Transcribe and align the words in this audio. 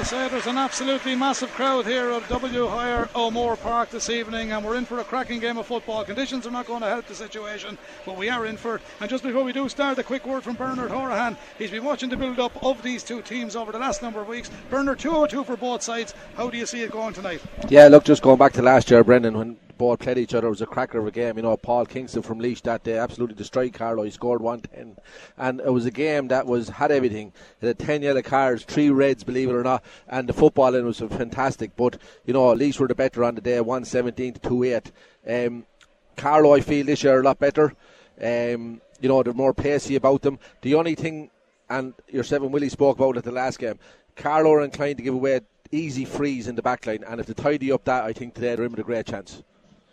to 0.00 0.06
say 0.06 0.28
there's 0.28 0.46
an 0.46 0.56
absolutely 0.56 1.14
massive 1.14 1.50
crowd 1.50 1.84
here 1.84 2.10
at 2.12 2.26
W 2.30 2.66
Hire 2.68 3.06
O'Moore 3.14 3.56
Park 3.56 3.90
this 3.90 4.08
evening, 4.08 4.50
and 4.50 4.64
we're 4.64 4.76
in 4.76 4.86
for 4.86 4.98
a 5.00 5.04
cracking 5.04 5.40
game 5.40 5.58
of 5.58 5.66
football. 5.66 6.04
Conditions 6.04 6.46
are 6.46 6.50
not 6.50 6.66
going 6.66 6.80
to 6.80 6.88
help 6.88 7.06
the 7.06 7.14
situation, 7.14 7.76
but 8.06 8.16
we 8.16 8.30
are 8.30 8.46
in 8.46 8.56
for 8.56 8.76
it. 8.76 8.82
And 9.00 9.10
just 9.10 9.22
before 9.22 9.44
we 9.44 9.52
do 9.52 9.68
start, 9.68 9.98
a 9.98 10.02
quick 10.02 10.26
word 10.26 10.42
from 10.42 10.56
Bernard 10.56 10.90
Horahan. 10.90 11.36
He's 11.58 11.70
been 11.70 11.84
watching 11.84 12.08
the 12.08 12.16
build 12.16 12.38
up 12.38 12.64
of 12.64 12.82
these 12.82 13.02
two 13.02 13.20
teams 13.20 13.54
over 13.54 13.72
the 13.72 13.78
last 13.78 14.00
number 14.00 14.22
of 14.22 14.28
weeks. 14.28 14.50
Bernard, 14.70 15.00
202 15.00 15.44
for 15.44 15.58
both 15.58 15.82
sides. 15.82 16.14
How 16.34 16.48
do 16.48 16.56
you 16.56 16.64
see 16.64 16.80
it 16.80 16.92
going 16.92 17.12
tonight? 17.12 17.42
Yeah, 17.68 17.88
look, 17.88 18.04
just 18.04 18.22
going 18.22 18.38
back 18.38 18.54
to 18.54 18.62
last 18.62 18.90
year, 18.90 19.04
Brendan, 19.04 19.36
when 19.36 19.58
both 19.80 19.98
played 20.00 20.18
each 20.18 20.34
other. 20.34 20.46
It 20.46 20.50
was 20.50 20.60
a 20.60 20.66
cracker 20.66 20.98
of 20.98 21.06
a 21.06 21.10
game. 21.10 21.38
You 21.38 21.42
know, 21.42 21.56
Paul 21.56 21.86
Kingston 21.86 22.20
from 22.20 22.38
Laois 22.38 22.60
that 22.64 22.84
day 22.84 22.98
absolutely 22.98 23.34
destroyed 23.34 23.72
Carlow. 23.72 24.02
He 24.02 24.10
scored 24.10 24.42
110. 24.42 25.02
And 25.38 25.60
it 25.60 25.72
was 25.72 25.86
a 25.86 25.90
game 25.90 26.28
that 26.28 26.46
was 26.46 26.68
had 26.68 26.92
everything. 26.92 27.32
It 27.62 27.66
had 27.66 27.78
10 27.78 28.02
yellow 28.02 28.20
cards, 28.20 28.62
three 28.64 28.90
reds, 28.90 29.24
believe 29.24 29.48
it 29.48 29.54
or 29.54 29.62
not. 29.62 29.82
And 30.06 30.28
the 30.28 30.34
football 30.34 30.72
footballing 30.72 30.84
was 30.84 30.98
fantastic. 30.98 31.74
But, 31.76 31.96
you 32.26 32.34
know, 32.34 32.54
Laois 32.54 32.78
were 32.78 32.88
the 32.88 32.94
better 32.94 33.24
on 33.24 33.36
the 33.36 33.40
day, 33.40 33.58
117 33.58 34.34
to 34.34 34.40
2 34.40 34.64
8. 34.64 34.92
Um, 35.26 35.66
Carlow, 36.14 36.54
I 36.54 36.60
feel 36.60 36.84
this 36.84 37.02
year 37.02 37.18
a 37.18 37.22
lot 37.22 37.38
better. 37.38 37.72
Um, 38.20 38.82
you 39.00 39.08
know, 39.08 39.22
they're 39.22 39.32
more 39.32 39.54
pacey 39.54 39.96
about 39.96 40.20
them. 40.20 40.38
The 40.60 40.74
only 40.74 40.94
thing, 40.94 41.30
and 41.70 41.94
your 42.06 42.24
seven 42.24 42.52
Willie 42.52 42.68
spoke 42.68 42.98
about 42.98 43.16
at 43.16 43.24
the 43.24 43.32
last 43.32 43.58
game, 43.58 43.78
Carlow 44.14 44.52
are 44.52 44.62
inclined 44.62 44.98
to 44.98 45.02
give 45.02 45.14
away 45.14 45.40
easy 45.72 46.04
frees 46.04 46.48
in 46.48 46.54
the 46.54 46.60
back 46.60 46.86
line, 46.86 47.02
and 47.08 47.18
if 47.18 47.26
they 47.26 47.32
tidy 47.32 47.72
up 47.72 47.84
that, 47.84 48.04
I 48.04 48.12
think 48.12 48.34
today 48.34 48.56
they're 48.56 48.66
in 48.66 48.72
with 48.72 48.80
a 48.80 48.84
great 48.84 49.06
chance 49.06 49.42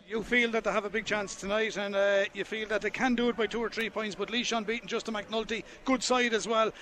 you 0.08 0.22
feel 0.22 0.50
that 0.50 0.64
they 0.64 0.72
have 0.72 0.86
a 0.86 0.90
big 0.90 1.04
chance 1.04 1.34
tonight, 1.34 1.76
and 1.76 1.94
uh, 1.94 2.24
you 2.32 2.42
feel 2.42 2.66
that 2.68 2.80
they 2.80 2.88
can 2.90 3.14
do 3.14 3.28
it 3.28 3.36
by 3.36 3.46
two 3.46 3.60
or 3.60 3.68
three 3.68 3.90
points. 3.90 4.14
But 4.14 4.30
Laois 4.30 4.64
beaten 4.64 4.88
Justin 4.88 5.14
McNulty, 5.14 5.64
good 5.84 6.02
side 6.02 6.32
as 6.32 6.48
well 6.48 6.72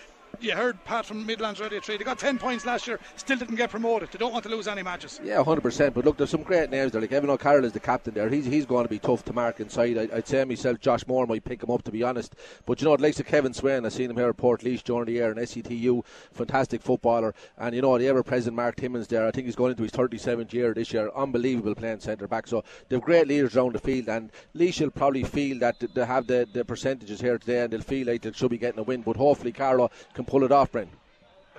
you 0.40 0.52
heard 0.52 0.82
Pat 0.84 1.06
from 1.06 1.24
Midlands 1.24 1.60
Radio 1.60 1.80
3. 1.80 1.96
They 1.96 2.04
got 2.04 2.18
10 2.18 2.38
points 2.38 2.66
last 2.66 2.86
year, 2.86 3.00
still 3.16 3.36
didn't 3.36 3.56
get 3.56 3.70
promoted. 3.70 4.10
They 4.10 4.18
don't 4.18 4.32
want 4.32 4.44
to 4.44 4.50
lose 4.50 4.68
any 4.68 4.82
matches. 4.82 5.20
Yeah, 5.24 5.36
100%. 5.36 5.94
But 5.94 6.04
look, 6.04 6.16
there's 6.16 6.30
some 6.30 6.42
great 6.42 6.70
names 6.70 6.92
there. 6.92 7.00
Like 7.00 7.12
Evan 7.12 7.30
O'Carroll 7.30 7.64
is 7.64 7.72
the 7.72 7.80
captain 7.80 8.14
there. 8.14 8.28
He's 8.28 8.44
he's 8.44 8.66
going 8.66 8.84
to 8.84 8.88
be 8.88 8.98
tough 8.98 9.24
to 9.26 9.32
mark 9.32 9.60
inside. 9.60 9.98
I, 9.98 10.06
would 10.06 10.26
say 10.26 10.44
myself, 10.44 10.80
Josh 10.80 11.06
Moore 11.06 11.26
might 11.26 11.44
pick 11.44 11.62
him 11.62 11.70
up, 11.70 11.82
to 11.84 11.90
be 11.90 12.02
honest. 12.02 12.34
But 12.64 12.80
you 12.80 12.88
know, 12.88 12.96
the 12.96 13.02
likes 13.02 13.20
of 13.20 13.26
Kevin 13.26 13.54
Swain, 13.54 13.84
I've 13.86 13.92
seen 13.92 14.10
him 14.10 14.16
here 14.16 14.28
at 14.28 14.36
Portlaoise 14.36 14.82
during 14.82 15.06
the 15.06 15.12
year, 15.12 15.30
and 15.30 15.40
SCTU, 15.40 16.04
fantastic 16.32 16.82
footballer. 16.82 17.34
And 17.58 17.74
you 17.74 17.82
know, 17.82 17.96
the 17.98 18.08
ever 18.08 18.22
present 18.22 18.56
Mark 18.56 18.76
Timmins 18.76 19.08
there, 19.08 19.26
I 19.26 19.30
think 19.30 19.46
he's 19.46 19.56
going 19.56 19.70
into 19.70 19.82
his 19.82 19.92
37th 19.92 20.52
year 20.52 20.74
this 20.74 20.92
year. 20.92 21.10
Unbelievable 21.14 21.74
playing 21.74 22.00
centre 22.00 22.28
back. 22.28 22.46
So 22.46 22.64
they've 22.88 23.00
great 23.00 23.26
leaders 23.26 23.56
around 23.56 23.74
the 23.74 23.78
field, 23.78 24.08
and 24.08 24.30
Laois 24.54 24.80
will 24.80 24.90
probably 24.90 25.24
feel 25.24 25.58
that 25.60 25.80
they 25.94 26.04
have 26.04 26.26
the, 26.26 26.46
the 26.52 26.64
percentages 26.64 27.20
here 27.20 27.38
today, 27.38 27.62
and 27.62 27.72
they'll 27.72 27.80
feel 27.80 28.06
like 28.06 28.22
they 28.22 28.32
should 28.32 28.50
be 28.50 28.58
getting 28.58 28.80
a 28.80 28.82
win. 28.82 29.02
But 29.02 29.16
hopefully, 29.16 29.52
Carlow 29.52 29.90
can 30.14 30.25
pull 30.26 30.44
it 30.44 30.52
off, 30.52 30.72
Brent. 30.72 30.90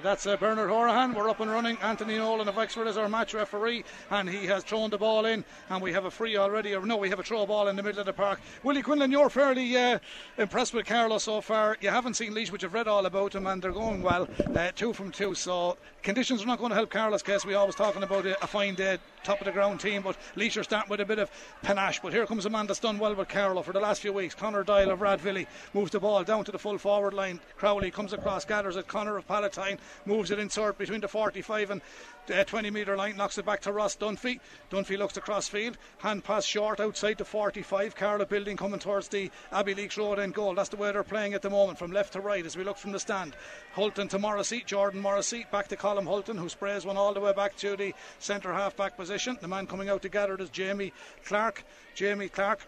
That's 0.03 0.27
uh, 0.27 0.37
Bernard 0.37 0.69
Horahan. 0.69 1.15
We're 1.15 1.27
up 1.27 1.39
and 1.39 1.49
running. 1.49 1.75
Anthony 1.81 2.17
Nolan 2.17 2.47
of 2.47 2.55
Wexford 2.55 2.85
is 2.85 2.97
our 2.97 3.09
match 3.09 3.33
referee, 3.33 3.83
and 4.11 4.29
he 4.29 4.45
has 4.45 4.63
thrown 4.63 4.91
the 4.91 4.97
ball 4.97 5.25
in, 5.25 5.43
and 5.71 5.81
we 5.81 5.91
have 5.91 6.05
a 6.05 6.11
free 6.11 6.37
already. 6.37 6.75
Or 6.75 6.85
no, 6.85 6.97
we 6.97 7.09
have 7.09 7.19
a 7.19 7.23
throw 7.23 7.47
ball 7.47 7.67
in 7.67 7.75
the 7.75 7.81
middle 7.81 7.99
of 7.99 8.05
the 8.05 8.13
park. 8.13 8.39
Willie 8.61 8.83
Quinlan, 8.83 9.11
you're 9.11 9.29
fairly 9.29 9.75
uh, 9.75 9.97
impressed 10.37 10.75
with 10.75 10.85
Carlow 10.85 11.17
so 11.17 11.41
far. 11.41 11.77
You 11.81 11.89
haven't 11.89 12.13
seen 12.13 12.35
Laois, 12.35 12.51
which 12.51 12.61
you've 12.61 12.75
read 12.75 12.87
all 12.87 13.07
about 13.07 13.33
him, 13.33 13.47
and 13.47 13.59
they're 13.59 13.71
going 13.71 14.03
well. 14.03 14.27
Uh, 14.55 14.69
two 14.75 14.93
from 14.93 15.11
two, 15.11 15.33
so 15.33 15.77
conditions 16.03 16.43
are 16.43 16.47
not 16.47 16.59
going 16.59 16.69
to 16.69 16.75
help 16.75 16.91
Carlow's 16.91 17.23
case. 17.23 17.43
We 17.43 17.55
always 17.55 17.73
talking 17.73 18.03
about 18.03 18.27
a 18.27 18.35
fine 18.45 18.75
day, 18.75 18.99
top 19.23 19.39
of 19.39 19.45
the 19.45 19.51
ground 19.51 19.79
team, 19.79 20.01
but 20.01 20.15
Laois 20.35 20.57
are 20.57 20.63
starting 20.63 20.89
with 20.89 21.01
a 21.01 21.05
bit 21.05 21.19
of 21.19 21.29
panache. 21.61 21.99
But 22.01 22.13
here 22.13 22.25
comes 22.25 22.45
a 22.45 22.49
man 22.49 22.67
that's 22.67 22.79
done 22.79 22.99
well 22.99 23.13
with 23.15 23.27
Carlow 23.27 23.61
for 23.61 23.73
the 23.73 23.79
last 23.79 24.01
few 24.01 24.13
weeks. 24.13 24.35
Connor 24.35 24.63
Doyle 24.63 24.91
of 24.91 24.99
Rathvilly 24.99 25.47
moves 25.73 25.91
the 25.91 25.99
ball 25.99 26.23
down 26.23 26.45
to 26.45 26.51
the 26.51 26.59
full 26.59 26.77
forward 26.77 27.13
line. 27.13 27.39
Crowley 27.57 27.91
comes 27.91 28.13
across, 28.13 28.45
gathers 28.45 28.75
it. 28.75 28.87
Connor 28.87 29.17
of 29.17 29.27
Palatine 29.27 29.77
moves 30.05 30.31
it 30.31 30.39
inside 30.39 30.77
between 30.77 31.01
the 31.01 31.07
45 31.07 31.71
and 31.71 31.81
uh, 32.31 32.43
20 32.43 32.69
metre 32.71 32.95
line, 32.95 33.17
knocks 33.17 33.37
it 33.37 33.45
back 33.45 33.61
to 33.61 33.71
Ross 33.71 33.95
Dunphy. 33.95 34.39
Dunphy 34.69 34.97
looks 34.97 35.17
across 35.17 35.47
field, 35.47 35.77
hand 35.99 36.23
pass 36.23 36.45
short 36.45 36.79
outside 36.79 37.17
the 37.17 37.25
45. 37.25 37.95
Carlow 37.95 38.25
building 38.25 38.57
coming 38.57 38.79
towards 38.79 39.07
the 39.07 39.31
Abbeyleix 39.51 39.97
Road 39.97 40.19
end 40.19 40.33
goal. 40.33 40.55
That's 40.55 40.69
the 40.69 40.77
way 40.77 40.91
they're 40.91 41.03
playing 41.03 41.33
at 41.33 41.41
the 41.41 41.49
moment, 41.49 41.79
from 41.79 41.91
left 41.91 42.13
to 42.13 42.19
right 42.19 42.45
as 42.45 42.57
we 42.57 42.63
look 42.63 42.77
from 42.77 42.91
the 42.91 42.99
stand. 42.99 43.35
Hulton 43.73 44.07
to 44.09 44.19
Morrissey, 44.19 44.63
Jordan 44.65 45.01
Morrissey 45.01 45.45
back 45.51 45.67
to 45.69 45.75
Colin 45.75 46.05
Hulton, 46.05 46.37
who 46.37 46.49
sprays 46.49 46.85
one 46.85 46.97
all 46.97 47.13
the 47.13 47.19
way 47.19 47.33
back 47.33 47.55
to 47.57 47.75
the 47.75 47.93
centre 48.19 48.53
half 48.53 48.75
back 48.75 48.97
position. 48.97 49.37
The 49.41 49.47
man 49.47 49.67
coming 49.67 49.89
out 49.89 50.01
to 50.03 50.09
gather 50.09 50.35
it 50.35 50.41
is 50.41 50.49
Jamie 50.49 50.93
Clark. 51.25 51.63
Jamie 51.95 52.29
Clark 52.29 52.67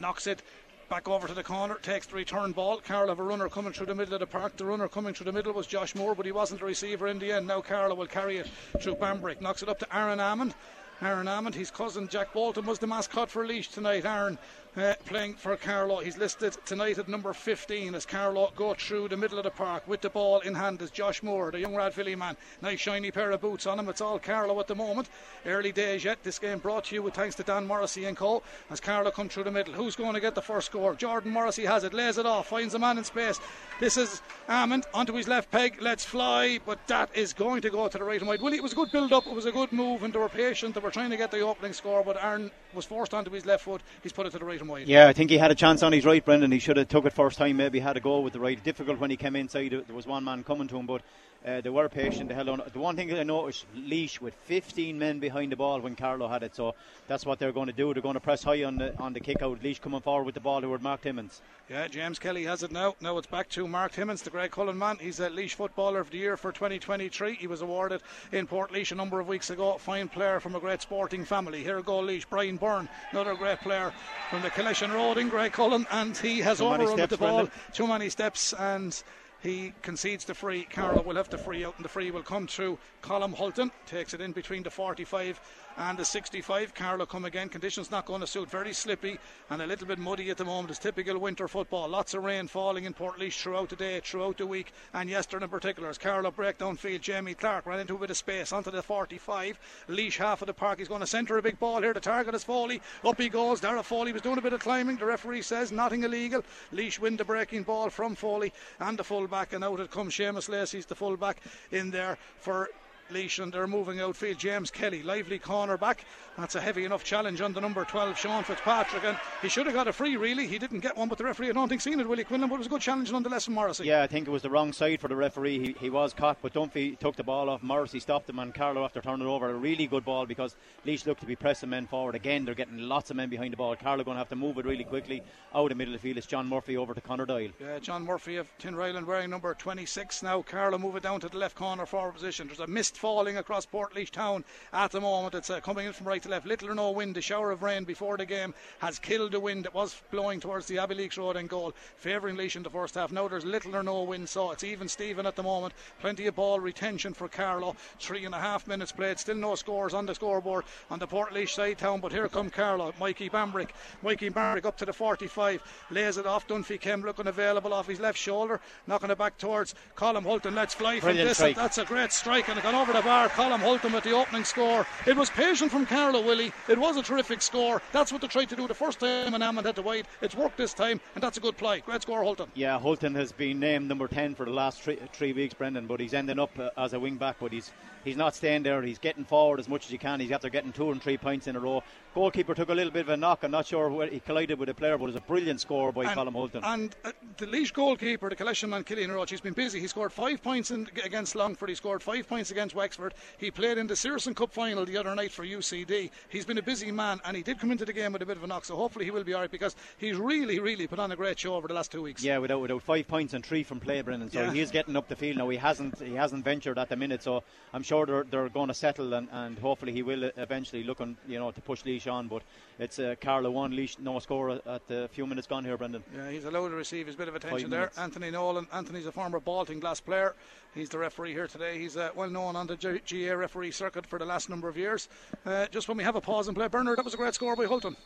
knocks 0.00 0.26
it 0.26 0.42
Back 0.88 1.08
over 1.08 1.26
to 1.26 1.34
the 1.34 1.42
corner, 1.42 1.74
takes 1.82 2.06
the 2.06 2.14
return 2.14 2.52
ball. 2.52 2.78
Carlow 2.78 3.08
have 3.08 3.18
a 3.18 3.22
runner 3.24 3.48
coming 3.48 3.72
through 3.72 3.86
the 3.86 3.94
middle 3.94 4.14
of 4.14 4.20
the 4.20 4.26
park. 4.26 4.56
The 4.56 4.64
runner 4.64 4.86
coming 4.86 5.14
through 5.14 5.24
the 5.24 5.32
middle 5.32 5.52
was 5.52 5.66
Josh 5.66 5.96
Moore, 5.96 6.14
but 6.14 6.26
he 6.26 6.30
wasn't 6.30 6.60
the 6.60 6.66
receiver 6.66 7.08
in 7.08 7.18
the 7.18 7.32
end. 7.32 7.48
Now 7.48 7.60
Carlow 7.60 7.96
will 7.96 8.06
carry 8.06 8.36
it 8.36 8.48
through 8.80 8.94
Bambrick. 8.94 9.40
Knocks 9.40 9.64
it 9.64 9.68
up 9.68 9.80
to 9.80 9.96
Aaron 9.96 10.20
Ammond. 10.20 10.54
Aaron 11.02 11.26
Ammond, 11.26 11.56
his 11.56 11.72
cousin 11.72 12.06
Jack 12.06 12.32
Bolton 12.32 12.66
was 12.66 12.78
the 12.78 12.86
mascot 12.86 13.28
for 13.28 13.44
Laois 13.44 13.66
tonight. 13.68 14.04
Aaron 14.04 14.38
uh, 14.76 14.94
playing 15.06 15.34
for 15.34 15.56
Carlow. 15.56 16.00
He's 16.00 16.18
listed 16.18 16.56
tonight 16.66 16.98
at 16.98 17.08
number 17.08 17.32
15 17.32 17.94
as 17.94 18.04
Carlow 18.04 18.52
go 18.54 18.74
through 18.74 19.08
the 19.08 19.16
middle 19.16 19.38
of 19.38 19.44
the 19.44 19.50
park 19.50 19.86
with 19.86 20.00
the 20.00 20.10
ball 20.10 20.40
in 20.40 20.54
hand 20.54 20.82
as 20.82 20.90
Josh 20.90 21.22
Moore, 21.22 21.50
the 21.50 21.60
young 21.60 21.74
Rathvilly 21.74 22.16
man. 22.16 22.36
Nice 22.62 22.80
shiny 22.80 23.10
pair 23.10 23.30
of 23.30 23.40
boots 23.40 23.66
on 23.66 23.78
him. 23.78 23.88
It's 23.88 24.00
all 24.00 24.18
Carlow 24.18 24.58
at 24.60 24.66
the 24.66 24.74
moment. 24.74 25.08
Early 25.44 25.72
days 25.72 26.04
yet. 26.04 26.22
This 26.22 26.38
game 26.38 26.58
brought 26.58 26.84
to 26.86 26.94
you 26.94 27.02
with 27.02 27.14
thanks 27.14 27.34
to 27.36 27.42
Dan 27.42 27.66
Morrissey 27.66 28.04
and 28.04 28.16
Co. 28.16 28.42
As 28.70 28.80
Carlow 28.80 29.10
come 29.10 29.28
through 29.28 29.44
the 29.44 29.50
middle. 29.50 29.74
Who's 29.74 29.96
going 29.96 30.14
to 30.14 30.20
get 30.20 30.34
the 30.34 30.42
first 30.42 30.66
score? 30.66 30.94
Jordan 30.94 31.32
Morrissey 31.32 31.64
has 31.64 31.84
it, 31.84 31.94
lays 31.94 32.18
it 32.18 32.26
off, 32.26 32.48
finds 32.48 32.74
a 32.74 32.78
man 32.78 32.98
in 32.98 33.04
space. 33.04 33.40
This 33.80 33.96
is 33.96 34.20
Ammond 34.48 34.86
onto 34.92 35.14
his 35.14 35.28
left 35.28 35.50
peg. 35.50 35.80
Let's 35.80 36.04
fly, 36.04 36.60
but 36.64 36.86
that 36.88 37.10
is 37.14 37.32
going 37.32 37.62
to 37.62 37.70
go 37.70 37.88
to 37.88 37.98
the 37.98 38.04
right 38.04 38.20
and 38.20 38.28
wide. 38.28 38.42
Willie, 38.42 38.58
it 38.58 38.62
was 38.62 38.72
a 38.72 38.76
good 38.76 38.92
build 38.92 39.12
up. 39.12 39.26
It 39.26 39.34
was 39.34 39.46
a 39.46 39.52
good 39.52 39.72
move, 39.72 40.02
and 40.02 40.12
they 40.12 40.18
were 40.18 40.28
patient. 40.28 40.74
They 40.74 40.80
were 40.80 40.90
trying 40.90 41.10
to 41.10 41.16
get 41.16 41.30
the 41.30 41.40
opening 41.40 41.72
score, 41.72 42.02
but 42.04 42.22
Aaron 42.22 42.50
was 42.74 42.84
forced 42.84 43.14
onto 43.14 43.30
his 43.30 43.46
left 43.46 43.64
foot. 43.64 43.82
He's 44.02 44.12
put 44.12 44.26
it 44.26 44.30
to 44.30 44.38
the 44.38 44.44
right 44.44 44.60
wide. 44.68 44.86
Yeah, 44.86 45.08
I 45.08 45.12
think 45.12 45.30
he 45.30 45.38
had 45.38 45.50
a 45.50 45.54
chance 45.54 45.82
on 45.82 45.92
his 45.92 46.04
right, 46.04 46.24
Brendan. 46.24 46.52
He 46.52 46.58
should 46.58 46.76
have 46.76 46.88
took 46.88 47.04
it 47.04 47.12
first 47.12 47.38
time. 47.38 47.56
Maybe 47.56 47.80
had 47.80 47.96
a 47.96 48.00
go 48.00 48.20
with 48.20 48.32
the 48.32 48.40
right. 48.40 48.62
Difficult 48.62 48.98
when 48.98 49.10
he 49.10 49.16
came 49.16 49.36
inside. 49.36 49.70
There 49.70 49.94
was 49.94 50.06
one 50.06 50.24
man 50.24 50.44
coming 50.44 50.68
to 50.68 50.76
him, 50.76 50.86
but 50.86 51.02
uh, 51.44 51.60
they 51.60 51.70
were 51.70 51.88
patient. 51.88 52.28
They 52.28 52.34
held 52.34 52.48
on. 52.48 52.62
The 52.72 52.78
one 52.78 52.96
thing 52.96 53.12
I 53.12 53.22
noticed, 53.22 53.66
Laois 53.74 54.20
with 54.20 54.34
15 54.44 54.98
men 54.98 55.18
behind 55.20 55.52
the 55.52 55.56
ball 55.56 55.80
when 55.80 55.94
Carlow 55.94 56.28
had 56.28 56.42
it. 56.42 56.56
So 56.56 56.74
that's 57.06 57.24
what 57.24 57.38
they're 57.38 57.52
going 57.52 57.68
to 57.68 57.72
do. 57.72 57.92
They're 57.92 58.02
going 58.02 58.14
to 58.14 58.20
press 58.20 58.42
high 58.42 58.64
on 58.64 58.78
the 58.78 58.96
on 58.98 59.12
the 59.12 59.20
kick 59.20 59.42
out. 59.42 59.62
Laois 59.62 59.80
coming 59.80 60.00
forward 60.00 60.24
with 60.24 60.34
the 60.34 60.40
ball 60.40 60.60
who 60.60 60.78
Mark 60.78 61.02
Timmins. 61.02 61.40
Yeah, 61.68 61.88
James 61.88 62.20
Kelly 62.20 62.44
has 62.44 62.62
it 62.62 62.70
now. 62.70 62.94
Now 63.00 63.18
it's 63.18 63.26
back 63.26 63.48
to 63.50 63.66
Mark 63.66 63.92
Timmins, 63.92 64.22
the 64.22 64.30
Graiguecullen 64.30 64.76
man. 64.76 64.98
He's 65.00 65.18
a 65.18 65.28
Laois 65.30 65.54
Footballer 65.54 66.00
of 66.00 66.10
the 66.10 66.18
Year 66.18 66.36
for 66.36 66.52
2023. 66.52 67.34
He 67.34 67.46
was 67.48 67.60
awarded 67.60 68.02
in 68.30 68.46
Portlaoise 68.46 68.92
a 68.92 68.94
number 68.94 69.18
of 69.18 69.26
weeks 69.26 69.50
ago. 69.50 69.76
Fine 69.78 70.08
player 70.08 70.38
from 70.38 70.54
a 70.54 70.60
great 70.60 70.82
sporting 70.82 71.24
family. 71.24 71.62
Here 71.62 71.82
go 71.82 71.98
Laois. 71.98 72.24
Brian 72.28 72.56
Byrne, 72.56 72.88
another 73.10 73.34
great 73.34 73.60
player 73.60 73.92
from 74.30 74.42
the 74.42 74.50
Killeshin 74.50 74.92
Road 74.92 75.18
in 75.18 75.30
Graiguecullen, 75.30 75.86
and 75.90 76.16
he 76.16 76.38
has 76.40 76.60
overrun 76.60 76.96
the 77.08 77.16
ball. 77.16 77.48
Too 77.72 77.86
many 77.86 78.10
steps 78.10 78.52
and 78.52 79.02
he 79.42 79.72
concedes 79.82 80.24
the 80.24 80.34
free. 80.34 80.64
Carlow 80.64 81.02
will 81.02 81.16
have 81.16 81.28
the 81.28 81.38
free 81.38 81.64
out, 81.64 81.76
and 81.76 81.84
the 81.84 81.88
free 81.88 82.10
will 82.10 82.22
come 82.22 82.46
through. 82.46 82.78
Colm 83.02 83.34
Hulton 83.34 83.70
takes 83.86 84.14
it 84.14 84.20
in 84.20 84.32
between 84.32 84.62
the 84.62 84.70
45 84.70 85.40
and 85.76 85.98
the 85.98 86.04
65. 86.04 86.74
Carlow 86.74 87.06
come 87.06 87.24
again. 87.24 87.48
Conditions 87.48 87.90
not 87.90 88.06
going 88.06 88.20
to 88.20 88.26
suit. 88.26 88.50
Very 88.50 88.72
slippy 88.72 89.18
and 89.50 89.60
a 89.60 89.66
little 89.66 89.86
bit 89.86 89.98
muddy 89.98 90.30
at 90.30 90.36
the 90.36 90.44
moment. 90.44 90.70
It's 90.70 90.78
typical 90.78 91.18
winter 91.18 91.48
football. 91.48 91.88
Lots 91.88 92.14
of 92.14 92.24
rain 92.24 92.48
falling 92.48 92.84
in 92.84 92.94
Portlaoise 92.94 93.40
throughout 93.40 93.68
the 93.68 93.76
day, 93.76 94.00
throughout 94.00 94.38
the 94.38 94.46
week, 94.46 94.72
and 94.94 95.10
yesterday 95.10 95.44
in 95.44 95.50
particular. 95.50 95.88
As 95.88 95.98
Carlow 95.98 96.30
break 96.30 96.56
field, 96.78 97.02
Jamie 97.02 97.34
Clark 97.34 97.66
ran 97.66 97.80
into 97.80 97.94
a 97.94 97.98
bit 97.98 98.10
of 98.10 98.16
space 98.16 98.52
onto 98.52 98.70
the 98.70 98.82
45. 98.82 99.58
Laois 99.88 100.16
half 100.16 100.42
of 100.42 100.46
the 100.46 100.54
park. 100.54 100.78
He's 100.78 100.88
going 100.88 101.00
to 101.00 101.06
centre 101.06 101.38
a 101.38 101.42
big 101.42 101.58
ball 101.58 101.82
here. 101.82 101.92
The 101.92 102.00
target 102.00 102.34
is 102.34 102.44
Foley. 102.44 102.80
Up 103.04 103.20
he 103.20 103.28
goes. 103.28 103.60
Dara 103.60 103.82
Foley 103.82 104.12
was 104.12 104.22
doing 104.22 104.38
a 104.38 104.42
bit 104.42 104.52
of 104.52 104.60
climbing. 104.60 104.96
The 104.96 105.06
referee 105.06 105.42
says 105.42 105.72
nothing 105.72 106.04
illegal. 106.04 106.42
Laois 106.72 106.98
win 106.98 107.16
the 107.16 107.24
breaking 107.24 107.64
ball 107.64 107.90
from 107.90 108.14
Foley 108.14 108.52
and 108.80 108.98
the 108.98 109.04
full 109.04 109.26
back, 109.26 109.52
and 109.52 109.62
out 109.62 109.80
it 109.80 109.90
comes 109.90 110.14
Seamus 110.14 110.48
Lacey's 110.48 110.86
the 110.86 110.94
full 110.94 111.16
back 111.16 111.42
in 111.70 111.90
there 111.90 112.16
for 112.38 112.70
Laois 113.10 113.38
and 113.38 113.52
they're 113.52 113.66
moving 113.66 114.00
outfield. 114.00 114.38
James 114.38 114.70
Kelly, 114.70 115.02
lively 115.02 115.38
corner 115.38 115.76
back. 115.76 116.04
That's 116.36 116.54
a 116.54 116.60
heavy 116.60 116.84
enough 116.84 117.02
challenge 117.02 117.40
on 117.40 117.54
the 117.54 117.62
number 117.62 117.84
12, 117.84 118.18
Sean 118.18 118.44
Fitzpatrick. 118.44 119.04
And 119.04 119.16
he 119.40 119.48
should 119.48 119.64
have 119.66 119.74
got 119.74 119.88
a 119.88 119.92
free, 119.92 120.16
really. 120.16 120.46
He 120.46 120.58
didn't 120.58 120.80
get 120.80 120.96
one, 120.96 121.08
but 121.08 121.16
the 121.16 121.24
referee, 121.24 121.48
I 121.48 121.52
don't 121.52 121.68
think, 121.68 121.80
seen 121.80 121.98
it, 121.98 122.06
Willie 122.06 122.24
Quinlan, 122.24 122.50
but 122.50 122.56
it 122.56 122.58
was 122.58 122.66
a 122.66 122.70
good 122.70 122.82
challenge 122.82 123.10
nonetheless 123.10 123.46
from 123.46 123.54
Morrissey. 123.54 123.86
Yeah, 123.86 124.02
I 124.02 124.06
think 124.06 124.28
it 124.28 124.30
was 124.30 124.42
the 124.42 124.50
wrong 124.50 124.74
side 124.74 125.00
for 125.00 125.08
the 125.08 125.16
referee. 125.16 125.58
He, 125.58 125.76
he 125.80 125.88
was 125.90 126.12
caught, 126.12 126.36
but 126.42 126.52
Dunphy 126.52 126.98
took 126.98 127.16
the 127.16 127.24
ball 127.24 127.48
off. 127.48 127.62
Morrissey 127.62 128.00
stopped 128.00 128.28
him, 128.28 128.38
and 128.38 128.54
Carlow, 128.54 128.84
after 128.84 129.00
turning 129.00 129.26
it 129.26 129.30
over, 129.30 129.48
a 129.48 129.54
really 129.54 129.86
good 129.86 130.04
ball 130.04 130.26
because 130.26 130.56
Laois 130.84 131.06
looked 131.06 131.20
to 131.20 131.26
be 131.26 131.36
pressing 131.36 131.70
men 131.70 131.86
forward. 131.86 132.14
Again, 132.14 132.44
they're 132.44 132.54
getting 132.54 132.78
lots 132.78 133.10
of 133.10 133.16
men 133.16 133.30
behind 133.30 133.54
the 133.54 133.56
ball. 133.56 133.74
Carlow 133.74 134.04
going 134.04 134.16
to 134.16 134.20
have 134.20 134.28
to 134.28 134.36
move 134.36 134.58
it 134.58 134.66
really 134.66 134.84
quickly 134.84 135.22
out 135.54 135.64
of 135.64 135.68
the 135.70 135.74
middle 135.74 135.94
of 135.94 136.00
the 136.02 136.06
field. 136.06 136.18
It's 136.18 136.26
John 136.26 136.46
Murphy 136.46 136.76
over 136.76 136.92
to 136.92 137.00
Connor 137.00 137.24
Doyle. 137.24 137.50
Yeah, 137.58 137.78
John 137.78 138.04
Murphy 138.04 138.36
of 138.36 138.48
Tinryland 138.58 139.06
wearing 139.06 139.30
number 139.30 139.54
26 139.54 140.22
now. 140.22 140.42
Carlow 140.42 140.76
move 140.76 140.96
it 140.96 141.02
down 141.02 141.20
to 141.20 141.28
the 141.30 141.38
left 141.38 141.56
corner 141.56 141.86
forward 141.86 142.12
position. 142.12 142.46
There's 142.46 142.60
a 142.60 142.66
mist 142.66 142.98
falling 142.98 143.38
across 143.38 143.64
Portlaoise 143.64 144.10
town 144.10 144.44
at 144.74 144.90
the 144.90 145.00
moment. 145.00 145.34
It's 145.34 145.48
uh, 145.48 145.60
coming 145.60 145.86
in 145.86 145.92
from 145.94 146.06
right 146.06 146.25
to 146.26 146.30
left. 146.32 146.46
Little 146.46 146.70
or 146.70 146.74
no 146.74 146.90
wind. 146.90 147.16
A 147.16 147.20
shower 147.20 147.50
of 147.50 147.62
rain 147.62 147.84
before 147.84 148.16
the 148.16 148.26
game 148.26 148.54
has 148.80 148.98
killed 148.98 149.32
the 149.32 149.40
wind 149.40 149.64
that 149.64 149.74
was 149.74 150.00
blowing 150.10 150.40
towards 150.40 150.66
the 150.66 150.76
Abbeyleix 150.76 151.16
Road 151.16 151.36
and 151.36 151.48
goal, 151.48 151.72
favouring 151.96 152.36
Laois 152.36 152.56
in 152.56 152.62
the 152.62 152.70
first 152.70 152.94
half. 152.94 153.12
Now 153.12 153.28
there's 153.28 153.44
little 153.44 153.76
or 153.76 153.82
no 153.82 154.02
wind, 154.02 154.28
so 154.28 154.50
it's 154.50 154.64
even 154.64 154.88
Stephen 154.88 155.26
at 155.26 155.36
the 155.36 155.42
moment. 155.42 155.74
Plenty 156.00 156.26
of 156.26 156.36
ball 156.36 156.60
retention 156.60 157.14
for 157.14 157.28
Carlow. 157.28 157.76
Three 157.98 158.24
and 158.24 158.34
a 158.34 158.38
half 158.38 158.66
minutes 158.66 158.92
played. 158.92 159.18
Still 159.18 159.36
no 159.36 159.54
scores 159.54 159.94
on 159.94 160.06
the 160.06 160.14
scoreboard 160.14 160.64
on 160.90 160.98
the 160.98 161.06
Portlaoise 161.06 161.50
side 161.50 161.78
town, 161.78 162.00
but 162.00 162.12
here 162.12 162.28
come 162.28 162.50
Carlow. 162.50 162.92
Mikey 163.00 163.30
Bambrick. 163.30 163.70
Mikey 164.02 164.30
Bambrick 164.30 164.66
up 164.66 164.76
to 164.78 164.84
the 164.84 164.92
45. 164.92 165.62
Lays 165.90 166.18
it 166.18 166.26
off. 166.26 166.46
Dunphy 166.46 166.80
Kem 166.80 167.02
looking 167.02 167.26
available 167.26 167.72
off 167.72 167.86
his 167.86 168.00
left 168.00 168.18
shoulder. 168.18 168.60
Knocking 168.86 169.10
it 169.10 169.18
back 169.18 169.38
towards 169.38 169.74
Colm 169.96 170.22
Hulton. 170.22 170.54
Let's 170.54 170.74
fly 170.74 171.00
from 171.00 171.16
this. 171.16 171.38
That's 171.38 171.78
a 171.78 171.84
great 171.84 172.12
strike 172.12 172.48
and 172.48 172.58
it 172.58 172.62
gone 172.62 172.74
over 172.74 172.92
the 172.92 173.02
bar. 173.02 173.28
Colm 173.28 173.58
Hulton 173.58 173.92
with 173.92 174.04
the 174.04 174.12
opening 174.12 174.44
score. 174.44 174.86
It 175.06 175.16
was 175.16 175.30
patient 175.30 175.70
from 175.70 175.86
Carlow, 176.16 176.28
Willie. 176.28 176.52
It 176.68 176.78
was 176.78 176.96
a 176.96 177.02
terrific 177.02 177.42
score. 177.42 177.82
That's 177.92 178.10
what 178.10 178.22
they 178.22 178.28
tried 178.28 178.48
to 178.48 178.56
do 178.56 178.66
the 178.66 178.74
first 178.74 179.00
time 179.00 179.34
and 179.34 179.42
Amon 179.42 179.64
had 179.64 179.76
to 179.76 179.82
wait. 179.82 180.06
It's 180.22 180.34
worked 180.34 180.56
this 180.56 180.72
time 180.72 180.98
and 181.14 181.22
that's 181.22 181.36
a 181.36 181.40
good 181.40 181.58
play. 181.58 181.80
Great 181.80 182.00
score, 182.00 182.22
Hulton. 182.22 182.50
Yeah, 182.54 182.78
Hulton 182.78 183.14
has 183.16 183.32
been 183.32 183.60
named 183.60 183.86
number 183.86 184.08
10 184.08 184.34
for 184.34 184.46
the 184.46 184.52
last 184.52 184.80
three, 184.80 184.98
three 185.12 185.34
weeks, 185.34 185.52
Brendan, 185.52 185.86
but 185.86 186.00
he's 186.00 186.14
ending 186.14 186.38
up 186.38 186.58
uh, 186.58 186.70
as 186.78 186.94
a 186.94 187.00
wing 187.00 187.16
back, 187.16 187.36
but 187.38 187.52
he's 187.52 187.70
he's 188.06 188.16
not 188.16 188.34
staying 188.34 188.62
there. 188.62 188.80
He's 188.82 188.98
getting 188.98 189.24
forward 189.24 189.60
as 189.60 189.68
much 189.68 189.84
as 189.84 189.90
he 189.90 189.98
can. 189.98 190.20
He's 190.20 190.30
after 190.30 190.48
getting 190.48 190.72
two 190.72 190.90
and 190.90 191.02
three 191.02 191.18
points 191.18 191.46
in 191.46 191.56
a 191.56 191.60
row. 191.60 191.82
Goalkeeper 192.14 192.54
took 192.54 192.70
a 192.70 192.74
little 192.74 192.92
bit 192.92 193.00
of 193.00 193.10
a 193.10 193.16
knock. 193.16 193.42
I'm 193.42 193.50
not 193.50 193.66
sure 193.66 193.90
where 193.90 194.06
he 194.08 194.20
collided 194.20 194.58
with 194.58 194.70
a 194.70 194.74
player, 194.74 194.96
but 194.96 195.04
it 195.04 195.08
was 195.08 195.16
a 195.16 195.20
brilliant 195.20 195.60
score 195.60 195.92
by 195.92 196.14
Colin 196.14 196.32
Hulton. 196.32 196.64
And 196.64 196.96
uh, 197.04 197.12
the 197.36 197.46
Laois 197.46 197.70
goalkeeper, 197.72 198.30
the 198.30 198.36
Killeshin 198.36 198.70
man 198.70 198.84
Killian 198.84 199.12
Roach, 199.12 199.30
he's 199.30 199.42
been 199.42 199.52
busy. 199.52 199.80
He 199.80 199.86
scored 199.86 200.12
five 200.12 200.42
points 200.42 200.70
in, 200.70 200.88
against 201.04 201.34
Longford. 201.34 201.68
He 201.68 201.74
scored 201.74 202.02
five 202.02 202.26
points 202.26 202.50
against 202.50 202.74
Wexford. 202.74 203.12
He 203.36 203.50
played 203.50 203.76
in 203.76 203.86
the 203.86 203.96
Sigerson 203.96 204.34
Cup 204.34 204.52
final 204.52 204.86
the 204.86 204.96
other 204.96 205.14
night 205.14 205.32
for 205.32 205.44
UCD. 205.44 206.10
He's 206.30 206.46
been 206.46 206.58
a 206.58 206.62
busy 206.62 206.90
man, 206.90 207.20
and 207.24 207.36
he 207.36 207.42
did 207.42 207.58
come 207.58 207.70
into 207.70 207.84
the 207.84 207.92
game 207.92 208.12
with 208.12 208.22
a 208.22 208.26
bit 208.26 208.36
of 208.38 208.44
a 208.44 208.46
knock. 208.46 208.64
So 208.64 208.76
hopefully 208.76 209.04
he 209.04 209.10
will 209.10 209.24
be 209.24 209.34
all 209.34 209.40
right 209.42 209.50
because 209.50 209.76
he's 209.98 210.16
really, 210.16 210.58
really 210.58 210.86
put 210.86 210.98
on 210.98 211.12
a 211.12 211.16
great 211.16 211.38
show 211.38 211.54
over 211.54 211.68
the 211.68 211.74
last 211.74 211.92
two 211.92 212.02
weeks. 212.02 212.22
Yeah, 212.22 212.38
without 212.38 212.60
without 212.60 212.82
five 212.82 213.08
points 213.08 213.34
and 213.34 213.44
three 213.44 213.62
from 213.62 213.80
play, 213.80 214.00
Brendan. 214.00 214.30
So 214.30 214.40
Yeah. 214.42 214.52
he 214.52 214.60
is 214.60 214.70
getting 214.70 214.96
up 214.96 215.08
the 215.08 215.16
field 215.16 215.36
now. 215.38 215.48
He 215.48 215.56
hasn't 215.58 215.98
he 216.00 216.14
hasn't 216.14 216.44
ventured 216.44 216.78
at 216.78 216.88
the 216.88 216.96
minute, 216.96 217.22
so 217.22 217.42
I'm 217.74 217.82
sure 217.82 217.95
they're, 218.04 218.24
they're 218.24 218.48
going 218.48 218.68
to 218.68 218.74
settle 218.74 219.14
and, 219.14 219.28
and 219.32 219.58
hopefully 219.58 219.92
he 219.92 220.02
will 220.02 220.30
eventually 220.36 220.84
look 220.84 221.00
on 221.00 221.16
you 221.26 221.38
know 221.38 221.50
to 221.50 221.60
push 221.60 221.84
Laois 221.84 222.06
on. 222.06 222.28
But 222.28 222.42
it's 222.78 222.98
uh, 222.98 223.14
Carlow 223.20 223.50
one, 223.50 223.72
Laois 223.72 223.96
no 223.98 224.18
score 224.18 224.50
at 224.66 224.86
the 224.88 225.08
few 225.12 225.26
minutes 225.26 225.46
gone 225.46 225.64
here, 225.64 225.76
Brendan. 225.76 226.02
Yeah, 226.14 226.30
he's 226.30 226.44
allowed 226.44 226.68
to 226.68 226.74
receive 226.74 227.06
his 227.06 227.16
bit 227.16 227.28
of 227.28 227.34
attention 227.34 227.70
there. 227.70 227.90
Anthony 227.96 228.30
Nolan. 228.30 228.66
Anthony's 228.72 229.06
a 229.06 229.12
former 229.12 229.40
Baltinglass 229.40 230.04
player. 230.04 230.34
He's 230.74 230.90
the 230.90 230.98
referee 230.98 231.32
here 231.32 231.46
today. 231.46 231.78
He's 231.78 231.96
uh, 231.96 232.10
well 232.14 232.28
known 232.28 232.54
on 232.54 232.66
the 232.66 232.76
G- 232.76 233.00
GA 233.04 233.34
referee 233.34 233.70
circuit 233.70 234.06
for 234.06 234.18
the 234.18 234.26
last 234.26 234.50
number 234.50 234.68
of 234.68 234.76
years. 234.76 235.08
Uh, 235.46 235.66
just 235.68 235.88
when 235.88 235.96
we 235.96 236.04
have 236.04 236.16
a 236.16 236.20
pause 236.20 236.48
and 236.48 236.56
play, 236.56 236.68
Bernard, 236.68 236.98
that 236.98 237.04
was 237.04 237.14
a 237.14 237.16
great 237.16 237.34
score 237.34 237.56
by 237.56 237.64
Hulton. 237.64 237.96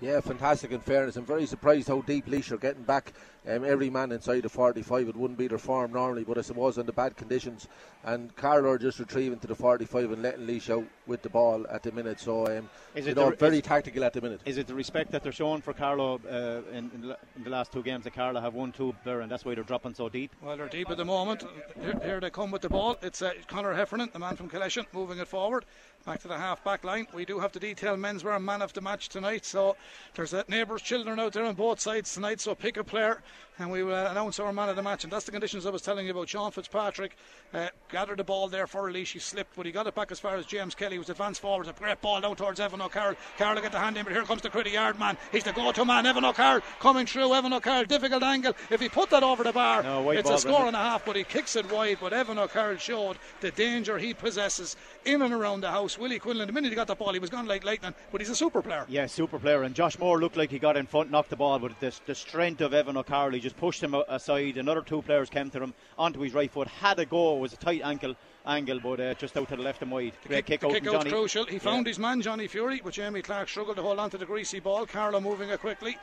Yeah, 0.00 0.20
fantastic 0.20 0.70
in 0.72 0.80
fairness. 0.80 1.16
I'm 1.16 1.24
very 1.24 1.46
surprised 1.46 1.88
how 1.88 2.00
deep 2.02 2.26
Laois 2.28 2.50
are 2.52 2.56
getting 2.56 2.82
back. 2.82 3.12
Um, 3.48 3.64
every 3.64 3.88
man 3.88 4.12
inside 4.12 4.42
the 4.42 4.48
45, 4.48 5.08
it 5.08 5.16
wouldn't 5.16 5.38
be 5.38 5.46
their 5.48 5.56
form 5.58 5.92
normally, 5.92 6.22
but 6.22 6.36
I 6.36 6.42
suppose 6.42 6.76
in 6.76 6.84
the 6.84 6.92
bad 6.92 7.16
conditions. 7.16 7.66
And 8.04 8.34
Carlow 8.36 8.70
are 8.72 8.78
just 8.78 8.98
retrieving 8.98 9.38
to 9.38 9.46
the 9.46 9.54
45 9.54 10.12
and 10.12 10.22
letting 10.22 10.46
Laois 10.46 10.68
out 10.70 10.84
with 11.06 11.22
the 11.22 11.30
ball 11.30 11.66
at 11.70 11.82
the 11.82 11.90
minute. 11.92 12.20
So, 12.20 12.46
um, 12.46 12.68
Is 12.94 13.06
you 13.06 13.12
it 13.12 13.16
know, 13.16 13.30
the- 13.30 13.36
very 13.36 13.56
is- 13.58 13.62
tactical 13.62 14.04
at 14.04 14.12
the 14.12 14.20
minute. 14.20 14.40
Is 14.44 14.58
it 14.58 14.66
the 14.66 14.74
respect 14.74 15.10
that 15.12 15.22
they're 15.22 15.32
showing 15.32 15.62
for 15.62 15.72
Carlow 15.72 16.20
uh, 16.30 16.60
in, 16.76 16.90
in, 16.94 17.00
the, 17.00 17.16
in 17.36 17.44
the 17.44 17.50
last 17.50 17.72
two 17.72 17.82
games 17.82 18.04
that 18.04 18.12
Carlow 18.14 18.40
have 18.40 18.54
won 18.54 18.70
two 18.70 18.94
there, 19.04 19.22
and 19.22 19.30
that's 19.32 19.44
why 19.46 19.54
they're 19.54 19.64
dropping 19.64 19.94
so 19.94 20.08
deep? 20.10 20.30
Well, 20.42 20.56
they're 20.56 20.68
deep 20.68 20.90
at 20.90 20.98
the 20.98 21.04
moment. 21.06 21.44
Here, 21.80 21.98
here 22.04 22.20
they 22.20 22.30
come 22.30 22.50
with 22.50 22.62
the 22.62 22.68
ball. 22.68 22.98
It's 23.02 23.22
uh, 23.22 23.32
Conor 23.46 23.72
Heffernan, 23.72 24.10
the 24.12 24.18
man 24.18 24.36
from 24.36 24.50
Killeshin, 24.50 24.84
moving 24.92 25.18
it 25.18 25.28
forward. 25.28 25.64
Back 26.08 26.20
to 26.20 26.28
the 26.28 26.38
half 26.38 26.64
back 26.64 26.84
line. 26.84 27.06
We 27.12 27.26
do 27.26 27.38
have 27.38 27.52
to 27.52 27.60
detail 27.60 27.94
menswear 27.94 28.42
man 28.42 28.62
of 28.62 28.72
the 28.72 28.80
match 28.80 29.10
tonight. 29.10 29.44
So 29.44 29.76
there's 30.14 30.34
neighbours' 30.48 30.80
children 30.80 31.20
out 31.20 31.34
there 31.34 31.44
on 31.44 31.54
both 31.54 31.80
sides 31.80 32.14
tonight. 32.14 32.40
So 32.40 32.54
pick 32.54 32.78
a 32.78 32.82
player 32.82 33.22
and 33.58 33.70
we 33.70 33.82
will 33.82 33.94
announce 34.06 34.38
our 34.38 34.52
man 34.52 34.68
of 34.68 34.76
the 34.76 34.82
match. 34.82 35.04
And 35.04 35.12
that's 35.12 35.24
the 35.24 35.32
conditions 35.32 35.66
I 35.66 35.70
was 35.70 35.82
telling 35.82 36.06
you 36.06 36.12
about. 36.12 36.28
Sean 36.28 36.50
Fitzpatrick 36.50 37.16
uh, 37.52 37.68
gathered 37.90 38.18
the 38.18 38.24
ball 38.24 38.48
there 38.48 38.66
for 38.66 38.90
Leash. 38.90 39.12
He 39.12 39.18
slipped, 39.18 39.56
but 39.56 39.66
he 39.66 39.72
got 39.72 39.86
it 39.86 39.94
back 39.94 40.12
as 40.12 40.20
far 40.20 40.36
as 40.36 40.46
James 40.46 40.74
Kelly 40.74 40.98
was 40.98 41.10
advanced 41.10 41.40
forward. 41.40 41.66
A 41.68 41.72
great 41.72 42.00
ball 42.00 42.20
down 42.20 42.36
towards 42.36 42.60
Evan 42.60 42.80
O'Carroll. 42.80 43.16
Carroll 43.36 43.60
get 43.60 43.72
the 43.72 43.78
hand 43.78 43.96
in, 43.96 44.04
but 44.04 44.12
here 44.12 44.22
comes 44.22 44.42
the 44.42 44.50
Crettyard 44.50 44.98
man. 44.98 45.16
He's 45.32 45.44
the 45.44 45.52
go 45.52 45.72
to 45.72 45.84
man. 45.84 46.06
Evan 46.06 46.24
O'Carroll 46.24 46.62
coming 46.80 47.06
through. 47.06 47.34
Evan 47.34 47.52
O'Carroll, 47.52 47.84
difficult 47.84 48.22
angle. 48.22 48.54
If 48.70 48.80
he 48.80 48.88
put 48.88 49.10
that 49.10 49.22
over 49.22 49.42
the 49.44 49.52
bar, 49.52 49.82
No, 49.82 50.10
it's 50.10 50.28
ball, 50.28 50.36
a 50.36 50.40
score 50.40 50.66
and 50.66 50.76
a 50.76 50.78
half, 50.78 51.04
but 51.04 51.16
he 51.16 51.24
kicks 51.24 51.56
it 51.56 51.70
wide. 51.70 51.98
But 52.00 52.12
Evan 52.12 52.38
O'Carroll 52.38 52.76
showed 52.76 53.16
the 53.40 53.50
danger 53.50 53.98
he 53.98 54.14
possesses 54.14 54.76
in 55.04 55.22
and 55.22 55.32
around 55.34 55.60
the 55.62 55.70
house. 55.70 55.98
Willie 55.98 56.18
Quinlan, 56.18 56.46
the 56.46 56.52
minute 56.52 56.70
he 56.70 56.76
got 56.76 56.86
the 56.86 56.94
ball, 56.94 57.12
he 57.12 57.18
was 57.18 57.30
gone 57.30 57.46
like 57.46 57.64
lightning, 57.64 57.94
but 58.12 58.20
he's 58.20 58.30
a 58.30 58.36
super 58.36 58.62
player. 58.62 58.84
Yeah, 58.88 59.06
super 59.06 59.38
player. 59.38 59.62
And 59.62 59.74
Josh 59.74 59.98
Moore 59.98 60.18
looked 60.20 60.36
like 60.36 60.50
he 60.50 60.58
got 60.58 60.76
in 60.76 60.86
front, 60.86 61.10
knocked 61.10 61.30
the 61.30 61.36
ball, 61.36 61.58
but 61.58 61.78
the, 61.80 61.94
the 62.06 62.14
strength 62.14 62.60
of 62.60 62.72
Evan 62.74 62.96
O'Carroll, 62.96 63.34
just 63.48 63.58
pushed 63.58 63.82
him 63.82 63.94
aside. 64.08 64.58
Another 64.58 64.82
two 64.82 65.00
players 65.02 65.30
came 65.30 65.48
to 65.50 65.60
him 65.62 65.72
onto 65.98 66.20
his 66.20 66.34
right 66.34 66.50
foot. 66.50 66.68
Had 66.68 66.98
a 66.98 67.06
go, 67.06 67.36
it 67.36 67.40
was 67.40 67.52
a 67.54 67.56
tight 67.56 67.80
ankle 67.82 68.14
angle, 68.46 68.78
but 68.80 69.00
uh, 69.00 69.14
just 69.14 69.36
out 69.38 69.48
to 69.48 69.56
the 69.56 69.62
left 69.62 69.80
and 69.82 69.90
wide. 69.90 70.12
Great 70.26 70.44
kick, 70.46 70.60
the 70.60 70.66
out 70.66 70.72
kick 70.74 70.84
Johnny. 70.84 71.10
crucial. 71.10 71.44
He 71.46 71.58
found 71.58 71.86
his 71.86 71.98
man 71.98 72.20
Johnny 72.20 72.46
Fury, 72.46 72.80
but 72.84 72.92
Jamie 72.92 73.22
Clark 73.22 73.48
struggled 73.48 73.76
to 73.76 73.82
hold 73.82 73.98
on 73.98 74.10
to 74.10 74.18
the 74.18 74.26
greasy 74.26 74.60
ball. 74.60 74.84
Carlow 74.86 75.20
moving 75.20 75.48
it 75.48 75.60
quickly. 75.60 75.96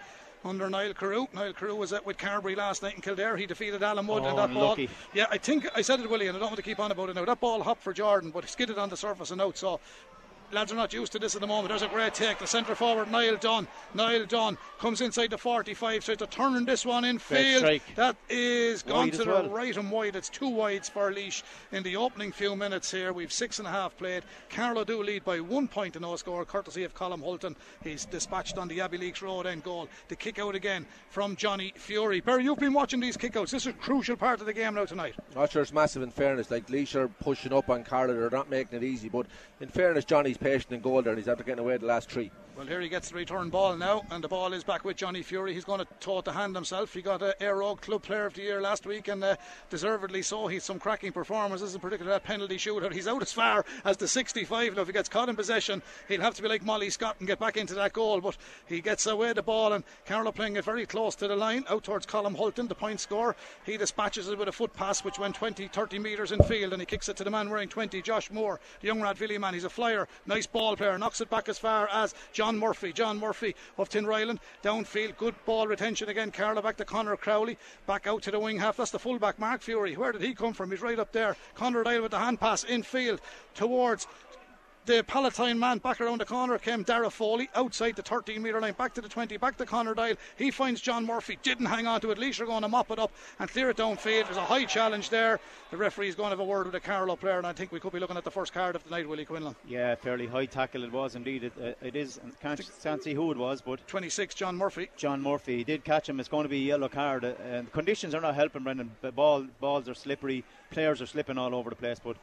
Under 0.44 0.70
Niall 0.70 0.94
Carew. 0.94 1.26
Niall 1.34 1.54
Carew 1.54 1.76
was 1.76 1.92
at 1.92 2.06
with 2.06 2.18
Carberry 2.20 2.56
last 2.56 2.84
night 2.84 2.94
in 2.96 3.02
Kildare. 3.02 3.36
He 3.36 3.48
defeated 3.48 3.82
Alan 3.82 4.06
Wood 4.06 4.24
Oh, 4.26 4.30
and 4.30 4.38
that 4.38 4.50
unlucky. 4.52 4.86
ball. 4.88 4.96
Yeah, 5.14 5.26
I 5.32 5.38
think 5.40 5.68
I 5.76 5.82
said 5.82 6.00
it, 6.00 6.10
Willie, 6.10 6.28
and 6.28 6.36
I 6.38 6.40
don't 6.40 6.50
want 6.50 6.58
to 6.58 6.62
keep 6.64 6.80
on 6.80 6.92
about 6.92 7.10
it 7.10 7.16
now. 7.16 7.26
That 7.26 7.40
ball 7.40 7.64
hopped 7.64 7.82
for 7.82 7.94
Jordan, 7.94 8.30
but 8.32 8.48
skidded 8.48 8.78
on 8.78 8.90
the 8.90 8.98
surface 8.98 9.32
and 9.32 9.42
out. 9.42 9.58
So 9.58 9.80
lads 10.52 10.72
are 10.72 10.76
not 10.76 10.94
used 10.94 11.12
to 11.14 11.20
this 11.20 11.36
at 11.36 11.42
the 11.42 11.48
moment. 11.48 11.70
There's 11.70 11.82
a 11.82 11.88
great 11.88 12.14
take. 12.14 12.40
The 12.40 12.48
centre 12.48 12.76
forward, 12.76 13.12
Niall 13.12 13.38
Dunn. 13.38 13.68
Niall 13.94 14.26
Dunn 14.26 14.58
comes 14.80 15.02
inside 15.02 15.32
the 15.32 15.38
45, 15.38 16.04
so 16.04 16.16
to 16.16 16.28
turn 16.28 16.66
this 16.66 16.86
one 16.86 17.04
in 17.06 17.20
field. 17.20 17.82
That 17.96 18.16
is 18.30 18.84
gone 18.84 19.06
Wide 19.06 19.14
to 19.14 19.18
the 19.20 19.26
well. 19.26 19.50
right 19.50 19.76
and 19.76 19.92
wide. 19.92 20.16
It's 20.16 20.30
two 20.30 20.50
wides 20.50 20.90
for 20.90 21.12
Laois 21.12 21.44
in 21.72 21.84
the 21.84 21.96
opening 21.96 22.32
few 22.32 22.56
minutes 22.56 22.92
here. 22.92 23.14
We've 23.14 23.32
six 23.32 23.60
and 23.60 23.68
a 23.68 23.72
half 23.72 23.98
played. 23.98 24.24
Carlow 24.50 24.84
do 24.84 25.02
lead 25.04 25.24
by 25.26 25.40
one 25.40 25.68
point 25.68 25.96
in 25.96 26.02
no 26.02 26.16
score, 26.16 26.46
courtesy 26.46 26.84
of 26.84 26.94
Colm 26.96 27.22
Hulton. 27.22 27.56
He's 27.84 28.06
dispatched 28.06 28.58
on 28.58 28.68
the 28.68 28.80
Abbeyleix 28.80 29.22
Road 29.22 29.46
end 29.48 29.64
goal. 29.64 29.88
The 30.08 30.16
kick 30.16 30.40
out 30.40 30.56
again 30.56 30.86
from 31.10 31.36
Johnny 31.36 31.74
Fury. 31.76 32.22
Barry, 32.22 32.44
you've 32.44 32.60
been 32.60 32.74
watching 32.74 33.00
these 33.00 33.18
kickouts. 33.18 33.52
This 33.52 33.64
is 33.64 33.68
a 33.68 33.74
crucial 33.74 34.16
part 34.16 34.40
of 34.40 34.46
the 34.46 34.54
game 34.54 34.76
now 34.76 34.86
tonight. 34.86 35.16
Not 35.36 35.52
sure 35.52 35.62
it's 35.62 35.74
massive 35.74 36.04
in 36.04 36.12
fairness. 36.12 36.52
Like 36.52 36.70
Laois 36.70 36.96
are 36.96 37.08
pushing 37.08 37.54
up 37.54 37.70
on 37.70 37.84
Carlow, 37.84 38.14
they're 38.14 38.30
not 38.30 38.50
making 38.50 38.78
it 38.78 38.84
easy. 38.84 39.10
But 39.10 39.26
in 39.60 39.70
fairness, 39.70 40.06
Johnny's 40.36 40.54
patient 40.54 40.74
in 40.74 40.82
goal 40.82 41.02
there, 41.02 41.14
and 41.14 41.20
he's 41.20 41.28
after 41.28 41.44
getting 41.44 41.64
away 41.64 41.78
the 41.78 41.86
last 41.86 42.10
three. 42.10 42.32
Well, 42.58 42.66
here 42.66 42.80
he 42.80 42.88
gets 42.88 43.10
the 43.10 43.16
return 43.16 43.50
ball 43.50 43.76
now, 43.76 44.04
and 44.12 44.24
the 44.24 44.30
ball 44.30 44.54
is 44.54 44.64
back 44.64 44.86
with 44.86 44.96
Johnny 44.96 45.22
Fury. 45.22 45.54
He's 45.54 45.66
going 45.66 45.82
to 45.82 45.88
toe 46.00 46.22
the 46.22 46.32
hand 46.32 46.56
himself. 46.56 46.94
He 46.94 47.02
got 47.02 47.22
a 47.22 47.36
Air 47.44 47.58
Club 47.82 48.02
Player 48.02 48.26
of 48.26 48.34
the 48.34 48.44
Year 48.44 48.62
last 48.62 48.86
week, 48.86 49.10
and 49.10 49.22
uh, 49.22 49.36
deservedly 49.70 50.22
so. 50.22 50.48
He's 50.48 50.64
some 50.64 50.80
cracking 50.80 51.12
performances, 51.12 51.76
in 51.76 51.82
particular 51.82 52.14
that 52.14 52.24
penalty 52.24 52.56
shootout. 52.56 52.94
He's 52.94 53.10
out 53.10 53.22
as 53.22 53.34
far 53.34 53.66
as 53.84 53.98
the 53.98 54.08
65. 54.08 54.76
Now, 54.76 54.84
if 54.84 54.88
he 54.88 54.94
gets 54.94 55.10
caught 55.10 55.28
in 55.28 55.36
possession, 55.36 55.82
he'll 56.08 56.22
have 56.22 56.36
to 56.36 56.42
be 56.42 56.48
like 56.48 56.64
Molly 56.64 56.90
Scott 56.90 57.18
and 57.20 57.28
get 57.28 57.40
back 57.40 57.58
into 57.58 57.74
that 57.74 57.92
goal. 57.92 58.22
But 58.22 58.38
he 58.68 58.80
gets 58.80 59.06
away 59.06 59.34
the 59.34 59.44
ball, 59.44 59.74
and 59.74 59.84
Carlow 60.06 60.32
playing 60.32 60.56
it 60.56 60.64
very 60.64 60.86
close 60.86 61.16
to 61.16 61.28
the 61.28 61.36
line, 61.36 61.66
out 61.70 61.84
towards 61.84 62.06
Colm 62.06 62.38
Hulton, 62.38 62.70
the 62.70 62.76
point 62.76 63.02
scorer. 63.02 63.36
He 63.66 63.76
dispatches 63.76 64.30
it 64.30 64.38
with 64.38 64.48
a 64.48 64.54
foot 64.54 64.74
pass, 64.74 65.04
which 65.04 65.20
went 65.20 65.36
20, 65.36 65.68
30 65.68 66.00
metres 66.00 66.32
in 66.32 66.42
field, 66.44 66.72
and 66.72 66.82
he 66.82 66.86
kicks 66.86 67.10
it 67.10 67.18
to 67.18 67.26
the 67.26 67.32
man 67.32 67.50
wearing 67.50 67.68
20, 67.68 68.02
Josh 68.02 68.32
Moore, 68.32 68.62
the 68.80 68.88
young 68.88 69.02
Radvillian 69.02 69.42
man. 69.42 69.54
He's 69.54 69.66
a 69.66 69.70
flyer, 69.70 70.08
nice 70.26 70.46
ball 70.46 70.76
player, 70.76 70.98
knocks 70.98 71.22
it 71.22 71.30
back 71.30 71.50
as 71.50 71.58
far 71.58 71.88
as 71.92 72.14
John 72.34 72.58
Murphy. 72.58 72.94
John 72.94 73.20
Murphy 73.20 73.56
of 73.78 73.90
Tinryland, 73.90 74.40
downfield, 74.64 75.18
good 75.18 75.36
ball 75.46 75.68
retention 75.68 76.10
again. 76.10 76.32
Carlow 76.32 76.62
back 76.62 76.78
to 76.78 76.86
Connor 76.86 77.18
Crowley, 77.18 77.58
back 77.88 78.08
out 78.08 78.22
to 78.24 78.32
the 78.32 78.40
wing 78.40 78.60
half. 78.60 78.78
That's 78.78 78.92
the 78.92 79.00
fullback, 79.00 79.40
Mark 79.40 79.62
Fury. 79.62 79.96
Where 79.96 80.12
did 80.12 80.22
he 80.22 80.34
come 80.34 80.54
from? 80.54 80.72
He's 80.72 80.82
right 80.82 81.00
up 81.00 81.12
there. 81.12 81.36
Conor 81.56 81.84
Doyle 81.84 82.02
with 82.02 82.12
the 82.12 82.20
hand 82.20 82.40
pass 82.40 82.64
infield 82.64 83.22
towards 83.54 84.08
the 84.86 85.04
Palatine 85.04 85.58
man 85.58 85.80
back 85.80 86.00
around 86.00 86.22
the 86.22 86.26
corner 86.26 86.58
came 86.60 86.84
Dara 86.84 87.10
Foley 87.10 87.50
outside 87.56 87.96
the 87.96 88.02
13 88.02 88.42
metre 88.42 88.62
line, 88.62 88.74
back 88.74 88.94
to 88.94 89.02
the 89.02 89.10
20, 89.10 89.38
back 89.38 89.58
to 89.58 89.66
Conor 89.66 89.96
Doyle. 89.96 90.16
He 90.38 90.52
finds 90.52 90.80
John 90.80 91.06
Murphy, 91.06 91.40
didn't 91.42 91.66
hang 91.66 91.88
on 91.88 92.02
to 92.02 92.12
it. 92.12 92.18
Leash 92.18 92.40
are 92.40 92.46
going 92.46 92.62
to 92.62 92.68
mop 92.68 92.92
it 92.92 93.00
up 93.00 93.12
and 93.40 93.50
clear 93.50 93.70
it 93.70 93.78
downfield. 93.78 94.26
There's 94.26 94.38
a 94.38 94.42
high 94.42 94.66
challenge 94.66 95.10
there. 95.10 95.40
The 95.72 95.78
referee's 95.78 96.16
going 96.16 96.28
to 96.28 96.32
have 96.32 96.40
a 96.40 96.46
word 96.46 96.66
with 96.66 96.74
the 96.74 96.80
Carlow 96.80 97.16
player, 97.16 97.38
and 97.38 97.48
I 97.48 97.54
think 97.54 97.72
we 97.72 97.80
could 97.80 97.94
be 97.94 98.00
looking 98.00 98.18
at 98.18 98.24
the 98.24 98.32
first 98.32 98.54
card 98.54 98.76
of 98.76 98.84
the 98.84 98.90
night, 98.92 99.10
Willie 99.10 99.26
Quinlan. 99.26 99.56
Yeah, 99.68 99.96
fairly 99.96 100.28
high 100.28 100.46
tackle 100.46 100.84
it 100.84 100.92
was 100.92 101.16
indeed. 101.16 101.46
It, 101.46 101.54
uh, 101.62 101.86
it 101.86 101.96
is. 101.96 102.20
Can't, 102.42 102.62
can't 102.84 103.04
see 103.04 103.14
who 103.14 103.32
it 103.32 103.38
was, 103.38 103.62
but 103.62 103.86
26, 103.88 104.36
John 104.36 104.56
Murphy. 104.56 104.90
John 104.98 105.22
Murphy 105.22 105.58
he 105.58 105.64
did 105.64 105.84
catch 105.84 106.10
him. 106.10 106.20
It's 106.20 106.30
going 106.30 106.44
to 106.44 106.50
be 106.50 106.58
a 106.58 106.68
yellow 106.68 106.90
card. 106.90 107.26
Uh, 107.26 107.34
and 107.44 107.68
the 107.68 107.72
conditions 107.72 108.14
are 108.14 108.22
not 108.22 108.36
helping, 108.36 108.64
Brendan. 108.64 108.92
Ball, 109.16 109.48
balls 109.60 109.90
are 109.90 109.94
slippery. 109.94 110.44
Players 110.70 111.02
are 111.02 111.06
slipping 111.06 111.38
all 111.38 111.56
over 111.56 111.70
the 111.70 111.76
place. 111.76 112.00
But 112.04 112.18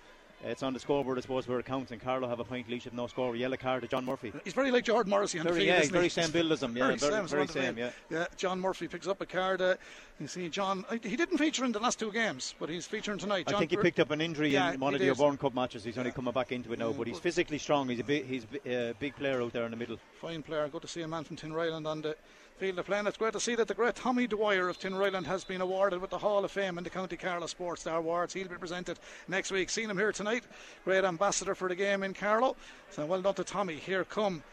it's 0.45 0.63
on 0.63 0.73
the 0.73 0.81
scoreboard, 0.81 1.19
I 1.19 1.21
suppose, 1.21 1.47
where 1.47 1.59
it 1.61 1.67
counts. 1.67 1.93
And 1.93 2.01
Carlow 2.01 2.29
have 2.29 2.41
a 2.41 2.45
point, 2.45 2.69
Laois 2.69 2.85
have 2.85 2.93
no 2.93 3.07
score. 3.07 3.37
Yellow 3.37 3.57
card 3.57 3.83
to 3.83 3.89
John 3.89 4.05
Murphy. 4.05 4.33
He's 4.45 4.53
very 4.53 4.71
like 4.71 4.85
Jordan 4.85 5.11
Morrissey 5.11 5.39
on 5.39 5.45
very, 5.45 5.55
the 5.55 5.61
field. 5.61 5.75
Yeah, 5.75 5.81
he's 5.81 5.91
very 5.91 6.09
same 6.09 6.31
build 6.31 6.53
as 6.53 6.63
him. 6.63 6.77
Yeah, 6.77 6.87
very, 6.87 6.99
very, 6.99 7.13
same, 7.13 7.27
very 7.29 7.47
same. 7.47 7.79
Yeah. 7.79 7.91
yeah. 8.11 8.27
John 8.37 8.61
Murphy 8.61 8.89
picks 8.89 9.07
up 9.07 9.21
a 9.21 9.27
card. 9.27 9.63
Uh, 9.63 9.77
you 10.21 10.27
see, 10.27 10.49
John. 10.49 10.85
Uh, 10.91 10.99
he 11.03 11.17
didn't 11.17 11.39
feature 11.39 11.65
in 11.65 11.73
the 11.73 11.79
last 11.79 11.99
two 11.99 12.11
games, 12.11 12.55
but 12.59 12.69
he's 12.69 12.87
featuring 12.87 13.19
tonight. 13.19 13.47
John 13.47 13.57
I 13.57 13.59
think 13.61 13.71
he 13.71 13.77
picked 13.77 14.01
up 14.01 14.11
an 14.11 14.21
injury 14.21 14.51
yeah, 14.51 14.73
in 14.73 14.81
one 14.81 14.95
of 14.95 15.01
the 15.01 15.11
O'Byrne 15.11 15.37
Cup 15.37 15.55
matches. 15.55 15.85
He's 15.85 15.99
only 15.99 16.11
yeah. 16.11 16.15
coming 16.15 16.33
back 16.33 16.53
into 16.53 16.73
it 16.73 16.79
now, 16.79 16.91
yeah, 16.91 16.97
but 16.99 17.07
he's 17.07 17.19
physically 17.19 17.59
strong. 17.59 17.89
He's 17.89 18.01
a 18.01 18.05
big, 18.05 18.27
he's 18.27 18.47
a 18.67 18.91
uh, 18.91 18.93
big 18.99 19.15
player 19.17 19.41
out 19.43 19.53
there 19.53 19.65
in 19.65 19.71
the 19.71 19.77
middle. 19.77 19.99
Fine 20.21 20.43
player. 20.43 20.69
Good 20.69 20.83
to 20.83 20.89
see 20.89 21.03
a 21.03 21.09
man 21.09 21.25
from 21.25 21.37
Tinryland 21.37 21.87
on 21.87 22.03
the 22.03 22.17
field 22.62 22.78
of 22.78 22.87
play. 22.87 23.00
And 23.00 23.09
it's 23.09 23.16
great 23.16 23.33
to 23.33 23.40
see 23.40 23.57
that 23.57 23.66
the 23.66 23.75
great 23.75 23.97
Tommy 23.97 24.28
Dwyer 24.28 24.69
of 24.69 24.78
Tinryland 24.78 25.26
has 25.26 25.42
been 25.42 25.61
awarded 25.61 26.00
with 26.00 26.11
the 26.11 26.19
Hall 26.19 26.45
of 26.45 26.52
Fame 26.52 26.78
in 26.78 26.85
the 26.85 26.90
County 26.90 27.16
Carlow 27.16 27.49
Sports 27.49 27.81
Star 27.81 27.97
Awards. 27.97 28.35
He'll 28.35 28.47
be 28.47 28.54
presented 28.54 29.00
next 29.26 29.50
week. 29.50 29.69
Seen 29.69 29.90
him 29.90 29.99
here 29.99 30.12
tonight. 30.12 30.45
Great 30.85 31.02
ambassador 31.02 31.57
for 31.57 31.69
the 31.69 31.75
game 31.75 32.04
in 32.04 32.14
Carlow. 32.14 32.54
So 32.90 33.04
well 33.04 33.21
done 33.21 33.35
to 33.35 33.42
Tommy. 33.42 33.75
Here 33.75 34.04
come 34.04 34.45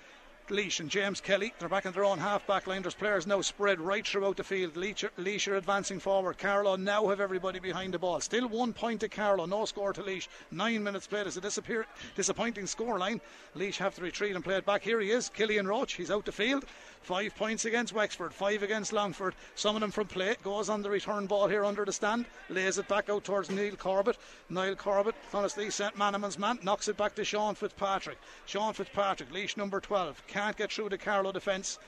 Laois 0.49 0.79
and 0.79 0.89
James 0.89 1.21
Kelly. 1.21 1.53
They're 1.59 1.69
back 1.69 1.85
in 1.85 1.91
their 1.91 2.03
own 2.03 2.17
half 2.17 2.47
back 2.47 2.65
line. 2.65 2.81
There's 2.81 2.95
players 2.95 3.27
now 3.27 3.41
spread 3.41 3.79
right 3.79 4.05
throughout 4.05 4.37
the 4.37 4.43
field. 4.43 4.75
Laois 4.75 5.47
are 5.47 5.55
advancing 5.55 5.99
forward. 5.99 6.39
Carlow 6.39 6.75
now 6.75 7.07
have 7.09 7.19
everybody 7.19 7.59
behind 7.59 7.93
the 7.93 7.99
ball. 7.99 8.19
Still 8.21 8.47
one 8.47 8.73
point 8.73 9.01
to 9.01 9.09
Carlow. 9.09 9.45
No 9.45 9.65
score 9.65 9.93
to 9.93 10.01
Laois. 10.01 10.27
Nine 10.49 10.83
minutes 10.83 11.05
played. 11.05 11.27
It's 11.27 11.37
a 11.37 11.41
disappear- 11.41 11.85
disappointing 12.15 12.65
score 12.65 12.97
line. 12.97 13.21
Laois 13.55 13.77
have 13.77 13.93
to 13.95 14.01
retreat 14.01 14.33
and 14.35 14.43
play 14.43 14.55
it 14.55 14.65
back. 14.65 14.81
Here 14.81 14.99
he 14.99 15.11
is, 15.11 15.29
Killian 15.29 15.67
Roach. 15.67 15.93
He's 15.93 16.09
out 16.09 16.25
the 16.25 16.31
field. 16.31 16.65
Five 17.09 17.35
points 17.35 17.65
against 17.65 17.91
Wexford, 17.91 18.35
five 18.35 18.61
against 18.61 18.93
Longford. 18.93 19.33
Some 19.55 19.75
of 19.75 19.81
them 19.81 19.89
from 19.89 20.05
play. 20.05 20.35
Goes 20.43 20.69
on 20.69 20.83
the 20.83 20.91
return 20.91 21.25
ball 21.25 21.47
here 21.47 21.65
under 21.65 21.83
the 21.83 21.91
stand. 21.91 22.27
Lays 22.49 22.77
it 22.77 22.87
back 22.87 23.09
out 23.09 23.23
towards 23.23 23.49
Niall 23.49 23.77
Corbett. 23.77 24.15
Niall 24.47 24.75
Corbett, 24.75 25.15
honestly, 25.33 25.71
sent 25.71 25.97
Manaman's 25.97 26.37
man. 26.37 26.59
Knocks 26.61 26.87
it 26.87 26.97
back 26.97 27.15
to 27.15 27.25
Sean 27.25 27.55
Fitzpatrick. 27.55 28.19
Sean 28.45 28.73
Fitzpatrick, 28.73 29.31
Laois 29.31 29.57
number 29.57 29.79
12. 29.79 30.21
Can't 30.27 30.55
get 30.55 30.71
through 30.71 30.89
the 30.89 30.99
Carlow 30.99 31.31
defence. 31.31 31.79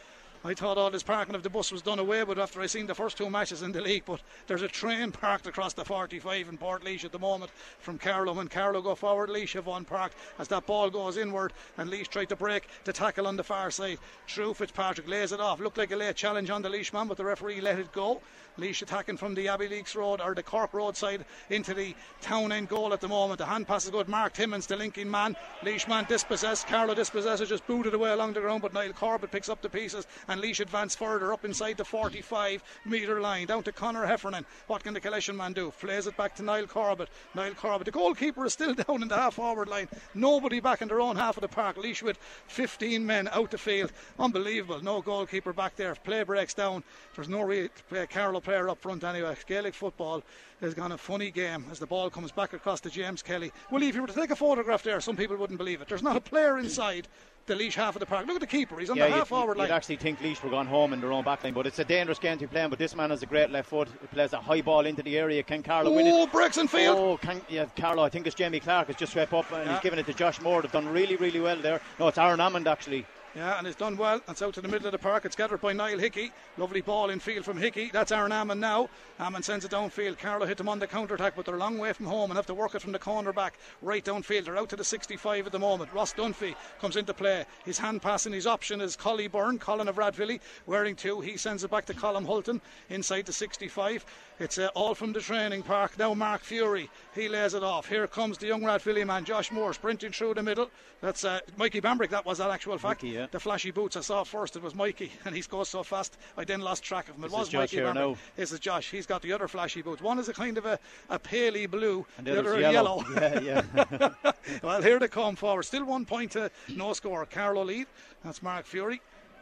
I 0.44 0.56
thought 0.56 0.80
all 0.80 0.90
this 0.90 1.04
parking 1.04 1.36
of 1.36 1.44
the 1.44 1.52
bus 1.52 1.72
was 1.72 1.84
done 1.84 2.00
away 2.00 2.24
with 2.24 2.40
after 2.40 2.62
I 2.62 2.66
seen 2.66 2.88
the 2.88 2.96
first 2.96 3.16
two 3.16 3.30
matches 3.30 3.62
in 3.62 3.72
the 3.72 3.82
league, 3.82 4.06
but 4.08 4.22
there's 4.48 4.64
a 4.64 4.68
train 4.68 5.12
parked 5.12 5.46
across 5.46 5.74
the 5.74 5.86
45 5.86 6.50
in 6.50 6.58
Portlaoise 6.58 7.06
at 7.06 7.12
the 7.12 7.20
moment 7.20 7.52
from 7.78 8.00
Carlow. 8.00 8.34
When 8.34 8.48
Carlow 8.48 8.82
go 8.82 8.96
forward, 8.96 9.30
Laois 9.30 9.54
have 9.54 9.68
one 9.68 9.86
parked 9.86 10.16
as 10.40 10.48
that 10.48 10.66
ball 10.66 10.90
goes 10.90 11.16
inward, 11.16 11.54
and 11.78 11.92
Laois 11.92 12.10
tried 12.10 12.30
to 12.30 12.36
break 12.36 12.68
the 12.86 12.94
tackle 12.94 13.28
on 13.28 13.38
the 13.38 13.44
far 13.44 13.70
side. 13.70 14.00
True 14.26 14.56
Fitzpatrick 14.56 15.08
lays 15.08 15.32
it 15.32 15.40
off. 15.40 15.60
Looked 15.60 15.78
like 15.78 15.92
a 15.92 15.96
late 15.96 16.16
challenge 16.16 16.50
on 16.50 16.64
the 16.64 16.70
Laois 16.70 16.92
man, 16.92 17.08
but 17.08 17.18
the 17.18 17.26
referee 17.26 17.62
let 17.62 17.78
it 17.78 17.92
go. 17.92 18.20
Laois 18.58 18.82
attacking 18.82 19.18
from 19.18 19.34
the 19.34 19.46
Abbeyleix 19.46 19.96
Road 19.96 20.20
or 20.22 20.36
the 20.36 20.44
Cork 20.44 20.74
Road 20.74 20.98
side 20.98 21.26
into 21.50 21.74
the 21.74 21.96
town 22.22 22.52
end 22.52 22.70
goal 22.70 22.94
at 22.94 23.02
the 23.02 23.08
moment. 23.08 23.38
The 23.38 23.46
hand 23.46 23.68
pass 23.68 23.86
is 23.86 23.92
good. 23.92 24.10
Mark 24.10 24.34
Timmins, 24.34 24.68
the 24.68 24.76
linking 24.76 25.10
man. 25.10 25.36
Laois 25.64 25.88
man 25.88 26.06
dispossessed. 26.10 26.68
Carlow 26.68 26.94
dispossessed, 26.94 27.46
just 27.48 27.66
booted 27.66 27.94
away 27.94 28.12
along 28.12 28.34
the 28.34 28.42
ground, 28.42 28.62
but 28.62 28.74
Niall 28.74 28.94
Corbett 28.94 29.32
picks 29.32 29.50
up 29.50 29.62
the 29.62 29.70
pieces 29.70 30.06
and 30.28 30.42
Laois 30.42 30.60
advance 30.60 30.96
further 30.96 31.32
up 31.32 31.46
inside 31.46 31.78
the 31.78 31.86
45 31.86 32.64
metre 32.86 33.22
line 33.22 33.48
down 33.48 33.64
to 33.64 33.72
Connor 33.72 34.06
Heffernan. 34.06 34.46
What 34.68 34.84
can 34.84 34.94
the 34.94 35.02
Killeshin 35.02 35.36
man 35.36 35.54
do? 35.54 35.72
Plays 35.80 36.08
it 36.08 36.18
back 36.18 36.36
to 36.36 36.44
Niall 36.44 36.68
Corbett. 36.68 37.10
Niall 37.34 37.54
Corbett. 37.54 37.86
The 37.86 37.92
goalkeeper 37.92 38.46
is 38.46 38.54
still 38.54 38.74
down 38.88 39.02
in 39.02 39.08
the 39.08 39.16
half 39.16 39.36
forward 39.36 39.70
line. 39.70 39.88
Nobody 40.14 40.60
back 40.60 40.82
in 40.82 40.88
their 40.90 41.02
own 41.02 41.16
half 41.16 41.38
of 41.38 41.42
the 41.42 41.48
park. 41.48 41.78
Laois 41.78 42.04
with 42.04 42.18
15 42.48 43.06
men 43.06 43.30
out 43.32 43.52
the 43.52 43.58
field. 43.58 43.92
Unbelievable. 44.20 44.84
No 44.84 45.02
goalkeeper 45.02 45.54
back 45.54 45.76
there. 45.76 45.96
Play 45.96 46.24
breaks 46.24 46.54
down. 46.54 46.84
There's 47.16 47.30
no 47.30 47.46
way 47.46 47.70
real 47.90 48.08
Player 48.42 48.70
up 48.70 48.80
front 48.80 49.04
anyway. 49.04 49.36
Gaelic 49.48 49.74
football 49.74 50.24
has 50.62 50.74
gone 50.74 50.92
a 50.92 50.98
funny 50.98 51.32
game 51.32 51.66
as 51.72 51.80
the 51.80 51.88
ball 51.88 52.10
comes 52.10 52.32
back 52.32 52.54
across 52.54 52.82
to 52.82 52.90
James 52.90 53.22
Kelly. 53.22 53.52
Well, 53.70 53.82
if 53.82 53.96
you 53.96 54.02
were 54.02 54.08
to 54.08 54.14
take 54.14 54.32
a 54.32 54.36
photograph 54.36 54.84
there, 54.84 55.00
some 55.02 55.16
people 55.16 55.38
wouldn't 55.38 55.58
believe 55.58 55.82
it. 55.82 55.88
There's 55.88 56.04
not 56.04 56.16
a 56.16 56.22
player 56.22 56.58
inside 56.58 57.08
the 57.48 57.56
Laois 57.56 57.74
half 57.76 57.96
of 57.96 58.00
the 58.00 58.06
park. 58.06 58.28
Look 58.28 58.36
at 58.36 58.42
the 58.42 58.48
keeper; 58.48 58.80
he's 58.80 58.90
on 58.90 58.98
yeah, 58.98 59.08
the 59.08 59.14
half 59.14 59.30
forward 59.30 59.58
line. 59.58 59.68
You'd 59.68 59.74
actually 59.74 59.98
think 59.98 60.22
Laois 60.22 60.42
were 60.44 60.50
gone 60.50 60.68
home 60.68 60.94
in 60.94 61.02
their 61.02 61.12
own 61.12 61.24
back 61.24 61.44
line, 61.44 61.54
but 61.54 61.68
it's 61.68 61.80
a 61.80 61.86
dangerous 61.86 62.20
game 62.20 62.38
to 62.38 62.48
be 62.48 62.52
playing. 62.52 62.70
But 62.70 62.80
this 62.80 62.96
man 62.96 63.10
has 63.10 63.24
a 63.24 63.26
great 63.26 63.50
left 63.50 63.70
foot. 63.70 63.88
He 64.02 64.08
plays 64.08 64.34
a 64.34 64.40
high 64.40 64.62
ball 64.62 64.86
into 64.86 65.02
the 65.04 65.18
area. 65.18 65.44
Can 65.44 65.64
Carlow 65.64 65.92
oh, 65.92 65.96
win 65.96 66.08
it? 66.08 66.14
Oh, 66.14 66.28
breaks 66.28 66.58
in 66.58 66.68
field. 66.68 66.98
Oh, 66.98 67.18
can, 67.18 67.42
yeah, 67.50 67.66
Carlow. 67.76 68.04
I 68.04 68.10
think 68.10 68.28
it's 68.28 68.36
Jamie 68.36 68.60
Clark 68.60 68.88
has 68.88 68.96
just 68.96 69.14
swept 69.14 69.34
up 69.34 69.52
and 69.52 69.66
yeah. 69.66 69.74
he's 69.74 69.82
given 69.82 70.00
it 70.00 70.06
to 70.06 70.14
Josh 70.14 70.40
Moore. 70.42 70.62
They've 70.62 70.72
done 70.72 70.88
really, 70.88 71.16
really 71.16 71.40
well 71.40 71.58
there. 71.58 71.82
No, 72.00 72.08
it's 72.08 72.18
Aaron 72.18 72.40
Ammond 72.40 72.68
actually. 72.68 73.06
Yeah, 73.34 73.58
and 73.58 73.66
it's 73.66 73.78
done 73.78 73.96
well. 73.96 74.20
It's 74.28 74.42
out 74.42 74.54
to 74.56 74.62
the 74.62 74.68
middle 74.68 74.88
of 74.88 74.92
the 74.92 74.98
park. 74.98 75.24
It's 75.24 75.38
gathered 75.38 75.62
by 75.62 75.72
Niall 75.72 76.00
Hickey. 76.00 76.34
Lovely 76.58 76.82
ball 76.82 77.10
in 77.10 77.20
field 77.20 77.46
from 77.46 77.56
Hickey. 77.56 77.90
That's 77.92 78.12
Aaron 78.12 78.34
Ammon 78.34 78.60
now. 78.60 78.90
Ammon 79.20 79.42
sends 79.42 79.64
it 79.64 79.72
downfield. 79.72 80.18
Carlow 80.18 80.46
hit 80.46 80.58
them 80.58 80.68
on 80.68 80.80
the 80.80 80.88
counter 80.88 81.16
attack, 81.16 81.38
but 81.38 81.46
they're 81.46 81.56
a 81.56 81.60
long 81.60 81.78
way 81.78 81.94
from 81.94 82.08
home 82.08 82.30
and 82.30 82.36
have 82.36 82.48
to 82.48 82.54
work 82.54 82.76
it 82.76 82.82
from 82.82 82.92
the 82.92 83.00
corner 83.00 83.32
back 83.32 83.58
right 83.82 84.04
downfield. 84.04 84.44
They're 84.44 84.58
out 84.58 84.68
to 84.70 84.76
the 84.76 84.84
65 84.84 85.46
at 85.46 85.52
the 85.54 85.60
moment. 85.60 85.94
Ross 85.94 86.14
Dunphy 86.14 86.56
comes 86.82 86.98
into 86.98 87.14
play. 87.14 87.46
His 87.64 87.80
hand 87.80 88.02
passing 88.02 88.34
his 88.34 88.48
option 88.48 88.82
is 88.82 88.98
Collie 88.98 89.30
Byrne, 89.30 89.60
Colin 89.60 89.88
of 89.88 89.96
Rathvilly, 89.96 90.42
wearing 90.66 90.98
two. 90.98 91.22
He 91.22 91.38
sends 91.38 91.64
it 91.64 91.72
back 91.72 91.86
to 91.86 91.94
Colin 91.94 92.26
Hulton 92.26 92.60
inside 92.90 93.28
the 93.28 93.34
65. 93.34 94.06
It's 94.42 94.58
uh, 94.58 94.70
all 94.74 94.96
from 94.96 95.14
the 95.14 95.22
training 95.22 95.62
park. 95.62 96.00
Now 96.00 96.16
Mark 96.16 96.42
Fury, 96.42 96.90
he 97.14 97.30
lays 97.30 97.54
it 97.54 97.62
off. 97.62 97.88
Here 97.88 98.08
comes 98.08 98.40
the 98.40 98.48
young 98.48 98.64
Rathvilly 98.64 99.06
man, 99.06 99.24
Josh 99.24 99.52
Moore, 99.52 99.72
sprinting 99.72 100.12
through 100.12 100.34
the 100.34 100.42
middle. 100.42 100.72
That's 101.00 101.24
uh, 101.24 101.42
Mikey 101.58 101.80
Bambrick, 101.80 102.10
that 102.10 102.26
was 102.26 102.40
that 102.40 102.50
actual 102.50 102.80
fact. 102.80 103.04
Mikey, 103.04 103.16
yeah. 103.16 103.28
The 103.30 103.40
flashy 103.40 103.70
boots 103.70 103.98
I 103.98 104.02
saw 104.02 104.24
first, 104.24 104.56
it 104.56 104.64
was 104.64 104.74
Mikey, 104.74 105.12
and 105.26 105.36
he's 105.36 105.46
goes 105.46 105.70
so 105.70 105.84
fast, 105.84 106.18
I 106.36 106.44
then 106.44 106.60
lost 106.60 106.82
track 106.84 107.08
of 107.08 107.18
him. 107.18 107.24
It 107.24 107.28
this 107.28 107.38
was 107.38 107.50
Josh 107.50 107.74
Mikey 107.74 107.86
Bambrick. 107.86 108.18
This 108.36 108.52
is 108.52 108.60
Josh. 108.60 108.90
He's 108.90 109.06
got 109.06 109.22
the 109.22 109.32
other 109.32 109.48
flashy 109.48 109.84
boots. 109.84 110.02
One 110.02 110.18
is 110.18 110.28
a 110.28 110.34
kind 110.34 110.58
of 110.58 110.66
a, 110.66 110.80
a 111.12 111.20
paley 111.20 111.68
blue, 111.68 112.04
and 112.18 112.26
the 112.26 112.40
other 112.40 112.60
yellow. 112.60 113.04
yellow. 113.04 113.04
Yeah, 113.42 113.62
yeah. 113.74 114.32
well, 114.64 114.82
here 114.82 114.98
they 114.98 115.08
come 115.08 115.36
forward. 115.36 115.64
Still 115.64 115.86
one 115.86 116.04
point 116.04 116.32
to 116.32 116.50
no 116.68 116.94
score. 116.94 117.28
Carlow 117.28 117.64
lead. 117.64 117.86
That's 118.24 118.42
Mark 118.42 118.66
Fury. 118.66 119.02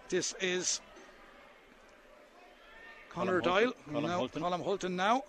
This 0.10 0.36
is 0.42 0.82
Connor 3.10 3.42
Doyle. 3.42 3.74
Colin 3.92 4.04
now, 4.04 4.18
Hulton. 4.18 4.42
Colin 4.42 4.62
Hulton 4.62 4.96
now. 4.96 5.24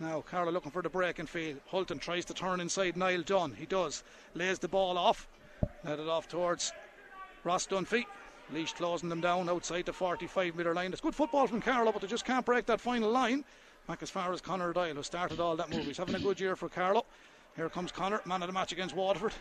Now, 0.00 0.20
Carlow 0.22 0.50
looking 0.50 0.70
for 0.70 0.82
the 0.82 0.88
break 0.88 1.18
in 1.18 1.26
field. 1.26 1.60
Hulton 1.66 1.98
tries 1.98 2.24
to 2.26 2.34
turn 2.34 2.60
inside 2.60 2.96
Niall 2.96 3.22
Dunn. 3.22 3.54
He 3.58 3.66
does. 3.66 4.02
Lays 4.34 4.58
the 4.58 4.68
ball 4.68 4.98
off. 4.98 5.28
Let 5.84 6.00
it 6.00 6.08
off 6.08 6.28
towards 6.28 6.72
Ross 7.44 7.66
Dunphy. 7.66 8.04
Laois 8.52 8.74
closing 8.74 9.08
them 9.08 9.20
down 9.20 9.48
outside 9.48 9.86
the 9.86 9.92
45 9.92 10.56
metre 10.56 10.74
line. 10.74 10.92
It's 10.92 11.00
good 11.00 11.14
football 11.14 11.46
from 11.46 11.62
Carlow, 11.62 11.92
but 11.92 12.02
they 12.02 12.08
just 12.08 12.24
can't 12.24 12.44
break 12.44 12.66
that 12.66 12.80
final 12.80 13.10
line. 13.10 13.44
Back 13.86 14.02
as 14.02 14.10
far 14.10 14.32
as 14.32 14.40
Connor 14.40 14.72
Doyle, 14.72 14.94
who 14.94 15.02
started 15.02 15.40
all 15.40 15.56
that 15.56 15.70
move. 15.70 15.86
He's 15.86 15.98
having 15.98 16.14
a 16.14 16.20
good 16.20 16.40
year 16.40 16.56
for 16.56 16.68
Carlow. 16.68 17.04
Here 17.56 17.68
comes 17.68 17.92
Connor, 17.92 18.20
man 18.24 18.42
of 18.42 18.48
the 18.48 18.52
match 18.52 18.72
against 18.72 18.94
Waterford. 18.94 19.32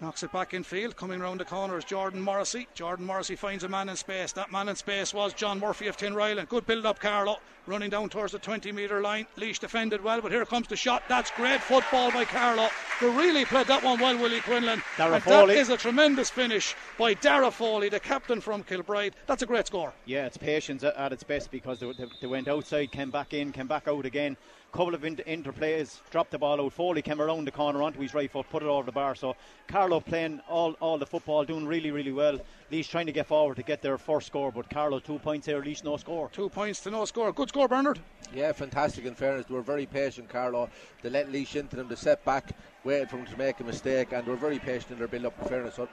Knocks 0.00 0.22
it 0.22 0.32
back 0.32 0.54
in 0.54 0.62
field. 0.62 0.96
Coming 0.96 1.20
round 1.20 1.40
the 1.40 1.44
corner 1.44 1.76
is 1.76 1.84
Jordan 1.84 2.22
Morrissey. 2.22 2.66
Jordan 2.72 3.04
Morrissey 3.04 3.36
finds 3.36 3.64
a 3.64 3.68
man 3.68 3.90
in 3.90 3.96
space. 3.96 4.32
That 4.32 4.50
man 4.50 4.70
in 4.70 4.76
space 4.76 5.12
was 5.12 5.34
John 5.34 5.60
Murphy 5.60 5.88
of 5.88 5.98
Tin 5.98 6.14
Tinryland. 6.14 6.48
Good 6.48 6.66
build 6.66 6.86
up, 6.86 6.98
Carlow. 6.98 7.36
Running 7.66 7.90
down 7.90 8.08
towards 8.08 8.32
the 8.32 8.38
20 8.38 8.72
metre 8.72 9.02
line. 9.02 9.26
Laois 9.36 9.60
defended 9.60 10.02
well, 10.02 10.22
but 10.22 10.32
here 10.32 10.46
comes 10.46 10.68
the 10.68 10.76
shot. 10.76 11.02
That's 11.06 11.30
great 11.32 11.60
football 11.60 12.10
by 12.12 12.24
Carlow. 12.24 12.70
They 12.98 13.10
really 13.10 13.44
played 13.44 13.66
that 13.66 13.84
one 13.84 14.00
well, 14.00 14.16
Willie 14.16 14.40
Quinlan. 14.40 14.82
Dara 14.96 15.16
and 15.16 15.22
Foley. 15.22 15.54
that 15.54 15.60
is 15.60 15.68
a 15.68 15.76
tremendous 15.76 16.30
finish 16.30 16.74
by 16.98 17.12
Dara 17.12 17.50
Foley, 17.50 17.90
the 17.90 18.00
captain 18.00 18.40
from 18.40 18.62
Kilbride. 18.62 19.14
That's 19.26 19.42
a 19.42 19.46
great 19.46 19.66
score. 19.66 19.92
Yeah, 20.06 20.24
it's 20.24 20.38
patience 20.38 20.82
at, 20.82 21.12
its 21.12 21.24
best 21.24 21.50
because 21.50 21.84
they 22.20 22.26
went 22.26 22.48
outside, 22.48 22.90
came 22.90 23.10
back 23.10 23.34
in, 23.34 23.52
came 23.52 23.66
back 23.66 23.86
out 23.86 24.06
again. 24.06 24.38
Couple 24.72 24.94
of 24.94 25.04
inter- 25.04 25.24
interplays, 25.24 26.00
dropped 26.10 26.30
the 26.30 26.38
ball 26.38 26.60
out. 26.60 26.72
Foley 26.72 27.02
came 27.02 27.20
around 27.20 27.44
the 27.44 27.50
corner 27.50 27.82
onto 27.82 28.00
his 28.00 28.14
right 28.14 28.30
foot, 28.30 28.48
put 28.50 28.62
it 28.62 28.66
over 28.66 28.86
the 28.86 28.92
bar. 28.92 29.16
So 29.16 29.34
Carlow 29.66 29.98
playing 29.98 30.40
all, 30.48 30.74
all 30.80 30.96
the 30.96 31.06
football, 31.06 31.44
doing 31.44 31.66
really, 31.66 31.90
really 31.90 32.12
well. 32.12 32.38
Laois 32.70 32.88
trying 32.88 33.06
to 33.06 33.12
get 33.12 33.26
forward 33.26 33.56
to 33.56 33.64
get 33.64 33.82
their 33.82 33.98
first 33.98 34.28
score, 34.28 34.52
but 34.52 34.70
Carlow 34.70 35.00
two 35.00 35.18
points 35.18 35.46
here, 35.46 35.60
Laois 35.60 35.82
no 35.82 35.96
score. 35.96 36.30
Two 36.32 36.48
points 36.48 36.80
to 36.82 36.90
no 36.90 37.04
score. 37.04 37.32
Good 37.32 37.48
score, 37.48 37.66
Bernard. 37.66 37.98
Yeah, 38.32 38.52
fantastic. 38.52 39.04
In 39.06 39.16
fairness, 39.16 39.46
they 39.46 39.54
were 39.54 39.62
very 39.62 39.86
patient, 39.86 40.28
Carlow. 40.28 40.70
They 41.02 41.10
let 41.10 41.32
Laois 41.32 41.56
into 41.56 41.74
them. 41.74 41.88
They 41.88 41.96
set 41.96 42.24
back, 42.24 42.54
waited 42.84 43.10
for 43.10 43.16
them 43.16 43.26
to 43.26 43.36
make 43.36 43.58
a 43.58 43.64
mistake, 43.64 44.12
and 44.12 44.24
they 44.24 44.30
were 44.30 44.36
very 44.36 44.60
patient 44.60 44.92
in 44.92 44.98
their 44.98 45.08
build-up. 45.08 45.34
In 45.42 45.48
fairness, 45.48 45.74
so 45.74 45.88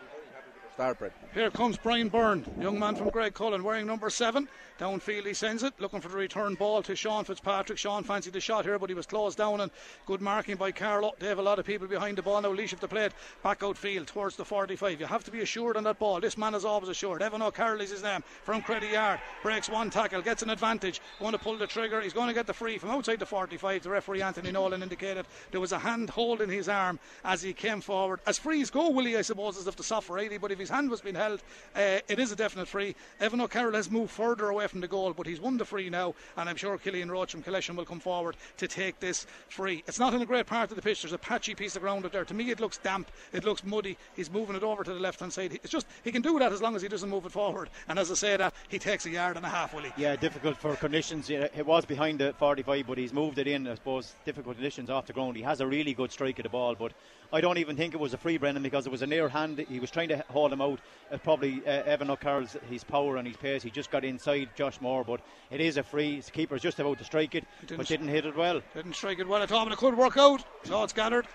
start, 0.77 0.99
Brett. 0.99 1.11
Here 1.33 1.49
comes 1.49 1.75
Brian 1.75 2.07
Byrne, 2.07 2.45
young 2.59 2.77
man 2.77 2.95
from 2.95 3.09
Graiguecullen, 3.09 3.63
wearing 3.63 3.87
number 3.87 4.11
seven. 4.11 4.47
Downfield 4.77 5.25
he 5.25 5.33
sends 5.33 5.63
it, 5.63 5.73
looking 5.79 6.01
for 6.01 6.09
the 6.09 6.17
return 6.17 6.53
ball 6.53 6.83
to 6.83 6.95
Sean 6.95 7.23
Fitzpatrick. 7.23 7.79
Sean 7.79 8.03
fancied 8.03 8.33
the 8.33 8.39
shot 8.39 8.63
here, 8.63 8.77
but 8.77 8.87
he 8.87 8.93
was 8.93 9.07
closed 9.07 9.39
down 9.39 9.61
and 9.61 9.71
good 10.05 10.21
marking 10.21 10.55
by 10.55 10.71
Carlow. 10.71 11.15
They 11.17 11.29
have 11.29 11.39
a 11.39 11.41
lot 11.41 11.57
of 11.57 11.65
people 11.65 11.87
behind 11.87 12.15
the 12.15 12.21
ball 12.21 12.39
now. 12.43 12.53
Have 12.53 12.79
to 12.79 12.87
play 12.87 13.05
it 13.05 13.13
back 13.43 13.63
outfield 13.63 14.05
towards 14.05 14.35
the 14.35 14.45
45. 14.45 14.99
You 14.99 15.07
have 15.07 15.23
to 15.23 15.31
be 15.31 15.41
assured 15.41 15.77
on 15.77 15.83
that 15.85 15.97
ball. 15.97 16.19
This 16.19 16.37
man 16.37 16.53
is 16.53 16.63
always 16.63 16.89
assured. 16.89 17.23
Evan 17.23 17.41
O'Carroll 17.41 17.81
is 17.81 17.89
his 17.89 18.03
name 18.03 18.21
from 18.43 18.61
Crettyard. 18.61 19.19
Breaks 19.41 19.69
one 19.69 19.89
tackle, 19.89 20.21
gets 20.21 20.43
an 20.43 20.51
advantage. 20.51 21.01
Going 21.19 21.31
to 21.31 21.39
pull 21.39 21.57
the 21.57 21.65
trigger. 21.65 22.01
He's 22.01 22.13
going 22.13 22.27
to 22.27 22.35
get 22.35 22.45
the 22.45 22.53
free 22.53 22.77
from 22.77 22.91
outside 22.91 23.17
the 23.17 23.25
45. 23.25 23.81
The 23.81 23.89
referee 23.89 24.21
Anthony 24.21 24.51
Nolan 24.51 24.83
indicated 24.83 25.25
there 25.49 25.61
was 25.61 25.71
a 25.71 25.79
hand 25.79 26.11
holding 26.11 26.49
his 26.49 26.69
arm 26.69 26.99
as 27.25 27.41
he 27.41 27.51
came 27.51 27.81
forward. 27.81 28.19
As 28.27 28.37
frees 28.37 28.69
go, 28.69 28.91
Willie, 28.91 29.17
I 29.17 29.23
suppose, 29.23 29.57
is 29.57 29.65
if 29.65 29.75
the 29.75 29.83
soft 29.83 30.05
for 30.05 30.19
80, 30.19 30.37
but 30.37 30.51
if 30.51 30.59
he 30.59 30.66
referee's 30.67 30.75
hand 30.75 30.89
was 30.89 31.01
being 31.01 31.15
held. 31.15 31.41
Uh, 31.75 31.99
it 32.07 32.19
is 32.19 32.31
a 32.31 32.35
definite 32.35 32.67
free. 32.67 32.95
Evan 33.19 33.41
O'Carroll 33.41 33.73
has 33.73 33.89
moved 33.89 34.11
further 34.11 34.49
away 34.49 34.67
from 34.67 34.81
the 34.81 34.87
goal, 34.87 35.13
but 35.13 35.27
he's 35.27 35.39
won 35.39 35.57
the 35.57 35.65
free 35.65 35.89
now, 35.89 36.13
and 36.35 36.49
I'm 36.49 36.55
sure 36.55 36.77
Killian 36.77 37.09
Roach 37.09 37.31
from 37.31 37.43
Killeshin 37.43 37.75
will 37.75 37.85
come 37.85 37.99
forward 37.99 38.35
to 38.57 38.67
take 38.67 38.99
this 38.99 39.25
free. 39.49 39.83
It's 39.87 39.99
not 39.99 40.13
in 40.13 40.21
a 40.21 40.25
great 40.25 40.45
part 40.45 40.69
of 40.69 40.75
the 40.75 40.81
pitch. 40.81 41.01
There's 41.01 41.13
a 41.13 41.17
patchy 41.17 41.55
piece 41.55 41.75
of 41.75 41.81
ground 41.81 42.05
up 42.05 42.11
there. 42.11 42.25
To 42.25 42.33
me, 42.33 42.51
it 42.51 42.59
looks 42.59 42.77
damp. 42.77 43.09
It 43.33 43.43
looks 43.43 43.63
muddy. 43.63 43.97
He's 44.15 44.31
moving 44.31 44.55
it 44.55 44.63
over 44.63 44.83
to 44.83 44.93
the 44.93 44.99
left 44.99 45.19
hand 45.19 45.33
side. 45.33 45.53
It's 45.53 45.71
just 45.71 45.87
he 46.03 46.11
can 46.11 46.21
do 46.21 46.37
that 46.39 46.51
as 46.51 46.61
long 46.61 46.75
as 46.75 46.81
he 46.81 46.87
doesn't 46.87 47.09
move 47.09 47.25
it 47.25 47.31
forward. 47.31 47.69
And 47.87 47.97
as 47.99 48.11
I 48.11 48.15
say 48.15 48.37
that, 48.37 48.53
he 48.67 48.79
takes 48.79 49.05
a 49.05 49.09
yard 49.09 49.37
and 49.37 49.45
a 49.45 49.49
half, 49.49 49.73
will 49.73 49.83
he? 49.83 49.91
Yeah, 49.97 50.15
difficult 50.15 50.57
for 50.57 50.75
conditions. 50.75 51.29
It 51.29 51.65
was 51.65 51.85
behind 51.85 52.19
the 52.19 52.33
45, 52.37 52.87
but 52.87 52.97
he's 52.97 53.13
moved 53.13 53.37
it 53.37 53.47
in. 53.47 53.67
I 53.67 53.75
suppose 53.75 54.15
difficult 54.25 54.55
conditions 54.55 54.89
off 54.89 55.07
the 55.07 55.13
ground. 55.13 55.37
He 55.37 55.43
has 55.43 55.61
a 55.61 55.67
really 55.67 55.93
good 55.93 56.11
strike 56.11 56.39
of 56.39 56.43
the 56.43 56.49
ball, 56.49 56.75
but 56.75 56.93
I 57.33 57.41
don't 57.41 57.57
even 57.57 57.75
think 57.75 57.93
it 57.93 57.99
was 57.99 58.13
a 58.13 58.17
free 58.17 58.37
Brendan 58.37 58.63
because 58.63 58.85
it 58.85 58.91
was 58.91 59.01
a 59.01 59.07
near 59.07 59.27
hand. 59.27 59.63
He 59.69 59.79
was 59.79 59.91
trying 59.91 60.09
to 60.09 60.23
hold 60.29 60.53
him 60.53 60.61
out. 60.61 60.79
Uh, 61.11 61.17
probably 61.17 61.61
uh, 61.65 61.83
Evan 61.83 62.09
O'Carroll's 62.09 62.55
his 62.69 62.83
power 62.83 63.17
and 63.17 63.27
his 63.27 63.35
pace. 63.35 63.63
He 63.63 63.69
just 63.69 63.91
got 63.91 64.05
inside 64.05 64.49
Josh 64.55 64.79
Moore, 64.79 65.03
but 65.03 65.19
it 65.51 65.59
is 65.59 65.77
a 65.77 65.83
free. 65.83 66.15
His 66.15 66.29
keeper's 66.29 66.61
just 66.61 66.79
about 66.79 66.99
to 66.99 67.03
strike 67.03 67.35
it, 67.35 67.45
didn't 67.61 67.77
but 67.77 67.87
didn't 67.87 68.07
hit 68.07 68.25
it 68.25 68.35
well. 68.35 68.61
Didn't 68.73 68.95
strike 68.95 69.19
it 69.19 69.27
well 69.27 69.43
at 69.43 69.51
all, 69.51 69.65
but 69.65 69.73
it 69.73 69.77
could 69.77 69.97
work 69.97 70.17
out. 70.17 70.43
So 70.63 70.83
it's 70.83 70.93
gathered. 70.93 71.27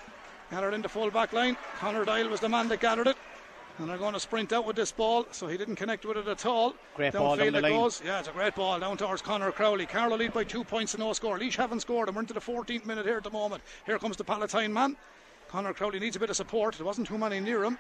Gathered 0.51 0.75
into 0.75 0.89
full 0.89 1.11
back 1.11 1.33
line. 1.33 1.57
Connor 1.79 2.05
Doyle 2.05 2.29
was 2.29 2.41
the 2.41 2.49
man 2.49 2.69
that 2.69 2.81
gathered 2.81 3.07
it. 3.07 3.17
And 3.79 3.89
they're 3.89 3.99
going 3.99 4.13
to 4.13 4.21
sprint 4.21 4.53
out 4.53 4.67
with 4.67 4.77
this 4.77 4.93
ball, 4.93 5.27
so 5.31 5.47
he 5.47 5.57
didn't 5.57 5.77
connect 5.77 6.05
with 6.05 6.19
it 6.19 6.29
at 6.29 6.45
all. 6.45 6.75
Great 6.95 7.15
ball 7.15 7.37
down 7.37 7.53
the 7.55 7.61
line. 7.63 7.73
Goes. 7.73 8.03
Yeah, 8.05 8.19
it's 8.19 8.29
a 8.29 8.33
great 8.33 8.55
ball 8.55 8.79
down 8.79 8.99
towards 8.99 9.23
Connor 9.23 9.51
Crowley. 9.51 9.87
Carlow 9.87 10.17
lead 10.17 10.35
by 10.35 10.45
two 10.45 10.63
points 10.63 10.93
to 10.93 10.99
no 10.99 11.15
score. 11.15 11.39
Laois 11.39 11.57
haven't 11.57 11.81
scored, 11.81 12.09
and 12.09 12.17
we're 12.17 12.21
into 12.21 12.35
the 12.35 12.41
14th 12.41 12.85
minute 12.85 13.07
here 13.07 13.17
at 13.17 13.25
the 13.25 13.31
moment. 13.31 13.63
Here 13.87 13.99
comes 13.99 14.19
the 14.19 14.25
Palatine 14.25 14.73
man. 14.73 14.97
Connor 15.53 15.75
Crowley 15.75 15.99
needs 15.99 16.17
a 16.17 16.19
bit 16.19 16.31
of 16.31 16.37
support. 16.37 16.77
There 16.77 16.87
wasn't 16.87 17.07
too 17.07 17.19
many 17.19 17.39
near 17.39 17.63
him. 17.63 17.79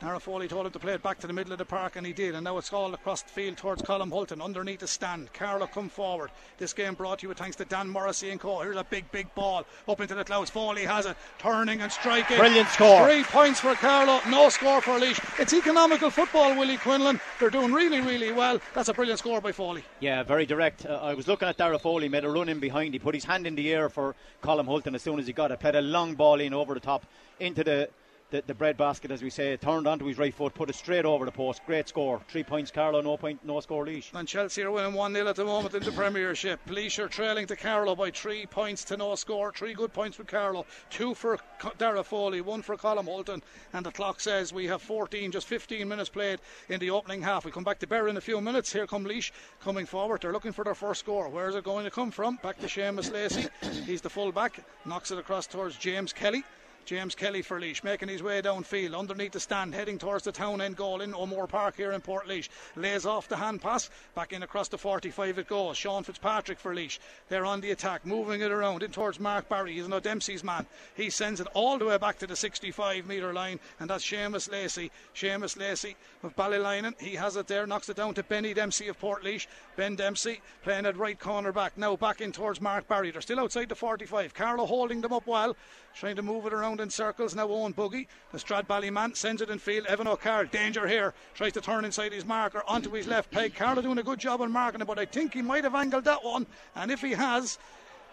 Dara 0.00 0.18
Foley 0.18 0.48
told 0.48 0.64
him 0.64 0.72
to 0.72 0.78
play 0.78 0.94
it 0.94 1.02
back 1.02 1.18
to 1.20 1.26
the 1.26 1.32
middle 1.34 1.52
of 1.52 1.58
the 1.58 1.64
park, 1.66 1.96
and 1.96 2.06
he 2.06 2.14
did. 2.14 2.34
And 2.34 2.44
now 2.44 2.56
it's 2.56 2.72
all 2.72 2.94
across 2.94 3.20
the 3.20 3.28
field 3.28 3.58
towards 3.58 3.82
Colm 3.82 4.10
Hulton, 4.10 4.40
underneath 4.40 4.80
the 4.80 4.88
stand. 4.88 5.30
Carlow 5.34 5.66
come 5.66 5.90
forward. 5.90 6.30
This 6.56 6.72
game 6.72 6.94
brought 6.94 7.18
to 7.18 7.24
you 7.24 7.28
with 7.28 7.36
thanks 7.36 7.56
to 7.56 7.66
Dan 7.66 7.86
Morrissey 7.86 8.30
and 8.30 8.40
Co. 8.40 8.60
Here's 8.60 8.76
a 8.76 8.84
big, 8.84 9.10
big 9.12 9.34
ball 9.34 9.66
up 9.86 10.00
into 10.00 10.14
the 10.14 10.24
clouds. 10.24 10.48
Foley 10.48 10.84
has 10.84 11.04
it, 11.04 11.18
turning 11.38 11.82
and 11.82 11.92
striking. 11.92 12.38
Brilliant 12.38 12.68
score. 12.70 13.06
Three 13.06 13.24
points 13.24 13.60
for 13.60 13.74
Carlow, 13.74 14.20
no 14.30 14.48
score 14.48 14.80
for 14.80 14.98
Laois. 14.98 15.20
It's 15.38 15.52
economical 15.52 16.08
football, 16.08 16.56
Willie 16.56 16.78
Quinlan. 16.78 17.20
They're 17.38 17.50
doing 17.50 17.70
really, 17.70 18.00
really 18.00 18.32
well. 18.32 18.58
That's 18.74 18.88
a 18.88 18.94
brilliant 18.94 19.18
score 19.18 19.42
by 19.42 19.52
Foley. 19.52 19.84
Yeah, 20.00 20.22
very 20.22 20.46
direct. 20.46 20.86
Uh, 20.86 20.94
I 20.94 21.12
was 21.12 21.28
looking 21.28 21.46
at 21.46 21.58
Dara 21.58 21.78
Foley, 21.78 22.08
made 22.08 22.24
a 22.24 22.30
run 22.30 22.48
in 22.48 22.58
behind. 22.58 22.94
He 22.94 22.98
put 22.98 23.14
his 23.14 23.24
hand 23.24 23.46
in 23.46 23.54
the 23.54 23.70
air 23.70 23.90
for 23.90 24.14
Colm 24.42 24.64
Hulton 24.64 24.94
as 24.94 25.02
soon 25.02 25.18
as 25.18 25.26
he 25.26 25.34
got 25.34 25.50
it. 25.50 25.60
Played 25.60 25.74
a 25.74 25.82
long 25.82 26.14
ball 26.14 26.40
in 26.40 26.54
over 26.54 26.72
the 26.72 26.80
top 26.80 27.04
into 27.38 27.64
the 27.64 27.90
the, 28.30 28.42
the 28.46 28.54
bread 28.54 28.76
basket, 28.76 29.10
as 29.10 29.22
we 29.22 29.30
say, 29.30 29.56
turned 29.56 29.86
onto 29.86 30.04
his 30.04 30.18
right 30.18 30.34
foot, 30.34 30.54
put 30.54 30.70
it 30.70 30.74
straight 30.74 31.04
over 31.04 31.24
the 31.24 31.32
post. 31.32 31.60
Great 31.66 31.88
score. 31.88 32.20
Three 32.28 32.44
points, 32.44 32.70
Carlow, 32.70 33.00
no 33.00 33.16
point, 33.16 33.44
no 33.44 33.60
score, 33.60 33.84
Laois. 33.84 34.10
And 34.14 34.26
Chelsea 34.26 34.62
are 34.62 34.70
winning 34.70 34.94
1 34.94 35.14
0 35.14 35.28
at 35.28 35.36
the 35.36 35.44
moment 35.44 35.74
in 35.74 35.82
the 35.82 35.92
Premiership. 35.92 36.60
Laois 36.68 36.98
are 36.98 37.08
trailing 37.08 37.46
to 37.46 37.56
Carlow 37.56 37.94
by 37.96 38.10
three 38.10 38.46
points 38.46 38.84
to 38.84 38.96
no 38.96 39.14
score. 39.14 39.52
Three 39.52 39.74
good 39.74 39.92
points 39.92 40.16
for 40.16 40.24
Carlow, 40.24 40.66
two 40.90 41.14
for 41.14 41.38
Dara 41.78 42.04
Foley, 42.04 42.40
one 42.40 42.62
for 42.62 42.76
Colm 42.76 43.04
Hulton. 43.04 43.42
And 43.72 43.84
the 43.84 43.92
clock 43.92 44.20
says 44.20 44.52
we 44.52 44.66
have 44.66 44.82
14, 44.82 45.32
just 45.32 45.46
15 45.46 45.88
minutes 45.88 46.08
played 46.08 46.40
in 46.68 46.80
the 46.80 46.90
opening 46.90 47.22
half. 47.22 47.44
We 47.44 47.50
come 47.50 47.64
back 47.64 47.78
to 47.80 47.86
Bear 47.86 48.08
in 48.08 48.16
a 48.16 48.20
few 48.20 48.40
minutes. 48.40 48.72
Here 48.72 48.86
come 48.86 49.04
Laois 49.04 49.30
coming 49.60 49.86
forward. 49.86 50.22
They're 50.22 50.32
looking 50.32 50.52
for 50.52 50.64
their 50.64 50.74
first 50.74 51.00
score. 51.00 51.28
Where 51.28 51.48
is 51.48 51.56
it 51.56 51.64
going 51.64 51.84
to 51.84 51.90
come 51.90 52.10
from? 52.10 52.38
Back 52.42 52.58
to 52.60 52.66
Seamus 52.66 53.12
Lacey. 53.12 53.48
He's 53.84 54.00
the 54.00 54.10
full 54.10 54.32
back, 54.32 54.64
knocks 54.84 55.10
it 55.10 55.18
across 55.18 55.46
towards 55.46 55.76
James 55.76 56.12
Kelly. 56.12 56.44
James 56.90 57.14
Kelly 57.14 57.40
for 57.40 57.60
Laois, 57.60 57.84
making 57.84 58.08
his 58.08 58.20
way 58.20 58.42
downfield 58.42 58.98
underneath 58.98 59.30
the 59.30 59.38
stand, 59.38 59.72
heading 59.72 59.96
towards 59.96 60.24
the 60.24 60.32
town 60.32 60.60
end 60.60 60.74
goal 60.74 61.02
in 61.02 61.14
O'Moore 61.14 61.46
Park 61.46 61.76
here 61.76 61.92
in 61.92 62.00
Portlaoise. 62.00 62.48
Lays 62.74 63.06
off 63.06 63.28
the 63.28 63.36
hand 63.36 63.62
pass, 63.62 63.88
back 64.16 64.32
in 64.32 64.42
across 64.42 64.66
the 64.66 64.76
45 64.76 65.38
it 65.38 65.46
goes. 65.46 65.76
Sean 65.76 66.02
Fitzpatrick 66.02 66.58
for 66.58 66.74
Laois. 66.74 66.98
They're 67.28 67.46
on 67.46 67.60
the 67.60 67.70
attack, 67.70 68.04
moving 68.04 68.40
it 68.40 68.50
around 68.50 68.82
in 68.82 68.90
towards 68.90 69.20
Mark 69.20 69.48
Barry. 69.48 69.74
He's 69.74 69.86
no 69.86 70.00
Dempsey's 70.00 70.42
man. 70.42 70.66
He 70.96 71.10
sends 71.10 71.38
it 71.38 71.46
all 71.54 71.78
the 71.78 71.84
way 71.84 71.96
back 71.96 72.18
to 72.18 72.26
the 72.26 72.34
65 72.34 73.06
metre 73.06 73.32
line, 73.32 73.60
and 73.78 73.88
that's 73.88 74.04
Seamus 74.04 74.50
Lacey. 74.50 74.90
Seamus 75.14 75.56
Lacey 75.56 75.94
of 76.24 76.34
Ballylinan. 76.34 77.00
He 77.00 77.14
has 77.14 77.36
it 77.36 77.46
there, 77.46 77.68
knocks 77.68 77.88
it 77.88 77.98
down 77.98 78.14
to 78.14 78.24
Benny 78.24 78.52
Dempsey 78.52 78.88
of 78.88 78.98
Portlaoise. 78.98 79.46
Ben 79.76 79.94
Dempsey 79.94 80.40
playing 80.64 80.86
at 80.86 80.96
right 80.96 81.20
corner 81.20 81.52
back. 81.52 81.78
Now 81.78 81.94
back 81.94 82.20
in 82.20 82.32
towards 82.32 82.60
Mark 82.60 82.88
Barry. 82.88 83.12
They're 83.12 83.20
still 83.20 83.38
outside 83.38 83.68
the 83.68 83.76
45. 83.76 84.34
Carlow 84.34 84.66
holding 84.66 85.02
them 85.02 85.12
up 85.12 85.28
well, 85.28 85.54
trying 85.94 86.16
to 86.16 86.22
move 86.22 86.46
it 86.46 86.52
around 86.52 86.80
in 86.80 86.90
circles. 86.90 87.34
Now 87.34 87.48
Owen 87.48 87.74
the 87.76 88.06
Stradbally 88.38 88.92
man, 88.92 89.14
sends 89.14 89.42
it 89.42 89.50
in 89.50 89.58
field. 89.58 89.86
Evan 89.86 90.06
O'Carroll, 90.06 90.46
danger 90.46 90.86
here, 90.86 91.14
tries 91.34 91.52
to 91.54 91.60
turn 91.60 91.84
inside 91.84 92.12
his 92.12 92.24
marker 92.24 92.62
onto 92.66 92.90
his 92.92 93.06
left 93.06 93.30
peg. 93.30 93.54
Carlow 93.54 93.82
doing 93.82 93.98
a 93.98 94.02
good 94.02 94.18
job 94.18 94.40
on 94.40 94.52
marking 94.52 94.80
it, 94.80 94.86
but 94.86 94.98
I 94.98 95.04
think 95.04 95.34
he 95.34 95.42
might 95.42 95.64
have 95.64 95.74
angled 95.74 96.04
that 96.04 96.24
one. 96.24 96.46
And 96.74 96.90
if 96.90 97.00
he 97.00 97.12
has, 97.12 97.58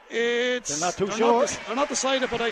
it's 0.10 0.80
they're 0.80 0.88
not 0.88 0.98
too 0.98 1.06
they're 1.06 1.18
sure. 1.18 1.42
Not, 1.42 1.60
they're 1.68 1.76
not 1.76 1.90
decided, 1.90 2.30
but 2.30 2.42
I 2.42 2.52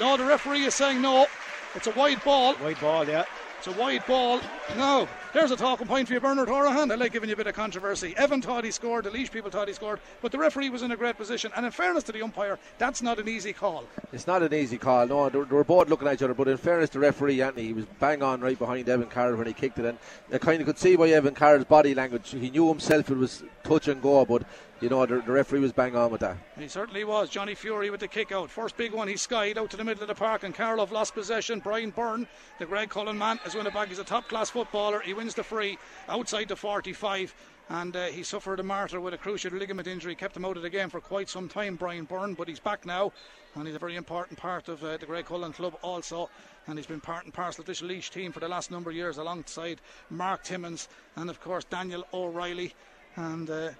no. 0.00 0.16
The 0.16 0.24
referee 0.24 0.64
is 0.64 0.74
saying 0.74 1.02
no. 1.02 1.26
It's 1.74 1.88
a 1.88 1.90
wide 1.92 2.22
ball. 2.22 2.54
Wide 2.62 2.80
ball, 2.80 3.06
yeah. 3.06 3.24
It's 3.66 3.74
a 3.74 3.80
wide 3.80 4.04
ball. 4.06 4.42
No, 4.76 5.08
there's 5.32 5.50
a 5.50 5.56
talking 5.56 5.86
point 5.86 6.06
for 6.06 6.12
you, 6.12 6.20
Bernard 6.20 6.50
Horahan. 6.50 6.92
I 6.92 6.96
like 6.96 7.12
giving 7.12 7.30
you 7.30 7.32
a 7.32 7.36
bit 7.38 7.46
of 7.46 7.54
controversy. 7.54 8.14
Evan 8.18 8.42
thought 8.42 8.62
he 8.62 8.70
scored, 8.70 9.06
the 9.06 9.10
Laois 9.10 9.30
people 9.30 9.50
thought 9.50 9.68
he 9.68 9.72
scored, 9.72 10.00
but 10.20 10.30
the 10.32 10.36
referee 10.36 10.68
was 10.68 10.82
in 10.82 10.90
a 10.90 10.96
great 10.98 11.16
position. 11.16 11.50
And 11.56 11.64
in 11.64 11.72
fairness 11.72 12.04
to 12.04 12.12
the 12.12 12.20
umpire, 12.20 12.58
that's 12.76 13.00
not 13.00 13.18
an 13.18 13.26
easy 13.26 13.54
call. 13.54 13.84
It's 14.12 14.26
not 14.26 14.42
an 14.42 14.52
easy 14.52 14.76
call, 14.76 15.06
no. 15.06 15.30
They 15.30 15.38
were 15.38 15.64
both 15.64 15.88
looking 15.88 16.06
at 16.08 16.12
each 16.12 16.22
other, 16.22 16.34
but 16.34 16.46
in 16.46 16.58
fairness 16.58 16.90
to 16.90 16.98
the 16.98 17.06
referee 17.06 17.40
Anthony, 17.40 17.68
he 17.68 17.72
was 17.72 17.86
bang 17.98 18.22
on 18.22 18.42
right 18.42 18.58
behind 18.58 18.86
Evan 18.86 19.08
Carroll 19.08 19.38
when 19.38 19.46
he 19.46 19.54
kicked 19.54 19.78
it 19.78 19.86
in. 19.86 19.96
I 20.30 20.36
kind 20.36 20.60
of 20.60 20.66
could 20.66 20.78
see 20.78 20.96
by 20.96 21.08
Evan 21.08 21.34
Carroll's 21.34 21.64
body 21.64 21.94
language, 21.94 22.32
he 22.32 22.50
knew 22.50 22.68
himself 22.68 23.10
it 23.10 23.16
was 23.16 23.44
touch 23.62 23.88
and 23.88 24.02
go, 24.02 24.26
but 24.26 24.42
you 24.84 24.90
know, 24.90 25.06
the, 25.06 25.22
the, 25.22 25.32
referee 25.32 25.60
was 25.60 25.72
bang 25.72 25.96
on 25.96 26.10
with 26.10 26.20
that. 26.20 26.36
He 26.58 26.68
certainly 26.68 27.04
was. 27.04 27.30
Johnny 27.30 27.54
Fury 27.54 27.88
with 27.88 28.00
the 28.00 28.08
kick 28.08 28.32
out. 28.32 28.50
First 28.50 28.76
big 28.76 28.92
one, 28.92 29.08
he 29.08 29.16
skied 29.16 29.56
out 29.56 29.70
to 29.70 29.78
the 29.78 29.82
middle 29.82 30.02
of 30.02 30.08
the 30.08 30.14
park, 30.14 30.42
and 30.42 30.54
Carlow 30.54 30.86
lost 30.92 31.14
possession. 31.14 31.60
Brian 31.60 31.88
Byrne, 31.88 32.28
the 32.58 32.66
Graiguecullen 32.66 33.16
man, 33.16 33.40
is 33.46 33.54
winning 33.54 33.72
back. 33.72 33.88
He's 33.88 33.98
a 33.98 34.04
top 34.04 34.28
class 34.28 34.50
footballer. 34.50 35.00
He 35.00 35.14
wins 35.14 35.34
the 35.34 35.42
free 35.42 35.78
outside 36.06 36.48
the 36.48 36.56
45 36.56 37.34
and 37.70 37.96
uh, 37.96 38.06
he 38.08 38.22
suffered 38.22 38.60
a 38.60 38.62
martyr 38.62 39.00
with 39.00 39.14
a 39.14 39.18
cruciate 39.18 39.58
ligament 39.58 39.88
injury, 39.88 40.14
kept 40.14 40.36
him 40.36 40.44
out 40.44 40.58
of 40.58 40.62
the 40.62 40.68
game 40.68 40.90
for 40.90 41.00
quite 41.00 41.30
some 41.30 41.48
time, 41.48 41.76
Brian 41.76 42.04
Byrne, 42.04 42.34
but 42.34 42.46
he's 42.46 42.60
back 42.60 42.84
now, 42.84 43.10
and 43.54 43.66
he's 43.66 43.74
a 43.74 43.78
very 43.78 43.96
important 43.96 44.38
part 44.38 44.68
of 44.68 44.84
uh, 44.84 44.98
the 44.98 45.06
Graiguecullen 45.06 45.54
club 45.54 45.74
also, 45.80 46.28
and 46.66 46.78
he's 46.78 46.86
been 46.86 47.00
part 47.00 47.24
and 47.24 47.32
parcel 47.32 47.62
of 47.62 47.66
this 47.66 47.80
Laois 47.80 48.10
team 48.10 48.32
for 48.32 48.40
the 48.40 48.48
last 48.48 48.70
number 48.70 48.90
of 48.90 48.96
years, 48.96 49.16
alongside 49.16 49.80
Mark 50.10 50.44
Timmins 50.44 50.88
and 51.16 51.30
of 51.30 51.40
course 51.40 51.64
Daniel 51.64 52.04
O'Reilly, 52.12 52.74
and 53.16 53.48
uh, 53.48 53.70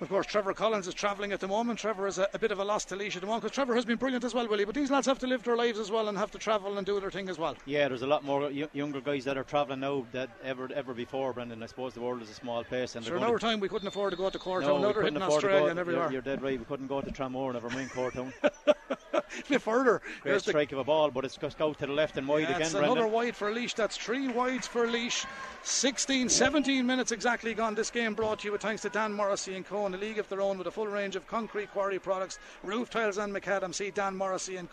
of 0.00 0.08
course, 0.08 0.26
Trevor 0.26 0.52
Collins 0.52 0.88
is 0.88 0.94
travelling 0.94 1.32
at 1.32 1.40
the 1.40 1.46
moment. 1.46 1.78
Trevor 1.78 2.06
is 2.06 2.18
a, 2.18 2.28
a, 2.34 2.38
bit 2.38 2.50
of 2.50 2.58
a 2.58 2.64
loss 2.64 2.84
to 2.86 2.96
Laois 2.96 3.14
at 3.14 3.20
the 3.20 3.26
moment 3.26 3.42
because 3.42 3.54
Trevor 3.54 3.74
has 3.74 3.84
been 3.84 3.96
brilliant 3.96 4.24
as 4.24 4.34
well, 4.34 4.48
Willie. 4.48 4.64
But 4.64 4.74
these 4.74 4.90
lads 4.90 5.06
have 5.06 5.20
to 5.20 5.26
live 5.26 5.44
their 5.44 5.56
lives 5.56 5.78
as 5.78 5.90
well 5.90 6.08
and 6.08 6.18
have 6.18 6.32
to 6.32 6.38
travel 6.38 6.76
and 6.78 6.86
do 6.86 6.98
their 7.00 7.10
thing 7.10 7.28
as 7.28 7.38
well. 7.38 7.56
Yeah, 7.64 7.88
there's 7.88 8.02
a 8.02 8.06
lot 8.06 8.24
more 8.24 8.40
y- 8.40 8.68
younger 8.72 9.00
guys 9.00 9.24
that 9.24 9.38
are 9.38 9.44
travelling 9.44 9.80
now 9.80 10.04
than 10.12 10.28
ever 10.42 10.68
ever 10.74 10.94
before, 10.94 11.32
Brendan. 11.32 11.62
I 11.62 11.66
suppose 11.66 11.94
the 11.94 12.00
world 12.00 12.22
is 12.22 12.30
a 12.30 12.34
small 12.34 12.64
place. 12.64 12.96
And 12.96 13.04
sure, 13.04 13.16
another 13.16 13.38
time 13.38 13.60
we 13.60 13.68
couldn't 13.68 13.88
afford 13.88 14.10
to 14.10 14.16
go 14.16 14.30
to 14.30 14.38
Courtown. 14.38 14.62
No, 14.62 14.78
now 14.78 14.92
they're 14.92 15.04
hitting 15.04 15.22
Australia 15.22 15.70
and 15.70 15.78
everywhere. 15.78 16.04
You're, 16.04 16.12
you're, 16.14 16.22
dead 16.22 16.42
right. 16.42 16.58
We 16.58 16.64
couldn't 16.64 16.88
go 16.88 17.00
to 17.00 17.10
Tramore, 17.10 17.52
never 17.52 17.70
mind 17.70 17.90
a 19.14 19.48
bit 19.48 19.62
further. 19.62 20.00
Great 20.22 20.32
There's 20.32 20.42
strike 20.42 20.70
the, 20.70 20.76
of 20.76 20.80
a 20.80 20.84
ball, 20.84 21.10
but 21.10 21.24
it's 21.24 21.36
just 21.36 21.60
out 21.60 21.78
to 21.78 21.86
the 21.86 21.92
left 21.92 22.16
and 22.16 22.26
wide 22.26 22.42
yeah, 22.42 22.56
again. 22.56 22.70
Brendan. 22.70 22.84
another 22.84 23.08
wide 23.08 23.36
for 23.36 23.50
Laois. 23.52 23.74
That's 23.74 23.96
three 23.96 24.28
wides 24.28 24.66
for 24.66 24.86
Laois. 24.86 25.24
16, 25.62 26.28
17 26.28 26.86
minutes 26.86 27.12
exactly 27.12 27.54
gone. 27.54 27.74
This 27.74 27.90
game 27.90 28.14
brought 28.14 28.40
to 28.40 28.48
you 28.48 28.52
with 28.52 28.62
thanks 28.62 28.82
to 28.82 28.88
Dan 28.88 29.12
Morrissey 29.12 29.54
and 29.54 29.64
Co. 29.64 29.83
in 29.86 29.94
a 29.94 29.98
league 29.98 30.18
of 30.18 30.28
their 30.28 30.40
own 30.40 30.58
with 30.58 30.66
a 30.66 30.70
full 30.70 30.86
range 30.86 31.16
of 31.16 31.26
concrete 31.26 31.70
quarry 31.72 31.98
products, 31.98 32.38
roof 32.62 32.90
tiles 32.90 33.18
and 33.18 33.34
macadam. 33.34 33.74
See 33.74 33.90
Dan 33.90 34.16
Morrissey 34.16 34.56
and 34.56 34.70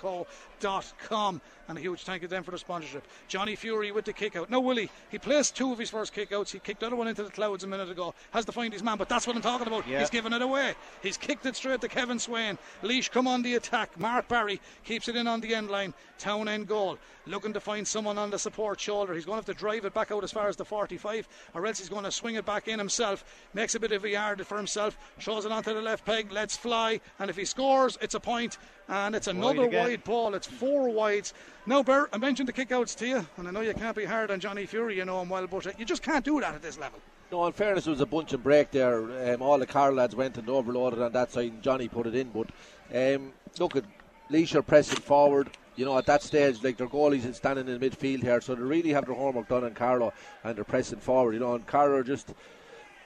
Co.com. 0.62 1.42
And 1.68 1.78
a 1.78 1.82
huge 1.82 2.04
thank 2.04 2.22
you 2.22 2.28
to 2.28 2.30
them 2.30 2.44
for 2.44 2.52
the 2.52 2.58
sponsorship. 2.58 3.08
Johnny 3.30 3.56
Fury 3.56 3.94
with 3.94 4.04
the 4.04 4.12
kick 4.12 4.36
out. 4.36 4.50
No, 4.50 4.60
Willie, 4.60 4.90
he 5.10 5.18
placed 5.18 5.56
two 5.56 5.72
of 5.72 5.80
his 5.80 5.90
first 5.90 6.14
kick 6.14 6.34
outs. 6.34 6.52
He 6.52 6.60
kicked 6.60 6.82
the 6.82 6.88
other 6.88 6.98
one 6.98 7.08
into 7.08 7.24
the 7.24 7.30
clouds 7.30 7.64
a 7.64 7.68
minute 7.68 7.90
ago. 7.90 8.14
Has 8.32 8.44
to 8.46 8.52
find 8.52 8.74
his 8.74 8.84
man, 8.84 8.98
but 8.98 9.08
that's 9.08 9.26
what 9.26 9.38
I'm 9.38 9.42
talking 9.42 9.68
about. 9.68 9.88
Yeah. 9.88 10.00
He's 10.00 10.10
given 10.10 10.34
it 10.34 10.42
away. 10.42 10.76
He's 11.02 11.16
kicked 11.16 11.46
it 11.46 11.56
straight 11.56 11.80
to 11.80 11.88
Kevin 11.88 12.20
Swain. 12.20 12.58
Laois 12.84 13.10
come 13.10 13.26
on 13.26 13.42
the 13.42 13.56
attack. 13.56 13.98
Mark 13.98 14.28
Barry 14.28 14.60
keeps 14.84 15.08
it 15.08 15.16
in 15.16 15.28
on 15.28 15.40
the 15.40 15.56
end 15.56 15.70
line. 15.70 15.94
Town 16.18 16.50
end 16.50 16.68
goal. 16.68 16.98
Looking 17.26 17.54
to 17.54 17.62
find 17.62 17.88
someone 17.88 18.18
on 18.18 18.32
the 18.32 18.40
support 18.40 18.80
shoulder. 18.80 19.14
He's 19.14 19.26
going 19.26 19.42
to 19.42 19.46
have 19.48 19.56
to 19.56 19.60
drive 19.60 19.86
it 19.86 19.94
back 19.94 20.12
out 20.12 20.24
as 20.26 20.32
far 20.32 20.50
as 20.50 20.58
the 20.58 20.66
45, 20.66 21.28
or 21.54 21.66
else 21.66 21.80
he's 21.80 21.90
going 21.90 22.04
to 22.04 22.12
swing 22.12 22.36
it 22.36 22.46
back 22.46 22.68
in 22.68 22.80
himself. 22.80 23.24
Makes 23.54 23.76
a 23.76 23.80
bit 23.80 23.94
of 23.94 24.04
a 24.04 24.10
yard 24.10 24.46
for 24.46 24.58
himself. 24.58 24.98
Throws 25.20 25.46
it 25.46 25.52
onto 25.52 25.74
the 25.74 25.82
left 25.82 26.04
peg. 26.06 26.32
Let's 26.32 26.58
fly. 26.58 27.00
And 27.20 27.30
if 27.30 27.38
he 27.38 27.46
scores, 27.46 27.98
it's 28.02 28.16
a 28.16 28.20
point, 28.20 28.58
and 28.88 29.16
it's 29.16 29.28
another 29.28 29.64
wide, 29.64 29.74
wide 29.74 30.04
ball. 30.04 30.34
It's 30.36 30.48
four 30.48 30.90
wides. 30.90 31.34
Now, 31.66 31.84
Bert, 31.84 32.10
I 32.12 32.18
mentioned 32.18 32.50
the 32.50 32.54
kickouts 32.54 32.96
to 32.98 33.08
you, 33.08 33.26
and 33.38 33.48
I 33.48 33.52
know 33.52 33.62
you 33.62 33.74
can't 33.74 33.96
be 33.96 34.06
hard 34.06 34.32
on 34.32 34.40
Johnny 34.40 34.66
Fury, 34.66 34.98
you 34.98 35.06
know 35.06 35.22
him 35.22 35.30
well, 35.30 35.48
but 35.48 35.68
uh, 35.68 35.72
you 35.78 35.86
just 35.86 36.02
can't 36.02 36.26
do 36.26 36.40
that 36.42 36.56
at 36.56 36.62
this 36.62 36.78
level. 36.80 37.00
No, 37.32 37.46
in 37.46 37.54
fairness, 37.54 37.88
it 37.88 37.92
was 37.92 38.02
a 38.02 38.06
bunch 38.06 38.34
and 38.34 38.44
break 38.44 38.72
there. 38.72 39.34
Um, 39.34 39.42
all 39.42 39.58
the 39.58 39.66
car 39.66 39.94
lads 39.94 40.16
went 40.16 40.38
and 40.38 40.50
overloaded 40.50 41.02
on 41.02 41.14
that 41.14 41.32
side, 41.32 41.52
and 41.52 41.62
Johnny 41.62 41.88
put 41.88 42.08
it 42.08 42.16
in. 42.16 42.30
But 42.30 42.50
um, 42.94 43.32
look 43.60 43.76
at 43.76 43.86
Leisure 44.30 44.62
pressing 44.62 45.00
forward. 45.00 45.50
you 45.76 45.86
know, 45.86 45.98
at 45.98 46.06
that 46.06 46.22
stage, 46.24 46.64
like 46.64 46.78
their 46.78 46.88
goalies 46.88 47.26
is 47.26 47.38
standing 47.38 47.68
in 47.68 47.80
the 47.80 47.90
midfield 47.90 48.22
here, 48.22 48.42
so 48.42 48.56
they 48.56 48.62
really 48.62 48.92
have 48.92 49.06
their 49.06 49.16
homework 49.16 49.48
done 49.48 49.64
on 49.64 49.74
Carlow 49.74 50.14
and 50.44 50.56
they're 50.58 50.64
pressing 50.64 51.00
forward. 51.00 51.34
You 51.34 51.40
know, 51.40 51.56
and 51.56 51.66
Carlow 51.66 51.98
are 51.98 52.04
just 52.04 52.34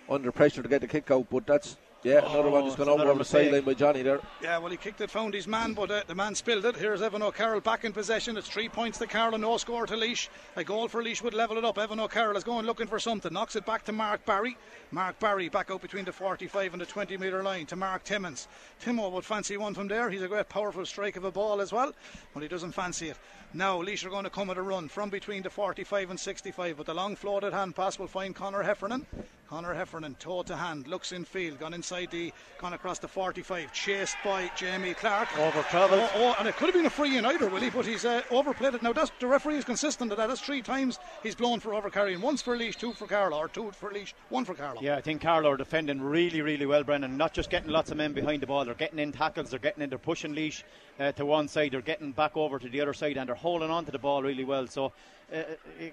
under 0.09 0.31
pressure 0.31 0.63
to 0.63 0.69
get 0.69 0.81
the 0.81 0.88
kick 0.88 1.09
out, 1.11 1.27
but 1.29 1.45
that's 1.45 1.77
yeah, 2.05 2.21
Oh, 2.23 2.33
another 2.33 2.49
one 2.51 2.65
just 2.65 2.77
gone 2.77 2.87
over 2.87 3.09
on 3.09 3.17
the 3.17 3.25
sideline 3.25 3.63
by 3.63 3.73
Johnny 3.73 4.03
there. 4.03 4.19
Yeah, 4.39 4.59
well, 4.59 4.69
he 4.69 4.77
kicked 4.77 5.01
it, 5.01 5.09
found 5.09 5.33
his 5.33 5.47
man, 5.47 5.73
but 5.73 5.89
uh, 5.89 6.03
the 6.05 6.13
man 6.13 6.35
spilled 6.35 6.63
it. 6.65 6.75
Here's 6.75 7.01
Evan 7.01 7.23
O'Carlow 7.23 7.63
back 7.63 7.83
in 7.83 7.93
possession. 7.93 8.37
It's 8.37 8.47
three 8.47 8.69
points 8.69 8.99
to 8.99 9.07
Carroll, 9.07 9.33
and 9.33 9.41
no 9.41 9.57
score 9.57 9.87
to 9.87 9.95
Laois. 9.95 10.29
A 10.55 10.63
goal 10.63 10.87
for 10.87 11.01
Laois 11.03 11.23
would 11.23 11.33
level 11.33 11.57
it 11.57 11.65
up. 11.65 11.79
Evan 11.79 11.99
O'Carroll 11.99 12.37
is 12.37 12.43
going 12.43 12.67
looking 12.67 12.85
for 12.85 12.99
something. 12.99 13.33
Knocks 13.33 13.55
it 13.55 13.65
back 13.65 13.83
to 13.85 13.91
Mark 13.91 14.23
Barry. 14.23 14.55
Mark 14.91 15.19
Barry 15.19 15.49
back 15.49 15.71
out 15.71 15.81
between 15.81 16.05
the 16.05 16.11
45 16.11 16.73
and 16.73 16.81
the 16.81 16.85
20 16.85 17.17
metre 17.17 17.41
line 17.41 17.65
to 17.65 17.75
Mark 17.75 18.03
Timmins. 18.03 18.47
Timo 18.83 19.11
would 19.11 19.25
fancy 19.25 19.57
one 19.57 19.73
from 19.73 19.87
there. 19.87 20.11
He's 20.11 20.21
a 20.21 20.27
great, 20.27 20.47
powerful 20.47 20.85
strike 20.85 21.17
of 21.17 21.23
a 21.23 21.31
ball 21.31 21.59
as 21.59 21.73
well, 21.73 21.91
but 22.35 22.43
he 22.43 22.47
doesn't 22.47 22.73
fancy 22.73 23.09
it. 23.09 23.17
Now, 23.53 23.81
Laois 23.81 24.05
are 24.05 24.09
going 24.09 24.25
to 24.25 24.29
come 24.29 24.51
at 24.51 24.57
a 24.57 24.61
run 24.61 24.89
from 24.89 25.09
between 25.09 25.41
the 25.41 25.49
45 25.49 26.11
and 26.11 26.19
65, 26.19 26.77
but 26.77 26.85
the 26.85 26.93
long 26.93 27.15
floated 27.15 27.53
hand 27.53 27.75
pass 27.75 27.97
will 27.97 28.07
find 28.07 28.35
Connor 28.35 28.61
Heffernan. 28.61 29.05
Connor 29.49 29.75
Heffernan, 29.75 30.15
toe 30.15 30.41
to 30.43 30.55
hand, 30.55 30.88
looks 30.88 31.12
in 31.12 31.23
field, 31.23 31.60
gone 31.60 31.73
inside 31.73 32.10
the, 32.10 32.34
gone 32.58 32.73
across 32.73 32.97
the 32.97 33.08
45, 33.08 33.71
chased 33.71 34.17
by 34.23 34.49
Jamie 34.55 34.95
Clark. 34.95 35.38
Over 35.38 35.62
travel. 35.63 35.99
Oh, 35.99 36.10
oh, 36.15 36.36
and 36.39 36.47
it 36.47 36.55
could 36.55 36.65
have 36.65 36.73
been 36.73 36.88
a 36.88 36.89
free 36.89 37.17
in 37.17 37.25
either, 37.25 37.47
Willie, 37.47 37.69
but 37.69 37.86
he's 37.86 38.05
uh, 38.05 38.23
overplayed 38.31 38.73
it. 38.73 38.81
Now, 38.81 38.91
that's, 38.91 39.12
the 39.19 39.27
referee 39.27 39.58
is 39.58 39.63
consistent 39.65 40.12
at 40.12 40.17
that. 40.17 40.27
That's 40.27 40.41
three 40.41 40.63
times 40.63 40.97
he's 41.21 41.36
blown 41.36 41.60
for 41.60 41.71
overcarrying. 41.71 42.21
Once 42.21 42.41
for 42.41 42.58
Laois, 42.58 42.75
two 42.75 42.93
for 42.93 43.05
Carlow, 43.05 43.38
or 43.38 43.47
two 43.47 43.71
for 43.71 43.91
Laois, 43.91 44.13
one 44.29 44.45
for 44.45 44.55
Carlow. 44.55 44.81
Yeah, 44.81 44.95
I 44.95 45.01
think 45.01 45.21
Carlow 45.21 45.51
are 45.51 45.58
defending 45.58 46.01
really, 46.01 46.41
really 46.41 46.65
well, 46.65 46.84
Brendan. 46.84 47.15
Not 47.15 47.34
just 47.34 47.51
getting 47.51 47.69
lots 47.69 47.91
of 47.91 47.97
men 47.97 48.13
behind 48.13 48.41
the 48.41 48.47
ball, 48.47 48.65
they're 48.65 48.73
getting 48.73 48.99
in 48.99 49.12
tackles, 49.12 49.51
they're 49.51 49.60
getting 49.60 49.84
in, 49.84 49.89
they're 49.89 49.99
pushing 49.99 50.34
Laois 50.34 50.63
uh, 50.99 51.12
to 51.12 51.25
one 51.25 51.47
side, 51.47 51.71
they're 51.71 51.81
getting 51.81 52.13
back 52.13 52.36
over 52.36 52.58
to 52.58 52.67
the 52.67 52.81
other 52.81 52.93
side, 52.93 53.17
and 53.17 53.29
they're 53.29 53.36
holding 53.36 53.69
on 53.69 53.86
to 53.86 53.91
the 53.91 53.99
ball 53.99 54.23
really 54.23 54.43
well. 54.43 54.65
So, 54.65 54.91
uh, 55.33 55.38
uh, 55.38 55.43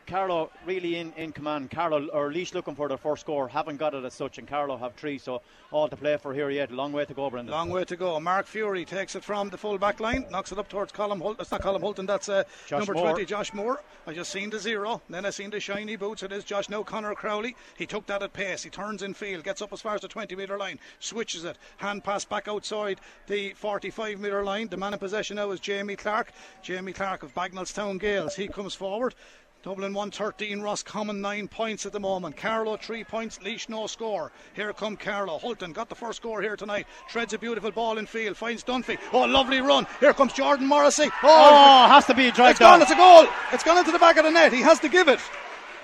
Carlow 0.06 0.50
really 0.66 0.96
in, 0.96 1.12
in 1.16 1.32
command. 1.32 1.70
Carlow 1.70 2.08
or 2.08 2.30
Laois 2.32 2.52
looking 2.54 2.74
for 2.74 2.88
their 2.88 2.98
first 2.98 3.22
score, 3.22 3.48
haven't 3.48 3.78
got 3.78 3.94
it 3.94 4.04
as 4.04 4.14
such, 4.14 4.38
and 4.38 4.46
Carlow 4.46 4.76
have 4.76 4.94
three, 4.94 5.18
so 5.18 5.40
all 5.70 5.88
to 5.88 5.96
play 5.96 6.16
for 6.16 6.34
here 6.34 6.50
yet. 6.50 6.70
Long 6.70 6.92
way 6.92 7.04
to 7.04 7.14
go, 7.14 7.30
Brendan. 7.30 7.52
Long 7.52 7.70
way 7.70 7.84
to 7.84 7.96
go. 7.96 8.18
Mark 8.20 8.46
Fury 8.46 8.84
takes 8.84 9.16
it 9.16 9.24
from 9.24 9.48
the 9.48 9.56
full 9.56 9.78
back 9.78 10.00
line, 10.00 10.26
knocks 10.30 10.52
it 10.52 10.58
up 10.58 10.68
towards 10.68 10.92
Colin 10.92 11.20
Holt. 11.20 11.38
That's 11.38 11.50
not 11.50 11.62
Colin 11.62 11.80
Hulton, 11.80 12.06
that's 12.06 12.28
uh, 12.28 12.44
number 12.70 12.92
Moore. 12.94 13.10
20, 13.12 13.24
Josh 13.24 13.54
Moore. 13.54 13.82
I 14.06 14.12
just 14.12 14.32
seen 14.32 14.50
the 14.50 14.58
zero, 14.58 15.00
then 15.08 15.24
I 15.24 15.30
seen 15.30 15.50
the 15.50 15.60
shiny 15.60 15.96
boots. 15.96 16.22
It 16.22 16.32
is 16.32 16.44
Josh 16.44 16.68
now 16.68 16.82
Connor 16.82 17.14
Crowley. 17.14 17.56
He 17.76 17.86
took 17.86 18.06
that 18.06 18.22
at 18.22 18.32
pace. 18.32 18.62
He 18.62 18.70
turns 18.70 19.02
in 19.02 19.14
field, 19.14 19.44
gets 19.44 19.62
up 19.62 19.72
as 19.72 19.80
far 19.80 19.94
as 19.94 20.00
the 20.02 20.08
20 20.08 20.36
metre 20.36 20.58
line, 20.58 20.78
switches 20.98 21.44
it, 21.44 21.56
hand 21.78 22.04
pass 22.04 22.24
back 22.24 22.48
outside 22.48 23.00
the 23.28 23.52
45 23.54 24.20
metre 24.20 24.44
line. 24.44 24.68
The 24.68 24.76
man 24.76 24.92
in 24.92 24.98
possession 24.98 25.36
now 25.36 25.50
is 25.52 25.60
Jamie 25.60 25.96
Clark. 25.96 26.32
Jamie 26.62 26.92
Clark 26.92 27.22
of 27.22 27.34
Bagnallstown 27.34 27.98
Gales. 27.98 28.34
He 28.34 28.48
comes 28.48 28.74
forward. 28.74 29.14
Dublin 29.62 29.94
113, 29.94 30.60
Roscommon 30.60 31.20
9 31.20 31.46
points 31.46 31.86
at 31.86 31.92
the 31.92 32.00
moment. 32.00 32.36
Carlow 32.36 32.76
3 32.76 33.04
points, 33.04 33.38
Laois 33.44 33.68
no 33.68 33.86
score. 33.86 34.32
Here 34.54 34.72
come 34.72 34.96
Carlow. 34.96 35.38
Hulton 35.38 35.72
got 35.72 35.88
the 35.88 35.94
first 35.94 36.16
score 36.16 36.42
here 36.42 36.56
tonight. 36.56 36.88
Treads 37.08 37.32
a 37.32 37.38
beautiful 37.38 37.70
ball 37.70 37.98
in 37.98 38.06
field, 38.06 38.36
finds 38.36 38.64
Dunphy. 38.64 38.98
Oh, 39.12 39.20
lovely 39.20 39.60
run. 39.60 39.86
Here 40.00 40.12
comes 40.14 40.32
Jordan 40.32 40.66
Morrissey. 40.66 41.10
Oh, 41.22 41.84
oh 41.86 41.88
has 41.88 42.06
to 42.06 42.14
be 42.14 42.26
a 42.26 42.32
drag 42.32 42.50
it's 42.50 42.58
gone, 42.58 42.82
it's 42.82 42.90
a 42.90 42.96
goal. 42.96 43.28
It's 43.52 43.62
gone 43.62 43.78
into 43.78 43.92
the 43.92 44.00
back 44.00 44.16
of 44.16 44.24
the 44.24 44.32
net. 44.32 44.52
He 44.52 44.62
has 44.62 44.80
to 44.80 44.88
give 44.88 45.06
it. 45.06 45.20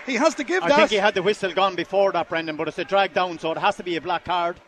He 0.06 0.14
has 0.14 0.34
to 0.34 0.44
give 0.44 0.64
I 0.64 0.70
that. 0.70 0.76
think 0.76 0.90
he 0.90 0.96
had 0.96 1.14
the 1.14 1.22
whistle 1.22 1.52
gone 1.52 1.76
before 1.76 2.10
that, 2.10 2.28
Brendan, 2.28 2.56
but 2.56 2.66
it's 2.66 2.78
a 2.80 2.84
drag 2.84 3.14
down, 3.14 3.38
so 3.38 3.52
it 3.52 3.58
has 3.58 3.76
to 3.76 3.84
be 3.84 3.94
a 3.94 4.00
black 4.00 4.24
card. 4.24 4.58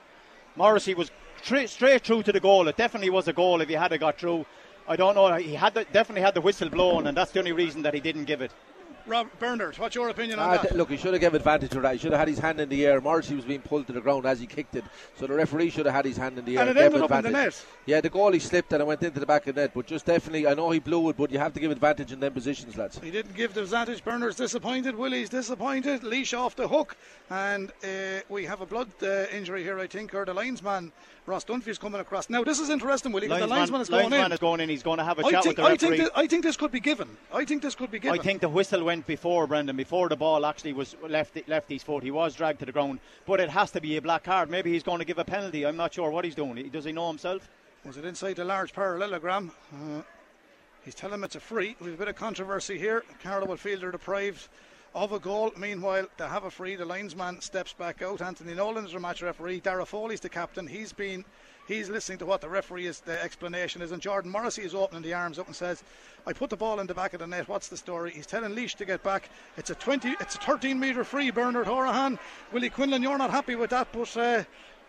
Morrissey 0.54 0.94
was 0.94 1.10
tr- 1.42 1.66
straight 1.66 2.04
through 2.04 2.22
to 2.22 2.32
the 2.32 2.40
goal. 2.40 2.68
It 2.68 2.76
definitely 2.76 3.10
was 3.10 3.26
a 3.26 3.32
goal 3.32 3.60
if 3.60 3.68
he 3.68 3.74
had 3.74 3.90
it 3.90 3.98
got 3.98 4.20
through. 4.20 4.46
I 4.86 4.94
don't 4.94 5.16
know. 5.16 5.34
He 5.34 5.54
had 5.54 5.74
the, 5.74 5.84
definitely 5.92 6.22
had 6.22 6.34
the 6.34 6.40
whistle 6.40 6.68
blown, 6.68 7.08
and 7.08 7.16
that's 7.16 7.32
the 7.32 7.40
only 7.40 7.52
reason 7.52 7.82
that 7.82 7.94
he 7.94 8.00
didn't 8.00 8.26
give 8.26 8.40
it. 8.40 8.52
Rob 9.10 9.26
Bernard, 9.40 9.76
what's 9.76 9.96
your 9.96 10.08
opinion 10.08 10.38
on 10.38 10.50
Ah, 10.50 10.62
that? 10.62 10.76
look, 10.76 10.88
he 10.88 10.96
should 10.96 11.12
have 11.12 11.20
given 11.20 11.36
advantage 11.36 11.70
to 11.72 11.80
that. 11.80 11.94
He 11.94 11.98
should 11.98 12.12
have 12.12 12.20
had 12.20 12.28
his 12.28 12.38
hand 12.38 12.60
in 12.60 12.68
the 12.68 12.86
air. 12.86 13.00
Morrissey 13.00 13.34
was 13.34 13.44
being 13.44 13.60
pulled 13.60 13.88
to 13.88 13.92
the 13.92 14.00
ground 14.00 14.24
as 14.24 14.38
he 14.38 14.46
kicked 14.46 14.76
it, 14.76 14.84
so 15.16 15.26
the 15.26 15.34
referee 15.34 15.70
should 15.70 15.84
have 15.86 15.94
had 15.96 16.04
his 16.04 16.16
hand 16.16 16.38
in 16.38 16.44
the 16.44 16.56
air. 16.56 16.60
And 16.68 16.70
it 16.70 16.80
ended 16.80 17.02
up 17.02 17.10
in 17.10 17.24
the 17.24 17.30
net. 17.30 17.64
Yeah, 17.86 18.00
the 18.00 18.08
goalie 18.08 18.40
slipped 18.40 18.72
and 18.72 18.80
it 18.80 18.86
went 18.86 19.02
into 19.02 19.18
the 19.18 19.26
back 19.26 19.48
of 19.48 19.56
the 19.56 19.62
net, 19.62 19.72
but 19.74 19.86
just 19.86 20.06
definitely, 20.06 20.46
I 20.46 20.54
know 20.54 20.70
he 20.70 20.78
blew 20.78 21.08
it, 21.10 21.16
but 21.16 21.32
you 21.32 21.40
have 21.40 21.52
to 21.54 21.60
give 21.60 21.72
advantage 21.72 22.12
in 22.12 22.20
them 22.20 22.32
positions, 22.32 22.76
lads. 22.76 23.00
He 23.02 23.10
didn't 23.10 23.34
give 23.34 23.52
the 23.52 23.62
advantage. 23.62 24.04
Bernard's 24.04 24.36
disappointed. 24.36 24.94
Willie's 24.94 25.28
disappointed. 25.28 26.04
Laois 26.04 26.32
off 26.32 26.54
the 26.54 26.68
hook. 26.68 26.96
And 27.30 27.72
uh, 27.82 28.20
we 28.28 28.44
have 28.44 28.60
a 28.60 28.66
blood 28.66 28.88
uh, 29.02 29.24
injury 29.32 29.64
here, 29.64 29.78
I 29.80 29.88
think, 29.88 30.14
or 30.14 30.24
the 30.24 30.34
linesman, 30.34 30.92
Ross 31.26 31.44
Dunphy's 31.44 31.78
coming 31.78 32.00
across. 32.00 32.28
Now, 32.30 32.42
this 32.44 32.58
is 32.58 32.70
interesting, 32.70 33.12
Willie, 33.12 33.28
because 33.28 33.40
the 33.42 33.46
linesman 33.46 33.80
is 33.80 33.88
going 33.88 34.04
linesman 34.04 34.26
in. 34.26 34.32
is 34.32 34.38
going 34.38 34.60
in. 34.60 34.68
He's 34.68 34.82
going 34.82 34.98
to 34.98 35.04
have 35.04 35.18
a 35.18 35.24
I 35.26 35.30
chat 35.30 35.44
think, 35.44 35.56
with 35.58 35.66
the 35.66 35.72
I, 35.72 35.76
think 35.76 35.90
referee. 35.92 36.10
I 36.14 36.26
think 36.26 36.44
this 36.44 36.56
could 36.56 36.72
be 36.72 36.80
given. 36.80 37.08
I 37.32 37.44
think 37.44 37.62
this 37.62 37.74
could 37.74 37.90
be 37.90 37.98
given. 37.98 38.18
I 38.18 38.22
think 38.22 38.40
the 38.40 38.48
whistle 38.48 38.82
went 39.00 39.06
before 39.06 39.46
Brendan, 39.46 39.76
before 39.76 40.10
the 40.10 40.16
ball 40.16 40.44
actually 40.44 40.74
was 40.74 40.94
left 41.08 41.48
left 41.48 41.70
his 41.70 41.82
foot. 41.82 42.02
He 42.02 42.10
was 42.10 42.34
dragged 42.34 42.58
to 42.58 42.66
the 42.66 42.72
ground, 42.72 43.00
but 43.24 43.40
it 43.40 43.48
has 43.48 43.70
to 43.70 43.80
be 43.80 43.96
a 43.96 44.02
black 44.02 44.24
card. 44.24 44.50
Maybe 44.50 44.70
he's 44.70 44.82
going 44.82 44.98
to 44.98 45.06
give 45.06 45.18
a 45.18 45.24
penalty. 45.24 45.64
I'm 45.64 45.76
not 45.76 45.94
sure 45.94 46.10
what 46.10 46.26
he's 46.26 46.34
doing. 46.34 46.68
Does 46.68 46.84
he 46.84 46.92
know 46.92 47.08
himself? 47.08 47.48
Was 47.86 47.96
it 47.96 48.04
inside 48.04 48.36
the 48.36 48.44
large 48.44 48.74
parallelogram? 48.74 49.52
Uh, 49.72 50.02
he's 50.84 50.94
telling 50.94 51.14
him 51.14 51.24
it's 51.24 51.36
a 51.36 51.40
free. 51.40 51.76
We've 51.80 51.94
a 51.94 51.96
bit 51.96 52.08
of 52.08 52.16
controversy 52.16 52.76
here. 52.76 53.04
Carlow 53.22 53.56
they're 53.56 53.90
deprived 53.90 54.48
of 54.94 55.12
a 55.12 55.18
goal. 55.18 55.50
Meanwhile, 55.56 56.08
they 56.18 56.28
have 56.28 56.44
a 56.44 56.50
free. 56.50 56.76
The 56.76 56.84
linesman 56.84 57.40
steps 57.40 57.72
back 57.72 58.02
out. 58.02 58.20
Anthony 58.20 58.52
Nolan 58.52 58.84
is 58.84 58.92
the 58.92 59.00
match 59.00 59.22
referee. 59.22 59.60
Dara 59.60 59.86
Foley's 59.86 60.20
the 60.20 60.28
captain. 60.28 60.66
He's 60.66 60.92
been. 60.92 61.24
He's 61.70 61.88
listening 61.88 62.18
to 62.18 62.26
what 62.26 62.40
the 62.40 62.48
referee 62.48 62.86
is, 62.86 62.98
the 62.98 63.22
explanation 63.22 63.80
is, 63.80 63.92
and 63.92 64.02
Jordan 64.02 64.32
Morrissey 64.32 64.62
is 64.62 64.74
opening 64.74 65.04
the 65.04 65.14
arms 65.14 65.38
up 65.38 65.46
and 65.46 65.54
says, 65.54 65.84
"I 66.26 66.32
put 66.32 66.50
the 66.50 66.56
ball 66.56 66.80
in 66.80 66.88
the 66.88 66.94
back 66.94 67.14
of 67.14 67.20
the 67.20 67.28
net. 67.28 67.46
What's 67.46 67.68
the 67.68 67.76
story?" 67.76 68.10
He's 68.10 68.26
telling 68.26 68.56
Laois 68.56 68.74
to 68.74 68.84
get 68.84 69.04
back. 69.04 69.30
It's 69.56 69.70
a 69.70 69.76
20, 69.76 70.16
it's 70.18 70.34
a 70.34 70.38
13 70.38 70.80
metre 70.80 71.04
free. 71.04 71.30
Bernard 71.30 71.68
Horahan, 71.68 72.18
Willie 72.50 72.70
Quinlan, 72.70 73.04
you're 73.04 73.16
not 73.18 73.30
happy 73.30 73.54
with 73.54 73.70
that, 73.70 73.86
but 73.92 74.16
uh, 74.16 74.42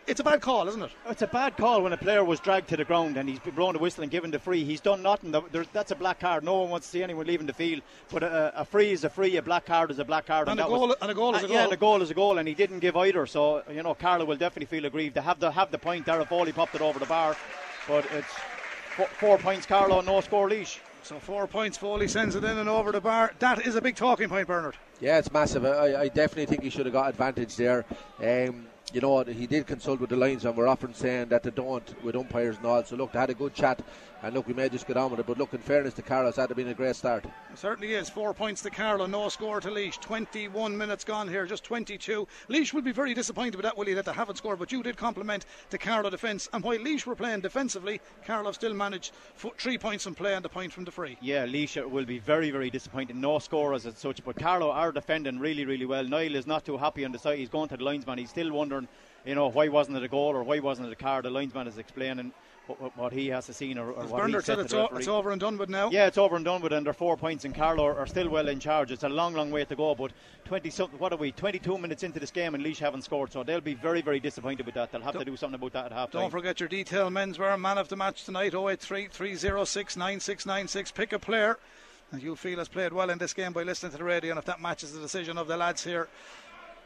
it's 0.08 0.20
a 0.20 0.24
bad 0.24 0.42
call, 0.42 0.68
isn't 0.68 0.82
it? 0.82 0.92
It's 1.10 1.22
a 1.22 1.28
bad 1.28 1.56
call 1.58 1.82
when 1.84 1.94
a 1.94 1.98
player 1.98 2.24
was 2.24 2.40
dragged 2.40 2.68
to 2.70 2.78
the 2.78 2.84
ground 2.86 3.18
and 3.18 3.30
he's 3.30 3.40
been 3.40 3.56
blown 3.56 3.74
the 3.74 3.80
whistle 3.80 4.02
and 4.04 4.12
given 4.12 4.32
the 4.32 4.40
free. 4.40 4.64
He's 4.64 4.82
done 4.82 5.02
nothing. 5.02 5.32
There- 5.32 5.42
there- 5.52 5.66
That's 5.74 5.92
a 5.92 5.96
black 5.96 6.20
card. 6.20 6.44
No 6.44 6.60
one 6.62 6.70
wants 6.70 6.88
to 6.88 6.92
see 6.92 7.04
anyone 7.04 7.28
leaving 7.28 7.48
the 7.48 7.54
field. 7.54 7.82
But 8.12 8.24
a, 8.24 8.62
a 8.62 8.66
free 8.66 8.92
is 8.92 9.04
a 9.04 9.10
free. 9.10 9.38
A 9.38 9.42
black 9.42 9.66
card 9.66 9.92
is 9.92 10.00
a 10.00 10.06
black 10.06 10.26
card. 10.26 10.48
And 10.50 10.60
a 10.60 10.64
goal- 10.64 10.88
was, 10.90 10.98
and 11.02 11.12
a 11.12 11.14
goal 11.14 11.36
is 11.36 11.44
uh, 11.44 11.48
a 11.48 11.50
Yeah, 11.50 11.56
goal. 11.56 11.64
and 11.66 11.74
a 11.74 11.78
goal 11.78 12.02
is 12.02 12.12
a 12.12 12.14
goal, 12.14 12.38
and 12.40 12.48
he 12.48 12.54
didn't 12.54 12.80
give 12.80 12.96
either. 12.98 13.26
So 13.26 13.64
you 13.72 13.84
know, 13.84 13.94
Carlow 13.94 14.26
will 14.26 14.38
definitely 14.38 14.66
feel 14.76 14.86
aggrieved. 14.86 15.16
They 15.16 15.22
have 15.22 15.40
the 15.40 15.52
have 15.52 15.72
the 15.72 15.78
point. 15.78 16.06
Darrell 16.06 16.26
Foley 16.26 16.52
popped 16.52 16.76
it 16.76 16.82
over 16.82 17.00
the 17.00 17.06
bar, 17.06 17.36
but 17.88 18.06
it's 18.12 18.28
four, 18.96 19.08
four 19.20 19.38
points. 19.38 19.66
Carlow, 19.66 20.02
no 20.02 20.20
score 20.22 20.50
Laois. 20.50 20.80
So 21.04 21.18
four 21.20 21.48
points. 21.48 21.78
Foley 21.78 22.08
sends 22.08 22.36
it 22.36 22.44
in 22.44 22.58
and 22.58 22.70
over 22.70 22.92
the 22.92 23.02
bar. 23.02 23.34
That 23.40 23.66
is 23.66 23.76
a 23.76 23.82
big 23.82 23.96
talking 23.96 24.30
point, 24.30 24.48
Bernard. 24.48 24.76
Yeah, 25.00 25.18
it's 25.18 25.32
massive. 25.32 25.66
I, 25.66 26.02
I 26.02 26.08
definitely 26.10 26.46
think 26.46 26.62
he 26.64 26.70
should 26.70 26.86
have 26.86 26.94
got 26.94 27.10
advantage 27.10 27.56
there. 27.56 27.86
Um, 28.20 28.68
you 28.94 29.02
know, 29.02 29.24
he 29.24 29.48
did 29.48 29.68
consult 29.68 30.00
with 30.00 30.10
the 30.10 30.16
lines, 30.16 30.46
and 30.46 30.56
we're 30.56 30.68
often 30.68 30.94
saying 30.94 31.30
that 31.30 31.44
they 31.44 31.52
don't 31.52 32.04
with 32.04 32.16
umpires 32.16 32.58
and 32.58 32.66
all. 32.66 32.84
So, 32.84 32.96
look, 32.96 33.12
they 33.14 33.20
had 33.20 33.30
a 33.30 33.34
good 33.34 33.54
chat, 33.54 33.82
and 34.24 34.34
look, 34.34 34.48
we 34.48 34.54
may 34.54 34.70
just 34.70 34.86
get 34.88 34.98
on 34.98 35.12
with 35.12 35.20
it. 35.20 35.26
But 35.26 35.38
look, 35.38 35.54
in 35.54 35.60
fairness 35.60 35.94
to 35.96 36.02
Carlos, 36.02 36.36
that 36.36 36.50
had 36.50 36.58
been 36.58 36.68
a 36.68 36.74
great 36.74 36.96
start. 36.96 37.26
It 37.26 37.58
certainly 37.58 37.94
is. 37.94 38.10
Four 38.10 38.34
points 38.34 38.62
to 38.64 38.70
Carlow, 38.70 39.06
no 39.06 39.30
score 39.30 39.62
to 39.62 39.70
Laois. 39.70 40.00
21 40.00 40.78
minutes 40.78 41.04
gone 41.04 41.28
here, 41.28 41.46
just 41.46 41.64
22. 41.64 42.28
Laois 42.50 42.74
will 42.74 42.82
be 42.82 42.92
very 42.92 43.14
disappointed 43.14 43.56
with 43.56 43.64
that, 43.64 43.78
Willie, 43.78 43.94
that 43.94 44.06
they 44.06 44.14
haven't 44.14 44.38
scored, 44.38 44.60
but 44.60 44.72
you 44.72 44.84
did 44.84 44.98
compliment 44.98 45.46
the 45.70 45.78
Carlow 45.78 46.10
defence. 46.10 46.50
And 46.54 46.64
while 46.64 46.78
Laois 46.78 47.06
were 47.06 47.16
playing 47.16 47.42
defensively, 47.42 48.02
Carlow 48.26 48.52
still 48.52 48.74
managed 48.74 49.14
fo- 49.36 49.54
three 49.58 49.78
points 49.78 50.04
from 50.04 50.16
play 50.16 50.36
and 50.36 50.44
the 50.44 50.50
point 50.50 50.74
from 50.74 50.84
the 50.84 50.92
free. 50.92 51.18
Yeah, 51.22 51.46
Leisha 51.46 51.90
will 51.90 52.06
be 52.06 52.20
very, 52.20 52.52
very 52.52 52.70
disappointed. 52.70 53.16
No 53.16 53.40
scorers 53.40 53.86
as 53.86 53.98
such, 53.98 54.24
but 54.24 54.36
Carlow 54.36 54.72
are 54.72 54.92
defending 54.92 55.40
really, 55.40 55.66
really 55.66 55.86
well. 55.86 56.04
Niall 56.04 56.36
is 56.36 56.46
not 56.48 56.66
too 56.66 56.78
happy 56.78 57.06
on 57.06 57.12
the 57.12 57.20
side. 57.20 57.40
He's 57.40 57.50
going 57.50 57.70
to 57.70 57.78
the 57.78 57.84
linesman. 57.84 58.18
He's 58.18 58.30
still 58.30 58.52
wondering, 58.52 58.81
you 59.26 59.36
know, 59.36 59.50
why 59.50 59.68
wasn't 59.68 59.98
it 59.98 60.04
a 60.04 60.08
goal 60.08 60.36
or 60.36 60.44
why 60.44 60.60
wasn't 60.60 60.88
it 60.88 60.92
a 60.92 60.96
card? 60.96 61.26
The 61.26 61.30
linesman 61.30 61.68
is 61.68 61.78
explaining 61.78 62.34
what, 62.68 62.98
what, 62.98 63.14
he 63.14 63.28
has 63.28 63.48
to 63.48 63.54
see 63.54 63.74
or, 63.78 63.92
or 63.92 64.06
what 64.06 64.26
he 64.26 64.32
Bernard 64.32 64.46
said 64.46 64.60
it's, 64.60 64.74
o- 64.74 64.90
it's 64.94 65.08
over 65.08 65.32
and 65.32 65.42
done 65.42 65.58
with 65.58 65.70
now. 65.70 65.90
Yeah, 65.90 66.08
it's 66.08 66.18
over 66.18 66.36
and 66.36 66.46
done 66.46 66.62
with, 66.62 66.72
and 66.74 66.86
they're 66.86 66.94
four 66.94 67.18
points, 67.18 67.44
and 67.44 67.54
Carlow 67.54 67.86
are 67.86 68.08
still 68.08 68.30
well 68.30 68.48
in 68.48 68.60
charge. 68.60 68.92
It's 68.92 69.04
a 69.04 69.10
long, 69.10 69.34
long 69.34 69.52
way 69.52 69.66
to 69.66 69.76
go, 69.76 69.96
but 69.96 70.12
20 70.46 70.70
something, 70.70 71.00
what 71.00 71.12
are 71.12 71.18
we, 71.18 71.32
22 71.32 71.78
minutes 71.78 72.04
into 72.04 72.20
this 72.20 72.32
game, 72.32 72.56
and 72.56 72.64
Laois 72.64 72.80
haven't 72.80 73.02
scored, 73.04 73.32
so 73.32 73.44
they'll 73.44 73.62
be 73.62 73.74
very, 73.74 74.02
very 74.02 74.20
disappointed 74.20 74.66
with 74.66 74.76
that. 74.76 74.92
They'll 74.92 75.02
have 75.02 75.18
to 75.18 75.26
do 75.26 75.36
something 75.36 75.56
about 75.56 75.74
that 75.74 75.86
at 75.88 75.92
half 75.92 76.12
time. 76.12 76.22
Don't 76.22 76.32
forget 76.32 76.60
your 76.60 76.70
detail 76.70 77.10
menswear 77.10 77.60
man 77.60 77.78
of 77.78 77.90
the 77.90 77.98
match 77.98 78.24
tonight 78.26 78.54
083 78.54 79.08
306 79.08 79.98
9696. 79.98 80.92
Pick 80.92 81.14
a 81.14 81.20
player 81.20 81.58
that 82.12 82.22
you 82.22 82.36
feel 82.36 82.60
has 82.60 82.68
played 82.68 82.94
well 82.94 83.10
in 83.10 83.18
this 83.18 83.34
game 83.34 83.54
by 83.54 83.64
listening 83.64 83.92
to 83.92 83.98
the 83.98 84.04
radio, 84.04 84.32
and 84.32 84.40
if 84.40 84.46
that 84.46 84.62
matches 84.62 84.94
the 84.94 85.00
decision 85.00 85.38
of 85.38 85.48
the 85.48 85.58
lads 85.58 85.84
here 85.84 86.08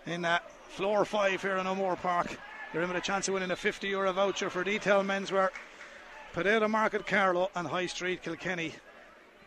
in 0.06 0.26
uh, 0.26 0.40
floor 0.70 1.06
five 1.06 1.42
here 1.42 1.58
in 1.58 1.68
O'Moore 1.68 1.96
Park, 1.96 2.38
you're 2.74 2.84
in 2.84 2.90
with 2.90 2.98
a 2.98 3.02
chance 3.02 3.28
of 3.28 3.34
winning 3.34 3.52
a 3.52 3.56
50 3.56 3.88
euro 3.88 4.12
voucher 4.14 4.50
for 4.50 4.64
detail 4.64 5.04
menswear. 5.04 5.50
Potato 6.34 6.68
Market, 6.68 7.08
Carlow, 7.08 7.50
and 7.56 7.68
High 7.68 7.86
Street, 7.86 8.22
Kilkenny. 8.22 8.74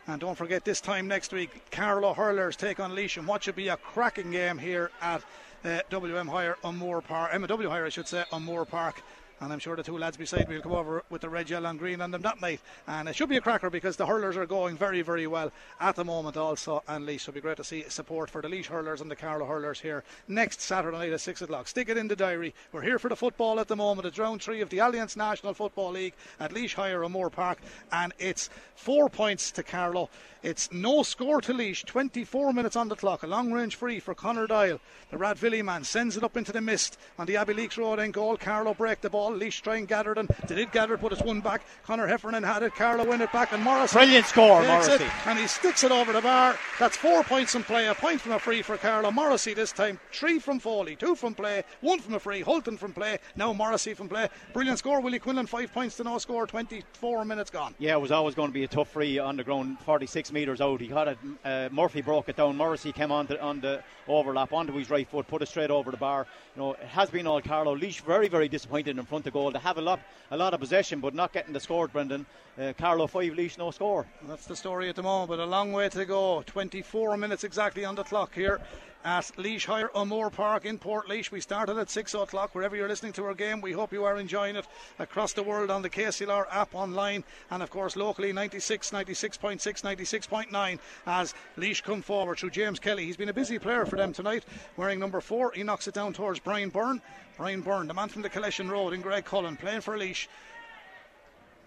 And 0.07 0.19
don't 0.19 0.35
forget, 0.35 0.65
this 0.65 0.81
time 0.81 1.07
next 1.07 1.31
week, 1.31 1.69
Carlow 1.69 2.13
Hurlers 2.13 2.55
take 2.55 2.79
on 2.79 2.95
Laois, 2.95 3.17
and 3.17 3.27
what 3.27 3.43
should 3.43 3.55
be 3.55 3.67
a 3.67 3.77
cracking 3.77 4.31
game 4.31 4.57
here 4.57 4.89
at 5.01 5.21
uh, 5.63 5.81
WM 5.91 6.27
Hire 6.27 6.57
on 6.63 6.77
Moore 6.77 7.01
Park, 7.01 7.31
MW 7.31 7.69
Hire, 7.69 7.85
I 7.85 7.89
should 7.89 8.07
say, 8.07 8.23
on 8.31 8.43
Moore 8.43 8.65
Park. 8.65 9.03
And 9.41 9.53
I'm 9.53 9.59
sure 9.59 9.75
the 9.75 9.83
two 9.83 9.97
lads 9.97 10.17
beside 10.17 10.49
me 10.49 10.55
will 10.55 10.61
come 10.61 10.71
over 10.73 11.03
with 11.09 11.21
the 11.21 11.29
red, 11.29 11.49
yellow, 11.49 11.69
and 11.69 11.79
green 11.79 12.01
on 12.01 12.11
them 12.11 12.21
that 12.23 12.41
night. 12.41 12.59
And 12.87 13.07
it 13.07 13.15
should 13.15 13.29
be 13.29 13.37
a 13.37 13.41
cracker 13.41 13.69
because 13.69 13.95
the 13.95 14.05
hurlers 14.05 14.35
are 14.37 14.45
going 14.45 14.75
very, 14.75 15.01
very 15.01 15.27
well 15.27 15.51
at 15.79 15.95
the 15.95 16.03
moment, 16.03 16.37
also. 16.37 16.83
And 16.87 17.05
Laois, 17.05 17.15
it'll 17.15 17.33
be 17.33 17.41
great 17.41 17.57
to 17.57 17.63
see 17.63 17.85
support 17.87 18.29
for 18.29 18.41
the 18.41 18.49
Laois 18.49 18.67
hurlers 18.67 19.01
and 19.01 19.09
the 19.09 19.15
Carlow 19.15 19.45
hurlers 19.45 19.79
here 19.79 20.03
next 20.27 20.61
Saturday 20.61 20.97
night 20.97 21.13
at 21.13 21.21
6 21.21 21.41
o'clock. 21.41 21.67
Stick 21.67 21.89
it 21.89 21.97
in 21.97 22.07
the 22.07 22.15
diary. 22.15 22.53
We're 22.71 22.81
here 22.81 22.99
for 22.99 23.09
the 23.09 23.15
football 23.15 23.59
at 23.59 23.67
the 23.67 23.75
moment. 23.75 24.07
It's 24.07 24.19
round 24.19 24.41
three 24.41 24.61
of 24.61 24.69
the 24.69 24.79
Allianz 24.79 25.15
National 25.15 25.53
Football 25.53 25.91
League 25.91 26.13
at 26.39 26.51
Laois 26.51 26.73
Higher 26.73 27.03
O'Moore 27.03 27.29
Park, 27.29 27.59
and 27.91 28.13
it's 28.19 28.49
four 28.75 29.09
points 29.09 29.51
to 29.51 29.63
Carlow. 29.63 30.09
It's 30.41 30.71
no 30.71 31.03
score 31.03 31.41
to 31.41 31.53
Laois. 31.53 31.83
24 31.85 32.53
minutes 32.53 32.77
on 32.77 32.87
the 32.87 32.95
clock. 32.95 33.23
A 33.23 33.27
long 33.27 33.51
range 33.51 33.75
free 33.75 33.99
for 33.99 34.15
Connor 34.15 34.47
Doyle. 34.47 34.79
The 35.11 35.17
Rathvilly 35.17 35.61
man 35.63 35.83
sends 35.83 36.15
it 36.15 36.23
up 36.23 36.37
into 36.37 36.53
the 36.53 36.61
mist 36.61 36.97
on 37.17 37.25
the 37.25 37.35
Abbeyleix 37.35 37.77
Road 37.77 37.99
end 37.99 38.13
goal. 38.13 38.37
Carlow 38.37 38.73
break 38.73 39.01
the 39.01 39.09
ball. 39.09 39.31
Laois 39.31 39.61
try 39.61 39.75
and 39.75 39.87
gather 39.87 40.13
them. 40.13 40.29
They 40.47 40.55
did 40.55 40.71
gather 40.71 40.93
it, 40.93 41.01
but 41.01 41.11
it's 41.11 41.21
one 41.21 41.41
back. 41.41 41.63
Connor 41.83 42.07
Heffernan 42.07 42.43
had 42.43 42.63
it. 42.63 42.73
Carlow 42.73 43.05
win 43.05 43.19
it 43.19 43.33
back, 43.33 43.51
and 43.51 43.61
Morris. 43.61 43.91
Brilliant 43.91 44.27
score, 44.27 44.63
Morrissey. 44.63 45.03
It, 45.03 45.27
and 45.27 45.37
he 45.37 45.47
sticks 45.47 45.83
it 45.83 45.91
over 45.91 46.13
the 46.13 46.21
bar. 46.21 46.57
That's 46.79 46.95
four 46.95 47.21
points 47.23 47.55
in 47.55 47.63
play. 47.63 47.87
A 47.87 47.95
point 47.95 48.21
from 48.21 48.31
a 48.31 48.39
free 48.39 48.61
for 48.61 48.77
Carlow. 48.77 49.11
Morrissey 49.11 49.53
this 49.53 49.73
time. 49.73 49.99
Three 50.13 50.39
from 50.39 50.59
Foley, 50.59 50.95
two 50.95 51.15
from 51.15 51.33
play, 51.33 51.63
one 51.81 51.99
from 51.99 52.13
a 52.13 52.19
free. 52.19 52.41
Hulton 52.41 52.77
from 52.77 52.93
play. 52.93 53.17
Now 53.35 53.51
Morrissey 53.51 53.93
from 53.93 54.07
play. 54.07 54.29
Brilliant 54.53 54.79
score. 54.79 55.01
Willie 55.01 55.19
Quinlan, 55.19 55.47
five 55.47 55.73
points 55.73 55.97
to 55.97 56.05
no 56.05 56.17
score. 56.17 56.47
24 56.47 57.25
minutes 57.25 57.49
gone. 57.49 57.75
Yeah, 57.77 57.95
it 57.95 58.01
was 58.01 58.11
always 58.11 58.35
going 58.35 58.47
to 58.49 58.53
be 58.53 58.63
a 58.63 58.67
tough 58.69 58.89
free 58.89 59.19
on 59.19 59.35
the 59.35 59.43
ground. 59.43 59.79
46 59.81 60.28
metres 60.31 60.61
out. 60.61 60.81
He 60.81 60.87
got 60.87 61.07
it. 61.07 61.17
Uh, 61.43 61.69
Murphy 61.71 62.01
broke 62.01 62.29
it 62.29 62.35
down. 62.35 62.55
Morrissey 62.55 62.91
came 62.91 63.11
on 63.11 63.25
the, 63.27 63.41
on 63.41 63.61
the 63.61 63.83
overlap 64.07 64.53
onto 64.53 64.73
his 64.73 64.89
right 64.89 65.07
foot, 65.07 65.27
put 65.27 65.41
it 65.41 65.47
straight 65.47 65.69
over 65.69 65.91
the 65.91 65.97
bar. 65.97 66.27
You 66.55 66.61
know, 66.61 66.73
it 66.73 66.79
has 66.79 67.09
been 67.09 67.27
all 67.27 67.41
Carlow. 67.41 67.75
Laois 67.75 68.01
very, 68.01 68.27
very 68.27 68.47
disappointed 68.47 68.97
in 68.97 69.05
front 69.05 69.27
of 69.27 69.33
goal. 69.33 69.51
They 69.51 69.59
have 69.59 69.77
a 69.77 69.81
lot, 69.81 69.99
a 70.31 70.37
lot 70.37 70.53
of 70.53 70.59
possession, 70.59 70.99
but 70.99 71.13
not 71.13 71.33
getting 71.33 71.53
the 71.53 71.59
score. 71.59 71.87
Brendan, 71.87 72.25
uh, 72.59 72.73
Carlow 72.77 73.07
five, 73.07 73.33
Laois 73.33 73.57
no 73.57 73.71
score. 73.71 74.07
That's 74.27 74.45
the 74.45 74.55
story 74.55 74.89
at 74.89 74.95
the 74.95 75.03
moment, 75.03 75.29
but 75.29 75.39
a 75.39 75.45
long 75.45 75.71
way 75.71 75.89
to 75.89 76.05
go. 76.05 76.43
24 76.45 77.17
minutes 77.17 77.43
exactly 77.43 77.85
on 77.85 77.95
the 77.95 78.03
clock 78.03 78.33
here 78.33 78.59
at 79.03 79.31
Laois 79.37 79.65
Higher 79.65 79.89
O'Moore 79.95 80.29
Park 80.29 80.65
in 80.65 80.77
Portlaoise. 80.77 81.31
We 81.31 81.41
started 81.41 81.77
at 81.77 81.89
6 81.89 82.13
o'clock. 82.13 82.53
Wherever 82.53 82.75
you're 82.75 82.87
listening 82.87 83.13
to 83.13 83.25
our 83.25 83.33
game, 83.33 83.61
we 83.61 83.71
hope 83.71 83.93
you 83.93 84.03
are 84.03 84.17
enjoying 84.17 84.55
it 84.55 84.67
across 84.97 85.33
the 85.33 85.43
world 85.43 85.71
on 85.71 85.81
the 85.81 85.89
KCLR 85.89 86.45
app 86.51 86.75
online 86.75 87.23
and, 87.51 87.63
of 87.63 87.69
course, 87.69 87.95
locally 87.95 88.33
96, 88.33 88.91
96.6, 88.91 89.59
96.9 89.59 90.79
as 91.05 91.33
Laois 91.57 91.81
come 91.81 92.01
forward 92.01 92.39
through 92.39 92.49
James 92.49 92.79
Kelly. 92.79 93.05
He's 93.05 93.17
been 93.17 93.29
a 93.29 93.33
busy 93.33 93.59
player 93.59 93.85
for 93.85 93.95
them 93.95 94.13
tonight, 94.13 94.43
wearing 94.77 94.99
number 94.99 95.21
four. 95.21 95.51
He 95.53 95.63
knocks 95.63 95.87
it 95.87 95.93
down 95.93 96.13
towards 96.13 96.39
Brian 96.39 96.69
Byrne. 96.69 97.01
Brian 97.37 97.61
Byrne, 97.61 97.87
the 97.87 97.93
man 97.93 98.09
from 98.09 98.21
the 98.21 98.29
Killeshin 98.29 98.69
Road 98.69 98.93
in 98.93 99.01
Graiguecullen, 99.01 99.57
playing 99.57 99.81
for 99.81 99.97
Laois. 99.97 100.27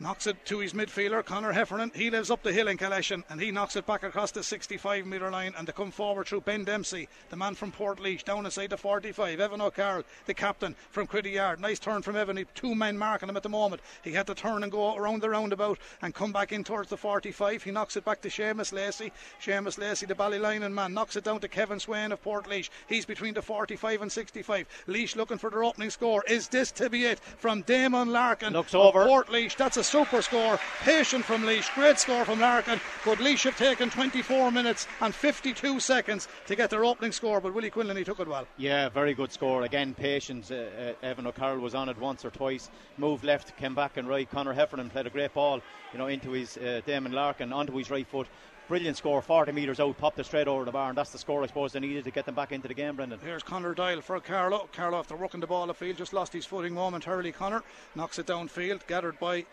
Knocks 0.02 0.26
it 0.26 0.44
to 0.46 0.58
his 0.58 0.72
midfielder, 0.72 1.24
Connor 1.24 1.52
Heffernan. 1.52 1.92
He 1.94 2.10
lives 2.10 2.28
up 2.28 2.42
the 2.42 2.52
hill 2.52 2.66
in 2.66 2.76
Killeshin 2.76 3.22
and 3.30 3.40
he 3.40 3.52
knocks 3.52 3.76
it 3.76 3.86
back 3.86 4.02
across 4.02 4.32
the 4.32 4.42
65 4.42 5.06
metre 5.06 5.30
line. 5.30 5.54
And 5.56 5.64
they 5.64 5.72
come 5.72 5.92
forward 5.92 6.26
through 6.26 6.40
Ben 6.40 6.64
Dempsey, 6.64 7.08
the 7.30 7.36
man 7.36 7.54
from 7.54 7.70
Portlaoise, 7.70 8.24
down 8.24 8.44
inside 8.44 8.70
the 8.70 8.76
45. 8.76 9.38
Evan 9.38 9.60
O'Carroll, 9.60 10.02
the 10.26 10.34
captain 10.34 10.74
from 10.90 11.06
Crettyard. 11.06 11.60
Nice 11.60 11.78
turn 11.78 12.02
from 12.02 12.16
Evan. 12.16 12.44
Two 12.52 12.74
men 12.74 12.98
marking 12.98 13.28
him 13.28 13.36
at 13.36 13.44
the 13.44 13.48
moment. 13.48 13.80
He 14.02 14.10
had 14.10 14.26
to 14.26 14.34
turn 14.34 14.64
and 14.64 14.72
go 14.72 14.96
around 14.96 15.22
the 15.22 15.30
roundabout 15.30 15.78
and 16.02 16.12
come 16.12 16.32
back 16.32 16.50
in 16.50 16.64
towards 16.64 16.90
the 16.90 16.96
45. 16.96 17.62
He 17.62 17.70
knocks 17.70 17.96
it 17.96 18.04
back 18.04 18.20
to 18.22 18.28
Seamus 18.28 18.72
Lacey. 18.72 19.12
Seamus 19.40 19.78
Lacey, 19.78 20.06
the 20.06 20.16
Ballylinan 20.16 20.72
man, 20.72 20.94
knocks 20.94 21.14
it 21.14 21.22
down 21.22 21.38
to 21.38 21.46
Kevin 21.46 21.78
Swain 21.78 22.10
of 22.10 22.20
Portlaoise. 22.24 22.70
He's 22.88 23.06
between 23.06 23.34
the 23.34 23.42
45 23.42 24.02
and 24.02 24.10
65. 24.10 24.66
Laois 24.88 25.14
looking 25.14 25.38
for 25.38 25.48
their 25.48 25.62
opening 25.62 25.90
score. 25.90 26.24
Is 26.26 26.48
this 26.48 26.72
to 26.72 26.90
be 26.90 27.04
it 27.04 27.20
from 27.20 27.62
Damon 27.62 28.10
Larkin? 28.10 28.52
Looks 28.52 28.74
over. 28.74 29.06
Portlaoise. 29.06 29.54
That's 29.56 29.76
a 29.76 29.91
super 29.92 30.22
score. 30.22 30.58
Patient 30.80 31.22
from 31.22 31.44
Laois. 31.44 31.68
Great 31.74 31.98
score 31.98 32.24
from 32.24 32.40
Larkin. 32.40 32.80
But 33.04 33.20
Laois 33.20 33.42
have 33.42 33.58
taken 33.58 33.90
24 33.90 34.50
minutes 34.50 34.86
and 35.02 35.14
52 35.14 35.80
seconds 35.80 36.28
to 36.46 36.56
get 36.56 36.70
their 36.70 36.82
opening 36.82 37.12
score. 37.12 37.42
But 37.42 37.52
Willie 37.52 37.68
Quinlan, 37.68 37.98
he 37.98 38.02
took 38.02 38.18
it 38.18 38.26
well. 38.26 38.46
Yeah, 38.56 38.88
very 38.88 39.12
good 39.12 39.30
score. 39.30 39.64
Again, 39.64 39.92
patience. 39.92 40.50
Uh, 40.50 40.94
uh, 41.02 41.06
Evan 41.06 41.26
O'Carroll 41.26 41.60
was 41.60 41.74
on 41.74 41.90
it 41.90 41.98
once 41.98 42.24
or 42.24 42.30
twice. 42.30 42.70
Moved 42.96 43.22
left, 43.22 43.54
came 43.58 43.74
back 43.74 43.98
and 43.98 44.08
right. 44.08 44.28
Connor 44.30 44.54
Heffernan 44.54 44.88
played 44.88 45.06
a 45.06 45.10
great 45.10 45.34
ball, 45.34 45.60
you 45.92 45.98
know, 45.98 46.06
into 46.06 46.30
his 46.30 46.56
uh, 46.56 46.80
Damon 46.86 47.12
Larkin, 47.12 47.52
onto 47.52 47.76
his 47.76 47.90
right 47.90 48.06
foot. 48.06 48.28
Brilliant 48.68 48.96
score, 48.96 49.20
40 49.20 49.52
metres 49.52 49.80
out, 49.80 49.98
popped 49.98 50.18
it 50.20 50.24
straight 50.24 50.48
over 50.48 50.64
the 50.64 50.72
bar, 50.72 50.88
and 50.88 50.96
that's 50.96 51.10
the 51.10 51.18
score 51.18 51.42
I 51.42 51.48
suppose 51.48 51.72
they 51.72 51.80
needed 51.80 52.04
to 52.04 52.10
get 52.10 52.24
them 52.24 52.34
back 52.36 52.52
into 52.52 52.68
the 52.68 52.74
game, 52.74 52.96
Brendan. 52.96 53.18
Here's 53.22 53.42
Connor 53.42 53.74
Doyle 53.74 54.00
for 54.00 54.18
Carlow. 54.20 54.70
Carlow, 54.72 55.00
after 55.00 55.16
working 55.16 55.40
the 55.40 55.46
ball 55.46 55.70
field, 55.74 55.98
just 55.98 56.14
lost 56.14 56.32
his 56.32 56.46
footing 56.46 56.72
momentarily. 56.72 57.32
Connor 57.32 57.62
knocks 57.94 58.18
it 58.18 58.26
downfield, 58.26 58.86
gathered 58.86 59.18
by 59.18 59.44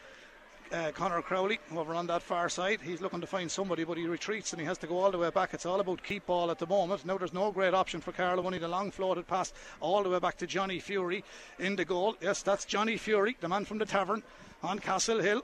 uh, 0.71 0.91
Connor 0.93 1.21
Crowley 1.21 1.60
over 1.75 1.93
on 1.93 2.08
that 2.08 2.21
far 2.21 2.49
side. 2.49 2.79
He's 2.82 3.01
looking 3.01 3.21
to 3.21 3.27
find 3.27 3.49
somebody, 3.49 3.84
but 3.84 3.97
he 3.97 4.05
retreats 4.05 4.53
and 4.53 4.60
he 4.60 4.67
has 4.67 4.77
to 4.79 4.88
go 4.88 4.99
all 4.99 5.12
the 5.12 5.17
way 5.17 5.29
back. 5.29 5.53
It's 5.53 5.65
all 5.65 5.79
about 5.79 6.03
keep 6.03 6.25
ball 6.25 6.51
at 6.51 6.60
the 6.60 6.67
moment. 6.67 7.05
Now 7.05 7.17
there's 7.17 7.34
no 7.34 7.51
great 7.51 7.73
option 7.73 8.01
for 8.01 8.12
Carlow. 8.12 8.45
Only 8.45 8.60
the 8.60 8.67
long 8.67 8.91
floated 8.91 9.27
pass 9.27 9.53
all 9.79 10.03
the 10.03 10.10
way 10.10 10.19
back 10.19 10.38
to 10.38 10.47
Johnny 10.47 10.79
Fury 10.79 11.23
in 11.58 11.75
the 11.75 11.86
goal. 11.86 12.15
Yes, 12.21 12.41
that's 12.41 12.65
Johnny 12.65 12.97
Fury, 12.97 13.38
the 13.39 13.49
man 13.49 13.65
from 13.65 13.77
the 13.77 13.86
tavern 13.86 14.23
on 14.63 14.79
Castle 14.79 15.19
Hill. 15.19 15.43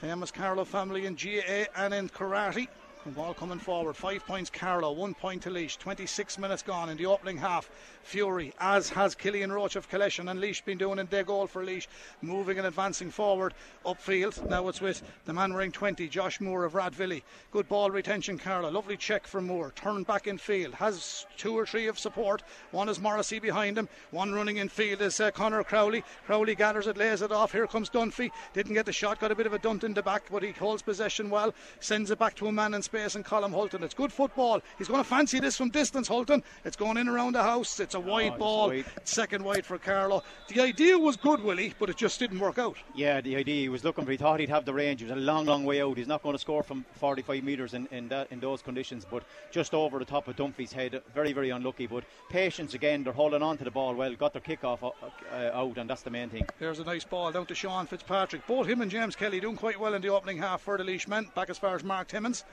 Famous 0.00 0.30
Carlow 0.30 0.64
family 0.64 1.06
in 1.06 1.16
GA 1.16 1.66
and 1.76 1.92
in 1.92 2.08
karate. 2.08 2.68
Ball 3.06 3.32
coming 3.32 3.58
forward. 3.58 3.96
Five 3.96 4.26
points 4.26 4.50
Carlow, 4.50 4.92
one 4.92 5.14
point 5.14 5.42
to 5.44 5.50
Laois. 5.50 5.78
26 5.78 6.38
minutes 6.38 6.62
gone 6.62 6.90
in 6.90 6.98
the 6.98 7.06
opening 7.06 7.38
half. 7.38 7.70
Fury, 8.02 8.52
as 8.60 8.90
has 8.90 9.14
Killian 9.14 9.50
Roach 9.50 9.74
of 9.74 9.88
Killeshin 9.90 10.30
and 10.30 10.38
Laois 10.38 10.62
been 10.64 10.76
doing 10.76 10.98
in 10.98 11.06
their 11.06 11.24
goal 11.24 11.46
for 11.46 11.64
Laois, 11.64 11.86
moving 12.20 12.58
and 12.58 12.66
advancing 12.66 13.10
forward 13.10 13.54
upfield. 13.86 14.46
Now 14.50 14.68
it's 14.68 14.82
with 14.82 15.02
the 15.24 15.32
man 15.32 15.54
wearing 15.54 15.72
20, 15.72 16.08
Josh 16.08 16.42
Moore 16.42 16.64
of 16.64 16.74
Rathvilly. 16.74 17.22
Good 17.52 17.68
ball 17.68 17.90
retention, 17.90 18.38
Carlow. 18.38 18.70
Lovely 18.70 18.98
check 18.98 19.26
from 19.26 19.46
Moore. 19.46 19.72
Turned 19.74 20.06
back 20.06 20.26
in 20.26 20.36
field. 20.36 20.74
Has 20.74 21.24
two 21.38 21.56
or 21.56 21.64
three 21.64 21.86
of 21.86 21.98
support. 21.98 22.42
One 22.70 22.90
is 22.90 23.00
Morrissey 23.00 23.38
behind 23.38 23.78
him. 23.78 23.88
One 24.10 24.32
running 24.32 24.58
in 24.58 24.68
field 24.68 25.00
is 25.00 25.18
uh, 25.20 25.30
Connor 25.30 25.64
Crowley. 25.64 26.04
Crowley 26.26 26.54
gathers 26.54 26.86
it, 26.86 26.98
lays 26.98 27.22
it 27.22 27.32
off. 27.32 27.52
Here 27.52 27.66
comes 27.66 27.88
Dunphy. 27.88 28.30
Didn't 28.52 28.74
get 28.74 28.84
the 28.84 28.92
shot, 28.92 29.20
got 29.20 29.32
a 29.32 29.36
bit 29.36 29.46
of 29.46 29.54
a 29.54 29.58
dunt 29.58 29.84
in 29.84 29.94
the 29.94 30.02
back, 30.02 30.24
but 30.30 30.42
he 30.42 30.52
holds 30.52 30.82
possession 30.82 31.30
well. 31.30 31.54
Sends 31.80 32.10
it 32.10 32.18
back 32.18 32.34
to 32.36 32.46
a 32.46 32.52
man 32.52 32.74
in 32.74 32.82
space 32.90 33.14
and 33.14 33.24
Colin 33.24 33.52
Hulton. 33.52 33.84
It's 33.84 33.94
good 33.94 34.12
football. 34.12 34.60
He's 34.76 34.88
going 34.88 35.00
to 35.00 35.08
fancy 35.08 35.38
this 35.38 35.56
from 35.56 35.68
distance, 35.70 36.08
Hulton. 36.08 36.42
It's 36.64 36.76
going 36.76 36.96
in 36.96 37.06
around 37.06 37.34
the 37.36 37.42
house. 37.42 37.78
It's 37.78 37.94
a 37.94 38.00
wide 38.00 38.32
Oh, 38.34 38.38
ball. 38.38 38.68
wide. 38.70 38.84
Second 39.04 39.44
wide 39.44 39.64
for 39.64 39.78
Carlow. 39.78 40.24
The 40.48 40.60
idea 40.60 40.98
was 40.98 41.16
good, 41.16 41.40
Willie, 41.40 41.72
but 41.78 41.88
it 41.88 41.96
just 41.96 42.18
didn't 42.18 42.40
work 42.40 42.58
out. 42.58 42.76
Yeah, 42.96 43.20
the 43.20 43.36
idea 43.36 43.60
he 43.62 43.68
was 43.68 43.84
looking 43.84 44.04
for, 44.04 44.10
he 44.10 44.16
thought 44.16 44.40
he'd 44.40 44.48
have 44.48 44.64
the 44.64 44.74
range. 44.74 45.00
He 45.00 45.06
was 45.06 45.12
a 45.16 45.20
long, 45.20 45.46
long 45.46 45.64
way 45.64 45.80
out. 45.80 45.96
He's 45.98 46.08
not 46.08 46.20
going 46.24 46.34
to 46.34 46.38
score 46.40 46.64
from 46.64 46.84
45 46.94 47.44
metres 47.44 47.74
in, 47.74 47.86
in, 47.92 48.08
that, 48.08 48.26
in 48.32 48.40
those 48.40 48.60
conditions, 48.60 49.06
but 49.08 49.22
just 49.52 49.72
over 49.72 50.00
the 50.00 50.04
top 50.04 50.26
of 50.26 50.34
Dunphy's 50.34 50.72
head. 50.72 51.00
Very, 51.14 51.32
very 51.32 51.50
unlucky, 51.50 51.86
but 51.86 52.02
patience 52.28 52.74
again. 52.74 53.04
They're 53.04 53.12
holding 53.12 53.40
on 53.42 53.56
to 53.58 53.64
the 53.64 53.70
ball 53.70 53.94
well, 53.94 54.12
got 54.16 54.32
their 54.32 54.42
kick 54.42 54.64
off 54.64 54.82
uh, 54.82 54.90
uh, 55.32 55.50
out, 55.54 55.78
and 55.78 55.88
that's 55.88 56.02
the 56.02 56.10
main 56.10 56.28
thing. 56.28 56.44
There's 56.58 56.80
a 56.80 56.84
nice 56.84 57.04
ball 57.04 57.30
down 57.30 57.46
to 57.46 57.54
Sean 57.54 57.86
Fitzpatrick. 57.86 58.44
Both 58.48 58.66
him 58.66 58.80
and 58.80 58.90
James 58.90 59.14
Kelly 59.14 59.38
doing 59.38 59.56
quite 59.56 59.78
well 59.78 59.94
in 59.94 60.02
the 60.02 60.08
opening 60.08 60.38
half 60.38 60.62
for 60.62 60.76
the 60.76 60.82
Laois 60.82 61.06
men. 61.06 61.28
Back 61.36 61.50
as 61.50 61.58
far 61.58 61.76
as 61.76 61.84
Mark 61.84 62.08
Timmins. 62.08 62.44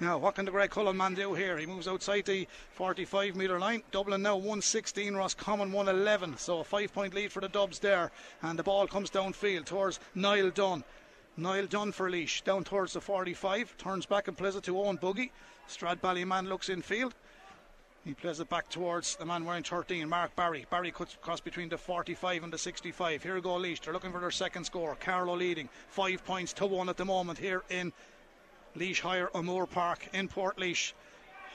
Now, 0.00 0.16
what 0.16 0.36
can 0.36 0.44
the 0.44 0.52
Graiguecullen 0.52 0.94
man 0.94 1.14
do 1.14 1.34
here? 1.34 1.58
He 1.58 1.66
moves 1.66 1.88
outside 1.88 2.24
the 2.24 2.46
45 2.74 3.34
metre 3.34 3.58
line. 3.58 3.82
Dublin 3.90 4.22
now 4.22 4.36
116, 4.36 5.14
Roscommon 5.14 5.72
111. 5.72 6.38
So 6.38 6.60
a 6.60 6.64
five 6.64 6.94
point 6.94 7.14
lead 7.14 7.32
for 7.32 7.40
the 7.40 7.48
Dubs 7.48 7.80
there. 7.80 8.12
And 8.42 8.56
the 8.56 8.62
ball 8.62 8.86
comes 8.86 9.10
downfield 9.10 9.64
towards 9.64 9.98
Niall 10.14 10.50
Dunn. 10.50 10.84
Niall 11.36 11.66
Dunn 11.66 11.90
for 11.90 12.06
a 12.06 12.10
Laois 12.10 12.44
down 12.44 12.62
towards 12.62 12.92
the 12.92 13.00
45. 13.00 13.76
Turns 13.76 14.06
back 14.06 14.28
and 14.28 14.38
plays 14.38 14.54
it 14.54 14.62
to 14.64 14.78
Owen 14.78 14.96
Buggy. 14.96 15.32
Stradbally 15.68 16.24
man 16.24 16.48
looks 16.48 16.68
in 16.68 16.80
field. 16.80 17.14
He 18.04 18.14
plays 18.14 18.38
it 18.38 18.48
back 18.48 18.68
towards 18.68 19.16
the 19.16 19.26
man 19.26 19.44
wearing 19.44 19.64
13, 19.64 20.08
Mark 20.08 20.34
Barry. 20.36 20.64
Barry 20.70 20.92
cuts 20.92 21.14
across 21.14 21.40
between 21.40 21.68
the 21.68 21.76
45 21.76 22.44
and 22.44 22.52
the 22.52 22.58
65. 22.58 23.20
Here 23.20 23.40
go 23.40 23.56
Laois. 23.56 23.80
They're 23.80 23.92
looking 23.92 24.12
for 24.12 24.20
their 24.20 24.30
second 24.30 24.62
score. 24.62 24.94
Carlow 24.94 25.36
leading. 25.36 25.68
Five 25.88 26.24
points 26.24 26.52
to 26.54 26.66
one 26.66 26.88
at 26.88 26.96
the 26.96 27.04
moment 27.04 27.40
here 27.40 27.64
in 27.68 27.92
Laois 28.78 29.00
Higher 29.00 29.28
O'Moore 29.34 29.66
Park 29.66 30.08
in 30.12 30.28
Portlaoise. 30.28 30.92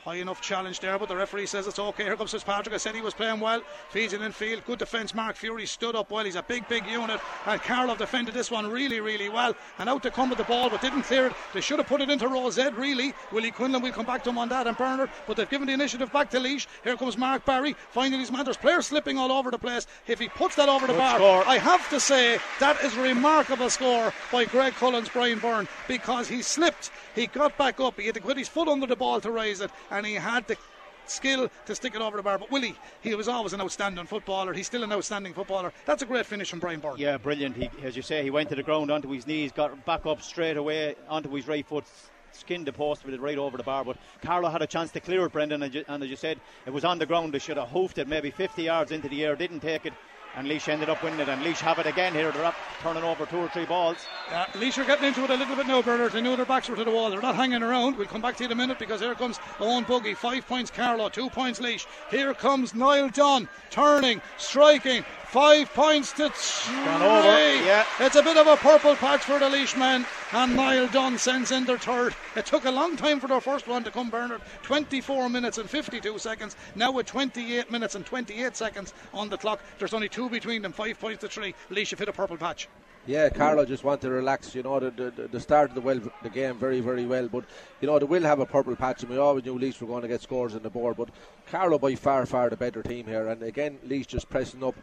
High 0.03 0.15
enough 0.15 0.41
challenge 0.41 0.81
there, 0.81 0.99
but 0.99 1.07
the 1.07 1.15
referee 1.15 1.45
says 1.45 1.65
it's 1.65 1.79
okay. 1.79 2.03
Here 2.03 2.17
comes 2.17 2.31
Fitzpatrick. 2.31 2.75
I 2.75 2.77
said 2.77 2.93
he 2.93 2.99
was 2.99 3.13
playing 3.13 3.39
well. 3.39 3.61
Feeds 3.89 4.11
it 4.11 4.21
in 4.21 4.33
field. 4.33 4.61
Good 4.65 4.79
defence. 4.79 5.15
Mark 5.15 5.37
Fury 5.37 5.65
stood 5.65 5.95
up 5.95 6.11
well. 6.11 6.25
He's 6.25 6.35
a 6.35 6.43
big, 6.43 6.67
big 6.67 6.85
unit. 6.85 7.21
And 7.45 7.61
Carlow 7.61 7.95
defended 7.95 8.33
this 8.33 8.51
one 8.51 8.69
really, 8.69 8.99
really 8.99 9.29
well. 9.29 9.55
And 9.79 9.87
out 9.87 10.03
to 10.03 10.11
come 10.11 10.27
with 10.27 10.39
the 10.39 10.43
ball, 10.43 10.69
but 10.69 10.81
didn't 10.81 11.03
clear 11.03 11.27
it. 11.27 11.33
They 11.53 11.61
should 11.61 11.79
have 11.79 11.87
put 11.87 12.01
it 12.01 12.09
into 12.09 12.27
row 12.27 12.49
Z, 12.49 12.71
really. 12.75 13.13
Willie 13.31 13.51
Quinlan 13.51 13.81
will 13.81 13.93
come 13.93 14.05
back 14.05 14.25
to 14.25 14.29
him 14.29 14.37
on 14.37 14.49
that 14.49 14.67
and 14.67 14.75
Bernard. 14.75 15.09
But 15.25 15.37
they've 15.37 15.49
given 15.49 15.67
the 15.67 15.73
initiative 15.73 16.11
back 16.11 16.29
to 16.31 16.37
Laois. 16.37 16.67
Here 16.83 16.97
comes 16.97 17.17
Mark 17.17 17.45
Barry 17.45 17.73
finding 17.91 18.19
his 18.19 18.29
man. 18.29 18.43
There's 18.43 18.57
players 18.57 18.87
slipping 18.87 19.17
all 19.17 19.31
over 19.31 19.51
the 19.51 19.57
place. 19.57 19.87
If 20.07 20.19
he 20.19 20.27
puts 20.27 20.57
that 20.57 20.67
over 20.67 20.85
the 20.85 20.95
bar, 20.95 21.15
score. 21.15 21.47
I 21.47 21.59
have 21.59 21.89
to 21.91 21.99
say 22.01 22.39
that 22.59 22.83
is 22.83 22.97
a 22.97 23.01
remarkable 23.01 23.69
score 23.69 24.11
by 24.33 24.43
Graiguecullen's 24.43 25.07
Brian 25.07 25.39
Byrne 25.39 25.69
because 25.87 26.27
he 26.27 26.41
slipped. 26.41 26.91
He 27.15 27.27
got 27.27 27.57
back 27.57 27.79
up. 27.79 27.99
He 27.99 28.05
had 28.05 28.15
to 28.15 28.21
put 28.21 28.37
his 28.37 28.47
foot 28.47 28.67
under 28.67 28.87
the 28.87 28.95
ball 28.95 29.21
to 29.21 29.31
raise 29.31 29.61
it, 29.61 29.71
and 29.91 30.05
he 30.05 30.15
had 30.15 30.47
the 30.47 30.57
skill 31.05 31.49
to 31.65 31.75
stick 31.75 31.95
it 31.95 32.01
over 32.01 32.17
the 32.17 32.23
bar. 32.23 32.37
But 32.37 32.51
Willie, 32.51 32.75
he 33.01 33.13
was 33.15 33.27
always 33.27 33.53
an 33.53 33.61
outstanding 33.61 34.05
footballer. 34.05 34.53
He's 34.53 34.67
still 34.67 34.83
an 34.83 34.91
outstanding 34.91 35.33
footballer. 35.33 35.71
That's 35.85 36.01
a 36.01 36.05
great 36.05 36.25
finish 36.25 36.49
from 36.49 36.59
Brian 36.59 36.79
Byrne. 36.79 36.97
Yeah, 36.97 37.17
brilliant. 37.17 37.55
He, 37.55 37.69
as 37.83 37.95
you 37.95 38.01
say, 38.01 38.23
he 38.23 38.29
went 38.29 38.49
to 38.49 38.55
the 38.55 38.63
ground 38.63 38.91
onto 38.91 39.09
his 39.09 39.27
knees, 39.27 39.51
got 39.51 39.85
back 39.85 40.05
up 40.05 40.21
straight 40.21 40.57
away 40.57 40.95
onto 41.07 41.29
his 41.29 41.47
right 41.47 41.65
foot, 41.65 41.85
skinned 42.31 42.65
the 42.65 42.73
post 42.73 43.05
with 43.05 43.13
it 43.13 43.21
right 43.21 43.37
over 43.37 43.57
the 43.57 43.63
bar. 43.63 43.83
But 43.83 43.97
Carlow 44.21 44.49
had 44.49 44.61
a 44.61 44.67
chance 44.67 44.91
to 44.91 44.99
clear 44.99 45.25
it, 45.25 45.31
Brendan, 45.31 45.61
and, 45.63 45.85
and 45.87 46.03
as 46.03 46.09
you 46.09 46.15
said, 46.15 46.39
it 46.65 46.73
was 46.73 46.85
on 46.85 46.99
the 46.99 47.05
ground. 47.05 47.33
They 47.33 47.39
should 47.39 47.57
have 47.57 47.69
hoofed 47.69 47.97
it 47.97 48.07
maybe 48.07 48.31
50 48.31 48.63
yards 48.63 48.91
into 48.91 49.09
the 49.09 49.23
air, 49.23 49.35
didn't 49.35 49.59
take 49.59 49.85
it. 49.85 49.93
And 50.35 50.47
Laois 50.47 50.67
ended 50.67 50.89
up 50.89 51.03
winning 51.03 51.19
it, 51.19 51.29
and 51.29 51.43
Laois 51.43 51.59
have 51.59 51.77
it 51.77 51.85
again 51.85 52.13
here. 52.13 52.31
They're 52.31 52.45
up, 52.45 52.55
turning 52.81 53.03
over 53.03 53.25
two 53.25 53.37
or 53.37 53.49
three 53.49 53.65
balls. 53.65 53.97
Uh, 54.31 54.45
Laois 54.55 54.77
are 54.79 54.85
getting 54.85 55.05
into 55.05 55.23
it 55.23 55.29
a 55.29 55.35
little 55.35 55.55
bit 55.55 55.67
now, 55.67 55.81
Bernard. 55.83 56.11
They 56.11 56.21
know 56.21 56.35
their 56.35 56.45
backs 56.45 56.67
were 56.69 56.75
to 56.75 56.83
the 56.83 56.89
wall. 56.91 57.11
They're 57.11 57.21
not 57.21 57.35
hanging 57.35 57.61
around. 57.61 57.97
We'll 57.97 58.07
come 58.07 58.21
back 58.21 58.35
to 58.37 58.43
you 58.43 58.47
in 58.47 58.51
a 58.51 58.55
minute 58.55 58.79
because 58.79 59.01
here 59.01 59.13
comes 59.13 59.39
Owen 59.59 59.83
Buggy. 59.83 60.15
Five 60.15 60.47
points 60.47 60.71
Carlow, 60.71 61.09
two 61.09 61.29
points 61.29 61.59
Laois. 61.59 61.85
Here 62.09 62.33
comes 62.33 62.73
Niall 62.73 63.09
Dunn, 63.09 63.47
turning, 63.69 64.21
striking. 64.37 65.05
Five 65.27 65.73
points 65.73 66.11
to 66.13 66.29
three. 66.29 66.75
over, 66.77 67.65
yeah. 67.65 67.85
It's 67.99 68.15
a 68.15 68.23
bit 68.23 68.37
of 68.37 68.47
a 68.47 68.55
purple 68.55 68.95
patch 68.95 69.21
for 69.21 69.39
the 69.39 69.49
Laois 69.49 69.75
men, 69.77 70.05
and 70.33 70.55
Niall 70.55 70.87
Dunn 70.87 71.17
sends 71.19 71.51
in 71.51 71.63
their 71.63 71.77
third. 71.77 72.15
It 72.35 72.47
took 72.47 72.65
a 72.65 72.71
long 72.71 72.97
time 72.97 73.19
for 73.19 73.27
their 73.27 73.39
first 73.39 73.67
one 73.67 73.83
to 73.83 73.91
come, 73.91 74.09
Bernard. 74.09 74.41
24 74.63 75.29
minutes 75.29 75.59
and 75.59 75.69
52 75.69 76.17
seconds. 76.17 76.55
Now 76.75 76.91
with 76.91 77.05
28 77.05 77.69
minutes 77.69 77.93
and 77.93 78.03
28 78.03 78.55
seconds 78.55 78.93
on 79.13 79.29
the 79.29 79.37
clock, 79.37 79.59
there's 79.77 79.93
only 79.93 80.09
two 80.09 80.29
between 80.29 80.63
them. 80.63 80.73
Five 80.73 80.99
points 80.99 81.21
to 81.21 81.27
three. 81.27 81.53
Laois 81.69 81.89
have 81.91 81.99
hit 81.99 82.09
a 82.09 82.13
purple 82.13 82.37
patch. 82.37 82.67
Yeah, 83.05 83.29
Carlow 83.29 83.65
just 83.65 83.83
want 83.83 84.01
to 84.01 84.09
relax. 84.09 84.55
You 84.55 84.63
know, 84.63 84.79
the, 84.79 84.89
the, 84.89 85.27
the 85.27 85.39
start 85.39 85.69
of 85.69 85.75
the, 85.75 85.81
well, 85.81 85.99
the 86.23 86.29
game 86.29 86.57
very, 86.57 86.79
very 86.79 87.05
well. 87.05 87.27
But, 87.27 87.43
you 87.81 87.87
know, 87.87 87.99
they 87.99 88.05
will 88.05 88.23
have 88.23 88.39
a 88.39 88.45
purple 88.45 88.75
patch, 88.75 89.03
and 89.03 89.11
we 89.11 89.17
always 89.17 89.45
knew 89.45 89.59
Laois 89.59 89.79
were 89.81 89.87
going 89.87 90.01
to 90.01 90.07
get 90.07 90.21
scores 90.21 90.55
on 90.55 90.63
the 90.63 90.69
board. 90.69 90.97
But 90.97 91.09
Carlow, 91.51 91.77
by 91.77 91.93
far, 91.95 92.25
far 92.25 92.49
the 92.49 92.57
better 92.57 92.81
team 92.81 93.05
here. 93.05 93.27
And 93.27 93.43
again, 93.43 93.77
Laois 93.85 94.07
just 94.07 94.29
pressing 94.29 94.63
up 94.63 94.75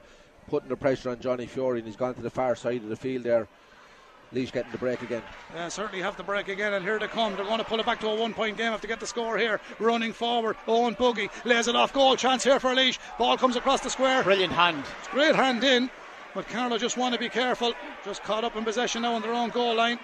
putting 0.48 0.68
the 0.68 0.76
pressure 0.76 1.10
on 1.10 1.20
Johnny 1.20 1.46
Fury, 1.46 1.78
and 1.78 1.86
he's 1.86 1.96
gone 1.96 2.14
to 2.14 2.22
the 2.22 2.30
far 2.30 2.54
side 2.54 2.82
of 2.82 2.88
the 2.88 2.96
field 2.96 3.24
there. 3.24 3.48
Laois 4.32 4.52
getting 4.52 4.70
the 4.70 4.78
break 4.78 5.02
again. 5.02 5.22
Yeah, 5.54 5.68
certainly 5.68 6.02
have 6.02 6.16
the 6.16 6.22
break 6.22 6.48
again, 6.48 6.74
and 6.74 6.84
here 6.84 6.98
they 6.98 7.08
come. 7.08 7.34
They're 7.34 7.44
going 7.44 7.58
to 7.58 7.64
pull 7.64 7.80
it 7.80 7.86
back 7.86 8.00
to 8.00 8.08
a 8.08 8.14
one 8.14 8.32
point 8.32 8.56
game. 8.56 8.70
Have 8.70 8.80
to 8.80 8.86
get 8.86 9.00
the 9.00 9.06
score 9.06 9.36
here. 9.38 9.60
Running 9.78 10.12
forward, 10.12 10.56
Owen 10.68 10.94
Buggy 10.98 11.28
lays 11.44 11.68
it 11.68 11.76
off. 11.76 11.92
Goal 11.92 12.16
chance 12.16 12.44
here 12.44 12.60
for 12.60 12.74
Laois. 12.74 12.98
Ball 13.18 13.36
comes 13.36 13.56
across 13.56 13.80
the 13.80 13.90
square. 13.90 14.22
Brilliant 14.22 14.52
hand. 14.52 14.84
It's 15.00 15.08
great 15.08 15.34
hand 15.34 15.64
in, 15.64 15.90
but 16.34 16.48
Carlow 16.48 16.78
just 16.78 16.96
want 16.96 17.14
to 17.14 17.20
be 17.20 17.28
careful. 17.28 17.74
Just 18.04 18.22
caught 18.22 18.44
up 18.44 18.56
in 18.56 18.64
possession 18.64 19.02
now 19.02 19.14
on 19.14 19.22
their 19.22 19.34
own 19.34 19.50
goal 19.50 19.74
line. 19.74 19.98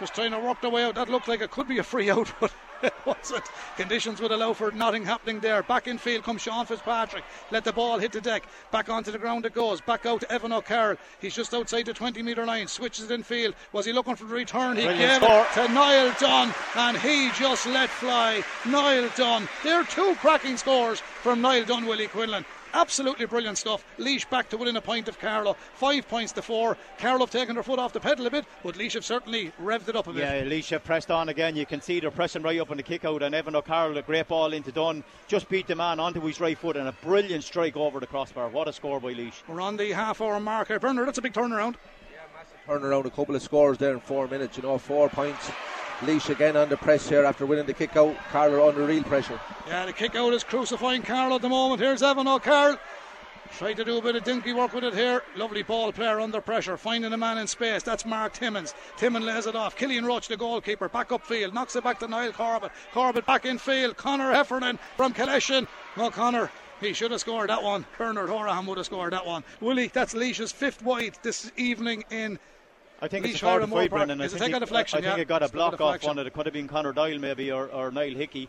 Just 0.00 0.14
trying 0.14 0.32
to 0.32 0.38
work 0.38 0.60
their 0.60 0.70
way 0.70 0.84
out. 0.84 0.94
That 0.94 1.08
looked 1.08 1.28
like 1.28 1.40
it 1.40 1.50
could 1.50 1.68
be 1.68 1.78
a 1.78 1.84
free 1.84 2.10
out, 2.16 2.32
but 2.40 2.52
it 2.82 2.94
wasn't. 3.04 3.44
Conditions 3.76 4.20
would 4.20 4.30
allow 4.32 4.52
for 4.52 4.70
nothing 4.70 5.04
happening 5.04 5.40
there. 5.40 5.62
Back 5.62 5.88
in 5.88 5.98
field 5.98 6.24
comes 6.24 6.42
Sean 6.42 6.66
Fitzpatrick. 6.66 7.24
Let 7.50 7.64
the 7.64 7.72
ball 7.72 7.98
hit 7.98 8.12
the 8.12 8.20
deck. 8.20 8.44
Back 8.70 8.88
onto 8.88 9.10
the 9.10 9.18
ground 9.18 9.46
it 9.46 9.54
goes. 9.54 9.80
Back 9.80 10.06
out 10.06 10.20
to 10.20 10.32
Evan 10.32 10.52
O'Carroll. 10.52 10.96
He's 11.20 11.34
just 11.34 11.54
outside 11.54 11.86
the 11.86 11.94
20 11.94 12.22
metre 12.22 12.46
line. 12.46 12.66
Switches 12.66 13.10
it 13.10 13.14
in 13.14 13.22
field. 13.22 13.54
Was 13.72 13.86
he 13.86 13.92
looking 13.92 14.16
for 14.16 14.24
the 14.24 14.34
return? 14.34 14.76
He 14.76 14.84
Brilliant 14.84 15.20
gave 15.20 15.28
score. 15.28 15.46
it 15.64 15.66
to 15.66 15.72
Niall 15.72 16.14
Dunn, 16.20 16.54
and 16.76 16.96
he 16.98 17.30
just 17.32 17.66
let 17.66 17.90
fly. 17.90 18.42
Niall 18.66 19.08
Dunn. 19.16 19.48
There 19.64 19.80
are 19.80 19.84
two 19.84 20.14
cracking 20.20 20.56
scores 20.56 21.00
from 21.00 21.40
Niall 21.40 21.64
Dunn, 21.64 21.86
Willie 21.86 22.08
Quinlan. 22.08 22.44
Absolutely 22.74 23.26
brilliant 23.26 23.58
stuff. 23.58 23.84
Laois 23.98 24.28
back 24.28 24.48
to 24.50 24.56
within 24.56 24.76
a 24.76 24.80
point 24.80 25.08
of 25.08 25.18
Carlow. 25.18 25.54
Five 25.74 26.08
points 26.08 26.32
to 26.32 26.42
four. 26.42 26.76
Carlow 26.98 27.20
have 27.20 27.30
taken 27.30 27.54
their 27.54 27.62
foot 27.62 27.78
off 27.78 27.92
the 27.92 28.00
pedal 28.00 28.26
a 28.26 28.30
bit, 28.30 28.44
but 28.62 28.76
Laois 28.76 28.94
have 28.94 29.04
certainly 29.04 29.52
revved 29.62 29.88
it 29.88 29.96
up 29.96 30.06
a 30.06 30.12
bit. 30.12 30.20
Yeah, 30.20 30.42
Alicia 30.42 30.80
pressed 30.80 31.10
on 31.10 31.28
again. 31.28 31.56
You 31.56 31.66
can 31.66 31.80
see 31.80 32.00
they're 32.00 32.10
pressing 32.10 32.42
right 32.42 32.60
up 32.60 32.70
on 32.70 32.76
the 32.76 32.82
kick 32.82 33.04
out, 33.04 33.22
and 33.22 33.34
Evan 33.34 33.56
O'Carroll, 33.56 33.96
a 33.98 34.02
great 34.02 34.28
ball 34.28 34.52
into 34.52 34.72
Dunn, 34.72 35.04
just 35.26 35.48
beat 35.48 35.66
the 35.66 35.74
man 35.74 36.00
onto 36.00 36.20
his 36.20 36.40
right 36.40 36.58
foot, 36.58 36.76
and 36.76 36.88
a 36.88 36.92
brilliant 36.92 37.44
strike 37.44 37.76
over 37.76 38.00
the 38.00 38.06
crossbar. 38.06 38.48
What 38.48 38.68
a 38.68 38.72
score 38.72 39.00
by 39.00 39.12
Laois. 39.12 39.42
We're 39.48 39.60
on 39.60 39.76
the 39.76 39.92
half 39.92 40.20
hour 40.20 40.38
marker. 40.40 40.78
Bernard, 40.78 41.08
that's 41.08 41.18
a 41.18 41.22
big 41.22 41.32
turnaround. 41.32 41.76
Yeah, 42.12 42.18
massive 42.34 42.58
turnaround. 42.66 43.04
a 43.06 43.10
couple 43.10 43.34
of 43.34 43.42
scores 43.42 43.78
there 43.78 43.94
in 43.94 44.00
four 44.00 44.28
minutes. 44.28 44.56
You 44.56 44.62
know, 44.64 44.78
four 44.78 45.08
points. 45.08 45.50
Laois 46.02 46.30
again 46.30 46.56
under 46.56 46.76
pressure 46.76 47.24
after 47.24 47.44
winning 47.44 47.66
the 47.66 47.74
kick 47.74 47.96
out. 47.96 48.16
Carlow 48.30 48.68
under 48.68 48.84
real 48.84 49.02
pressure. 49.02 49.40
Yeah, 49.66 49.86
the 49.86 49.92
kick 49.92 50.14
out 50.14 50.32
is 50.32 50.44
crucifying 50.44 51.02
Carlow 51.02 51.36
at 51.36 51.42
the 51.42 51.48
moment. 51.48 51.80
Here's 51.80 52.02
Evan 52.02 52.28
O'Carroll. 52.28 52.78
Tried 53.56 53.78
to 53.78 53.84
do 53.84 53.96
a 53.96 54.02
bit 54.02 54.14
of 54.14 54.24
dinky 54.24 54.52
work 54.52 54.74
with 54.74 54.84
it 54.84 54.94
here. 54.94 55.22
Lovely 55.34 55.62
ball 55.62 55.90
player 55.90 56.20
under 56.20 56.40
pressure, 56.40 56.76
finding 56.76 57.12
a 57.12 57.16
man 57.16 57.38
in 57.38 57.46
space. 57.46 57.82
That's 57.82 58.04
Mark 58.04 58.34
Timmins. 58.34 58.74
Timmins 58.96 59.24
lays 59.24 59.46
it 59.46 59.56
off. 59.56 59.74
Killian 59.74 60.04
Roche, 60.04 60.28
the 60.28 60.36
goalkeeper, 60.36 60.88
back 60.88 61.10
up 61.10 61.26
field, 61.26 61.54
knocks 61.54 61.74
it 61.74 61.82
back 61.82 61.98
to 62.00 62.08
Niall 62.08 62.32
Corbett. 62.32 62.70
Corbett 62.92 63.26
back 63.26 63.46
in 63.46 63.58
field. 63.58 63.96
Connor 63.96 64.32
Heffernan 64.32 64.78
from 64.96 65.14
Killeshin. 65.14 65.66
Well, 65.96 66.10
Connor. 66.10 66.50
He 66.80 66.92
should 66.92 67.10
have 67.10 67.20
scored 67.20 67.50
that 67.50 67.62
one. 67.62 67.86
Bernard 67.96 68.28
Horahan 68.28 68.66
would 68.66 68.76
have 68.76 68.86
scored 68.86 69.12
that 69.12 69.26
one. 69.26 69.42
Willie, 69.60 69.90
that's 69.92 70.14
Laois's 70.14 70.52
fifth 70.52 70.82
white 70.82 71.20
this 71.24 71.50
evening 71.56 72.04
in 72.10 72.38
I 73.00 73.08
think 73.08 73.26
it's 73.26 73.42
a 73.42 73.66
Moore. 73.66 73.88
Brendan. 73.88 74.20
I 74.20 74.28
think 74.28 74.40
take 74.42 74.50
a 74.52 74.54
he- 74.54 74.60
deflection, 74.60 74.98
I 74.98 75.02
think 75.02 75.16
yeah? 75.16 75.22
it 75.22 75.28
got 75.28 75.42
a 75.42 75.48
block 75.48 75.80
off 75.80 76.02
one. 76.04 76.18
It 76.18 76.32
could 76.32 76.46
have 76.46 76.52
been 76.52 76.68
Conor 76.68 76.92
Doyle 76.92 77.18
maybe 77.18 77.52
or, 77.52 77.66
or 77.68 77.90
Niall 77.90 78.14
Hickey. 78.14 78.48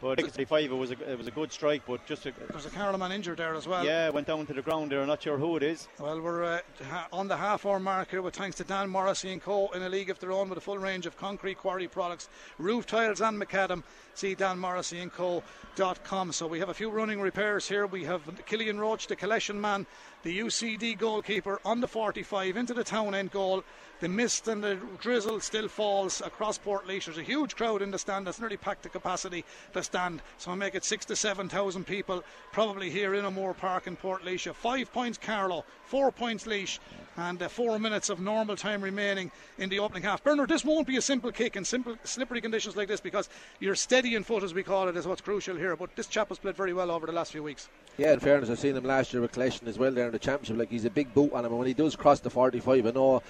But 0.00 0.18
65, 0.18 0.64
it 0.64 0.74
was 0.74 0.90
a 0.92 1.12
it 1.12 1.18
was 1.18 1.26
a 1.26 1.30
good 1.30 1.52
strike, 1.52 1.82
but 1.86 2.06
just 2.06 2.24
a, 2.24 2.32
There's 2.50 2.64
a 2.64 2.70
Carlow 2.70 2.96
man 2.96 3.12
injured 3.12 3.36
there 3.36 3.54
as 3.54 3.68
well. 3.68 3.84
yeah, 3.84 4.08
went 4.08 4.26
down 4.26 4.46
to 4.46 4.54
the 4.54 4.62
ground 4.62 4.90
there. 4.90 5.02
I'm 5.02 5.06
not 5.08 5.22
sure 5.22 5.36
who 5.36 5.56
it 5.58 5.62
is. 5.62 5.88
Well, 5.98 6.22
we're 6.22 6.42
uh, 6.42 6.60
ha- 6.88 7.08
on 7.12 7.28
the 7.28 7.36
half 7.36 7.66
hour 7.66 7.78
mark 7.78 8.10
here 8.10 8.22
with 8.22 8.34
thanks 8.34 8.56
to 8.56 8.64
Dan 8.64 8.88
Morrissey 8.88 9.30
and 9.30 9.42
Co. 9.42 9.68
in 9.74 9.82
a 9.82 9.90
league 9.90 10.08
of 10.08 10.18
their 10.18 10.32
own 10.32 10.48
with 10.48 10.56
a 10.56 10.60
full 10.62 10.78
range 10.78 11.04
of 11.04 11.18
concrete 11.18 11.58
quarry 11.58 11.86
products, 11.86 12.30
roof 12.56 12.86
tiles 12.86 13.20
and 13.20 13.38
macadam. 13.38 13.82
See 14.20 14.34
Dan 14.34 14.58
Morrissey 14.58 14.98
and 14.98 15.10
Co.com. 15.10 16.32
So 16.32 16.46
we 16.46 16.58
have 16.58 16.68
a 16.68 16.74
few 16.74 16.90
running 16.90 17.22
repairs 17.22 17.66
here. 17.66 17.86
We 17.86 18.04
have 18.04 18.20
Killian 18.44 18.78
Roche, 18.78 19.06
the 19.06 19.16
collection 19.16 19.58
man, 19.58 19.86
the 20.24 20.40
UCD 20.40 20.98
goalkeeper 20.98 21.58
on 21.64 21.80
the 21.80 21.88
45 21.88 22.58
into 22.58 22.74
the 22.74 22.84
town 22.84 23.14
end 23.14 23.30
goal. 23.30 23.64
The 24.00 24.08
mist 24.08 24.48
and 24.48 24.62
the 24.64 24.78
drizzle 25.00 25.40
still 25.40 25.68
falls 25.68 26.20
across 26.20 26.56
Port 26.58 26.86
There's 26.86 27.18
a 27.18 27.22
huge 27.22 27.54
crowd 27.56 27.82
in 27.82 27.90
the 27.90 27.98
stand 27.98 28.26
that's 28.26 28.40
nearly 28.40 28.56
packed 28.56 28.82
to 28.84 28.88
capacity, 28.88 29.44
the 29.72 29.82
stand. 29.82 30.22
So 30.38 30.50
I 30.50 30.54
make 30.54 30.74
it 30.74 30.84
six 30.84 31.04
to 31.06 31.16
seven 31.16 31.48
thousand 31.48 31.86
people 31.86 32.24
probably 32.52 32.88
here 32.88 33.14
in 33.14 33.26
O'Moore 33.26 33.54
Park 33.54 33.86
in 33.86 33.96
Port 33.96 34.22
Five 34.54 34.92
points 34.92 35.18
Carlow, 35.18 35.64
four 35.84 36.10
points 36.12 36.46
Laois, 36.46 36.78
and 37.18 37.42
uh, 37.42 37.48
four 37.48 37.78
minutes 37.78 38.08
of 38.08 38.20
normal 38.20 38.56
time 38.56 38.80
remaining 38.80 39.30
in 39.58 39.68
the 39.68 39.80
opening 39.80 40.02
half. 40.02 40.24
Bernard, 40.24 40.48
this 40.48 40.64
won't 40.64 40.86
be 40.86 40.96
a 40.96 41.02
simple 41.02 41.30
kick 41.30 41.56
in 41.56 41.64
simple 41.66 41.96
slippery 42.04 42.40
conditions 42.40 42.76
like 42.76 42.88
this 42.88 43.00
because 43.00 43.28
you're 43.58 43.74
steady 43.74 44.09
in 44.16 44.24
foot, 44.24 44.42
as 44.42 44.54
we 44.54 44.62
call 44.62 44.88
it, 44.88 44.96
is 44.96 45.06
what's 45.06 45.20
crucial 45.20 45.56
here. 45.56 45.76
But 45.76 45.94
this 45.96 46.06
chap 46.06 46.28
has 46.28 46.38
played 46.38 46.56
very 46.56 46.72
well 46.72 46.90
over 46.90 47.06
the 47.06 47.12
last 47.12 47.32
few 47.32 47.42
weeks. 47.42 47.68
Yeah, 47.98 48.12
in 48.12 48.20
fairness, 48.20 48.50
I've 48.50 48.58
seen 48.58 48.76
him 48.76 48.84
last 48.84 49.12
year 49.12 49.20
with 49.20 49.32
Collection 49.32 49.68
as 49.68 49.78
well 49.78 49.92
there 49.92 50.06
in 50.06 50.12
the 50.12 50.18
championship. 50.18 50.56
Like 50.56 50.70
he's 50.70 50.84
a 50.84 50.90
big 50.90 51.12
boot 51.12 51.32
on 51.32 51.44
him, 51.44 51.52
and 51.52 51.58
when 51.58 51.68
he 51.68 51.74
does 51.74 51.96
cross 51.96 52.20
the 52.20 52.30
45, 52.30 52.86
I 52.86 52.90
know 52.90 53.22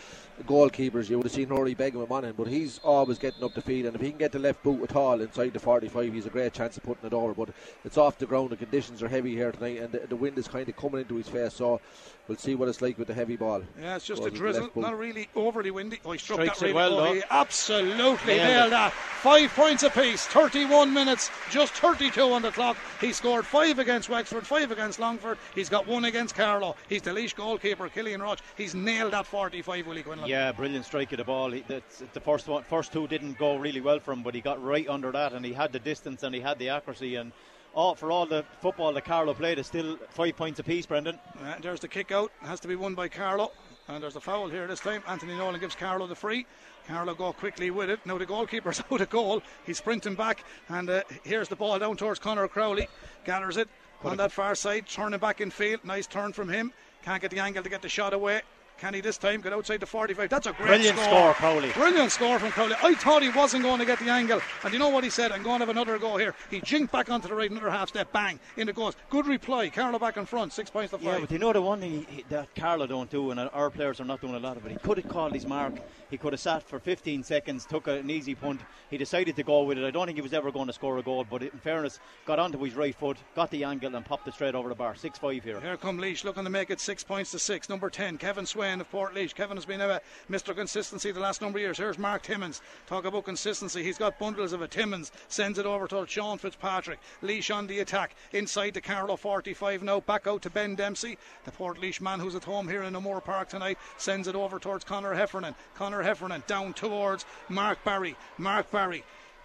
goalkeepers 0.45 1.09
you 1.09 1.17
would 1.17 1.27
have 1.27 1.33
seen 1.33 1.49
Rory 1.49 1.75
Beggan 1.75 2.03
him 2.03 2.13
on 2.13 2.25
him, 2.25 2.35
but 2.37 2.47
he's 2.47 2.79
always 2.85 3.19
getting 3.19 3.43
up 3.43 3.55
the 3.55 3.63
field, 3.63 3.87
and 3.87 3.97
if 3.97 4.03
he 4.03 4.11
can 4.11 4.19
get 4.19 4.33
the 4.33 4.39
left 4.39 4.63
boot 4.63 4.83
at 4.83 4.97
all 4.97 5.21
inside 5.21 5.53
the 5.53 5.59
45, 5.59 6.13
he's 6.13 6.27
a 6.27 6.31
great 6.31 6.53
chance 6.53 6.77
of 6.77 6.83
putting 6.83 7.07
it 7.07 7.13
over. 7.13 7.35
But 7.35 7.51
it's 7.85 7.99
off 7.99 8.19
the 8.19 8.27
ground. 8.27 8.51
The 8.51 8.57
conditions 8.57 9.03
are 9.03 9.09
heavy 9.09 9.35
here 9.35 9.53
tonight, 9.53 9.79
and 9.79 9.93
the, 9.93 10.07
the 10.07 10.17
wind 10.17 10.39
is 10.39 10.49
kind 10.49 10.69
of 10.69 10.77
coming 10.77 11.01
into 11.01 11.17
his 11.17 11.29
face. 11.29 11.55
So 11.55 11.81
we'll 12.29 12.39
see 12.39 12.55
what 12.55 12.69
it's 12.69 12.81
like 12.81 12.99
with 12.99 13.09
the 13.09 13.15
heavy 13.15 13.37
ball. 13.37 13.63
Yeah, 13.81 13.97
it's 13.97 14.07
just 14.07 14.23
Goes 14.23 14.33
a 14.33 14.35
drizzle, 14.35 14.71
not 14.77 14.99
really 14.99 15.29
overly 15.35 15.71
windy. 15.71 16.01
Oh, 16.05 16.13
he 16.13 16.19
struck 16.19 16.41
Strikes 16.41 16.61
that 16.61 16.67
it 16.67 16.69
really 16.69 16.77
well, 16.77 16.99
oh, 16.99 17.05
though. 17.05 17.15
he 17.15 17.23
absolutely 17.31 18.35
Nailed 18.37 18.49
nailed 18.49 18.73
that. 18.73 18.93
Five 18.93 19.53
points 19.55 19.83
apiece, 19.83 20.27
31 20.27 20.93
minutes, 20.93 21.31
just 21.51 21.73
32 21.75 22.21
on 22.21 22.43
the 22.43 22.51
clock. 22.51 22.77
He 23.01 23.13
scored 23.13 23.45
five 23.45 23.79
against 23.79 24.09
Wexford, 24.09 24.47
five 24.47 24.71
against 24.71 24.99
Longford. 24.99 25.39
He's 25.55 25.69
got 25.69 25.87
one 25.87 26.05
against 26.05 26.35
Carlow. 26.35 26.77
He's 26.89 27.03
the 27.03 27.13
Laois 27.13 27.35
goalkeeper, 27.35 27.89
Killian 27.89 28.23
Roche. 28.23 28.41
He's 28.57 28.75
nailed 28.75 29.13
that 29.13 29.27
45, 29.27 29.87
Willie 29.87 30.03
Quinlan. 30.03 30.29
Yeah, 30.31 30.53
brilliant 30.53 30.85
strike 30.85 31.11
of 31.11 31.19
the 31.19 31.25
ball. 31.25 31.51
He, 31.51 31.65
the 32.13 32.21
first 32.21 32.47
one, 32.47 32.63
first 32.63 32.93
two 32.93 33.09
didn't 33.09 33.37
go 33.37 33.57
really 33.57 33.81
well 33.81 33.99
for 33.99 34.13
him, 34.13 34.23
but 34.23 34.33
he 34.33 34.41
got 34.41 34.63
right 34.63 34.89
under 34.89 35.11
that, 35.11 35.33
and 35.33 35.45
he 35.45 35.53
had 35.53 35.73
the 35.73 35.81
distance 35.81 36.23
and 36.23 36.33
he 36.33 36.41
had 36.41 36.57
the 36.61 36.69
accuracy. 36.69 37.17
And 37.17 37.33
all, 37.75 37.97
for 37.97 38.13
all 38.13 38.27
the 38.27 38.45
football 38.61 38.93
that 38.93 39.05
Carlow 39.05 39.35
played, 39.35 39.59
it's 39.59 39.67
still 39.67 39.99
five 40.11 40.37
points 40.37 40.61
apiece, 40.61 40.87
Brendan. 40.87 41.19
Uh, 41.43 41.55
there's 41.61 41.81
the 41.81 41.89
kick 41.89 42.13
out, 42.13 42.31
has 42.43 42.61
to 42.61 42.69
be 42.69 42.77
won 42.77 42.95
by 42.95 43.09
Carlow. 43.09 43.51
And 43.89 44.01
there's 44.01 44.15
a 44.15 44.21
foul 44.21 44.49
here 44.49 44.69
this 44.69 44.79
time. 44.79 45.03
Anthony 45.09 45.35
Nolan 45.35 45.59
gives 45.59 45.75
Carlow 45.75 46.07
the 46.07 46.15
free. 46.15 46.47
Carlow 46.87 47.15
go 47.15 47.33
quickly 47.33 47.73
with 47.73 47.91
it. 47.91 47.99
Now 48.07 48.17
the 48.17 48.25
goalkeeper's 48.25 48.81
out 48.93 49.01
of 49.01 49.11
goal. 49.11 49.43
He's 49.67 49.79
sprinting 49.79 50.15
back. 50.15 50.45
And 50.69 50.89
uh, 50.89 51.03
here's 51.25 51.49
the 51.49 51.57
ball 51.57 51.77
down 51.81 51.97
towards 51.97 52.21
Connor 52.21 52.47
Crowley. 52.47 52.87
Gathers 53.25 53.57
it 53.57 53.69
on 54.05 54.17
that 54.19 54.31
far 54.31 54.55
side, 54.55 54.87
turning 54.87 55.19
back 55.19 55.41
in 55.41 55.51
field. 55.51 55.85
Nice 55.85 56.07
turn 56.07 56.33
from 56.33 56.49
him. 56.49 56.73
Can't 57.03 57.21
get 57.21 57.33
the 57.33 57.41
angle 57.41 57.65
to 57.65 57.69
get 57.69 57.83
the 57.83 57.89
shot 57.89 58.13
away. 58.13 58.43
Can 58.81 58.95
he 58.95 59.03
this 59.03 59.19
time 59.19 59.43
get 59.43 59.53
outside 59.53 59.81
the 59.81 59.87
45? 59.87 60.31
That's 60.31 60.47
a 60.47 60.53
great 60.53 60.69
Brilliant 60.69 60.99
score, 60.99 61.35
Crowley. 61.35 61.71
Brilliant 61.73 62.11
score 62.11 62.39
from 62.39 62.51
Crowley. 62.51 62.77
I 62.83 62.95
thought 62.95 63.23
he 63.23 63.29
wasn't 63.29 63.63
going 63.63 63.79
to 63.79 63.85
get 63.85 63.99
the 63.99 64.09
angle. 64.09 64.41
And 64.65 64.73
you 64.73 64.79
know 64.79 64.89
what 64.89 65.05
he 65.05 65.11
said? 65.11 65.33
I'm 65.33 65.43
going 65.43 65.61
to 65.61 65.67
have 65.67 65.69
another 65.69 65.99
go 65.99 66.17
here. 66.17 66.35
He 66.51 66.63
jinked 66.63 66.91
back 66.91 67.11
onto 67.11 67.29
the 67.29 67.35
right, 67.35 67.51
another 67.51 67.69
half 67.69 67.91
step, 67.91 68.11
bang, 68.11 68.41
in 68.57 68.71
it 68.71 68.75
goes. 68.75 68.97
Good 69.11 69.27
reply. 69.27 69.69
Carlow 69.69 69.99
back 69.99 70.17
in 70.17 70.25
front, 70.25 70.55
six 70.55 70.71
points 70.71 70.93
to 70.93 70.97
five. 70.97 71.05
Yeah, 71.05 71.21
but 71.21 71.31
you 71.31 71.39
know 71.39 71.53
the 71.53 71.61
one 71.61 71.81
thing 71.81 72.07
he, 72.09 72.25
that 72.31 72.55
Carlow 72.55 72.87
don't 72.87 73.11
do, 73.11 73.31
and 73.33 73.39
our 73.39 73.69
players 73.69 74.01
are 74.01 74.07
not 74.07 74.23
doing 74.23 74.35
a 74.35 74.39
lot 74.39 74.57
of 74.57 74.65
it. 74.65 74.73
He 74.73 74.79
could 74.79 74.97
have 74.97 75.09
called 75.09 75.35
his 75.35 75.47
mark. 75.47 75.75
He 76.09 76.17
could 76.17 76.33
have 76.33 76.41
sat 76.41 76.63
for 76.63 76.79
15 76.79 77.23
seconds, 77.23 77.67
took 77.67 77.87
an 77.87 78.09
easy 78.09 78.35
punt. 78.35 78.63
He 78.89 78.97
decided 78.97 79.37
to 79.37 79.43
go 79.43 79.63
with 79.65 79.77
it. 79.77 79.85
I 79.85 79.91
don't 79.91 80.07
think 80.07 80.17
he 80.17 80.23
was 80.23 80.33
ever 80.33 80.51
going 80.51 80.69
to 80.69 80.73
score 80.73 80.97
a 80.97 81.03
goal, 81.03 81.27
but 81.29 81.43
in 81.43 81.51
fairness, 81.51 82.01
got 82.25 82.39
onto 82.39 82.59
his 82.65 82.75
right 82.75 82.95
foot, 82.95 83.19
got 83.37 83.51
the 83.51 83.65
angle, 83.65 83.95
and 83.95 84.07
popped 84.07 84.27
it 84.27 84.33
straight 84.33 84.55
over 84.55 84.71
the 84.71 84.75
bar. 84.75 84.95
6 84.95 85.19
5 85.19 85.45
here. 85.45 85.61
Here 85.61 85.77
come 85.77 85.99
Laois 85.99 86.25
looking 86.25 86.45
to 86.45 86.51
make 86.51 86.71
it 86.71 86.81
six 86.81 87.05
points 87.05 87.31
to 87.33 87.39
six. 87.39 87.69
Number 87.69 87.91
10, 87.91 88.17
Kevin 88.17 88.47
Swain 88.47 88.70
of 88.79 88.91
Portlaoise. 88.93 89.35
Kevin 89.35 89.57
has 89.57 89.65
been 89.65 89.81
a 89.81 90.03
Mr. 90.31 90.55
Consistency 90.55 91.11
the 91.11 91.19
last 91.19 91.41
number 91.41 91.59
of 91.59 91.63
years. 91.63 91.79
Here's 91.79 91.99
Mark 91.99 92.23
Timmins. 92.23 92.61
Talk 92.87 93.07
about 93.07 93.25
consistency. 93.25 93.83
He's 93.83 93.97
got 93.97 94.19
bundles 94.19 94.53
of 94.53 94.61
it. 94.61 94.71
Timmins 94.71 95.11
sends 95.29 95.59
it 95.59 95.65
over 95.65 95.89
to 95.89 96.07
Sean 96.07 96.37
Fitzpatrick. 96.37 97.01
Laois 97.23 97.51
on 97.51 97.67
the 97.67 97.79
attack. 97.79 98.15
Inside 98.33 98.75
the 98.75 98.83
Carlow 98.83 99.17
45 99.17 99.83
now. 99.83 100.01
Back 100.01 100.27
out 100.27 100.43
to 100.43 100.51
Ben 100.51 100.75
Dempsey. 100.75 101.17
The 101.45 101.51
Portlaoise 101.51 102.03
man 102.03 102.21
who's 102.21 102.35
at 102.35 102.45
home 102.45 102.69
here 102.69 102.83
in 102.83 102.95
O'Moore 102.95 103.23
Park 103.23 103.49
tonight 103.49 103.79
sends 103.97 104.29
it 104.29 104.35
over 104.35 104.59
towards 104.59 104.85
Connor 104.85 105.15
Heffernan. 105.15 105.55
Connor 105.75 106.03
Heffernan 106.03 106.45
down 106.47 106.75
towards 106.75 107.25
Mark 107.49 107.83
Barry. 107.83 108.15
Mark 108.37 108.71
Barry. 108.71 109.03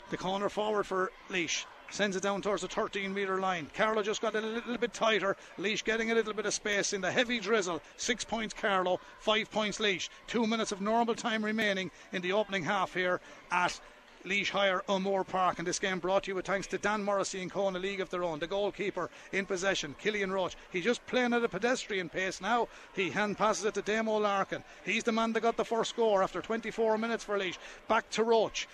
The 0.09 0.17
corner 0.17 0.49
forward 0.49 0.85
for 0.85 1.11
Laois 1.29 1.65
sends 1.95 2.17
it 2.17 2.23
down 2.23 2.41
towards 2.41 2.61
the 2.61 2.67
13 2.67 3.13
metre 3.13 3.39
line. 3.39 3.67
Carlow 3.73 4.03
just 4.03 4.21
got 4.21 4.35
a 4.35 4.41
little 4.41 4.77
bit 4.77 4.93
tighter. 4.93 5.37
Laois 5.57 5.81
getting 5.81 6.11
a 6.11 6.13
little 6.13 6.33
bit 6.33 6.45
of 6.45 6.53
space 6.53 6.91
in 6.91 6.99
the 6.99 7.09
heavy 7.09 7.39
drizzle. 7.39 7.81
Six 7.95 8.25
points 8.25 8.53
Carlow, 8.53 8.99
five 9.19 9.49
points 9.49 9.79
Laois. 9.79 10.09
Two 10.27 10.45
minutes 10.45 10.73
of 10.73 10.81
normal 10.81 11.15
time 11.15 11.43
remaining 11.43 11.89
in 12.11 12.21
the 12.21 12.33
opening 12.33 12.65
half 12.65 12.93
here 12.93 13.21
at 13.49 13.79
Laois 14.25 14.49
Higher 14.49 14.81
O'Moore 14.89 15.23
Park. 15.23 15.57
And 15.57 15.65
this 15.65 15.79
game 15.79 15.99
brought 15.99 16.23
to 16.23 16.31
you 16.31 16.35
with 16.35 16.45
thanks 16.45 16.67
to 16.67 16.77
Dan 16.77 17.01
Morrissey 17.01 17.41
and 17.41 17.49
Kona 17.49 17.79
League 17.79 18.01
of 18.01 18.09
their 18.09 18.25
own. 18.25 18.39
The 18.39 18.47
goalkeeper 18.47 19.09
in 19.31 19.45
possession, 19.45 19.95
Killian 19.97 20.31
Roche. 20.31 20.57
He's 20.71 20.83
just 20.83 21.05
playing 21.07 21.33
at 21.33 21.45
a 21.45 21.49
pedestrian 21.49 22.09
pace 22.09 22.41
now. 22.41 22.67
He 22.93 23.09
hand 23.09 23.37
passes 23.37 23.63
it 23.63 23.73
to 23.75 23.81
Damo 23.81 24.17
Larkin. 24.17 24.65
He's 24.83 25.05
the 25.05 25.13
man 25.13 25.31
that 25.31 25.41
got 25.43 25.55
the 25.55 25.63
first 25.63 25.91
score 25.91 26.23
after 26.23 26.41
24 26.41 26.97
minutes 26.97 27.23
for 27.23 27.37
Laois. 27.37 27.57
Back 27.87 28.09
to 28.11 28.23
Roche. 28.23 28.67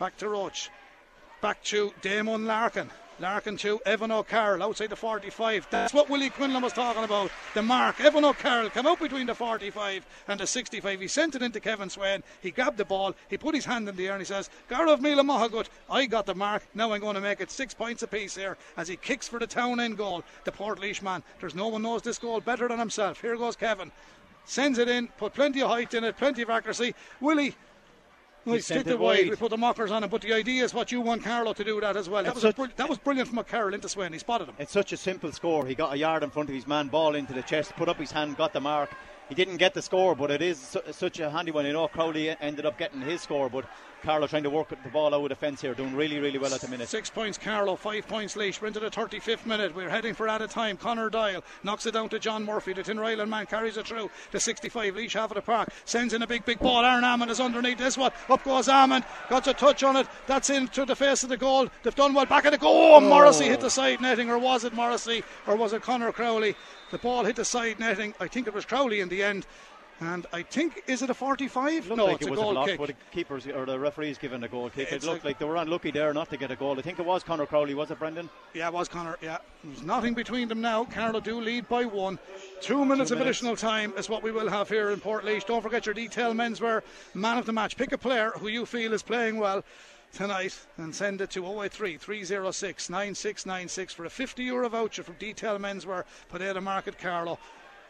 Back 0.00 0.16
to 0.16 0.28
Roche. 0.28 0.70
Back 1.44 1.62
to 1.64 1.92
Damon 2.00 2.46
Larkin. 2.46 2.88
Larkin 3.20 3.58
to 3.58 3.78
Evan 3.84 4.10
O'Carroll 4.10 4.62
outside 4.62 4.88
the 4.88 4.96
45. 4.96 5.66
That's 5.68 5.92
what 5.92 6.08
Willie 6.08 6.30
Quinlan 6.30 6.62
was 6.62 6.72
talking 6.72 7.04
about. 7.04 7.30
The 7.52 7.60
mark. 7.60 8.00
Evan 8.00 8.24
O'Carroll 8.24 8.70
come 8.70 8.86
out 8.86 8.98
between 8.98 9.26
the 9.26 9.34
45 9.34 10.06
and 10.28 10.40
the 10.40 10.46
65. 10.46 11.02
He 11.02 11.06
sent 11.06 11.34
it 11.34 11.42
into 11.42 11.60
Kevin 11.60 11.90
Swain. 11.90 12.22
He 12.40 12.50
grabbed 12.50 12.78
the 12.78 12.86
ball. 12.86 13.14
He 13.28 13.36
put 13.36 13.54
his 13.54 13.66
hand 13.66 13.86
in 13.90 13.94
the 13.94 14.06
air 14.06 14.14
and 14.14 14.22
he 14.22 14.24
says, 14.24 14.48
Garav 14.70 15.02
Mila 15.02 15.22
Mahagut, 15.22 15.66
I 15.90 16.06
got 16.06 16.24
the 16.24 16.34
mark. 16.34 16.62
Now 16.72 16.92
I'm 16.92 17.02
going 17.02 17.14
to 17.14 17.20
make 17.20 17.42
it 17.42 17.50
six 17.50 17.74
points 17.74 18.02
apiece 18.02 18.34
here 18.34 18.56
as 18.78 18.88
he 18.88 18.96
kicks 18.96 19.28
for 19.28 19.38
the 19.38 19.46
town 19.46 19.80
end 19.80 19.98
goal. 19.98 20.24
The 20.44 20.52
Port 20.52 20.80
man. 21.02 21.22
There's 21.40 21.54
no 21.54 21.68
one 21.68 21.82
knows 21.82 22.00
this 22.00 22.18
goal 22.18 22.40
better 22.40 22.68
than 22.68 22.78
himself. 22.78 23.20
Here 23.20 23.36
goes 23.36 23.54
Kevin. 23.54 23.92
Sends 24.46 24.78
it 24.78 24.88
in, 24.88 25.08
put 25.18 25.34
plenty 25.34 25.60
of 25.60 25.68
height 25.68 25.92
in 25.92 26.04
it, 26.04 26.16
plenty 26.16 26.40
of 26.40 26.48
accuracy. 26.48 26.94
Willie 27.20 27.54
we 28.44 28.60
stick 28.60 28.86
it 28.86 28.98
wide. 28.98 29.30
We 29.30 29.36
put 29.36 29.50
the 29.50 29.56
mockers 29.56 29.90
on 29.90 30.04
him, 30.04 30.10
but 30.10 30.20
the 30.20 30.32
idea 30.32 30.64
is 30.64 30.74
what 30.74 30.92
you 30.92 31.00
want 31.00 31.22
Carlow 31.24 31.52
to 31.52 31.64
do 31.64 31.80
that 31.80 31.96
as 31.96 32.08
well. 32.08 32.22
That 32.24 32.34
was, 32.34 32.54
br- 32.54 32.66
that 32.76 32.88
was 32.88 32.98
brilliant 32.98 33.28
from 33.28 33.42
Carroll 33.44 33.74
into 33.74 33.88
Swain. 33.88 34.12
He 34.12 34.18
spotted 34.18 34.48
him. 34.48 34.54
It's 34.58 34.72
such 34.72 34.92
a 34.92 34.96
simple 34.96 35.32
score. 35.32 35.66
He 35.66 35.74
got 35.74 35.92
a 35.92 35.96
yard 35.96 36.22
in 36.22 36.30
front 36.30 36.48
of 36.48 36.54
his 36.54 36.66
man, 36.66 36.88
ball 36.88 37.14
into 37.14 37.32
the 37.32 37.42
chest, 37.42 37.74
put 37.76 37.88
up 37.88 37.96
his 37.96 38.12
hand, 38.12 38.36
got 38.36 38.52
the 38.52 38.60
mark. 38.60 38.90
He 39.28 39.34
didn't 39.34 39.56
get 39.56 39.72
the 39.72 39.82
score, 39.82 40.14
but 40.14 40.30
it 40.30 40.42
is 40.42 40.58
su- 40.58 40.82
such 40.92 41.18
a 41.20 41.30
handy 41.30 41.50
one. 41.50 41.64
You 41.64 41.72
know, 41.72 41.88
Crowley 41.88 42.36
ended 42.40 42.66
up 42.66 42.78
getting 42.78 43.00
his 43.00 43.22
score, 43.22 43.48
but 43.48 43.64
Carlow 44.04 44.26
trying 44.26 44.42
to 44.42 44.50
work 44.50 44.68
the 44.68 44.76
ball 44.90 45.14
out 45.14 45.22
of 45.22 45.28
the 45.30 45.34
fence 45.34 45.62
here, 45.62 45.72
doing 45.72 45.96
really, 45.96 46.20
really 46.20 46.36
well 46.36 46.52
at 46.52 46.60
the 46.60 46.68
minute. 46.68 46.88
Six 46.88 47.08
points, 47.08 47.38
Carlow, 47.38 47.74
five 47.74 48.06
points, 48.06 48.36
Laois. 48.36 48.60
We're 48.60 48.68
into 48.68 48.80
the 48.80 48.90
35th 48.90 49.46
minute. 49.46 49.74
We're 49.74 49.88
heading 49.88 50.12
for 50.12 50.28
added 50.28 50.50
time. 50.50 50.76
Connor 50.76 51.08
Doyle 51.08 51.42
knocks 51.62 51.86
it 51.86 51.92
down 51.92 52.10
to 52.10 52.18
John 52.18 52.44
Murphy. 52.44 52.74
The 52.74 52.82
Tinryland 52.82 53.30
man 53.30 53.46
carries 53.46 53.78
it 53.78 53.86
through 53.86 54.10
to 54.32 54.38
65. 54.38 54.94
Laois 54.94 55.12
half 55.14 55.30
of 55.30 55.36
the 55.36 55.40
park 55.40 55.70
sends 55.86 56.12
in 56.12 56.20
a 56.20 56.26
big, 56.26 56.44
big 56.44 56.58
ball. 56.58 56.84
Aaron 56.84 57.02
Amond 57.02 57.30
is 57.30 57.40
underneath 57.40 57.78
this 57.78 57.96
one. 57.96 58.12
Up 58.28 58.44
goes 58.44 58.68
Amond. 58.68 59.04
Got 59.30 59.48
a 59.48 59.54
touch 59.54 59.82
on 59.82 59.96
it. 59.96 60.06
That's 60.26 60.50
into 60.50 60.84
the 60.84 60.96
face 60.96 61.22
of 61.22 61.30
the 61.30 61.38
goal. 61.38 61.68
They've 61.82 61.94
done 61.94 62.12
well. 62.12 62.26
Back 62.26 62.44
at 62.44 62.52
the 62.52 62.58
goal. 62.58 62.74
Oh, 62.74 62.96
oh, 62.96 63.00
Morrissey 63.00 63.46
hit 63.46 63.60
the 63.60 63.70
side 63.70 64.02
netting, 64.02 64.28
or 64.28 64.38
was 64.38 64.64
it 64.64 64.74
Morrissey, 64.74 65.24
or 65.46 65.56
was 65.56 65.72
it 65.72 65.80
Connor 65.80 66.12
Crowley? 66.12 66.56
The 66.90 66.98
ball 66.98 67.24
hit 67.24 67.36
the 67.36 67.44
side 67.44 67.80
netting. 67.80 68.14
I 68.20 68.28
think 68.28 68.46
it 68.46 68.52
was 68.54 68.66
Crowley 68.66 69.00
in 69.00 69.08
the 69.08 69.22
end. 69.22 69.46
And 70.00 70.26
I 70.32 70.42
think 70.42 70.82
is 70.88 71.02
it 71.02 71.10
a 71.10 71.14
45? 71.14 71.86
Looked 71.86 71.96
no, 71.96 72.06
like 72.06 72.16
it's 72.16 72.22
it 72.26 72.28
a 72.28 72.30
was 72.32 72.40
goal 72.40 72.50
a 72.50 72.54
block, 72.54 72.66
kick. 72.66 72.78
but 72.78 72.86
the 72.88 72.94
keepers 73.12 73.46
or 73.46 73.64
the 73.64 73.78
referees 73.78 74.18
given 74.18 74.42
a 74.42 74.48
goal 74.48 74.68
kick. 74.68 74.90
It's 74.90 75.04
it 75.04 75.08
looked 75.08 75.22
a- 75.24 75.28
like 75.28 75.38
they 75.38 75.44
were 75.44 75.56
unlucky 75.56 75.92
there 75.92 76.12
not 76.12 76.30
to 76.30 76.36
get 76.36 76.50
a 76.50 76.56
goal. 76.56 76.76
I 76.78 76.82
think 76.82 76.98
it 76.98 77.06
was 77.06 77.22
Connor 77.22 77.46
Crowley, 77.46 77.74
was 77.74 77.90
it, 77.90 77.98
Brendan? 77.98 78.28
Yeah, 78.54 78.68
it 78.68 78.74
was 78.74 78.88
Connor. 78.88 79.16
Yeah, 79.22 79.38
there's 79.62 79.82
nothing 79.82 80.14
between 80.14 80.48
them 80.48 80.60
now. 80.60 80.84
Carlow 80.84 81.20
do 81.20 81.40
lead 81.40 81.68
by 81.68 81.84
one. 81.84 82.18
Two 82.60 82.84
minutes 82.84 83.12
of 83.12 83.18
minutes. 83.18 83.38
additional 83.40 83.56
time 83.56 83.92
is 83.96 84.08
what 84.08 84.22
we 84.22 84.32
will 84.32 84.50
have 84.50 84.68
here 84.68 84.90
in 84.90 84.98
Port 85.00 85.24
Don't 85.46 85.62
forget 85.62 85.86
your 85.86 85.94
detail 85.94 86.32
menswear 86.34 86.82
man 87.14 87.38
of 87.38 87.46
the 87.46 87.52
match. 87.52 87.76
Pick 87.76 87.92
a 87.92 87.98
player 87.98 88.32
who 88.36 88.48
you 88.48 88.66
feel 88.66 88.92
is 88.92 89.02
playing 89.02 89.38
well 89.38 89.64
tonight 90.12 90.58
and 90.76 90.94
send 90.94 91.20
it 91.20 91.30
to 91.30 91.44
083 91.46 91.98
306 91.98 92.90
9696 92.90 93.94
for 93.94 94.04
a 94.04 94.10
50 94.10 94.42
euro 94.44 94.68
voucher 94.68 95.02
from 95.02 95.14
Detail 95.16 95.58
Menswear, 95.58 96.04
Potato 96.28 96.60
Market, 96.60 96.98
Carlow. 96.98 97.38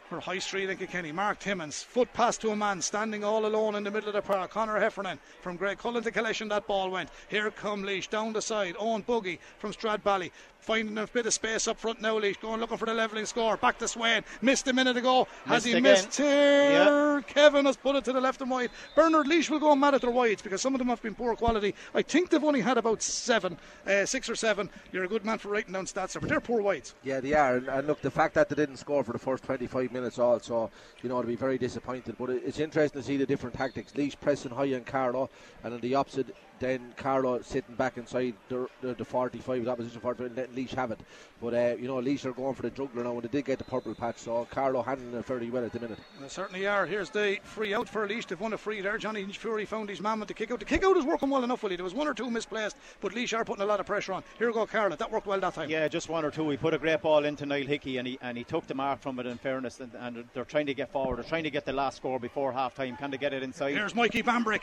For 0.09 0.20
High 0.20 0.38
Street 0.38 0.68
in 0.68 0.76
Kilkenny, 0.76 1.12
Mark 1.12 1.38
Timmins, 1.38 1.82
foot 1.82 2.12
pass 2.12 2.36
to 2.38 2.50
a 2.50 2.57
man 2.57 2.82
standing 2.82 3.24
all 3.24 3.46
alone 3.46 3.74
in 3.74 3.84
the 3.84 3.90
middle 3.90 4.11
of 4.11 4.14
the 4.14 4.20
park. 4.20 4.50
Connor 4.50 4.78
Heffernan 4.78 5.18
from 5.40 5.57
Graiguecullen 5.57 6.02
to 6.02 6.11
collection. 6.11 6.48
That 6.48 6.66
ball 6.66 6.90
went. 6.90 7.09
Here 7.28 7.50
come 7.50 7.82
Laois 7.82 8.09
down 8.11 8.34
the 8.34 8.42
side. 8.42 8.76
Owen 8.78 9.00
Buggy 9.00 9.40
from 9.59 9.72
Stradbally 9.72 10.30
finding 10.59 10.96
a 10.98 11.07
bit 11.07 11.26
of 11.26 11.32
space 11.32 11.68
up 11.68 11.78
front 11.78 12.00
now. 12.02 12.18
Laois 12.18 12.38
going 12.40 12.61
looking 12.61 12.76
for 12.76 12.84
the 12.86 12.92
levelling 12.94 13.24
score. 13.24 13.57
Back 13.57 13.78
to 13.78 13.88
Swain. 13.88 14.22
Missed 14.42 14.68
a 14.68 14.72
minute 14.74 14.96
ago. 14.98 15.26
Has 15.46 15.64
Missed 15.64 15.66
he 15.66 15.72
again. 15.72 15.82
missed 15.82 16.16
here? 16.16 17.24
Kevin 17.26 17.64
has 17.64 17.76
put 17.78 17.96
it 17.96 18.05
to 18.05 18.12
the 18.12 18.20
left 18.20 18.42
and 18.42 18.50
wide. 18.50 18.70
Bernard 18.94 19.26
Laois 19.26 19.48
will 19.50 19.59
go 19.59 19.74
mad 19.74 19.94
at 19.94 20.02
their 20.02 20.11
wides 20.11 20.42
because 20.42 20.61
some 20.61 20.74
of 20.74 20.78
them 20.80 20.88
have 20.88 21.00
been 21.02 21.14
poor 21.14 21.34
quality. 21.34 21.74
I 21.94 22.02
think 22.02 22.28
they've 22.28 22.44
only 22.44 22.61
had 22.61 22.76
about 22.76 23.02
seven, 23.02 23.57
uh, 23.86 24.05
six 24.05 24.28
or 24.28 24.36
seven. 24.36 24.68
You're 24.92 25.05
a 25.05 25.09
good 25.09 25.24
man 25.24 25.38
for 25.38 25.48
writing 25.48 25.72
down 25.72 25.86
stats 25.86 26.18
but 26.20 26.28
they're 26.28 26.40
poor 26.40 26.61
wides. 26.61 26.94
Yeah, 27.02 27.20
they 27.20 27.32
are. 27.32 27.57
And, 27.57 27.68
and 27.68 27.86
look, 27.86 28.02
the 28.02 28.11
fact 28.11 28.34
that 28.34 28.48
they 28.50 28.55
didn't 28.55 28.76
score 28.76 29.02
for 29.02 29.12
the 29.12 29.18
first 29.18 29.44
25 29.44 29.92
minutes 29.95 30.18
all. 30.18 30.38
So, 30.40 30.70
you 31.03 31.09
know, 31.09 31.22
to 31.22 31.26
be 31.26 31.36
very 31.36 31.57
disappointed. 31.57 32.16
But 32.18 32.30
it's 32.30 32.59
interesting 32.59 33.01
to 33.01 33.07
see 33.07 33.16
the 33.16 33.24
different 33.24 33.57
tactics. 33.57 33.97
Laois 33.97 34.14
pressing 34.20 34.51
high 34.51 34.74
on 34.74 34.84
Carlow, 34.84 35.30
and 35.62 35.72
on 35.72 35.80
the 35.80 35.95
opposite, 35.95 36.36
then 36.59 36.94
Carlow 36.96 37.40
sitting 37.42 37.74
back 37.74 37.96
inside 37.96 38.34
the, 38.48 38.68
the, 38.80 38.94
the 38.94 39.05
45, 39.05 39.64
the 39.64 39.70
opposition 39.70 40.00
45, 40.00 40.26
and 40.26 40.36
letting 40.36 40.55
Laois 40.55 40.74
have 40.74 40.90
it. 40.92 41.00
But, 41.40 41.55
uh, 41.55 41.76
you 41.78 41.88
know, 41.88 41.96
Laois 41.96 42.24
are 42.24 42.32
going 42.32 42.55
for 42.55 42.62
the 42.62 42.70
juggler 42.70 43.05
now, 43.05 43.12
and 43.12 43.22
they 43.22 43.28
did 43.28 43.44
get 43.44 43.59
the 43.59 43.64
purple 43.64 43.94
patch, 43.94 44.18
so 44.18 44.46
Carlow 44.50 44.82
handling 44.82 45.14
it 45.14 45.24
very 45.24 45.50
well 45.50 45.64
at 45.64 45.72
the 45.72 45.80
minute. 45.80 45.98
They 46.20 46.28
certainly 46.28 46.66
are. 46.66 46.86
Here's 46.86 47.11
the 47.11 47.38
free 47.42 47.74
out 47.74 47.88
for 47.88 48.07
Laois. 48.07 48.26
They've 48.26 48.40
won 48.40 48.52
a 48.52 48.59
free 48.59 48.80
there. 48.80 48.98
Johnny 48.98 49.24
Fury 49.24 49.64
found 49.64 49.88
his 49.88 50.00
man 50.00 50.20
with 50.20 50.28
the 50.28 50.34
kick 50.34 50.50
out. 50.50 50.59
The 50.61 50.64
kick 50.64 50.84
out 50.84 50.96
is 50.96 51.05
working 51.05 51.30
well 51.30 51.44
enough, 51.44 51.62
Willie. 51.62 51.76
There 51.76 51.84
was 51.84 51.94
one 51.94 52.09
or 52.09 52.14
two 52.14 52.30
misplaced, 52.30 52.76
but 53.00 53.12
Laois 53.14 53.32
are 53.34 53.44
putting 53.44 53.62
a 53.62 53.66
lot 53.66 53.80
of 53.80 53.86
pressure 53.86 54.12
on. 54.12 54.22
Here 54.38 54.46
we 54.46 54.55
go, 54.55 54.66
Carlow. 54.66 54.96
That 54.96 55.11
worked 55.11 55.26
well 55.26 55.40
that 55.40 55.55
time. 55.55 55.70
Yeah, 55.70 55.88
just 55.88 56.09
one 56.09 56.24
or 56.24 56.30
two. 56.30 56.48
He 56.50 56.57
put 56.57 56.74
a 56.74 56.78
great 56.78 57.02
ball 57.02 57.24
into 57.24 57.46
Niall 57.46 57.66
Hickey 57.66 57.98
and 57.98 58.07
he 58.07 58.18
and 58.22 58.38
he 58.38 58.44
took 58.44 58.66
the 58.66 58.74
mark 58.74 59.00
from 59.00 59.18
it. 59.18 59.26
In 59.26 59.38
fairness, 59.38 59.80
and, 59.80 59.92
and 59.94 60.24
they're 60.34 60.44
trying 60.44 60.66
to 60.66 60.74
get 60.74 60.90
forward. 60.92 61.16
They're 61.16 61.24
trying 61.24 61.44
to 61.44 61.50
get 61.50 61.64
the 61.64 61.72
last 61.72 61.96
score 61.96 62.18
before 62.18 62.52
half 62.52 62.74
time. 62.74 62.96
Can 62.96 63.11
they 63.11 63.16
get 63.18 63.32
it 63.32 63.42
inside? 63.42 63.74
Here's 63.74 63.94
Mikey 63.94 64.22
Bambrick. 64.22 64.61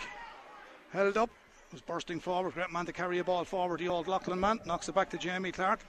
Held 0.91 1.17
up. 1.17 1.29
Was 1.72 1.80
bursting 1.80 2.19
forward. 2.19 2.53
Great 2.53 2.69
man 2.69 2.86
to 2.86 2.91
carry 2.91 3.19
a 3.19 3.24
ball 3.24 3.45
forward. 3.45 3.80
The 3.80 3.88
old 3.88 4.09
Leighlin 4.09 4.41
man. 4.41 4.59
Knocks 4.65 4.89
it 4.89 4.95
back 4.95 5.09
to 5.11 5.17
Jamie 5.17 5.53
Clark. 5.53 5.80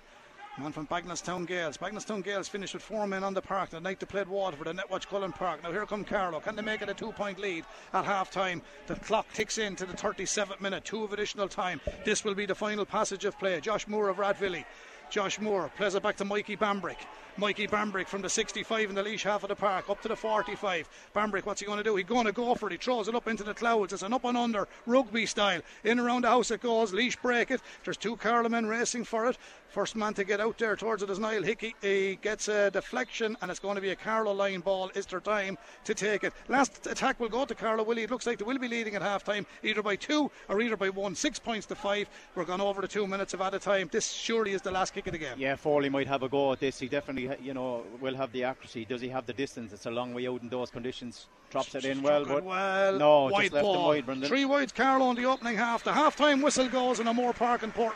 Man 0.57 0.70
from 0.70 0.87
Bagnallstown 0.87 1.45
Gales. 1.45 1.76
Bagnallstown 1.76 2.22
Gales 2.22 2.47
finished 2.47 2.74
with 2.74 2.85
four 2.85 3.05
men 3.09 3.24
on 3.24 3.35
the 3.35 3.43
park. 3.43 3.70
The 3.70 3.80
night 3.80 3.99
they 3.99 4.07
played 4.07 4.28
Waterford 4.28 4.68
and 4.68 4.78
Netwatch 4.78 5.09
Cullen 5.09 5.33
Park. 5.33 5.61
Now 5.64 5.72
here 5.72 5.85
come 5.85 6.05
Carlow. 6.05 6.39
Can 6.39 6.55
they 6.55 6.62
make 6.62 6.83
it 6.83 6.89
a 6.89 6.95
two 6.95 7.11
point 7.11 7.41
lead 7.41 7.64
at 7.95 8.05
half 8.05 8.30
time? 8.30 8.62
The 8.87 8.95
clock 8.95 9.26
ticks 9.35 9.59
in 9.59 9.74
to 9.74 9.85
the 9.85 9.95
37th 9.95 10.61
minute. 10.61 10.85
Two 10.85 11.03
of 11.03 11.12
additional 11.12 11.49
time. 11.49 11.80
This 12.05 12.24
will 12.24 12.37
be 12.37 12.47
the 12.47 12.55
final 12.55 12.85
passage 12.85 13.24
of 13.24 13.37
play. 13.41 13.61
Josh 13.61 13.89
Moore 13.89 14.09
of 14.09 14.18
Rathvilly. 14.18 14.64
Josh 15.11 15.41
Moore 15.41 15.68
plays 15.76 15.97
it 15.97 16.03
back 16.05 16.16
to 16.18 16.24
Mikey 16.24 16.57
Bambrick. 16.57 16.99
Mikey 17.39 17.66
Bambrick 17.66 18.09
from 18.09 18.20
the 18.20 18.28
65 18.28 18.91
in 18.91 18.95
the 18.95 19.03
Laois 19.03 19.22
half 19.22 19.43
of 19.43 19.49
the 19.49 19.57
park 19.57 19.89
up 19.89 20.03
to 20.03 20.09
the 20.09 20.16
45. 20.16 20.89
Bambrick, 21.14 21.47
what's 21.47 21.61
he 21.61 21.66
going 21.66 21.78
to 21.78 21.85
do? 21.85 21.97
He's 21.97 22.05
going 22.05 22.26
to 22.26 22.33
go 22.33 22.55
for 22.55 22.66
it. 22.68 22.72
He 22.72 22.78
throws 22.78 23.09
it 23.09 23.14
up 23.14 23.26
into 23.26 23.43
the 23.43 23.55
clouds. 23.55 23.93
It's 23.93 24.03
an 24.03 24.12
up 24.12 24.24
and 24.24 24.37
under 24.37 24.68
rugby 24.87 25.24
style. 25.24 25.62
In 25.85 25.99
around 25.99 26.24
the 26.24 26.28
house 26.28 26.51
it 26.51 26.61
goes. 26.61 26.93
Laois 26.93 27.16
break 27.22 27.51
it. 27.51 27.62
There's 27.85 27.97
two 27.97 28.16
Carlow 28.16 28.51
men 28.51 28.66
racing 28.66 29.05
for 29.05 29.26
it. 29.26 29.39
First 29.68 29.97
man 29.97 30.12
to 30.14 30.24
get 30.24 30.39
out 30.39 30.59
there 30.59 30.76
towards 30.76 31.03
it 31.03 31.09
is 31.09 31.18
Niall 31.18 31.43
Hickey. 31.43 31.74
He 31.80 32.18
gets 32.20 32.49
a 32.49 32.70
deflection 32.70 33.39
and 33.41 33.51
it's 33.51 33.61
going 33.61 33.76
to 33.76 33.80
be 33.80 33.89
a 33.89 33.97
Carlow 33.97 34.33
line 34.33 34.61
ball. 34.61 34.91
Is 34.95 35.07
there 35.07 35.20
time 35.20 35.57
to 35.85 35.95
take 35.95 36.24
it? 36.24 36.35
Last 36.49 36.87
attack 36.87 37.18
will 37.18 37.30
go 37.30 37.47
to 37.47 37.55
Carlow 37.55 37.83
Willie. 37.83 38.03
It 38.03 38.11
looks 38.11 38.26
like 38.26 38.37
they 38.37 38.45
will 38.45 38.59
be 38.59 38.68
leading 38.68 38.95
at 38.95 39.01
half 39.01 39.24
time 39.24 39.47
either 39.62 39.83
by 39.83 39.97
two 39.97 40.30
or 40.51 40.61
either 40.61 40.76
by 40.76 40.91
one. 40.91 41.14
Six 41.14 41.39
points 41.39 41.64
to 41.66 41.74
five. 41.74 42.11
We're 42.35 42.45
gone 42.45 42.61
over 42.61 42.83
the 42.83 42.89
two 42.89 43.07
minutes 43.07 43.33
of 43.33 43.41
added 43.41 43.62
time. 43.62 43.89
This 43.91 44.11
surely 44.12 44.53
is 44.53 44.61
the 44.61 44.70
last 44.70 44.93
kick 44.93 45.07
of 45.07 45.12
the 45.12 45.18
game. 45.18 45.37
Yeah, 45.39 45.57
Foley 45.57 45.89
might 45.89 46.07
have 46.07 46.22
a 46.22 46.28
go 46.28 46.53
at 46.53 46.61
this. 46.61 46.78
He 46.78 46.89
definitely 46.89 47.22
he, 47.29 47.47
you 47.47 47.55
know, 47.55 47.85
will 48.01 48.14
have 48.14 48.33
the 48.33 48.45
accuracy? 48.45 48.85
Does 48.85 49.01
he 49.01 49.09
have 49.09 49.27
the 49.27 49.33
distance? 49.33 49.73
It's 49.73 49.87
a 49.87 49.91
long 49.91 50.14
way 50.14 50.29
out 50.29 50.43
in 50.43 50.49
those 50.49 50.70
conditions. 50.70 51.27
Drops 51.51 51.75
it 51.75 51.85
in 51.85 52.03
well, 52.03 52.25
but 52.25 52.45
well, 52.45 52.99
no, 52.99 53.25
wide 53.25 53.43
just 53.43 53.53
left 53.53 53.64
ball. 53.64 53.75
him 53.75 53.83
wide, 53.83 54.07
Brendan. 54.07 54.29
Three 54.29 54.47
wides, 54.47 54.73
Carlow 54.73 55.11
in 55.11 55.16
the 55.16 55.27
opening 55.27 55.57
half. 55.57 55.85
The 55.85 55.93
half 55.93 56.16
time 56.16 56.41
whistle 56.41 56.68
goes 56.68 56.99
in 56.99 57.07
O'Moore 57.07 57.35
Park 57.35 57.62
in 57.62 57.70
Port 57.73 57.95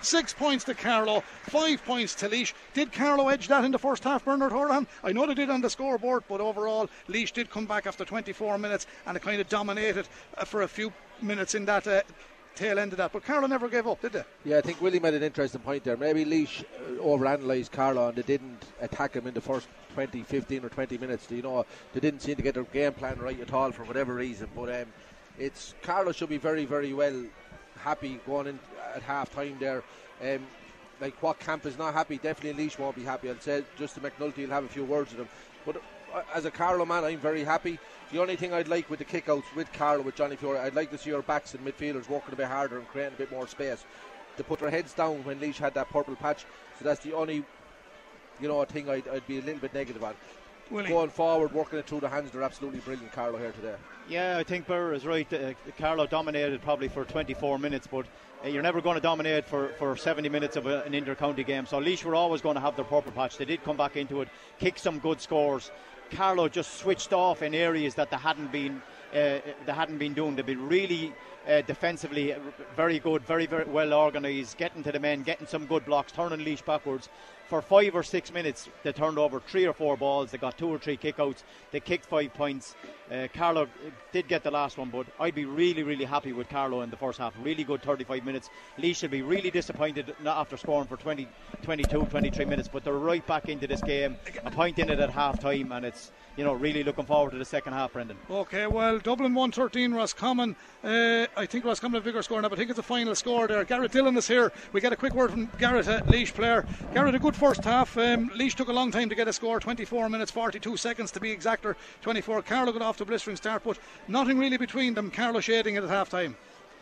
Six 0.00 0.32
points 0.32 0.64
to 0.64 0.74
Carlow, 0.74 1.22
five 1.42 1.84
points 1.84 2.14
to 2.16 2.28
Laois. 2.28 2.54
Did 2.72 2.92
Carlow 2.92 3.28
edge 3.28 3.48
that 3.48 3.64
in 3.64 3.70
the 3.70 3.78
first 3.78 4.04
half, 4.04 4.24
Bernard 4.24 4.52
Horan? 4.52 4.86
I 5.04 5.12
know 5.12 5.26
they 5.26 5.34
did 5.34 5.50
on 5.50 5.60
the 5.60 5.68
scoreboard, 5.68 6.24
but 6.26 6.40
overall, 6.40 6.88
Laois 7.08 7.32
did 7.32 7.50
come 7.50 7.66
back 7.66 7.86
after 7.86 8.04
24 8.04 8.56
minutes 8.56 8.86
and 9.04 9.16
it 9.16 9.22
kind 9.22 9.42
of 9.42 9.48
dominated 9.50 10.08
uh, 10.38 10.44
for 10.44 10.62
a 10.62 10.68
few 10.68 10.90
minutes 11.20 11.54
in 11.54 11.66
that. 11.66 11.86
Uh, 11.86 12.02
tail 12.56 12.78
end 12.78 12.92
of 12.92 12.98
that, 12.98 13.12
but 13.12 13.24
Carlow 13.24 13.46
never 13.46 13.68
gave 13.68 13.86
up, 13.86 14.00
did 14.00 14.12
they? 14.12 14.24
Yeah, 14.44 14.58
I 14.58 14.60
think 14.62 14.80
Willie 14.80 14.98
made 14.98 15.14
an 15.14 15.22
interesting 15.22 15.60
point 15.60 15.84
there. 15.84 15.96
Maybe 15.96 16.24
Laois 16.24 16.64
uh, 16.64 17.02
overanalyzed 17.02 17.70
Carlow 17.70 18.08
and 18.08 18.16
they 18.16 18.22
didn't 18.22 18.64
attack 18.80 19.14
him 19.14 19.26
in 19.26 19.34
the 19.34 19.40
first 19.40 19.68
20, 19.94 20.22
15 20.22 20.64
or 20.64 20.68
20 20.68 20.98
minutes. 20.98 21.30
You 21.30 21.42
know, 21.42 21.64
they 21.92 22.00
didn't 22.00 22.20
seem 22.20 22.36
to 22.36 22.42
get 22.42 22.54
their 22.54 22.64
game 22.64 22.94
plan 22.94 23.18
right 23.18 23.38
at 23.38 23.52
all 23.52 23.70
for 23.70 23.84
whatever 23.84 24.14
reason. 24.14 24.48
But 24.56 24.74
um, 24.74 24.86
it's 25.38 25.74
Carlow 25.82 26.12
should 26.12 26.30
be 26.30 26.38
very, 26.38 26.64
very 26.64 26.92
well 26.92 27.24
happy 27.78 28.20
going 28.26 28.48
in 28.48 28.58
at 28.94 29.02
half 29.02 29.32
time 29.32 29.56
there. 29.60 29.84
Um, 30.22 30.46
like 31.00 31.22
what 31.22 31.38
camp 31.38 31.66
is 31.66 31.76
not 31.76 31.92
happy, 31.92 32.18
definitely 32.18 32.64
Laois 32.64 32.78
won't 32.78 32.96
be 32.96 33.04
happy. 33.04 33.30
I'd 33.30 33.42
say 33.42 33.62
Justin 33.78 34.02
McNulty 34.02 34.36
he'll 34.36 34.50
have 34.50 34.64
a 34.64 34.68
few 34.68 34.84
words 34.84 35.10
with 35.10 35.20
him. 35.20 35.28
But 35.66 35.76
uh, 36.14 36.22
as 36.34 36.46
a 36.46 36.50
Carlow 36.50 36.86
man, 36.86 37.04
I'm 37.04 37.18
very 37.18 37.44
happy. 37.44 37.78
The 38.12 38.20
only 38.20 38.36
thing 38.36 38.52
I'd 38.52 38.68
like 38.68 38.88
with 38.88 39.00
the 39.00 39.04
kickouts 39.04 39.44
with 39.56 39.72
Carlow, 39.72 40.02
with 40.02 40.14
Johnny 40.14 40.36
Fiore, 40.36 40.58
I'd 40.58 40.76
like 40.76 40.90
to 40.92 40.98
see 40.98 41.12
our 41.12 41.22
backs 41.22 41.54
and 41.54 41.66
midfielders 41.66 42.08
working 42.08 42.32
a 42.32 42.36
bit 42.36 42.46
harder 42.46 42.78
and 42.78 42.86
creating 42.88 43.14
a 43.14 43.18
bit 43.18 43.32
more 43.32 43.48
space. 43.48 43.84
To 44.36 44.44
put 44.44 44.60
their 44.60 44.70
heads 44.70 44.92
down 44.92 45.24
when 45.24 45.40
Laois 45.40 45.56
had 45.58 45.74
that 45.74 45.88
purple 45.90 46.14
patch. 46.14 46.44
So 46.78 46.84
that's 46.84 47.02
the 47.02 47.14
only, 47.14 47.44
you 48.40 48.48
know, 48.48 48.64
thing 48.64 48.88
I'd, 48.88 49.08
I'd 49.08 49.26
be 49.26 49.38
a 49.38 49.42
little 49.42 49.60
bit 49.60 49.74
negative 49.74 50.04
on. 50.04 50.14
Willie. 50.70 50.88
Going 50.88 51.10
forward, 51.10 51.52
working 51.52 51.78
it 51.78 51.86
through 51.86 52.00
the 52.00 52.08
hands, 52.08 52.30
they're 52.32 52.42
absolutely 52.42 52.80
brilliant, 52.80 53.12
Carlow, 53.12 53.38
here 53.38 53.52
today. 53.52 53.76
Yeah, 54.08 54.36
I 54.36 54.42
think 54.42 54.66
Burr 54.66 54.94
is 54.94 55.06
right. 55.06 55.32
Uh, 55.32 55.52
Carlow 55.78 56.06
dominated 56.06 56.60
probably 56.60 56.88
for 56.88 57.04
24 57.04 57.58
minutes, 57.58 57.86
but 57.86 58.06
uh, 58.44 58.48
you're 58.48 58.62
never 58.62 58.80
going 58.80 58.96
to 58.96 59.00
dominate 59.00 59.46
for, 59.46 59.68
for 59.78 59.96
70 59.96 60.28
minutes 60.28 60.56
of 60.56 60.66
a, 60.66 60.82
an 60.82 60.92
inter-county 60.92 61.44
game. 61.44 61.66
So 61.66 61.78
Laois 61.78 62.04
were 62.04 62.16
always 62.16 62.40
going 62.40 62.56
to 62.56 62.60
have 62.60 62.74
their 62.74 62.84
purple 62.84 63.12
patch. 63.12 63.36
They 63.36 63.44
did 63.44 63.62
come 63.62 63.76
back 63.76 63.96
into 63.96 64.22
it, 64.22 64.28
kick 64.58 64.78
some 64.78 64.98
good 64.98 65.20
scores. 65.20 65.70
Carlow 66.10 66.48
just 66.48 66.78
switched 66.78 67.12
off 67.12 67.42
in 67.42 67.54
areas 67.54 67.94
that 67.94 68.10
they 68.10 68.16
hadn't 68.16 68.52
been 68.52 68.82
uh, 69.12 69.40
they 69.64 69.72
hadn't 69.72 69.98
been 69.98 70.14
doing. 70.14 70.36
They've 70.36 70.44
been 70.44 70.68
really 70.68 71.14
uh, 71.48 71.62
defensively 71.62 72.34
very 72.74 72.98
good, 72.98 73.22
very 73.24 73.46
very 73.46 73.64
well 73.64 73.92
organised, 73.92 74.56
getting 74.58 74.82
to 74.82 74.92
the 74.92 75.00
men, 75.00 75.22
getting 75.22 75.46
some 75.46 75.66
good 75.66 75.84
blocks, 75.84 76.12
turning 76.12 76.44
Laois 76.44 76.64
backwards. 76.64 77.08
For 77.48 77.62
five 77.62 77.94
or 77.94 78.02
six 78.02 78.32
minutes, 78.32 78.68
they 78.82 78.92
turned 78.92 79.18
over 79.18 79.38
three 79.38 79.66
or 79.66 79.72
four 79.72 79.96
balls. 79.96 80.32
They 80.32 80.38
got 80.38 80.58
two 80.58 80.68
or 80.68 80.78
three 80.78 80.96
kickouts. 80.96 81.44
They 81.70 81.78
kicked 81.78 82.06
five 82.06 82.34
points. 82.34 82.74
Uh, 83.08 83.28
Carlow 83.32 83.68
did 84.10 84.26
get 84.26 84.42
the 84.42 84.50
last 84.50 84.78
one, 84.78 84.90
but 84.90 85.06
I'd 85.20 85.36
be 85.36 85.44
really, 85.44 85.84
really 85.84 86.04
happy 86.04 86.32
with 86.32 86.48
Carlow 86.48 86.80
in 86.80 86.90
the 86.90 86.96
first 86.96 87.18
half. 87.18 87.34
Really 87.40 87.62
good 87.62 87.82
35 87.82 88.24
minutes. 88.24 88.50
Lee 88.78 88.92
should 88.92 89.12
be 89.12 89.22
really 89.22 89.52
disappointed 89.52 90.12
after 90.26 90.56
scoring 90.56 90.88
for 90.88 90.96
20, 90.96 91.28
22, 91.62 92.06
23 92.06 92.44
minutes, 92.46 92.68
but 92.72 92.82
they're 92.82 92.94
right 92.94 93.24
back 93.28 93.48
into 93.48 93.68
this 93.68 93.80
game. 93.80 94.16
A 94.44 94.50
point 94.50 94.80
in 94.80 94.90
it 94.90 94.98
at 94.98 95.10
half 95.10 95.38
time, 95.38 95.70
and 95.70 95.84
it's 95.84 96.10
you 96.36 96.44
know 96.44 96.52
really 96.52 96.84
looking 96.84 97.04
forward 97.04 97.32
to 97.32 97.38
the 97.38 97.44
second 97.44 97.72
half, 97.72 97.92
Brendan. 97.92 98.16
Okay, 98.30 98.66
well, 98.66 98.98
Dublin 98.98 99.34
113, 99.34 99.92
Roscommon. 99.92 100.54
Uh, 100.84 101.26
I 101.36 101.46
think 101.46 101.64
Roscommon 101.64 102.00
a 102.00 102.04
bigger 102.04 102.22
score 102.22 102.40
now, 102.40 102.48
but 102.48 102.56
I 102.56 102.58
think 102.58 102.70
it's 102.70 102.78
a 102.78 102.82
final 102.82 103.14
score 103.14 103.48
there. 103.48 103.64
Garrett 103.64 103.92
Dillon 103.92 104.16
is 104.16 104.28
here. 104.28 104.52
We 104.72 104.80
get 104.80 104.92
a 104.92 104.96
quick 104.96 105.14
word 105.14 105.30
from 105.30 105.50
Garrett, 105.58 105.86
a 105.86 106.02
Laois 106.06 106.32
player. 106.32 106.66
Garrett, 106.94 107.14
a 107.14 107.18
good 107.18 107.36
first 107.36 107.64
half. 107.64 107.96
Um, 107.96 108.30
Laois 108.34 108.54
took 108.54 108.68
a 108.68 108.72
long 108.72 108.90
time 108.90 109.08
to 109.08 109.14
get 109.14 109.28
a 109.28 109.32
score 109.32 109.58
24 109.60 110.08
minutes, 110.08 110.30
42 110.30 110.76
seconds 110.76 111.10
to 111.12 111.20
be 111.20 111.30
exact, 111.30 111.64
or 111.64 111.76
24. 112.02 112.42
Carlow 112.42 112.72
got 112.72 112.82
off 112.82 112.96
to 112.98 113.04
blistering 113.04 113.36
start, 113.36 113.62
but 113.64 113.78
nothing 114.08 114.38
really 114.38 114.56
between 114.56 114.94
them. 114.94 115.10
Carlow 115.10 115.40
shading 115.40 115.76
it 115.76 115.84
at 115.84 115.90
half 115.90 116.10
time. 116.10 116.36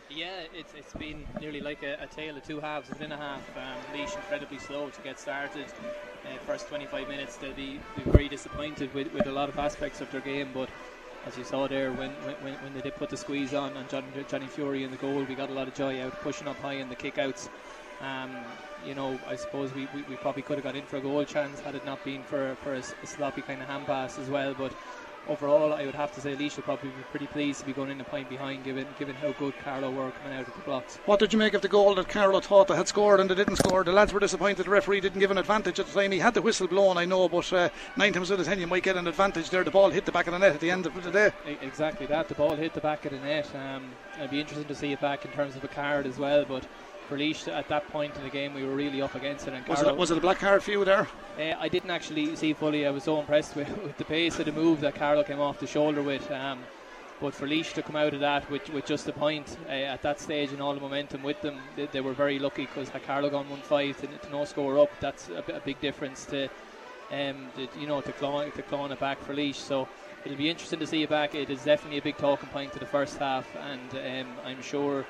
Yeah, 0.09 0.43
it's, 0.53 0.73
it's 0.75 0.93
been 0.93 1.25
nearly 1.41 1.61
like 1.61 1.81
a, 1.83 1.97
a 2.01 2.07
tale 2.07 2.37
of 2.37 2.43
two 2.45 2.59
halves 2.59 2.89
within 2.89 3.11
a 3.11 3.17
half. 3.17 3.41
Um, 3.57 3.97
Laois 3.97 4.15
incredibly 4.15 4.59
slow 4.59 4.89
to 4.89 5.01
get 5.01 5.19
started. 5.19 5.65
Uh, 5.65 6.37
first 6.45 6.67
25 6.67 7.07
minutes, 7.07 7.37
they'll 7.37 7.53
be, 7.53 7.79
be 7.95 8.11
very 8.11 8.29
disappointed 8.29 8.93
with, 8.93 9.11
with 9.13 9.25
a 9.27 9.31
lot 9.31 9.49
of 9.49 9.57
aspects 9.57 10.01
of 10.01 10.11
their 10.11 10.21
game, 10.21 10.49
but 10.53 10.69
as 11.25 11.37
you 11.37 11.43
saw 11.43 11.67
there, 11.67 11.91
when, 11.91 12.11
when, 12.11 12.53
when 12.53 12.73
they 12.73 12.81
did 12.81 12.95
put 12.95 13.09
the 13.09 13.17
squeeze 13.17 13.53
on 13.53 13.75
on 13.75 13.87
Johnny, 13.87 14.05
Johnny 14.29 14.45
Fury 14.45 14.83
in 14.83 14.91
the 14.91 14.97
goal, 14.97 15.23
we 15.23 15.33
got 15.33 15.49
a 15.49 15.53
lot 15.53 15.67
of 15.67 15.73
joy 15.73 16.01
out 16.03 16.13
pushing 16.21 16.47
up 16.47 16.57
high 16.57 16.73
in 16.73 16.87
the 16.87 16.95
kickouts. 16.95 17.49
Um, 18.01 18.35
you 18.85 18.93
know, 18.93 19.19
I 19.27 19.35
suppose 19.35 19.73
we, 19.73 19.87
we, 19.95 20.03
we, 20.03 20.15
probably 20.17 20.43
could 20.43 20.57
have 20.57 20.63
got 20.63 20.75
in 20.75 20.83
for 20.83 20.97
a 20.97 21.01
goal 21.01 21.23
chance 21.23 21.59
had 21.61 21.73
it 21.73 21.85
not 21.85 22.03
been 22.03 22.21
for, 22.23 22.55
for 22.61 22.75
a, 22.75 22.79
a 22.79 23.07
sloppy 23.07 23.41
kind 23.41 23.61
of 23.61 23.67
hand 23.67 23.87
pass 23.87 24.19
as 24.19 24.29
well. 24.29 24.53
But 24.53 24.73
overall, 25.29 25.73
I 25.73 25.85
would 25.85 25.95
have 25.95 26.13
to 26.15 26.21
say 26.21 26.35
Laois 26.35 26.55
will 26.55 26.63
probably 26.63 26.89
be 26.89 27.03
pretty 27.11 27.27
pleased 27.27 27.61
to 27.61 27.65
be 27.65 27.73
going 27.73 27.91
in 27.91 28.01
a 28.01 28.03
point 28.03 28.29
behind, 28.29 28.63
given 28.63 28.85
given 28.99 29.15
how 29.15 29.31
good 29.33 29.53
Carlow 29.63 29.91
were 29.91 30.11
coming 30.11 30.37
out 30.37 30.47
of 30.47 30.53
the 30.53 30.61
blocks. 30.61 30.97
What 31.05 31.19
did 31.19 31.33
you 31.33 31.39
make 31.39 31.53
of 31.53 31.61
the 31.61 31.67
goal 31.67 31.95
that 31.95 32.09
Carlow 32.09 32.41
thought 32.41 32.67
they 32.67 32.75
had 32.75 32.87
scored 32.87 33.19
and 33.19 33.29
they 33.29 33.35
didn't 33.35 33.57
score? 33.57 33.83
The 33.83 33.91
lads 33.91 34.13
were 34.13 34.19
disappointed 34.19 34.65
the 34.65 34.69
referee 34.69 35.01
didn't 35.01 35.19
give 35.19 35.31
an 35.31 35.37
advantage 35.37 35.79
at 35.79 35.87
the 35.87 35.93
time. 35.93 36.11
He 36.11 36.19
had 36.19 36.33
the 36.33 36.41
whistle 36.41 36.67
blown, 36.67 36.97
I 36.97 37.05
know, 37.05 37.27
but 37.29 37.51
uh, 37.53 37.69
nine 37.97 38.13
times 38.13 38.31
out 38.31 38.39
of 38.39 38.45
ten 38.45 38.59
you 38.59 38.67
might 38.67 38.83
get 38.83 38.97
an 38.97 39.07
advantage 39.07 39.49
there. 39.49 39.63
The 39.63 39.71
ball 39.71 39.89
hit 39.89 40.05
the 40.05 40.11
back 40.11 40.27
of 40.27 40.33
the 40.33 40.39
net 40.39 40.53
at 40.53 40.59
the 40.59 40.71
end 40.71 40.85
of 40.85 41.03
the 41.03 41.11
day. 41.11 41.31
Exactly 41.61 42.05
that. 42.07 42.27
The 42.27 42.35
ball 42.35 42.55
hit 42.55 42.73
the 42.73 42.81
back 42.81 43.05
of 43.05 43.11
the 43.11 43.19
net. 43.19 43.49
Um, 43.55 43.91
it'd 44.17 44.31
be 44.31 44.39
interesting 44.39 44.67
to 44.67 44.75
see 44.75 44.91
it 44.91 45.01
back 45.01 45.25
in 45.25 45.31
terms 45.31 45.55
of 45.55 45.63
a 45.63 45.67
card 45.67 46.05
as 46.05 46.17
well, 46.17 46.45
but 46.45 46.65
for 47.07 47.17
Laois 47.17 47.47
at 47.47 47.67
that 47.69 47.87
point 47.89 48.15
in 48.15 48.23
the 48.23 48.29
game, 48.29 48.53
we 48.53 48.63
were 48.63 48.75
really 48.75 49.01
up 49.01 49.15
against 49.15 49.47
it. 49.47 49.53
And 49.53 49.67
was, 49.67 49.81
it, 49.81 49.95
was 49.95 50.11
it 50.11 50.17
a 50.17 50.21
black 50.21 50.39
card 50.39 50.63
for 50.63 50.71
you 50.71 50.83
there? 50.85 51.07
Uh, 51.39 51.53
I 51.59 51.67
didn't 51.67 51.91
actually 51.91 52.35
see 52.35 52.53
fully. 52.53 52.85
I 52.85 52.91
was 52.91 53.03
so 53.03 53.19
impressed 53.19 53.55
with, 53.59 53.69
with 53.83 53.97
the 53.97 54.05
pace 54.05 54.39
of 54.39 54.45
the 54.45 54.51
move 54.51 54.81
that 54.81 54.95
Carlow 54.95 55.23
came 55.23 55.39
off 55.39 55.59
the 55.59 55.67
shoulder 55.67 56.01
with. 56.01 56.29
Um, 56.31 56.59
but 57.21 57.33
for 57.33 57.47
Laois 57.47 57.73
to 57.73 57.81
come 57.81 57.95
out 57.95 58.13
of 58.13 58.19
that 58.19 58.49
with, 58.51 58.69
with 58.69 58.85
just 58.85 59.07
a 59.07 59.13
point 59.13 59.57
uh, 59.67 59.71
at 59.71 60.01
that 60.01 60.19
stage 60.19 60.51
and 60.51 60.61
all 60.61 60.73
the 60.73 60.81
momentum 60.81 61.23
with 61.23 61.41
them, 61.41 61.57
they, 61.75 61.85
they 61.87 62.01
were 62.01 62.13
very 62.13 62.39
lucky 62.39 62.65
because 62.65 62.89
had 62.89 63.03
Carlow 63.03 63.29
gone 63.29 63.49
1 63.49 63.59
5 63.61 64.01
to, 64.01 64.07
to, 64.07 64.29
no 64.31 64.43
score 64.43 64.79
up, 64.79 64.89
that's 64.99 65.29
a, 65.29 65.43
a 65.53 65.61
big 65.61 65.79
difference 65.79 66.25
to, 66.25 66.45
um, 67.11 67.47
the, 67.55 67.69
you 67.79 67.87
know, 67.87 68.01
to 68.01 68.11
clawing, 68.13 68.51
to 68.51 68.61
clawing 68.63 68.91
it 68.91 68.99
back 68.99 69.21
for 69.21 69.33
Laois. 69.33 69.55
So 69.55 69.87
it'll 70.25 70.37
be 70.37 70.49
interesting 70.49 70.79
to 70.79 70.87
see 70.87 71.03
it 71.03 71.09
back. 71.09 71.35
It 71.35 71.49
is 71.49 71.63
definitely 71.63 71.99
a 71.99 72.01
big 72.01 72.17
talking 72.17 72.49
point 72.49 72.73
to 72.73 72.79
the 72.79 72.85
first 72.85 73.17
half, 73.17 73.47
and 73.55 74.27
um, 74.27 74.33
I'm 74.43 74.61
sure 74.61 75.05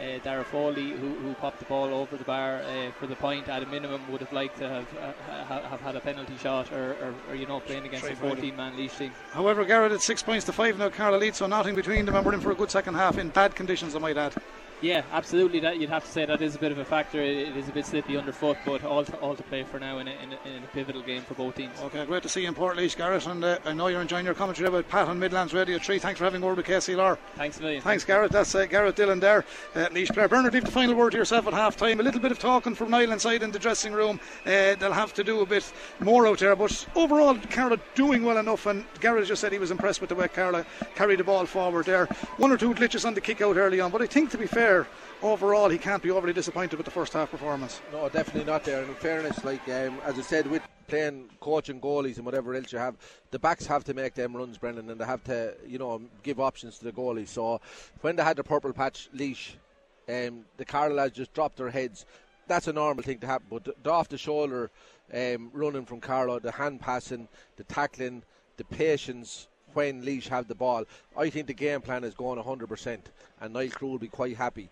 uh, 0.00 0.18
Dara 0.22 0.44
Foley, 0.44 0.90
who, 0.90 1.14
who 1.14 1.34
popped 1.34 1.58
the 1.58 1.64
ball 1.64 1.92
over 1.92 2.16
the 2.16 2.24
bar 2.24 2.62
uh, 2.62 2.90
for 2.98 3.06
the 3.06 3.16
point, 3.16 3.48
at 3.48 3.62
a 3.62 3.66
minimum 3.66 4.00
would 4.10 4.20
have 4.20 4.32
liked 4.32 4.58
to 4.58 4.68
have 4.68 4.86
uh, 4.98 5.60
have 5.68 5.80
had 5.80 5.96
a 5.96 6.00
penalty 6.00 6.36
shot 6.36 6.72
or, 6.72 6.92
or, 6.92 7.14
or 7.28 7.34
you 7.34 7.46
know 7.46 7.60
playing 7.60 7.84
against 7.86 8.06
a 8.06 8.16
14 8.16 8.56
man 8.56 8.76
Laois 8.76 8.96
team. 8.96 9.12
However, 9.32 9.64
Garrett 9.64 9.92
at 9.92 10.02
six 10.02 10.22
points 10.22 10.44
to 10.46 10.52
five 10.52 10.78
now. 10.78 10.88
Carlow 10.88 11.18
leads, 11.18 11.38
so 11.38 11.46
nothing 11.46 11.74
between 11.74 12.04
them, 12.06 12.14
and 12.14 12.24
we're 12.24 12.34
in 12.34 12.40
for 12.40 12.50
a 12.50 12.54
good 12.54 12.70
second 12.70 12.94
half 12.94 13.18
in 13.18 13.28
bad 13.30 13.54
conditions, 13.54 13.94
I 13.94 13.98
might 13.98 14.16
add. 14.16 14.34
Yeah, 14.84 15.02
absolutely. 15.12 15.60
That 15.60 15.80
you'd 15.80 15.88
have 15.88 16.04
to 16.04 16.10
say 16.10 16.26
that 16.26 16.42
is 16.42 16.56
a 16.56 16.58
bit 16.58 16.70
of 16.70 16.76
a 16.76 16.84
factor. 16.84 17.18
it, 17.18 17.48
it 17.48 17.56
is 17.56 17.70
a 17.70 17.72
bit 17.72 17.86
slippy 17.86 18.18
underfoot, 18.18 18.58
but 18.66 18.84
all 18.84 19.02
to, 19.02 19.16
all 19.16 19.34
to 19.34 19.42
play 19.44 19.62
for 19.62 19.80
now 19.80 19.96
in 19.96 20.08
a, 20.08 20.10
in, 20.10 20.34
a, 20.34 20.56
in 20.56 20.62
a, 20.62 20.66
pivotal 20.74 21.00
game 21.00 21.22
for 21.22 21.32
both 21.32 21.56
teams. 21.56 21.72
Okay, 21.84 22.04
great 22.04 22.22
to 22.22 22.28
see 22.28 22.42
you 22.42 22.48
in 22.48 22.54
Port 22.54 22.76
Garrett, 22.98 23.26
and 23.26 23.42
uh, 23.42 23.58
I 23.64 23.72
know 23.72 23.86
you're 23.86 24.02
enjoying 24.02 24.26
your 24.26 24.34
commentary 24.34 24.68
about 24.68 24.86
Pat 24.90 25.08
on 25.08 25.18
Midlands 25.18 25.54
Radio 25.54 25.78
3. 25.78 25.98
Thanks 26.00 26.18
for 26.18 26.24
having 26.24 26.42
word 26.42 26.58
with 26.58 26.66
KCLR. 26.66 27.16
Thanks 27.36 27.58
a 27.58 27.62
million. 27.62 27.80
Thanks, 27.80 28.04
Garrett. 28.04 28.30
That's 28.30 28.54
uh, 28.54 28.66
Garrett 28.66 28.96
Dillon 28.96 29.20
there, 29.20 29.46
uh, 29.74 29.88
Laois 29.90 30.12
player. 30.12 30.28
Bernard, 30.28 30.52
leave 30.52 30.66
the 30.66 30.70
final 30.70 30.94
word 30.94 31.12
to 31.12 31.16
yourself 31.16 31.46
at 31.46 31.54
half 31.54 31.78
time. 31.78 31.98
A 32.00 32.02
little 32.02 32.20
bit 32.20 32.32
of 32.32 32.38
talking 32.38 32.74
from 32.74 32.90
Niall 32.90 33.12
inside 33.12 33.42
in 33.42 33.52
the 33.52 33.58
dressing 33.58 33.94
room. 33.94 34.20
Uh, 34.44 34.74
they'll 34.74 34.92
have 34.92 35.14
to 35.14 35.24
do 35.24 35.40
a 35.40 35.46
bit 35.46 35.72
more 36.00 36.26
out 36.26 36.40
there, 36.40 36.54
but 36.54 36.86
overall, 36.94 37.38
Carlow 37.48 37.78
doing 37.94 38.22
well 38.22 38.36
enough, 38.36 38.66
and 38.66 38.84
Garrett 39.00 39.26
just 39.28 39.40
said 39.40 39.50
he 39.50 39.58
was 39.58 39.70
impressed 39.70 40.02
with 40.02 40.10
the 40.10 40.14
way 40.14 40.28
Carlow 40.28 40.66
carried 40.94 41.20
the 41.20 41.24
ball 41.24 41.46
forward 41.46 41.86
there. 41.86 42.04
One 42.36 42.52
or 42.52 42.58
two 42.58 42.74
glitches 42.74 43.06
on 43.06 43.14
the 43.14 43.22
kick 43.22 43.40
out 43.40 43.56
early 43.56 43.80
on, 43.80 43.90
but 43.90 44.02
I 44.02 44.06
think 44.06 44.30
to 44.32 44.38
be 44.38 44.46
fair, 44.46 44.73
overall 45.22 45.68
he 45.68 45.78
can't 45.78 46.02
be 46.02 46.10
overly 46.10 46.32
disappointed 46.32 46.76
with 46.76 46.84
the 46.84 46.90
first 46.90 47.12
half 47.12 47.30
performance. 47.30 47.80
No, 47.92 48.08
definitely 48.08 48.44
not 48.44 48.64
there. 48.64 48.80
And 48.80 48.88
in 48.88 48.96
fairness, 48.96 49.44
like 49.44 49.66
um, 49.68 49.98
as 50.04 50.18
I 50.18 50.22
said, 50.22 50.46
with 50.46 50.62
playing 50.86 51.30
coaching 51.40 51.80
goalies 51.80 52.16
and 52.16 52.26
whatever 52.26 52.54
else 52.54 52.72
you 52.72 52.78
have, 52.78 52.96
the 53.30 53.38
backs 53.38 53.66
have 53.66 53.84
to 53.84 53.94
make 53.94 54.14
them 54.14 54.36
runs, 54.36 54.58
Brendan, 54.58 54.90
and 54.90 55.00
they 55.00 55.04
have 55.04 55.24
to, 55.24 55.54
you 55.66 55.78
know, 55.78 56.00
give 56.22 56.40
options 56.40 56.78
to 56.78 56.84
the 56.84 56.92
goalies. 56.92 57.28
So 57.28 57.60
when 58.02 58.16
they 58.16 58.22
had 58.22 58.36
the 58.36 58.44
purple 58.44 58.72
patch 58.72 59.08
Laois, 59.14 59.56
um, 60.08 60.44
the 60.56 60.64
Carlow 60.64 60.94
lads 60.94 61.16
just 61.16 61.32
dropped 61.32 61.56
their 61.56 61.70
heads. 61.70 62.04
That's 62.46 62.68
a 62.68 62.72
normal 62.72 63.02
thing 63.02 63.18
to 63.20 63.26
happen, 63.26 63.46
but 63.50 63.64
the 63.82 63.90
off 63.90 64.08
the 64.08 64.18
shoulder 64.18 64.70
um, 65.12 65.50
running 65.54 65.86
from 65.86 66.00
Carlow, 66.00 66.38
the 66.38 66.52
hand 66.52 66.80
passing, 66.80 67.28
the 67.56 67.64
tackling, 67.64 68.22
the 68.58 68.64
patience 68.64 69.48
when 69.74 70.04
Laois 70.04 70.28
have 70.28 70.48
the 70.48 70.54
ball. 70.54 70.84
I 71.16 71.30
think 71.30 71.46
the 71.46 71.54
game 71.54 71.80
plan 71.80 72.04
is 72.04 72.14
going 72.14 72.42
100%, 72.42 72.98
and 73.40 73.52
Niall 73.52 73.68
Carew 73.68 73.90
will 73.90 73.98
be 73.98 74.08
quite 74.08 74.36
happy 74.36 74.70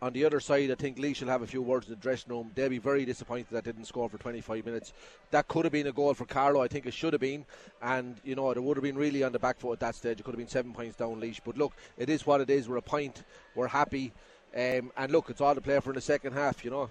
on 0.00 0.12
the 0.12 0.24
other 0.24 0.40
side, 0.40 0.70
I 0.70 0.74
think 0.74 0.98
Laois 0.98 1.20
will 1.20 1.28
have 1.28 1.42
a 1.42 1.46
few 1.46 1.62
words 1.62 1.86
in 1.86 1.94
the 1.94 2.00
dressing 2.00 2.32
room. 2.32 2.50
They'll 2.54 2.68
be 2.68 2.78
very 2.78 3.04
disappointed 3.04 3.48
that 3.50 3.64
didn't 3.64 3.86
score 3.86 4.08
for 4.08 4.18
25 4.18 4.64
minutes. 4.64 4.92
That 5.30 5.48
could 5.48 5.64
have 5.64 5.72
been 5.72 5.86
a 5.88 5.92
goal 5.92 6.14
for 6.14 6.24
Carlow. 6.24 6.62
I 6.62 6.68
think 6.68 6.86
it 6.86 6.94
should 6.94 7.12
have 7.12 7.20
been. 7.20 7.44
And, 7.82 8.16
you 8.24 8.34
know, 8.34 8.50
it 8.50 8.62
would 8.62 8.76
have 8.76 8.84
been 8.84 8.96
really 8.96 9.24
on 9.24 9.32
the 9.32 9.38
back 9.38 9.58
foot 9.58 9.72
at 9.74 9.80
that 9.80 9.94
stage. 9.94 10.20
It 10.20 10.22
could 10.22 10.34
have 10.34 10.38
been 10.38 10.48
seven 10.48 10.72
points 10.72 10.96
down 10.96 11.20
Laois. 11.20 11.40
But 11.44 11.58
look, 11.58 11.74
it 11.96 12.08
is 12.08 12.26
what 12.26 12.40
it 12.40 12.50
is. 12.50 12.68
We're 12.68 12.76
a 12.76 12.82
point. 12.82 13.24
We're 13.54 13.68
happy. 13.68 14.12
Um, 14.54 14.92
and 14.96 15.10
look, 15.10 15.30
it's 15.30 15.40
all 15.40 15.54
to 15.54 15.60
play 15.60 15.80
for 15.80 15.90
in 15.90 15.96
the 15.96 16.00
second 16.00 16.32
half, 16.32 16.64
you 16.64 16.70
know. 16.70 16.90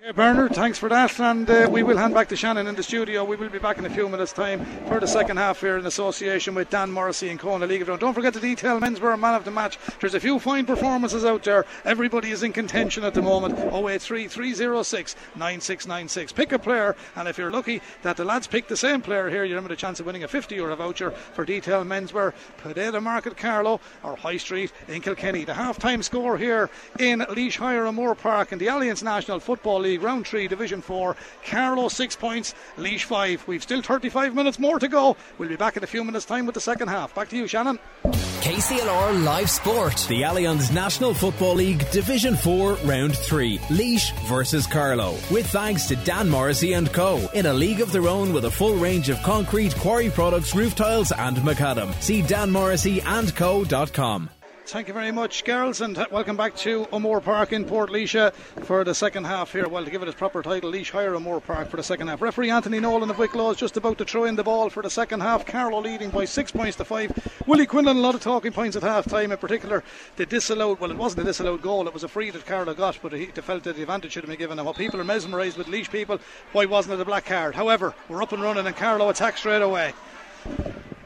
Yeah, 0.00 0.12
Bernard, 0.12 0.54
thanks 0.54 0.78
for 0.78 0.88
that. 0.90 1.18
And 1.18 1.50
uh, 1.50 1.68
we 1.68 1.82
will 1.82 1.96
hand 1.96 2.14
back 2.14 2.28
to 2.28 2.36
Shannon 2.36 2.68
in 2.68 2.76
the 2.76 2.84
studio. 2.84 3.24
We 3.24 3.34
will 3.34 3.48
be 3.48 3.58
back 3.58 3.78
in 3.78 3.84
a 3.84 3.90
few 3.90 4.08
minutes' 4.08 4.32
time 4.32 4.64
for 4.86 5.00
the 5.00 5.08
second 5.08 5.38
half 5.38 5.60
here 5.60 5.76
in 5.76 5.84
association 5.86 6.54
with 6.54 6.70
Dan 6.70 6.92
Morrissey 6.92 7.30
and 7.30 7.40
Kona 7.40 7.66
League 7.66 7.82
of 7.82 7.98
Don't 7.98 8.14
forget 8.14 8.32
to 8.34 8.40
detail 8.40 8.78
Mensborough 8.78 9.16
man 9.16 9.34
of 9.34 9.44
the 9.44 9.50
match. 9.50 9.76
There's 9.98 10.14
a 10.14 10.20
few 10.20 10.38
fine 10.38 10.66
performances 10.66 11.24
out 11.24 11.42
there. 11.42 11.66
Everybody 11.84 12.30
is 12.30 12.44
in 12.44 12.52
contention 12.52 13.02
at 13.02 13.12
the 13.12 13.22
moment. 13.22 13.58
083 13.58 14.28
306 14.28 15.16
9696. 15.34 16.30
Pick 16.32 16.52
a 16.52 16.60
player, 16.60 16.94
and 17.16 17.26
if 17.26 17.36
you're 17.36 17.50
lucky 17.50 17.82
that 18.02 18.16
the 18.16 18.24
lads 18.24 18.46
pick 18.46 18.68
the 18.68 18.76
same 18.76 19.02
player 19.02 19.28
here, 19.28 19.42
you're 19.42 19.60
have 19.60 19.68
a 19.68 19.74
chance 19.74 19.98
of 19.98 20.06
winning 20.06 20.22
a 20.22 20.28
50 20.28 20.54
euro 20.54 20.76
voucher 20.76 21.10
for 21.10 21.44
detail 21.44 21.82
Mensborough, 21.82 22.34
Potato 22.58 23.00
Market, 23.00 23.36
Carlow, 23.36 23.80
or 24.04 24.14
High 24.14 24.36
Street 24.36 24.70
in 24.86 25.00
Kilkenny. 25.00 25.42
The 25.42 25.54
half 25.54 25.80
time 25.80 26.04
score 26.04 26.38
here 26.38 26.70
in 27.00 27.18
Laois 27.18 27.56
Higher 27.56 27.86
and 27.86 27.96
Moore 27.96 28.14
Park 28.14 28.52
in 28.52 28.60
the 28.60 28.68
Allianz 28.68 29.02
National 29.02 29.40
Football 29.40 29.80
League. 29.80 29.87
League, 29.88 30.02
round 30.02 30.26
three, 30.26 30.48
Division 30.48 30.80
four. 30.82 31.16
Carlow 31.44 31.88
six 31.88 32.16
points, 32.16 32.54
Laois 32.76 33.02
five. 33.02 33.46
We've 33.46 33.62
still 33.62 33.82
35 33.82 34.34
minutes 34.34 34.58
more 34.58 34.78
to 34.78 34.88
go. 34.88 35.16
We'll 35.38 35.48
be 35.48 35.56
back 35.56 35.76
in 35.76 35.84
a 35.84 35.86
few 35.86 36.04
minutes' 36.04 36.24
time 36.24 36.46
with 36.46 36.54
the 36.54 36.60
second 36.60 36.88
half. 36.88 37.14
Back 37.14 37.28
to 37.30 37.36
you, 37.36 37.46
Shannon. 37.46 37.78
KCLR 38.04 39.24
Live 39.24 39.50
Sport. 39.50 40.06
The 40.08 40.22
Allianz 40.22 40.72
National 40.72 41.12
Football 41.12 41.54
League 41.54 41.90
Division 41.90 42.36
4 42.36 42.74
Round 42.84 43.16
3. 43.16 43.58
Laois 43.70 44.12
versus 44.26 44.66
Carlow. 44.66 45.16
With 45.30 45.46
thanks 45.48 45.86
to 45.88 45.96
Dan 45.96 46.28
Morrissey 46.28 46.74
and 46.74 46.92
Co. 46.92 47.28
In 47.34 47.46
a 47.46 47.52
league 47.52 47.80
of 47.80 47.92
their 47.92 48.08
own 48.08 48.32
with 48.32 48.44
a 48.44 48.50
full 48.50 48.76
range 48.76 49.08
of 49.08 49.22
concrete, 49.22 49.74
quarry 49.76 50.10
products, 50.10 50.54
roof 50.54 50.74
tiles 50.74 51.12
and 51.12 51.36
macadam. 51.38 51.92
See 52.00 52.22
Dan 52.22 52.50
Morrissey 52.50 53.00
and 53.00 53.28
danmorrisseyandco.com. 53.28 54.37
Thank 54.68 54.86
you 54.86 54.92
very 54.92 55.12
much, 55.12 55.46
girls, 55.46 55.80
and 55.80 55.96
welcome 56.10 56.36
back 56.36 56.54
to 56.56 56.86
O'Moore 56.92 57.22
Park 57.22 57.54
in 57.54 57.64
Portlaoise 57.64 58.34
for 58.64 58.84
the 58.84 58.94
second 58.94 59.24
half 59.24 59.50
here. 59.50 59.66
Well, 59.66 59.82
to 59.82 59.90
give 59.90 60.02
it 60.02 60.08
its 60.08 60.18
proper 60.18 60.42
title, 60.42 60.70
Laois 60.70 60.90
Higher 60.90 61.14
O'Moore 61.14 61.40
Park 61.40 61.70
for 61.70 61.78
the 61.78 61.82
second 61.82 62.08
half. 62.08 62.20
Referee 62.20 62.50
Anthony 62.50 62.78
Nolan 62.78 63.08
of 63.08 63.16
Wicklow 63.16 63.52
is 63.52 63.56
just 63.56 63.78
about 63.78 63.96
to 63.96 64.04
throw 64.04 64.24
in 64.24 64.36
the 64.36 64.44
ball 64.44 64.68
for 64.68 64.82
the 64.82 64.90
second 64.90 65.20
half. 65.20 65.46
Carlow 65.46 65.80
leading 65.80 66.10
by 66.10 66.26
six 66.26 66.52
points 66.52 66.76
to 66.76 66.84
five. 66.84 67.10
Willie 67.46 67.64
Quinlan, 67.64 67.96
a 67.96 68.00
lot 68.00 68.14
of 68.14 68.20
talking 68.20 68.52
points 68.52 68.76
at 68.76 68.82
half 68.82 69.06
time, 69.06 69.32
in 69.32 69.38
particular, 69.38 69.82
the 70.16 70.26
disallowed, 70.26 70.80
well, 70.80 70.90
it 70.90 70.98
wasn't 70.98 71.22
a 71.22 71.24
disallowed 71.24 71.62
goal, 71.62 71.88
it 71.88 71.94
was 71.94 72.04
a 72.04 72.08
free 72.08 72.28
that 72.28 72.44
Carlow 72.44 72.74
got, 72.74 72.98
but 73.00 73.14
he 73.14 73.24
felt 73.24 73.62
that 73.62 73.74
the 73.76 73.82
advantage 73.82 74.12
should 74.12 74.24
have 74.24 74.28
been 74.28 74.38
given. 74.38 74.58
And 74.58 74.66
what 74.66 74.76
people 74.76 75.00
are 75.00 75.04
mesmerised 75.04 75.56
with 75.56 75.68
Laois 75.68 75.90
people, 75.90 76.18
why 76.52 76.66
wasn't 76.66 76.92
it 76.92 77.00
a 77.00 77.06
black 77.06 77.24
card? 77.24 77.54
However, 77.54 77.94
we're 78.06 78.22
up 78.22 78.32
and 78.32 78.42
running, 78.42 78.66
and 78.66 78.76
Carlow 78.76 79.08
attack 79.08 79.38
straight 79.38 79.62
away. 79.62 79.94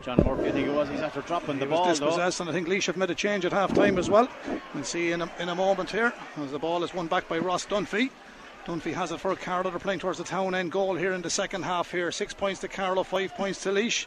John 0.03 0.21
Murphy, 0.27 0.49
I 0.49 0.51
think 0.51 0.67
it 0.67 0.75
was. 0.75 0.89
He's 0.89 1.01
after 1.01 1.21
dropping 1.21 1.61
the 1.61 1.65
he 1.65 1.71
ball. 1.71 1.85
Dispossessed, 1.87 2.39
though. 2.39 2.43
and 2.43 2.51
I 2.51 2.53
think 2.53 2.67
Laois 2.67 2.87
have 2.87 2.97
made 2.97 3.11
a 3.11 3.15
change 3.15 3.45
at 3.45 3.53
half 3.53 3.73
time 3.73 3.99
as 3.99 4.11
well. 4.11 4.29
We'll 4.75 4.83
see 4.83 5.13
in 5.13 5.23
a, 5.23 5.31
in 5.39 5.49
a 5.49 5.55
moment 5.55 5.91
here 5.91 6.13
as 6.39 6.51
the 6.51 6.59
ball 6.59 6.83
is 6.83 6.93
won 6.93 7.07
back 7.07 7.29
by 7.29 7.39
Ross 7.39 7.67
Dunphy. 7.67 8.11
Dunphy 8.67 8.95
has 8.95 9.13
it 9.13 9.21
for 9.21 9.35
Carlow. 9.37 9.71
They're 9.71 9.79
playing 9.79 10.01
towards 10.01 10.19
the 10.19 10.25
town 10.25 10.55
end 10.55 10.73
goal 10.73 10.97
here 10.97 11.13
in 11.13 11.23
the 11.23 11.31
second 11.31 11.63
half. 11.63 11.91
Here, 11.93 12.11
six 12.11 12.35
points 12.35 12.61
to 12.61 12.69
Carlow, 12.69 13.05
five 13.05 13.35
points 13.37 13.63
to 13.63 13.71
Laois. 13.71 14.07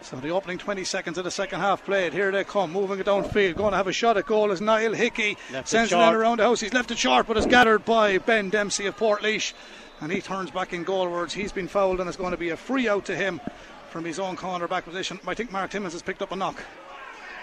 So 0.00 0.16
the 0.16 0.30
opening 0.30 0.58
20 0.58 0.82
seconds 0.84 1.18
of 1.18 1.24
the 1.24 1.30
second 1.30 1.60
half 1.60 1.84
played. 1.84 2.12
Here 2.12 2.30
they 2.32 2.44
come, 2.44 2.72
moving 2.72 2.98
it 2.98 3.06
downfield. 3.06 3.56
Going 3.56 3.70
to 3.70 3.76
have 3.76 3.86
a 3.86 3.92
shot 3.92 4.16
at 4.16 4.26
goal 4.26 4.50
is 4.50 4.60
Niall 4.60 4.94
Hickey. 4.94 5.36
Left 5.52 5.68
Sends 5.68 5.92
it, 5.92 5.96
it 5.96 6.14
around 6.14 6.38
the 6.38 6.44
house. 6.44 6.60
He's 6.60 6.72
left 6.72 6.90
it 6.90 6.98
short, 6.98 7.26
but 7.26 7.36
it's 7.36 7.46
gathered 7.46 7.84
by 7.84 8.18
Ben 8.18 8.50
Dempsey 8.50 8.86
of 8.86 8.96
Portlaoise. 8.96 9.52
And 10.00 10.10
he 10.10 10.20
turns 10.20 10.50
back 10.50 10.72
in 10.72 10.84
goalwards. 10.84 11.32
He's 11.32 11.52
been 11.52 11.68
fouled, 11.68 12.00
and 12.00 12.08
it's 12.08 12.16
going 12.16 12.32
to 12.32 12.36
be 12.36 12.50
a 12.50 12.56
free 12.56 12.88
out 12.88 13.04
to 13.04 13.14
him 13.14 13.40
from 13.92 14.04
his 14.04 14.18
own 14.18 14.34
corner 14.34 14.66
back 14.66 14.84
position. 14.84 15.20
I 15.26 15.34
think 15.34 15.52
Mark 15.52 15.70
Timmins 15.70 15.92
has 15.92 16.02
picked 16.02 16.22
up 16.22 16.32
a 16.32 16.36
knock. 16.36 16.60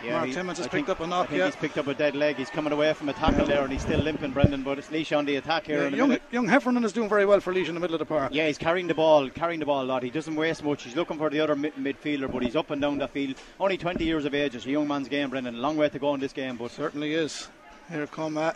Yeah, 0.03 0.13
Mark 0.13 0.27
he, 0.27 0.33
Timmins 0.33 0.57
has 0.57 0.67
I 0.67 0.69
picked 0.69 0.87
think, 0.87 0.89
up 0.89 0.99
a 1.01 1.07
knock. 1.07 1.29
yeah. 1.29 1.45
he's 1.45 1.55
picked 1.57 1.77
up 1.77 1.87
a 1.87 1.93
dead 1.93 2.15
leg. 2.15 2.37
He's 2.37 2.49
coming 2.49 2.71
away 2.73 2.93
from 2.93 3.09
a 3.09 3.13
tackle 3.13 3.45
there, 3.45 3.61
and 3.61 3.71
he's 3.71 3.81
still 3.81 3.99
limping, 3.99 4.31
Brendan. 4.31 4.63
But 4.63 4.79
it's 4.79 4.89
Laois 4.89 5.17
on 5.17 5.25
the 5.25 5.35
attack 5.35 5.65
here. 5.65 5.89
Yeah, 5.89 5.95
young, 5.95 6.17
young 6.31 6.47
Heffernan 6.47 6.85
is 6.85 6.93
doing 6.93 7.09
very 7.09 7.25
well 7.25 7.41
for 7.41 7.53
Laois 7.53 7.67
in 7.67 7.75
the 7.75 7.81
middle 7.81 7.95
of 7.95 7.99
the 7.99 8.05
park. 8.05 8.33
Yeah, 8.33 8.47
he's 8.47 8.57
carrying 8.57 8.87
the 8.87 8.93
ball, 8.93 9.29
carrying 9.29 9.59
the 9.59 9.65
ball 9.65 9.83
a 9.83 9.85
lot. 9.85 10.01
He 10.01 10.09
doesn't 10.09 10.35
waste 10.35 10.63
much. 10.63 10.83
He's 10.83 10.95
looking 10.95 11.17
for 11.17 11.29
the 11.29 11.41
other 11.41 11.55
mid- 11.55 11.75
midfielder, 11.75 12.31
but 12.31 12.43
he's 12.43 12.55
up 12.55 12.71
and 12.71 12.81
down 12.81 12.97
the 12.97 13.07
field. 13.09 13.35
Only 13.59 13.77
20 13.77 14.03
years 14.03 14.25
of 14.25 14.33
age. 14.33 14.55
It's 14.55 14.65
a 14.65 14.71
young 14.71 14.87
man's 14.87 15.09
game, 15.09 15.29
Brendan. 15.29 15.55
A 15.55 15.59
long 15.59 15.75
way 15.75 15.89
to 15.89 15.99
go 15.99 16.13
in 16.13 16.19
this 16.21 16.33
game, 16.33 16.55
but 16.55 16.71
certainly 16.71 17.13
is. 17.13 17.49
Here 17.91 18.07
come 18.07 18.37
uh, 18.37 18.53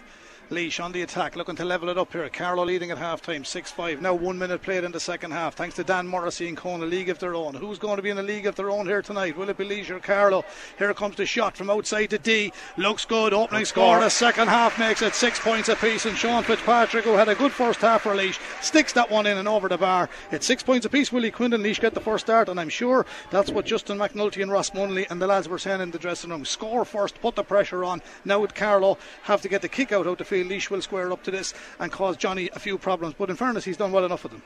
Laois 0.50 0.84
on 0.84 0.92
the 0.92 1.02
attack, 1.02 1.36
looking 1.36 1.56
to 1.56 1.66
level 1.66 1.90
it 1.90 1.98
up 1.98 2.12
here. 2.12 2.28
Carlow 2.30 2.66
leading 2.66 2.92
at 2.92 2.98
half 2.98 3.22
time, 3.22 3.44
6 3.44 3.72
5. 3.72 4.02
Now 4.02 4.14
one 4.14 4.38
minute 4.38 4.62
played 4.62 4.84
in 4.84 4.92
the 4.92 5.00
second 5.00 5.32
half. 5.32 5.56
Thanks 5.56 5.76
to 5.76 5.84
Dan 5.84 6.08
Morrissey 6.08 6.48
and 6.48 6.58
Kona, 6.58 6.86
league 6.86 7.10
of 7.10 7.20
their 7.20 7.36
own. 7.36 7.54
Who's 7.54 7.80
going 7.80 7.96
to 7.96 8.02
be 8.02 8.10
in 8.10 8.18
a 8.18 8.24
league 8.24 8.46
of 8.46 8.56
their 8.56 8.70
own 8.70 8.86
here 8.86 9.02
tonight? 9.02 9.38
Will 9.38 9.50
it 9.50 9.58
be 9.58 9.66
Laois 9.66 9.90
or 9.90 10.00
Carlow? 10.00 10.46
Here 10.78 10.94
comes 10.94 11.16
the 11.16 11.26
shot 11.26 11.58
from 11.58 11.70
outside 11.70 12.10
to 12.12 12.18
D. 12.18 12.52
Looks 12.78 13.06
good. 13.06 13.34
Opening 13.34 13.66
score 13.66 14.00
the 14.00 14.10
second 14.10 14.48
half 14.48 14.78
makes 14.78 15.02
it 15.02 15.16
six 15.16 15.40
points 15.40 15.70
apiece. 15.70 16.06
And 16.06 16.18
Sean 16.18 16.44
Fitzpatrick, 16.44 17.06
who 17.06 17.14
had 17.14 17.30
a 17.30 17.36
good 17.36 17.52
first 17.52 17.80
half 17.82 18.04
for 18.04 18.16
Laois, 18.16 18.40
sticks 18.62 18.94
that 18.94 19.10
one 19.10 19.26
in 19.26 19.38
and 19.38 19.48
over 19.48 19.70
the 19.70 19.78
bar. 19.78 20.10
It's 20.32 20.46
six 20.46 20.64
points 20.64 20.86
apiece. 20.86 21.12
Willie 21.12 21.32
Quinlan 21.32 21.64
Laois 21.64 21.80
get 21.80 21.94
the 21.94 22.02
first 22.02 22.26
start, 22.26 22.50
and 22.50 22.60
I'm 22.60 22.70
sure 22.70 23.06
that's 23.32 23.52
what 23.52 23.66
Justin 23.66 23.98
McNulty 23.98 24.42
and 24.42 24.52
Ross 24.52 24.72
Munley 24.72 25.10
and 25.10 25.22
the 25.22 25.28
lads 25.28 25.48
were 25.48 25.60
saying 25.60 25.82
in 25.82 25.92
the 25.92 26.00
dressing 26.00 26.30
room. 26.30 26.46
Score 26.46 26.86
first, 26.86 27.20
put 27.22 27.36
the 27.36 27.44
pressure 27.44 27.84
on. 27.84 28.02
Now 28.26 28.40
would 28.40 28.56
Carlow 28.56 28.98
have 29.24 29.42
to 29.42 29.50
get 29.50 29.62
the 29.62 29.70
kick 29.70 29.92
out 29.92 30.08
out 30.08 30.18
the 30.18 30.26
field. 30.34 30.50
Laois 30.50 30.70
will 30.70 30.82
square 30.82 31.12
up 31.12 31.24
to 31.24 31.32
this 31.32 31.54
and 31.80 31.92
cause 31.92 32.18
Johnny 32.18 32.50
a 32.54 32.60
few 32.60 32.78
problems. 32.78 33.16
But 33.18 33.30
in 33.30 33.36
fairness, 33.36 33.64
he's 33.64 33.78
done 33.78 33.92
well 33.92 34.06
enough 34.06 34.24
with 34.24 34.32
them. 34.32 34.42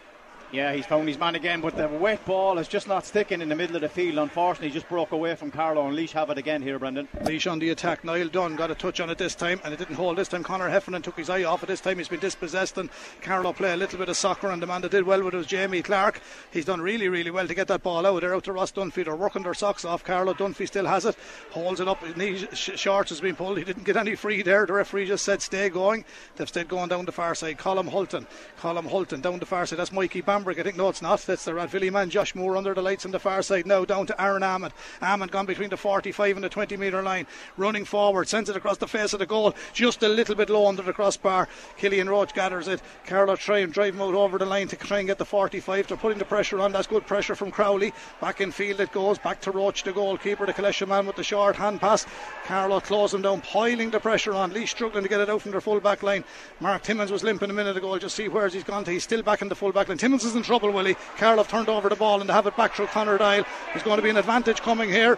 Yeah, 0.49 0.73
he's 0.73 0.85
found 0.85 1.09
his 1.09 1.19
man 1.19 1.35
again, 1.35 1.59
but 1.59 1.75
the 1.75 1.89
wet 1.89 2.23
ball 2.25 2.57
is 2.57 2.69
just 2.69 2.87
not 2.87 3.05
sticking 3.05 3.41
in 3.41 3.49
the 3.49 3.55
middle 3.55 3.75
of 3.75 3.81
the 3.81 3.89
field. 3.89 4.17
Unfortunately, 4.17 4.69
he 4.69 4.73
just 4.73 4.87
broke 4.87 5.11
away 5.11 5.35
from 5.35 5.51
Carlow, 5.51 5.85
and 5.85 5.93
Laois 5.93 6.13
have 6.13 6.29
it 6.29 6.37
again 6.37 6.61
here, 6.61 6.79
Brendan. 6.79 7.09
Laois 7.21 7.51
on 7.51 7.59
the 7.59 7.69
attack. 7.69 8.05
Niall 8.05 8.29
Dunn 8.29 8.55
got 8.55 8.71
a 8.71 8.75
touch 8.75 9.01
on 9.01 9.09
it 9.09 9.17
this 9.17 9.35
time, 9.35 9.59
and 9.65 9.73
it 9.73 9.77
didn't 9.77 9.95
hold 9.95 10.17
this 10.17 10.29
time. 10.29 10.43
Connor 10.43 10.69
Heffernan 10.69 11.01
took 11.01 11.17
his 11.17 11.29
eye 11.29 11.43
off 11.43 11.63
it 11.63 11.65
this 11.65 11.81
time. 11.81 11.97
He's 11.97 12.07
been 12.07 12.21
dispossessed, 12.21 12.77
and 12.77 12.89
Carlow 13.21 13.51
play 13.51 13.73
a 13.73 13.77
little 13.77 13.99
bit 13.99 14.07
of 14.07 14.15
soccer, 14.15 14.49
and 14.49 14.61
the 14.61 14.67
man 14.67 14.79
that 14.83 14.91
did 14.91 15.03
well 15.03 15.21
with 15.21 15.33
it 15.33 15.37
was 15.37 15.47
Jamie 15.47 15.81
Clark. 15.81 16.21
He's 16.51 16.63
done 16.63 16.79
really, 16.79 17.09
really 17.09 17.29
well 17.29 17.47
to 17.47 17.53
get 17.53 17.67
that 17.67 17.83
ball 17.83 18.05
out. 18.05 18.21
They're 18.21 18.33
out 18.33 18.45
to 18.45 18.53
Ross 18.53 18.71
Dunphy. 18.71 19.03
They're 19.03 19.17
working 19.17 19.43
their 19.43 19.53
socks 19.53 19.83
off. 19.83 20.05
Carlow 20.05 20.33
Dunphy 20.33 20.65
still 20.65 20.85
has 20.85 21.03
it, 21.03 21.17
holds 21.51 21.81
it 21.81 21.89
up. 21.89 22.01
His 22.05 22.15
knee 22.15 22.47
shorts 22.53 23.09
has 23.09 23.19
been 23.19 23.35
pulled. 23.35 23.57
He 23.57 23.65
didn't 23.65 23.83
get 23.83 23.97
any 23.97 24.15
free 24.15 24.43
there. 24.43 24.65
The 24.65 24.71
referee 24.71 25.07
just 25.07 25.25
said 25.25 25.41
stay 25.41 25.67
going. 25.67 26.05
They've 26.37 26.47
stayed 26.47 26.69
going 26.69 26.87
down 26.87 27.03
the 27.03 27.11
far 27.11 27.35
side. 27.35 27.57
Colm 27.57 27.89
Hulton. 27.89 28.25
Colm 28.61 28.87
Hulton 28.87 29.19
down 29.19 29.39
the 29.39 29.45
far 29.45 29.65
side. 29.65 29.77
That's 29.77 29.91
Mikey 29.91 30.21
Bambrick. 30.37 30.59
I 30.59 30.63
think 30.63 30.77
no, 30.77 30.89
it's 30.89 31.01
not. 31.01 31.21
That's 31.21 31.45
the 31.45 31.51
Rathvilly 31.51 31.91
man, 31.91 32.09
Josh 32.09 32.35
Moore, 32.35 32.57
under 32.57 32.73
the 32.73 32.81
lights 32.81 33.05
on 33.05 33.11
the 33.11 33.19
far 33.19 33.41
side 33.41 33.65
now, 33.65 33.85
down 33.85 34.05
to 34.07 34.21
Aaron 34.21 34.43
Amond. 34.43 34.71
Amond 35.01 35.31
gone 35.31 35.45
between 35.45 35.69
the 35.69 35.77
45 35.77 36.37
and 36.37 36.43
the 36.43 36.49
20 36.49 36.77
metre 36.77 37.01
line, 37.01 37.25
running 37.57 37.85
forward, 37.85 38.27
sends 38.27 38.49
it 38.49 38.55
across 38.55 38.77
the 38.77 38.87
face 38.87 39.13
of 39.13 39.19
the 39.19 39.25
goal, 39.25 39.55
just 39.73 40.03
a 40.03 40.07
little 40.07 40.35
bit 40.35 40.49
low 40.49 40.67
under 40.67 40.83
the 40.83 40.93
crossbar. 40.93 41.47
Killian 41.77 42.09
Roche 42.09 42.33
gathers 42.33 42.67
it. 42.67 42.81
Carlow 43.05 43.35
try 43.35 43.59
and 43.59 43.73
drive 43.73 43.95
him 43.95 44.01
out 44.01 44.13
over 44.13 44.37
the 44.37 44.45
line 44.45 44.67
to 44.67 44.75
try 44.75 44.99
and 44.99 45.07
get 45.07 45.17
the 45.17 45.25
45. 45.25 45.87
They're 45.87 45.97
putting 45.97 46.19
the 46.19 46.25
pressure 46.25 46.59
on. 46.59 46.71
That's 46.71 46.87
good 46.87 47.07
pressure 47.07 47.35
from 47.35 47.51
Crowley. 47.51 47.93
Back 48.21 48.41
in 48.41 48.51
field 48.51 48.79
it 48.79 48.91
goes, 48.91 49.17
back 49.17 49.41
to 49.41 49.51
Roche, 49.51 49.83
the 49.83 49.91
goalkeeper, 49.91 50.45
the 50.45 50.53
Collection 50.53 50.89
man 50.89 51.07
with 51.07 51.15
the 51.15 51.23
short 51.23 51.55
hand 51.55 51.81
pass. 51.81 52.05
Carlow 52.45 52.79
closing 52.79 53.21
down, 53.23 53.41
piling 53.41 53.89
the 53.89 53.99
pressure 53.99 54.33
on. 54.33 54.53
Lee 54.53 54.65
struggling 54.65 55.03
to 55.03 55.09
get 55.09 55.19
it 55.19 55.29
out 55.29 55.41
from 55.41 55.51
their 55.51 55.61
full 55.61 55.79
back 55.79 56.03
line. 56.03 56.23
Mark 56.59 56.83
Timmins 56.83 57.11
was 57.11 57.23
limping 57.23 57.49
a 57.49 57.53
minute 57.53 57.75
ago. 57.75 57.97
Just 57.97 58.15
see 58.15 58.27
where 58.27 58.47
he's 58.47 58.63
gone 58.63 58.83
to. 58.83 58.91
He's 58.91 59.03
still 59.03 59.23
back 59.23 59.41
in 59.41 59.49
the 59.49 59.55
full 59.55 59.71
back 59.71 59.87
line. 59.87 59.97
Timmins 59.97 60.23
is 60.27 60.35
in 60.35 60.43
trouble, 60.43 60.71
Willie. 60.71 60.95
Carlow 61.17 61.43
turned 61.43 61.69
over 61.69 61.89
the 61.89 61.95
ball 61.95 62.21
and 62.21 62.29
they 62.29 62.33
have 62.33 62.47
it 62.47 62.55
back 62.55 62.73
through 62.73 62.87
Connor 62.87 63.17
Doyle. 63.17 63.45
There's 63.73 63.83
going 63.83 63.97
to 63.97 64.03
be 64.03 64.09
an 64.09 64.17
advantage 64.17 64.61
coming 64.61 64.89
here. 64.89 65.17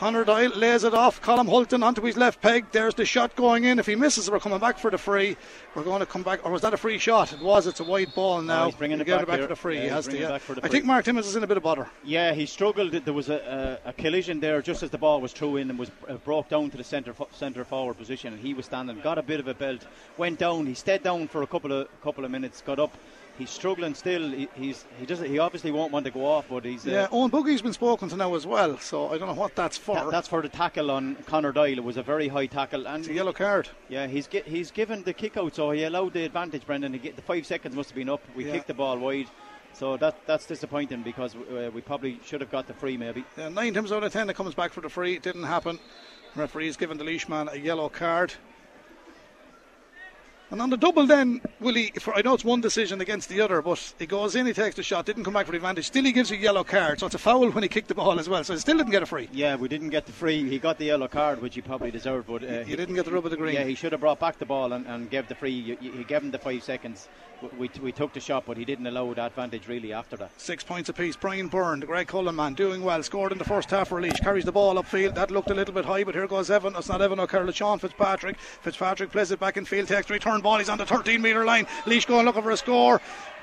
Connor 0.00 0.24
Doyle 0.24 0.50
lays 0.56 0.84
it 0.84 0.94
off. 0.94 1.20
Colm 1.20 1.46
Hulton 1.46 1.82
onto 1.82 2.00
his 2.00 2.16
left 2.16 2.40
peg. 2.40 2.64
There's 2.72 2.94
the 2.94 3.04
shot 3.04 3.36
going 3.36 3.64
in. 3.64 3.78
If 3.78 3.84
he 3.84 3.96
misses, 3.96 4.30
we're 4.30 4.40
coming 4.40 4.58
back 4.58 4.78
for 4.78 4.90
the 4.90 4.96
free. 4.96 5.36
We're 5.74 5.82
going 5.82 6.00
to 6.00 6.06
come 6.06 6.22
back. 6.22 6.40
Or 6.42 6.50
was 6.50 6.62
that 6.62 6.72
a 6.72 6.78
free 6.78 6.96
shot? 6.96 7.34
It 7.34 7.40
was. 7.40 7.66
It's 7.66 7.80
a 7.80 7.84
wide 7.84 8.14
ball 8.14 8.40
now. 8.40 8.62
Oh, 8.62 8.66
he's 8.66 8.76
bringing 8.76 8.98
it 8.98 9.06
back, 9.06 9.20
it 9.20 9.28
back 9.28 9.40
for 9.40 9.48
the 9.48 9.56
free. 9.56 9.76
Yeah, 9.76 9.82
he 9.82 9.88
has 9.88 10.08
to. 10.08 10.18
Yeah. 10.18 10.38
I 10.62 10.68
think 10.68 10.86
Mark 10.86 11.04
Timmins 11.04 11.26
is 11.26 11.36
in 11.36 11.44
a 11.44 11.46
bit 11.46 11.58
of 11.58 11.62
bother. 11.62 11.86
Yeah, 12.02 12.32
he 12.32 12.46
struggled. 12.46 12.92
There 12.92 13.12
was 13.12 13.28
a, 13.28 13.80
a, 13.84 13.90
a 13.90 13.92
collision 13.92 14.40
there 14.40 14.62
just 14.62 14.82
as 14.82 14.88
the 14.88 14.96
ball 14.96 15.20
was 15.20 15.34
through 15.34 15.58
in 15.58 15.68
and 15.68 15.78
was 15.78 15.90
uh, 16.08 16.14
broke 16.14 16.48
down 16.48 16.70
to 16.70 16.78
the 16.78 16.84
centre 16.84 17.14
centre 17.32 17.64
forward 17.66 17.98
position. 17.98 18.32
And 18.32 18.40
he 18.42 18.54
was 18.54 18.64
standing, 18.64 18.98
got 19.00 19.18
a 19.18 19.22
bit 19.22 19.38
of 19.38 19.48
a 19.48 19.54
belt, 19.54 19.86
went 20.16 20.38
down. 20.38 20.64
He 20.64 20.72
stayed 20.72 21.02
down 21.02 21.28
for 21.28 21.42
a 21.42 21.46
couple 21.46 21.72
of 21.72 21.88
couple 22.02 22.24
of 22.24 22.30
minutes, 22.30 22.62
got 22.62 22.78
up 22.78 22.96
he's 23.40 23.50
struggling 23.50 23.94
still. 23.94 24.30
He, 24.30 24.48
he's 24.54 24.84
he 24.98 25.06
doesn't 25.06 25.26
he 25.28 25.38
obviously 25.38 25.72
won't 25.72 25.90
want 25.90 26.04
to 26.04 26.12
go 26.12 26.24
off, 26.24 26.46
but 26.48 26.64
he's 26.64 26.86
uh, 26.86 26.90
yeah. 26.90 27.08
Owen 27.10 27.30
Boogie's 27.30 27.62
been 27.62 27.72
spoken 27.72 28.08
to 28.10 28.16
now 28.16 28.34
as 28.34 28.46
well, 28.46 28.78
so 28.78 29.08
I 29.08 29.18
don't 29.18 29.28
know 29.28 29.40
what 29.40 29.56
that's 29.56 29.78
for. 29.78 29.96
That, 29.96 30.10
that's 30.10 30.28
for 30.28 30.42
the 30.42 30.48
tackle 30.48 30.90
on 30.90 31.16
Connor 31.26 31.52
Doyle. 31.52 31.78
It 31.78 31.84
was 31.84 31.96
a 31.96 32.02
very 32.02 32.28
high 32.28 32.46
tackle 32.46 32.86
and 32.86 33.00
it's 33.00 33.08
a 33.08 33.14
yellow 33.14 33.32
card. 33.32 33.68
Yeah, 33.88 34.06
he's 34.06 34.28
he's 34.46 34.70
given 34.70 35.02
the 35.02 35.12
kick 35.12 35.36
out, 35.36 35.56
so 35.56 35.70
he 35.70 35.82
allowed 35.84 36.12
the 36.12 36.24
advantage. 36.24 36.66
Brendan, 36.66 36.92
get, 36.98 37.16
the 37.16 37.22
five 37.22 37.46
seconds 37.46 37.74
must 37.74 37.90
have 37.90 37.96
been 37.96 38.10
up. 38.10 38.22
We 38.36 38.44
yeah. 38.46 38.52
kicked 38.52 38.68
the 38.68 38.74
ball 38.74 38.98
wide. 38.98 39.26
So 39.72 39.96
that 39.96 40.26
that's 40.26 40.46
disappointing 40.46 41.02
because 41.02 41.34
uh, 41.34 41.70
we 41.72 41.80
probably 41.80 42.20
should 42.24 42.40
have 42.40 42.50
got 42.50 42.66
the 42.66 42.74
free 42.74 42.96
maybe. 42.96 43.24
Yeah, 43.36 43.48
nine 43.48 43.72
times 43.72 43.92
out 43.92 44.04
of 44.04 44.12
ten 44.12 44.28
it 44.28 44.36
comes 44.36 44.54
back 44.54 44.72
for 44.72 44.80
the 44.80 44.90
free. 44.90 45.14
It 45.14 45.22
didn't 45.22 45.44
happen. 45.44 45.78
Referee's 46.36 46.76
given 46.76 46.98
the 46.98 47.04
Laois 47.04 47.28
man 47.28 47.48
a 47.48 47.56
yellow 47.56 47.88
card. 47.88 48.34
And 50.50 50.60
on 50.60 50.68
the 50.68 50.76
double, 50.76 51.06
then 51.06 51.40
Willie, 51.60 51.92
for 52.00 52.12
I 52.14 52.22
know 52.22 52.34
it's 52.34 52.44
one 52.44 52.60
decision 52.60 53.00
against 53.00 53.28
the 53.28 53.40
other, 53.40 53.62
but 53.62 53.94
he 54.00 54.06
goes 54.06 54.34
in, 54.34 54.46
he 54.46 54.52
takes 54.52 54.74
the 54.74 54.82
shot, 54.82 55.06
didn't 55.06 55.22
come 55.22 55.34
back 55.34 55.46
for 55.46 55.52
the 55.52 55.58
advantage. 55.58 55.86
Still, 55.86 56.04
he 56.04 56.10
gives 56.10 56.32
a 56.32 56.36
yellow 56.36 56.64
card, 56.64 56.98
so 56.98 57.06
it's 57.06 57.14
a 57.14 57.18
foul 57.18 57.48
when 57.50 57.62
he 57.62 57.68
kicked 57.68 57.86
the 57.86 57.94
ball 57.94 58.18
as 58.18 58.28
well. 58.28 58.42
So 58.42 58.54
he 58.54 58.58
still 58.58 58.76
didn't 58.76 58.90
get 58.90 59.02
a 59.02 59.06
free. 59.06 59.28
Yeah, 59.32 59.54
we 59.54 59.68
didn't 59.68 59.90
get 59.90 60.06
the 60.06 60.12
free. 60.12 60.48
He 60.48 60.58
got 60.58 60.78
the 60.78 60.86
yellow 60.86 61.06
card, 61.06 61.40
which 61.40 61.54
he 61.54 61.60
probably 61.60 61.92
deserved, 61.92 62.26
but 62.26 62.42
uh, 62.42 62.64
he, 62.64 62.74
didn't 62.74 62.96
get 62.96 63.04
the 63.04 63.12
rub 63.12 63.24
of 63.24 63.30
the 63.30 63.36
green. 63.36 63.54
Yeah, 63.54 63.64
he 63.64 63.76
should 63.76 63.92
have 63.92 64.00
brought 64.00 64.18
back 64.18 64.38
the 64.38 64.46
ball 64.46 64.72
and, 64.72 64.86
and 64.86 65.08
gave 65.08 65.28
the 65.28 65.36
free. 65.36 65.76
He 65.80 66.04
gave 66.04 66.22
him 66.22 66.32
the 66.32 66.38
five 66.38 66.64
seconds. 66.64 67.08
We, 67.58 67.70
we 67.80 67.90
took 67.90 68.12
the 68.12 68.20
shot, 68.20 68.44
but 68.46 68.58
he 68.58 68.66
didn't 68.66 68.86
allow 68.86 69.14
that 69.14 69.28
advantage 69.28 69.66
really 69.66 69.94
after 69.94 70.16
that. 70.18 70.38
Six 70.38 70.62
points 70.62 70.90
apiece. 70.90 71.16
Brian 71.16 71.48
Byrne, 71.48 71.80
the 71.80 71.86
Graiguecullen 71.86 72.34
man, 72.34 72.52
doing 72.52 72.82
well. 72.82 73.02
Scored 73.02 73.32
in 73.32 73.38
the 73.38 73.44
first 73.44 73.70
half 73.70 73.88
for 73.88 74.00
Laois. 74.00 74.20
Carries 74.20 74.44
the 74.44 74.52
ball 74.52 74.74
upfield. 74.74 75.14
That 75.14 75.30
looked 75.30 75.50
a 75.50 75.54
little 75.54 75.72
bit 75.72 75.86
high, 75.86 76.04
but 76.04 76.14
here 76.14 76.26
goes 76.26 76.50
Evan. 76.50 76.76
It's 76.76 76.88
not 76.88 77.00
Evan 77.00 77.18
O'Carroll, 77.18 77.52
Sean 77.52 77.78
Fitzpatrick. 77.78 78.38
Fitzpatrick 78.38 79.10
plays 79.10 79.30
it 79.30 79.40
back 79.40 79.56
in 79.56 79.64
field. 79.64 79.88
Takes 79.88 80.10
return 80.10 80.39
ball. 80.42 80.58
He's 80.58 80.68
on 80.68 80.78
the 80.78 80.86
13 80.86 81.20
metre 81.20 81.44
line. 81.44 81.66
Laois 81.86 82.06
going 82.06 82.26
looking 82.26 82.42
for 82.42 82.50
a 82.50 82.56
score. 82.56 83.00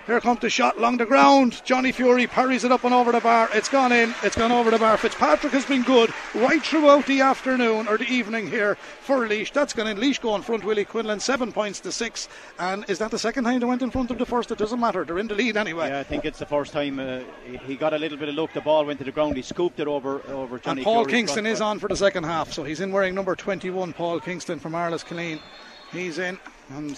Here 0.08 0.22
comes 0.22 0.40
the 0.40 0.50
shot 0.50 0.78
along 0.78 0.98
the 0.98 1.06
ground. 1.06 1.62
Johnny 1.66 1.92
Fury 1.92 2.28
parries 2.28 2.64
it 2.64 2.72
up 2.72 2.86
and 2.86 2.94
over 2.94 3.12
the 3.12 3.20
bar. 3.20 3.50
It's 3.54 3.68
gone 3.68 3.92
in. 3.92 4.16
It's 4.24 4.38
gone 4.38 4.54
over 4.54 4.72
the 4.72 4.80
bar. 4.80 4.96
Fitzpatrick 4.96 5.52
has 5.52 5.66
been 5.66 5.84
good 5.84 6.14
right 6.34 6.64
throughout 6.64 7.06
the 7.08 7.20
afternoon 7.20 7.90
or 7.90 7.98
the 7.98 8.08
evening 8.08 8.48
here 8.48 8.76
for 9.02 9.28
Laois. 9.28 9.52
That's 9.52 9.74
gone 9.74 9.86
in. 9.88 9.98
Laois 10.00 10.18
go 10.22 10.34
in 10.36 10.44
front. 10.44 10.64
Willie 10.64 10.86
Quinlan 10.86 11.20
seven 11.20 11.52
points 11.52 11.82
to 11.82 11.92
six. 11.92 12.30
And 12.58 12.90
is 12.90 13.00
that 13.00 13.12
the 13.12 13.20
second 13.20 13.44
time 13.44 13.60
they 13.60 13.66
went 13.66 13.82
in 13.82 13.92
front 13.92 14.10
of 14.10 14.18
the 14.18 14.26
first? 14.26 14.50
It 14.50 14.58
doesn't 14.58 14.80
matter. 14.80 15.04
They're 15.04 15.20
in 15.20 15.28
the 15.28 15.36
lead 15.36 15.58
anyway. 15.58 15.90
Yeah, 15.90 16.00
I 16.00 16.04
think 16.04 16.24
it's 16.24 16.40
the 16.40 16.46
first 16.46 16.72
time 16.72 17.00
uh, 17.00 17.20
he 17.66 17.76
got 17.76 17.94
a 17.94 17.98
little 17.98 18.18
bit 18.18 18.30
of 18.30 18.36
luck. 18.36 18.54
The 18.54 18.62
ball 18.62 18.86
went 18.86 19.00
to 19.00 19.06
the 19.06 19.12
ground. 19.12 19.36
He 19.36 19.42
scooped 19.42 19.82
it 19.82 19.90
over 19.90 20.22
over 20.30 20.58
Johnny. 20.58 20.80
And 20.80 20.86
Paul 20.86 21.04
Fury's 21.04 21.16
Kingston 21.16 21.46
is 21.46 21.60
on 21.60 21.80
for 21.80 21.90
the 21.90 21.98
second 21.98 22.24
half. 22.24 22.54
So 22.54 22.64
he's 22.64 22.80
in 22.80 22.94
wearing 22.94 23.14
number 23.14 23.36
21. 23.36 23.92
Paul 23.92 24.22
Kingston 24.22 24.58
from 24.58 24.74
Arles 24.74 25.04
Killeen. 25.04 25.42
He's 25.92 26.18
in 26.18 26.40
and. 26.70 26.98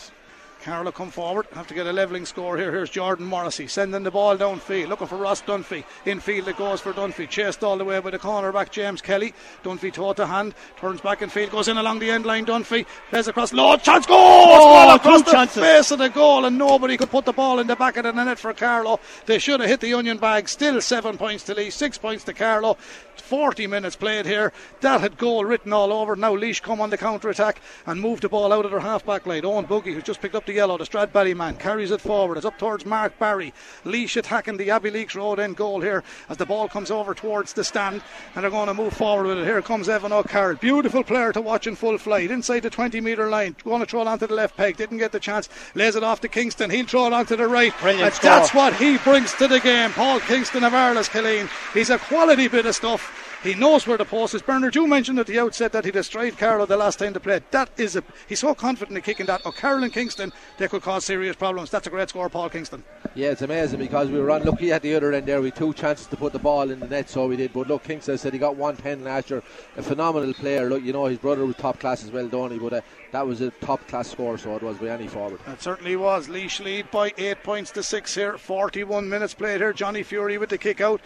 Carlow 0.61 0.91
come 0.91 1.09
forward, 1.09 1.47
have 1.53 1.67
to 1.67 1.73
get 1.73 1.87
a 1.87 1.93
levelling 1.93 2.25
score 2.25 2.57
here. 2.57 2.71
Here's 2.71 2.89
Jordan 2.89 3.25
Morrissey 3.25 3.67
sending 3.67 4.03
the 4.03 4.11
ball 4.11 4.35
downfield, 4.35 4.89
looking 4.89 5.07
for 5.07 5.15
Ross 5.15 5.41
Dunphy. 5.41 5.85
Infield 6.05 6.49
it 6.49 6.57
goes 6.57 6.81
for 6.81 6.91
Dunphy, 6.91 7.29
chased 7.29 7.63
all 7.63 7.77
the 7.77 7.85
way 7.85 7.99
by 8.01 8.09
the 8.09 8.19
corner 8.19 8.51
back 8.51 8.69
James 8.69 9.01
Kelly. 9.01 9.33
Dunphy 9.63 9.93
toe 9.93 10.11
to 10.13 10.25
hand, 10.25 10.53
turns 10.77 10.99
back 10.99 11.21
in 11.21 11.29
field, 11.29 11.51
goes 11.51 11.69
in 11.69 11.77
along 11.77 11.99
the 11.99 12.11
end 12.11 12.25
line. 12.25 12.45
Dunphy 12.45 12.85
plays 13.09 13.29
across, 13.29 13.53
Lord, 13.53 13.83
chance 13.83 14.05
goal! 14.05 14.17
Oh, 14.19 14.95
across 14.95 15.21
the 15.21 15.31
chances. 15.31 15.63
face 15.63 15.91
of 15.91 15.99
the 15.99 16.09
goal, 16.09 16.43
and 16.43 16.57
nobody 16.57 16.97
could 16.97 17.09
put 17.09 17.23
the 17.23 17.33
ball 17.33 17.59
in 17.59 17.67
the 17.67 17.77
back 17.77 17.95
of 17.95 18.03
the 18.03 18.11
net 18.11 18.37
for 18.37 18.53
Carlow. 18.53 18.99
They 19.27 19.39
should 19.39 19.61
have 19.61 19.69
hit 19.69 19.79
the 19.79 19.93
onion 19.93 20.17
bag. 20.17 20.49
Still 20.49 20.81
seven 20.81 21.17
points 21.17 21.45
to 21.45 21.53
Lee, 21.53 21.69
six 21.69 21.97
points 21.97 22.25
to 22.25 22.33
Carlow. 22.33 22.77
40 23.21 23.67
minutes 23.67 23.95
played 23.95 24.25
here. 24.25 24.51
That 24.81 25.01
had 25.01 25.17
goal 25.17 25.45
written 25.45 25.73
all 25.73 25.91
over. 25.93 26.15
Now 26.15 26.35
Laois 26.35 26.61
come 26.61 26.81
on 26.81 26.89
the 26.89 26.97
counter 26.97 27.29
attack 27.29 27.61
and 27.85 28.01
move 28.01 28.21
the 28.21 28.29
ball 28.29 28.51
out 28.53 28.65
of 28.65 28.71
their 28.71 28.79
half 28.79 29.05
back 29.05 29.25
line. 29.25 29.45
Owen 29.45 29.65
Boogie, 29.65 29.93
who's 29.93 30.03
just 30.03 30.21
picked 30.21 30.35
up 30.35 30.45
the 30.45 30.53
yellow, 30.53 30.77
the 30.77 30.83
Stradbally 30.83 31.35
man, 31.35 31.55
carries 31.55 31.91
it 31.91 32.01
forward. 32.01 32.37
It's 32.37 32.45
up 32.45 32.57
towards 32.57 32.85
Mark 32.85 33.17
Barry. 33.19 33.53
Laois 33.85 34.17
attacking 34.17 34.57
the 34.57 34.69
Abbeyleix 34.69 35.15
Road 35.15 35.39
end 35.39 35.55
goal 35.55 35.81
here 35.81 36.03
as 36.29 36.37
the 36.37 36.45
ball 36.45 36.67
comes 36.67 36.91
over 36.91 37.13
towards 37.13 37.53
the 37.53 37.63
stand 37.63 38.01
and 38.35 38.43
they're 38.43 38.51
going 38.51 38.67
to 38.67 38.73
move 38.73 38.93
forward 38.93 39.27
with 39.27 39.39
it. 39.39 39.45
Here 39.45 39.61
comes 39.61 39.89
Evan 39.89 40.11
O'Carroll. 40.11 40.57
Beautiful 40.57 41.03
player 41.03 41.31
to 41.33 41.41
watch 41.41 41.67
in 41.67 41.75
full 41.75 41.97
flight. 41.97 42.31
Inside 42.31 42.61
the 42.61 42.69
20 42.69 43.01
metre 43.01 43.29
line. 43.29 43.55
Going 43.63 43.81
to 43.81 43.85
throw 43.85 44.01
it 44.01 44.07
onto 44.07 44.27
the 44.27 44.33
left 44.33 44.57
peg. 44.57 44.77
Didn't 44.77 44.97
get 44.97 45.11
the 45.11 45.19
chance. 45.19 45.49
Lays 45.75 45.95
it 45.95 46.03
off 46.03 46.21
to 46.21 46.27
Kingston. 46.27 46.69
He'll 46.69 46.85
throw 46.85 47.07
it 47.07 47.13
onto 47.13 47.35
the 47.35 47.47
right. 47.47 47.73
Brilliant 47.79 48.05
and 48.05 48.13
score. 48.13 48.29
that's 48.29 48.53
what 48.53 48.75
he 48.75 48.97
brings 48.99 49.33
to 49.35 49.47
the 49.47 49.59
game. 49.59 49.91
Paul 49.91 50.19
Kingston 50.19 50.63
of 50.63 50.73
Arles 50.73 51.09
Killeen. 51.09 51.49
He's 51.73 51.89
a 51.89 51.97
quality 51.97 52.47
bit 52.47 52.65
of 52.65 52.75
stuff. 52.75 53.08
He 53.41 53.55
knows 53.55 53.87
where 53.87 53.97
the 53.97 54.03
post 54.03 54.35
is. 54.35 54.41
Bernard, 54.41 54.75
you 54.75 54.85
mentioned 54.85 55.17
at 55.17 55.27
the 55.27 55.39
outset 55.39 55.71
that 55.71 55.85
he 55.85 55.91
destroyed 55.91 56.37
Carlow 56.37 56.65
the 56.65 56.75
last 56.75 56.99
time 56.99 57.13
they 57.13 57.19
played. 57.19 57.43
That 57.51 57.69
is 57.77 57.95
a 57.95 58.03
he's 58.27 58.39
so 58.39 58.53
confident 58.53 58.97
in 58.97 59.01
kicking 59.01 59.27
that. 59.27 59.45
O'Carroll 59.45 59.85
and 59.85 59.93
Kingston, 59.93 60.33
they 60.57 60.67
could 60.67 60.81
cause 60.81 61.05
serious 61.05 61.37
problems. 61.37 61.69
That's 61.69 61.87
a 61.87 61.89
great 61.89 62.09
score, 62.09 62.27
Paul 62.27 62.49
Kingston. 62.49 62.83
Yeah, 63.15 63.29
it's 63.29 63.41
amazing 63.41 63.79
because 63.79 64.09
we 64.09 64.19
were 64.19 64.29
unlucky 64.29 64.73
at 64.73 64.81
the 64.81 64.93
other 64.93 65.13
end 65.13 65.25
there. 65.25 65.41
We 65.41 65.51
two 65.51 65.73
chances 65.73 66.07
to 66.07 66.17
put 66.17 66.33
the 66.33 66.39
ball 66.39 66.69
in 66.69 66.81
the 66.81 66.87
net, 66.87 67.09
so 67.09 67.27
we 67.27 67.37
did. 67.37 67.53
But 67.53 67.69
look, 67.69 67.85
Kingston 67.85 68.17
said 68.17 68.33
he 68.33 68.39
got 68.39 68.57
110 68.57 69.05
last 69.05 69.29
year. 69.29 69.41
A 69.77 69.83
phenomenal 69.83 70.33
player. 70.33 70.67
Look, 70.69 70.83
you 70.83 70.91
know, 70.91 71.05
his 71.05 71.17
brother 71.17 71.45
was 71.45 71.55
top 71.55 71.79
class 71.79 72.03
as 72.03 72.11
well, 72.11 72.27
don't 72.27 72.51
he? 72.51 72.59
But 72.59 72.73
uh, 72.73 72.81
that 73.13 73.25
was 73.25 73.39
a 73.39 73.51
top 73.51 73.87
class 73.87 74.09
score, 74.09 74.37
so 74.37 74.53
it 74.57 74.63
was 74.63 74.77
by 74.79 74.89
any 74.89 75.07
forward. 75.07 75.39
It 75.47 75.61
certainly 75.61 75.95
was. 75.95 76.27
Laois 76.27 76.59
lead 76.59 76.91
by 76.91 77.13
eight 77.17 77.41
points 77.43 77.71
to 77.71 77.83
six 77.83 78.13
here. 78.15 78.37
41 78.37 79.07
minutes 79.07 79.33
played 79.33 79.61
here. 79.61 79.71
Johnny 79.71 80.03
Fury 80.03 80.37
with 80.37 80.49
the 80.49 80.57
kick 80.57 80.81
out. 80.81 80.99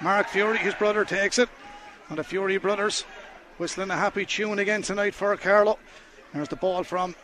Mark 0.00 0.28
Fury, 0.28 0.58
his 0.58 0.74
brother, 0.74 1.04
takes 1.04 1.38
it. 1.38 1.48
And 2.10 2.18
the 2.18 2.24
Fury 2.24 2.58
brothers 2.58 3.04
whistling 3.56 3.90
a 3.90 3.96
happy 3.96 4.26
tune 4.26 4.58
again 4.58 4.82
tonight 4.82 5.14
for 5.14 5.36
Carlow. 5.36 5.78
There's 6.34 6.48
the 6.48 6.56
ball 6.56 6.82
from 6.82 7.14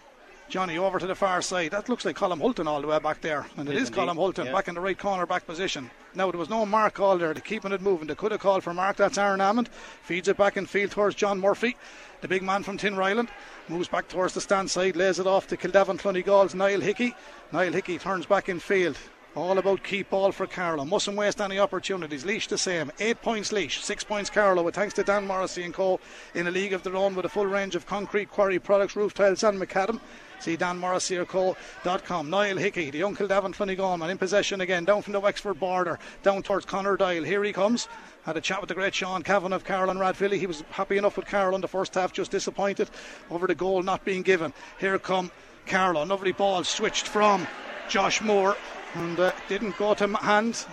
Johnny 0.49 0.79
over 0.79 1.01
to 1.01 1.09
the 1.09 1.15
far 1.17 1.43
side. 1.43 1.73
That 1.73 1.89
looks 1.89 2.05
like 2.05 2.15
Colin 2.15 2.39
Hulton 2.39 2.69
all 2.69 2.81
the 2.81 2.87
way 2.87 2.99
back 3.01 3.21
there. 3.21 3.47
And 3.57 3.69
it 3.69 3.73
It 3.73 3.79
is 3.79 3.83
is 3.85 3.91
Colin 3.91 4.17
Hulton 4.17 4.47
yeah. 4.47 4.53
back 4.53 4.69
in 4.69 4.77
the 4.77 4.81
right 4.81 4.97
corner 4.97 5.27
back 5.27 5.45
position. 5.45 5.91
Now 6.15 6.31
there 6.31 6.39
was 6.39 6.49
no 6.49 6.65
mark 6.65 6.95
call 6.95 7.19
there. 7.19 7.35
They're 7.35 7.43
keeping 7.43 7.73
it 7.73 7.81
moving. 7.81 8.07
They 8.07 8.15
could 8.15 8.31
have 8.31 8.41
called 8.41 8.63
for 8.63 8.73
mark. 8.73 8.97
That's 8.97 9.19
Aaron 9.19 9.41
Amond. 9.41 9.69
Feeds 10.05 10.29
it 10.29 10.37
back 10.37 10.57
in 10.57 10.67
field 10.67 10.93
towards 10.93 11.17
John 11.17 11.41
Murphy. 11.41 11.77
The 12.21 12.29
big 12.29 12.45
man 12.45 12.63
from 12.63 12.79
Tinryland 12.79 13.29
moves 13.69 13.89
back 13.89 14.07
towards 14.07 14.35
the 14.35 14.41
stand 14.41 14.71
side, 14.71 14.95
lays 14.95 15.19
it 15.19 15.27
off 15.27 15.49
to 15.49 15.57
Kildavin 15.57 15.99
Clonegall's 15.99 16.55
Niall 16.55 16.81
Hickey. 16.81 17.17
Niall 17.51 17.73
Hickey 17.73 17.99
turns 17.99 18.25
back 18.25 18.49
in 18.49 18.61
field. 18.61 18.97
All 19.37 19.59
about 19.59 19.83
keep 19.83 20.09
ball 20.09 20.33
for 20.33 20.47
Carlow. 20.47 20.87
Mustn't 20.87 21.15
waste 21.15 21.43
any 21.43 21.59
opportunities. 21.59 22.25
Laois 22.25 22.49
the 22.49 22.57
same. 22.57 22.91
Eight 22.99 23.21
points 23.21 23.53
Laois, 23.53 23.83
six 23.83 24.03
points 24.03 24.31
Carlow. 24.31 24.63
With 24.63 24.75
thanks 24.75 24.95
to 24.95 25.05
Dan 25.05 25.27
Morrissey 25.27 25.63
and 25.63 25.75
Co. 25.75 26.01
in 26.35 26.47
a 26.47 26.51
league 26.51 26.73
of 26.73 26.83
their 26.83 26.97
own 26.97 27.15
with 27.15 27.27
a 27.27 27.29
full 27.29 27.45
range 27.45 27.75
of 27.75 27.85
concrete 27.85 28.31
quarry 28.31 28.59
products, 28.59 28.97
roof 28.97 29.13
tiles, 29.13 29.45
and 29.45 29.61
macadam. 29.61 30.01
See 30.41 30.57
Dan 30.57 30.79
Morrissey 30.79 31.19
or 31.19 31.27
Co.com. 31.27 32.31
Niall 32.31 32.57
Hickey, 32.57 32.91
the 32.91 33.03
Uncle 33.03 33.29
Davin 33.29 33.99
man 33.99 34.09
in 34.09 34.17
possession 34.17 34.63
again, 34.63 34.87
down 34.87 35.03
from 35.03 35.13
the 35.13 35.21
Wexford 35.21 35.61
border, 35.61 35.99
down 36.23 36.43
towards 36.43 36.65
Connor 36.65 36.97
Doyle. 36.97 37.23
Here 37.23 37.45
he 37.45 37.53
comes. 37.53 37.89
Had 38.23 38.39
a 38.39 38.41
chat 38.41 38.63
with 38.63 38.69
the 38.69 38.75
great 38.75 38.95
Sean 38.95 39.23
Cavan 39.23 39.53
of 39.53 39.65
Carroll 39.65 39.91
and 39.91 40.01
Rathvilly. 40.01 40.39
He 40.39 40.47
was 40.47 40.65
happy 40.71 40.97
enough 40.97 41.19
with 41.19 41.27
Carroll 41.27 41.57
in 41.57 41.61
the 41.61 41.69
first 41.69 41.95
half, 41.95 42.11
just 42.11 42.31
disappointed 42.31 42.89
over 43.31 43.47
the 43.47 43.55
goal 43.55 43.83
not 43.83 44.03
being 44.03 44.23
given. 44.23 44.55
Here 44.81 44.99
come 44.99 45.31
Carlow. 45.67 46.07
Lovely 46.07 46.33
ball 46.33 46.65
switched 46.65 47.07
from 47.07 47.47
Josh 47.91 48.23
Moore 48.23 48.57
and 48.95 49.19
uh, 49.19 49.33
didn't 49.49 49.77
go 49.77 49.95
to 49.95 50.05
m- 50.05 50.15
hand. 50.15 50.67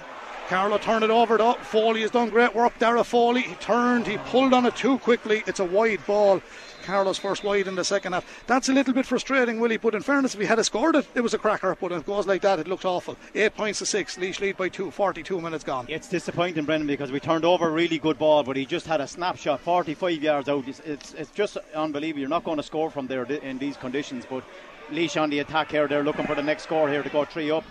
Carlow 0.48 0.78
turned 0.78 1.04
it 1.04 1.10
over 1.10 1.38
though. 1.38 1.54
Foley 1.54 2.02
has 2.02 2.12
done 2.12 2.30
great 2.30 2.54
work. 2.54 2.78
Dara 2.78 3.04
Foley, 3.04 3.42
he 3.42 3.56
turned, 3.56 4.06
he 4.08 4.18
pulled 4.18 4.54
on 4.54 4.66
it 4.66 4.76
too 4.76 5.00
quickly. 5.00 5.44
It's 5.48 5.60
a 5.60 5.66
wide 5.66 6.06
ball. 6.06 6.42
Carlow's 6.84 7.18
first 7.18 7.44
wide 7.46 7.68
in 7.68 7.76
the 7.76 7.84
second 7.84 8.12
half. 8.12 8.44
That's 8.46 8.68
a 8.68 8.74
little 8.74 8.94
bit 8.94 9.06
frustrating, 9.06 9.60
Willie, 9.60 9.78
but 9.78 9.96
in 9.96 10.02
fairness, 10.02 10.34
if 10.34 10.42
he 10.42 10.46
had 10.46 10.64
scored 10.66 10.96
it, 10.96 11.08
it 11.16 11.22
was 11.22 11.34
a 11.34 11.38
cracker. 11.38 11.78
But 11.80 11.94
if 11.94 12.02
it 12.02 12.06
goes 12.06 12.28
like 12.28 12.42
that, 12.42 12.60
it 12.60 12.68
looked 12.68 12.84
awful. 12.84 13.16
Eight 13.34 13.56
points 13.56 13.80
to 13.80 13.86
six. 13.86 14.18
Laois 14.18 14.40
lead 14.42 14.58
by 14.58 14.68
two. 14.68 14.92
42 14.92 15.40
minutes 15.40 15.64
gone. 15.64 15.86
It's 15.88 16.10
disappointing, 16.10 16.66
Brendan, 16.66 16.88
because 16.88 17.12
we 17.12 17.22
turned 17.22 17.46
over 17.46 17.70
a 17.70 17.72
really 17.72 17.98
good 17.98 18.20
ball, 18.20 18.44
but 18.44 18.58
he 18.58 18.66
just 18.66 18.86
had 18.86 19.00
a 19.00 19.08
snapshot 19.08 19.62
45 19.62 20.22
yards 20.22 20.50
out. 20.50 20.68
It's, 20.68 20.82
it's, 20.82 21.14
it's 21.14 21.32
just 21.32 21.58
unbelievable. 21.74 22.20
You're 22.20 22.30
not 22.30 22.44
going 22.44 22.58
to 22.58 22.64
score 22.64 22.92
from 22.92 23.08
there 23.08 23.24
in 23.24 23.58
these 23.58 23.78
conditions, 23.78 24.26
but 24.30 24.44
Laois 24.92 25.16
on 25.22 25.30
the 25.30 25.40
attack 25.40 25.72
here. 25.72 25.88
They're 25.88 26.04
looking 26.04 26.28
for 26.28 26.36
the 26.36 26.44
next 26.44 26.64
score 26.64 26.90
here 26.90 27.02
to 27.02 27.10
go 27.10 27.24
three 27.24 27.50
up. 27.50 27.64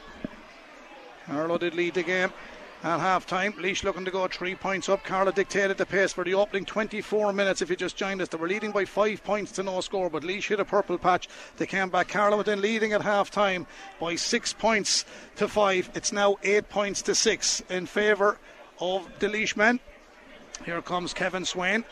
Carlow 1.27 1.59
did 1.59 1.75
lead 1.75 1.95
the 1.95 2.03
game 2.03 2.33
at 2.83 2.99
half 3.01 3.27
time. 3.27 3.55
Laois 3.59 3.85
looking 3.85 4.05
to 4.05 4.11
go 4.11 4.27
three 4.27 4.55
points 4.55 4.89
up. 4.89 5.05
Carlow 5.05 5.33
dictated 5.33 5.79
the 5.79 5.87
pace 5.87 6.12
for 6.12 6.25
the 6.25 6.35
opening 6.35 6.64
24 6.64 7.33
minutes. 7.33 7.62
If 7.62 7.70
you 7.70 7.77
just 7.77 7.97
joined 7.97 8.20
us, 8.20 8.29
they 8.29 8.39
were 8.39 8.49
leading 8.49 8.73
by 8.73 8.85
five 8.85 9.23
points 9.23 9.53
to 9.53 9.62
no 9.62 9.81
score, 9.81 10.11
but 10.11 10.25
Laois 10.25 10.47
hit 10.47 10.61
a 10.61 10.64
purple 10.64 10.99
patch. 10.99 11.29
They 11.57 11.66
came 11.66 11.91
back. 11.91 12.14
Were 12.14 12.43
then 12.43 12.61
leading 12.61 12.93
at 12.93 13.03
half 13.03 13.31
time 13.31 13.66
by 14.01 14.16
six 14.16 14.53
points 14.53 15.05
to 15.37 15.49
five. 15.49 15.91
It's 15.95 16.12
now 16.12 16.37
eight 16.43 16.68
points 16.68 17.03
to 17.03 17.14
six 17.14 17.62
in 17.68 17.87
favour 17.87 18.39
of 18.81 19.09
the 19.18 19.29
Laois 19.29 19.57
men. 19.57 19.81
Here 20.64 20.83
comes 20.83 21.14
Kevin 21.14 21.45
Swain. 21.45 21.85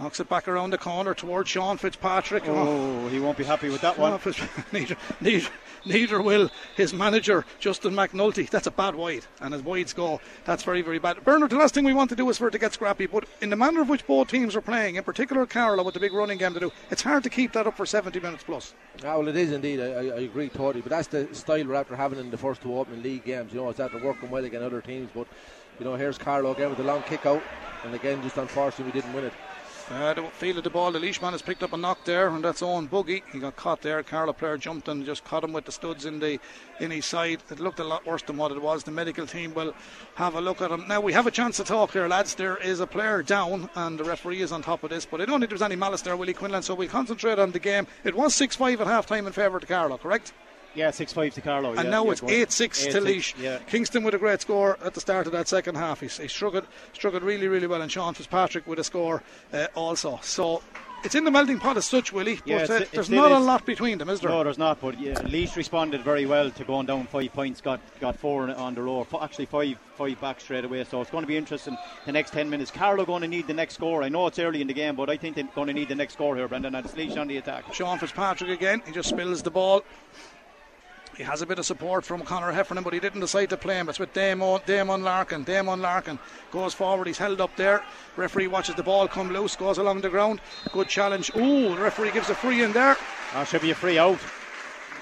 Knocks 0.00 0.20
it 0.20 0.28
back 0.28 0.48
around 0.48 0.70
the 0.70 0.78
corner 0.78 1.14
towards 1.14 1.50
Sean 1.50 1.76
Fitzpatrick. 1.76 2.44
Oh, 2.46 3.08
he 3.08 3.20
won't 3.20 3.36
be 3.38 3.44
happy 3.44 3.68
with 3.68 3.82
that 3.82 3.98
one. 3.98 4.18
neither, 4.72 4.96
neither, 5.20 5.48
neither 5.84 6.20
will 6.20 6.50
his 6.76 6.92
manager, 6.92 7.44
Justin 7.58 7.94
McNulty. 7.94 8.48
That's 8.48 8.66
a 8.66 8.70
bad 8.70 8.94
wide, 8.94 9.26
and 9.40 9.54
as 9.54 9.62
wides 9.62 9.92
go, 9.92 10.20
that's 10.44 10.62
very, 10.62 10.82
very 10.82 10.98
bad. 10.98 11.24
Bernard, 11.24 11.50
the 11.50 11.56
last 11.56 11.74
thing 11.74 11.84
we 11.84 11.94
want 11.94 12.10
to 12.10 12.16
do 12.16 12.28
is 12.30 12.38
for 12.38 12.48
it 12.48 12.52
to 12.52 12.58
get 12.58 12.72
scrappy, 12.72 13.06
but 13.06 13.24
in 13.40 13.50
the 13.50 13.56
manner 13.56 13.82
of 13.82 13.88
which 13.88 14.06
both 14.06 14.28
teams 14.28 14.56
are 14.56 14.60
playing, 14.60 14.96
in 14.96 15.04
particular 15.04 15.46
Carlow 15.46 15.82
with 15.82 15.94
the 15.94 16.00
big 16.00 16.12
running 16.12 16.38
game 16.38 16.54
to 16.54 16.60
do, 16.60 16.72
it's 16.90 17.02
hard 17.02 17.22
to 17.24 17.30
keep 17.30 17.52
that 17.52 17.66
up 17.66 17.76
for 17.76 17.86
70 17.86 18.20
minutes 18.20 18.44
plus. 18.44 18.74
Ah, 19.04 19.18
well, 19.18 19.28
it 19.28 19.36
is 19.36 19.52
indeed. 19.52 19.80
I, 19.80 19.84
I, 19.84 20.20
agree 20.20 20.48
totally. 20.48 20.82
But 20.82 20.90
that's 20.90 21.08
the 21.08 21.32
style 21.34 21.66
we're 21.66 21.74
after 21.74 21.96
having 21.96 22.18
in 22.18 22.30
the 22.30 22.36
first 22.36 22.62
two 22.62 22.78
opening 22.78 23.02
league 23.02 23.24
games. 23.24 23.52
You 23.52 23.60
know, 23.60 23.68
it's 23.68 23.80
after 23.80 23.98
working 23.98 24.30
well 24.30 24.44
against 24.44 24.64
other 24.64 24.80
teams. 24.80 25.10
But 25.14 25.26
you 25.78 25.84
know, 25.84 25.94
here's 25.94 26.18
Carlow 26.18 26.52
again 26.52 26.70
with 26.70 26.78
a 26.80 26.84
long 26.84 27.02
kick 27.02 27.26
out, 27.26 27.42
and 27.84 27.94
again, 27.94 28.22
just 28.22 28.36
unfortunately, 28.36 28.92
we 28.92 29.00
didn't 29.00 29.14
win 29.14 29.24
it. 29.24 29.32
Uh, 29.90 30.14
the 30.14 30.22
field 30.22 30.56
of 30.56 30.64
the 30.64 30.70
ball, 30.70 30.90
the 30.90 30.98
leashman 30.98 31.32
has 31.32 31.42
picked 31.42 31.62
up 31.62 31.72
a 31.72 31.76
knock 31.76 32.04
there, 32.04 32.28
and 32.28 32.44
that's 32.44 32.62
on 32.62 32.88
Boogie. 32.88 33.22
He 33.30 33.38
got 33.38 33.56
caught 33.56 33.82
there. 33.82 34.02
Carlow 34.02 34.32
player 34.32 34.56
jumped 34.56 34.88
and 34.88 35.04
just 35.04 35.24
caught 35.24 35.44
him 35.44 35.52
with 35.52 35.64
the 35.66 35.72
studs 35.72 36.06
in 36.06 36.18
the 36.18 36.38
in 36.80 36.90
his 36.90 37.04
side. 37.04 37.42
It 37.50 37.60
looked 37.60 37.78
a 37.78 37.84
lot 37.84 38.06
worse 38.06 38.22
than 38.22 38.36
what 38.36 38.52
it 38.52 38.62
was. 38.62 38.84
The 38.84 38.90
medical 38.90 39.26
team 39.26 39.52
will 39.54 39.74
have 40.14 40.34
a 40.34 40.40
look 40.40 40.62
at 40.62 40.70
him. 40.70 40.86
Now 40.88 41.00
we 41.00 41.12
have 41.12 41.26
a 41.26 41.30
chance 41.30 41.56
to 41.58 41.64
talk 41.64 41.92
here, 41.92 42.08
lads. 42.08 42.34
There 42.34 42.56
is 42.56 42.80
a 42.80 42.86
player 42.86 43.22
down, 43.22 43.68
and 43.74 43.98
the 43.98 44.04
referee 44.04 44.40
is 44.40 44.52
on 44.52 44.62
top 44.62 44.82
of 44.82 44.90
this. 44.90 45.04
But 45.04 45.20
I 45.20 45.26
don't 45.26 45.40
think 45.40 45.50
there's 45.50 45.62
any 45.62 45.76
malice 45.76 46.02
there, 46.02 46.16
Willie 46.16 46.32
Quinlan. 46.32 46.62
So 46.62 46.74
we'll 46.74 46.88
concentrate 46.88 47.38
on 47.38 47.50
the 47.50 47.58
game. 47.58 47.86
It 48.04 48.14
was 48.14 48.34
six-five 48.34 48.80
at 48.80 48.86
half 48.86 49.06
time 49.06 49.26
in 49.26 49.32
favour 49.32 49.58
of 49.58 49.66
Carlow, 49.66 49.98
correct? 49.98 50.32
Yeah, 50.74 50.90
six 50.90 51.12
five 51.12 51.34
to 51.34 51.40
Carlow. 51.40 51.70
And 51.72 51.84
yeah, 51.84 51.90
now 51.90 52.10
it's 52.10 52.22
8 52.22 52.50
6 52.50 52.86
to 52.86 53.00
8-6, 53.00 53.04
Laois. 53.04 53.34
Yeah. 53.38 53.58
Kingston 53.66 54.04
with 54.04 54.14
a 54.14 54.18
great 54.18 54.40
score 54.40 54.78
at 54.82 54.94
the 54.94 55.00
start 55.00 55.26
of 55.26 55.32
that 55.32 55.48
second 55.48 55.74
half. 55.74 56.00
He's, 56.00 56.18
he 56.18 56.28
struggled, 56.28 56.66
struggled 56.92 57.22
really, 57.22 57.48
really 57.48 57.66
well. 57.66 57.82
And 57.82 57.90
Sean 57.92 58.14
Fitzpatrick 58.14 58.66
with 58.66 58.78
a 58.78 58.84
score 58.84 59.22
uh, 59.52 59.66
also. 59.74 60.18
So 60.22 60.62
it's 61.04 61.14
in 61.16 61.24
the 61.24 61.30
melting 61.30 61.58
pot 61.58 61.76
as 61.76 61.84
such, 61.84 62.12
Willie. 62.12 62.36
But 62.36 62.46
Yeah, 62.46 62.62
uh, 62.62 62.84
there's 62.92 63.10
not 63.10 63.32
a 63.32 63.38
lot 63.38 63.66
between 63.66 63.98
them, 63.98 64.08
is 64.08 64.20
there? 64.20 64.30
No, 64.30 64.44
there's 64.44 64.58
not. 64.58 64.80
But 64.80 65.00
yeah, 65.00 65.14
Laois 65.20 65.56
responded 65.56 66.02
very 66.02 66.26
well 66.26 66.50
to 66.50 66.64
going 66.64 66.86
down 66.86 67.06
five 67.06 67.32
points. 67.32 67.60
Got 67.60 67.80
got 68.00 68.16
four 68.16 68.48
on- 68.48 68.74
the 68.74 68.82
row. 68.82 69.06
Actually, 69.20 69.46
five 69.46 69.76
five 69.96 70.20
back 70.20 70.40
straight 70.40 70.64
away. 70.64 70.84
So 70.84 71.00
it's 71.00 71.10
going 71.10 71.22
to 71.22 71.28
be 71.28 71.36
interesting. 71.36 71.76
The 72.06 72.12
next 72.12 72.32
ten 72.32 72.48
minutes. 72.48 72.70
Carlow 72.70 73.04
going 73.04 73.22
to 73.22 73.28
need 73.28 73.46
the 73.46 73.54
next 73.54 73.74
score. 73.74 74.02
I 74.02 74.08
know 74.08 74.26
it's 74.28 74.38
early 74.38 74.60
in 74.60 74.68
the 74.68 74.74
game, 74.74 74.94
but 74.96 75.10
I 75.10 75.16
think 75.16 75.34
they're 75.34 75.48
going 75.54 75.66
to 75.66 75.74
need 75.74 75.88
the 75.88 75.96
next 75.96 76.14
score 76.14 76.36
here, 76.36 76.48
Brendan. 76.48 76.74
And 76.74 76.86
it's 76.86 76.94
Laois 76.94 77.20
on 77.20 77.26
the 77.28 77.36
attack. 77.36 77.74
Sean 77.74 77.98
Fitzpatrick 77.98 78.50
again. 78.50 78.82
He 78.86 78.92
just 78.92 79.08
spills 79.08 79.42
the 79.42 79.50
ball. 79.50 79.82
He 81.16 81.22
has 81.24 81.42
a 81.42 81.46
bit 81.46 81.58
of 81.58 81.66
support 81.66 82.06
from 82.06 82.22
Conor 82.22 82.52
Heffernan, 82.52 82.84
but 82.84 82.94
he 82.94 83.00
didn't 83.00 83.20
decide 83.20 83.50
to 83.50 83.56
play 83.56 83.74
him. 83.76 83.88
It's 83.88 83.98
with 83.98 84.14
Damon, 84.14 84.60
Damon 84.64 85.02
Larkin. 85.02 85.44
Damon 85.44 85.82
Larkin 85.82 86.18
goes 86.50 86.72
forward. 86.72 87.06
He's 87.06 87.18
held 87.18 87.40
up 87.40 87.54
there. 87.56 87.84
Referee 88.16 88.46
watches 88.46 88.76
the 88.76 88.82
ball 88.82 89.06
come 89.08 89.30
loose, 89.30 89.54
goes 89.54 89.76
along 89.76 90.00
the 90.00 90.08
ground. 90.08 90.40
Good 90.72 90.88
challenge. 90.88 91.30
Ooh, 91.36 91.74
the 91.74 91.80
referee 91.80 92.12
gives 92.12 92.30
a 92.30 92.34
free 92.34 92.62
in 92.62 92.72
there. 92.72 92.96
That 93.34 93.46
should 93.46 93.60
be 93.60 93.72
a 93.72 93.74
free 93.74 93.98
out. 93.98 94.18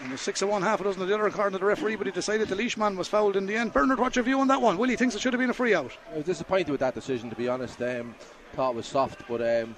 And 0.03 0.19
six 0.19 0.43
of 0.43 0.49
one, 0.49 0.63
half 0.63 0.81
a 0.81 0.85
dozen 0.85 1.03
of 1.03 1.09
the 1.09 1.15
other, 1.15 1.27
according 1.27 1.53
to 1.53 1.59
the 1.59 1.67
referee, 1.67 1.97
but 1.97 2.07
he 2.07 2.13
decided 2.13 2.49
the 2.49 2.57
leashman 2.57 2.97
was 2.97 3.07
fouled 3.07 3.37
in 3.37 3.47
the 3.47 3.55
end. 3.55 3.73
Bernard, 3.73 4.01
what's 4.01 4.17
your 4.17 4.25
view 4.25 4.41
on 4.41 4.49
that 4.49 4.61
one? 4.61 4.79
Willie 4.79 4.97
thinks 4.97 5.15
it 5.15 5.21
should 5.21 5.35
have 5.35 5.41
been 5.41 5.51
a 5.51 5.55
free 5.55 5.75
out. 5.75 5.93
I 6.13 6.17
was 6.17 6.25
disappointed 6.27 6.71
with 6.71 6.81
that 6.81 6.95
decision, 6.95 7.31
to 7.31 7.37
be 7.37 7.49
honest. 7.49 7.81
Um, 7.83 8.15
thought 8.55 8.71
it 8.71 8.77
was 8.77 8.87
soft, 8.87 9.23
but 9.29 9.43
um, 9.43 9.77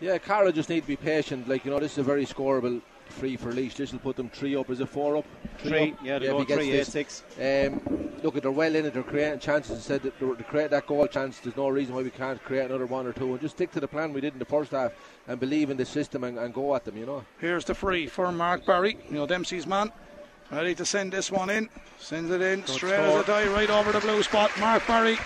yeah, 0.00 0.18
Carlow 0.18 0.52
just 0.52 0.68
need 0.68 0.82
to 0.82 0.86
be 0.86 0.96
patient. 0.96 1.48
Like 1.48 1.64
you 1.64 1.70
know, 1.70 1.80
this 1.80 1.92
is 1.92 1.98
a 1.98 2.02
very 2.02 2.24
scoreable 2.24 2.80
free 3.10 3.36
for 3.36 3.52
Laois. 3.52 3.74
This 3.74 3.92
will 3.92 3.98
put 3.98 4.16
them 4.16 4.28
three 4.30 4.56
up. 4.56 4.70
Is 4.70 4.80
it 4.80 4.88
four 4.88 5.16
up? 5.18 5.24
Three. 5.58 5.92
up? 5.92 5.98
Yeah, 6.02 6.18
they 6.18 6.26
if 6.26 6.32
go 6.32 6.38
he 6.40 6.54
three, 6.54 6.84
six. 6.84 7.22
Um, 7.36 8.10
look, 8.22 8.36
at 8.36 8.42
they're 8.42 8.50
well 8.50 8.74
in 8.74 8.86
it. 8.86 8.94
They're 8.94 9.02
creating 9.02 9.40
chances. 9.40 9.78
I 9.78 9.80
said 9.80 10.02
that 10.02 10.18
they're, 10.18 10.34
create 10.34 10.70
that 10.70 10.86
goal 10.86 11.06
chance. 11.06 11.38
There's 11.40 11.56
no 11.56 11.68
reason 11.68 11.94
why 11.94 12.02
we 12.02 12.10
can't 12.10 12.42
create 12.44 12.66
another 12.66 12.86
one 12.86 13.06
or 13.06 13.12
two 13.12 13.30
and 13.32 13.40
just 13.40 13.56
stick 13.56 13.70
to 13.72 13.80
the 13.80 13.88
plan 13.88 14.12
we 14.12 14.20
did 14.20 14.32
in 14.32 14.38
the 14.38 14.44
first 14.44 14.70
half 14.72 14.92
and 15.28 15.38
believe 15.38 15.70
in 15.70 15.76
the 15.76 15.84
system 15.84 16.24
and, 16.24 16.38
and 16.38 16.54
go 16.54 16.74
at 16.74 16.84
them. 16.84 16.96
You 16.96 17.06
know. 17.06 17.24
Here's 17.38 17.64
the 17.64 17.74
free 17.74 18.06
for 18.06 18.30
Mark 18.32 18.64
Barry, 18.64 18.98
you 19.08 19.16
know, 19.16 19.26
Dempsey's 19.26 19.66
man. 19.66 19.92
Ready 20.50 20.74
to 20.74 20.84
send 20.84 21.12
this 21.12 21.30
one 21.30 21.48
in. 21.48 21.68
Sends 22.00 22.30
it 22.30 22.40
in 22.40 22.66
straight 22.66 22.94
as 22.94 23.22
a 23.22 23.24
die 23.24 23.46
right 23.46 23.70
over 23.70 23.92
the 23.92 24.00
blue 24.00 24.20
spot. 24.22 24.50
Mark 24.58 24.84
Barry 24.86 25.16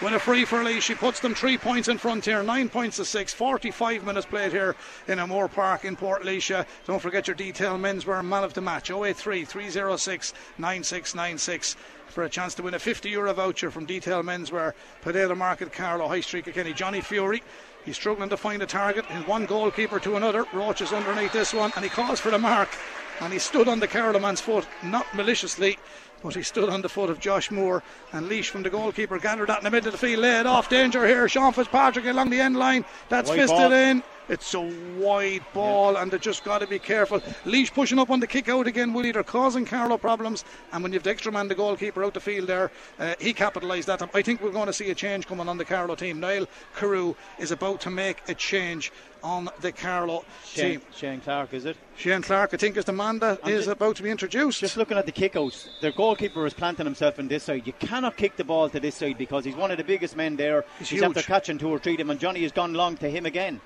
with 0.00 0.12
a 0.12 0.18
free 0.18 0.44
for 0.44 0.62
Lee. 0.62 0.80
She 0.80 0.94
puts 0.94 1.20
them 1.20 1.34
three 1.34 1.58
points 1.58 1.88
in 1.88 1.98
front 1.98 2.24
here. 2.24 2.42
Nine 2.42 2.68
points 2.68 2.96
to 2.96 3.04
six. 3.04 3.32
45 3.32 4.04
minutes 4.04 4.26
played 4.26 4.52
here 4.52 4.76
in 5.08 5.18
O'Moore 5.18 5.48
Park 5.48 5.84
in 5.84 5.96
Portlaoise. 5.96 6.64
Don't 6.86 7.02
forget 7.02 7.26
your 7.26 7.34
detail 7.34 7.78
menswear 7.78 8.24
man 8.24 8.44
of 8.44 8.54
the 8.54 8.60
match 8.60 8.90
083 8.90 9.44
306 9.44 10.34
9696 10.58 11.76
for 12.08 12.24
a 12.24 12.28
chance 12.28 12.54
to 12.54 12.62
win 12.62 12.74
a 12.74 12.78
50 12.78 13.10
euro 13.10 13.32
voucher 13.32 13.70
from 13.70 13.84
Detail 13.84 14.22
Menswear, 14.22 14.72
Potato 15.02 15.34
Market, 15.34 15.72
Carlow, 15.72 16.08
High 16.08 16.20
Street, 16.20 16.44
Kilkenny. 16.44 16.72
Johnny 16.72 17.00
Fury. 17.00 17.42
He's 17.84 17.96
struggling 17.96 18.28
to 18.30 18.36
find 18.36 18.62
a 18.62 18.66
target 18.66 19.04
in 19.10 19.22
one 19.22 19.46
goalkeeper 19.46 20.00
to 20.00 20.16
another. 20.16 20.46
Roche 20.52 20.80
is 20.80 20.92
underneath 20.92 21.32
this 21.32 21.54
one 21.54 21.72
and 21.76 21.84
he 21.84 21.90
calls 21.90 22.20
for 22.20 22.30
the 22.30 22.38
mark. 22.38 22.68
And 23.20 23.32
he 23.32 23.38
stood 23.38 23.66
on 23.66 23.80
the 23.80 23.88
Carlow 23.88 24.20
man's 24.20 24.40
foot, 24.40 24.66
not 24.82 25.12
maliciously, 25.14 25.76
but 26.22 26.34
he 26.34 26.42
stood 26.42 26.68
on 26.68 26.82
the 26.82 26.88
foot 26.88 27.10
of 27.10 27.20
Josh 27.20 27.50
Moore. 27.50 27.82
And 28.12 28.28
Leash 28.28 28.50
from 28.50 28.62
the 28.62 28.70
goalkeeper 28.70 29.18
gathered 29.18 29.48
that 29.48 29.58
in 29.58 29.64
the 29.64 29.70
middle 29.70 29.88
of 29.88 29.92
the 29.92 29.98
field, 29.98 30.20
laid 30.20 30.46
off 30.46 30.68
danger 30.68 31.06
here. 31.06 31.28
Sean 31.28 31.52
Fitzpatrick 31.52 32.06
along 32.06 32.30
the 32.30 32.40
end 32.40 32.56
line. 32.56 32.84
That's 33.08 33.28
Wide 33.30 33.40
fisted 33.40 33.56
ball. 33.58 33.72
in. 33.72 34.02
It's 34.28 34.52
a 34.54 34.60
wide 34.98 35.44
ball, 35.54 35.96
and 35.96 36.10
they 36.10 36.18
just 36.18 36.44
got 36.44 36.58
to 36.60 36.66
be 36.66 36.78
careful. 36.78 37.20
Laois 37.44 37.72
pushing 37.72 37.98
up 37.98 38.10
on 38.10 38.20
the 38.20 38.26
kick 38.26 38.48
out 38.48 38.66
again, 38.66 38.92
Willie. 38.92 39.12
They're 39.12 39.22
causing 39.22 39.64
Carlow 39.64 39.98
problems, 39.98 40.44
and 40.72 40.82
when 40.82 40.92
you've 40.92 41.02
the 41.02 41.10
extra 41.10 41.32
man, 41.32 41.48
the 41.48 41.54
goalkeeper 41.54 42.04
out 42.04 42.14
the 42.14 42.20
field 42.20 42.48
there, 42.48 42.70
uh, 42.98 43.14
he 43.18 43.32
capitalised 43.32 43.88
that. 43.88 44.02
I 44.14 44.22
think 44.22 44.42
we're 44.42 44.50
going 44.50 44.66
to 44.66 44.72
see 44.72 44.90
a 44.90 44.94
change 44.94 45.26
coming 45.26 45.48
on 45.48 45.56
the 45.56 45.64
Carlow 45.64 45.94
team. 45.94 46.20
Niall 46.20 46.46
Carew 46.76 47.14
is 47.38 47.50
about 47.50 47.80
to 47.82 47.90
make 47.90 48.22
a 48.28 48.34
change 48.34 48.92
on 49.22 49.48
the 49.60 49.72
Carlow 49.72 50.24
Shane, 50.44 50.72
team. 50.72 50.82
Shane 50.94 51.20
Clark, 51.20 51.54
is 51.54 51.64
it? 51.64 51.76
Shane 51.96 52.22
Clark, 52.22 52.54
I 52.54 52.56
think, 52.56 52.76
is 52.76 52.84
the 52.84 52.92
man 52.92 53.18
that 53.20 53.40
I'm 53.42 53.52
is 53.52 53.66
about 53.66 53.96
to 53.96 54.02
be 54.02 54.10
introduced. 54.10 54.60
Just 54.60 54.76
looking 54.76 54.96
at 54.96 55.06
the 55.06 55.12
kickouts, 55.12 55.68
their 55.80 55.92
goalkeeper 55.92 56.46
is 56.46 56.54
planting 56.54 56.86
himself 56.86 57.18
on 57.18 57.28
this 57.28 57.44
side. 57.44 57.66
You 57.66 57.72
cannot 57.74 58.16
kick 58.16 58.36
the 58.36 58.44
ball 58.44 58.68
to 58.70 58.78
this 58.78 58.96
side 58.96 59.18
because 59.18 59.44
he's 59.44 59.56
one 59.56 59.70
of 59.70 59.76
the 59.78 59.84
biggest 59.84 60.16
men 60.16 60.36
there. 60.36 60.64
He's 60.78 60.90
He's, 60.90 61.02
after 61.02 61.22
catching 61.22 61.58
two 61.58 61.68
or 61.68 61.78
three 61.78 61.94
of 61.94 61.98
them, 61.98 62.10
and 62.10 62.20
Johnny 62.20 62.42
has 62.42 62.52
gone 62.52 62.74
long 62.74 62.96
to 62.98 63.10
him 63.10 63.26
again. 63.26 63.60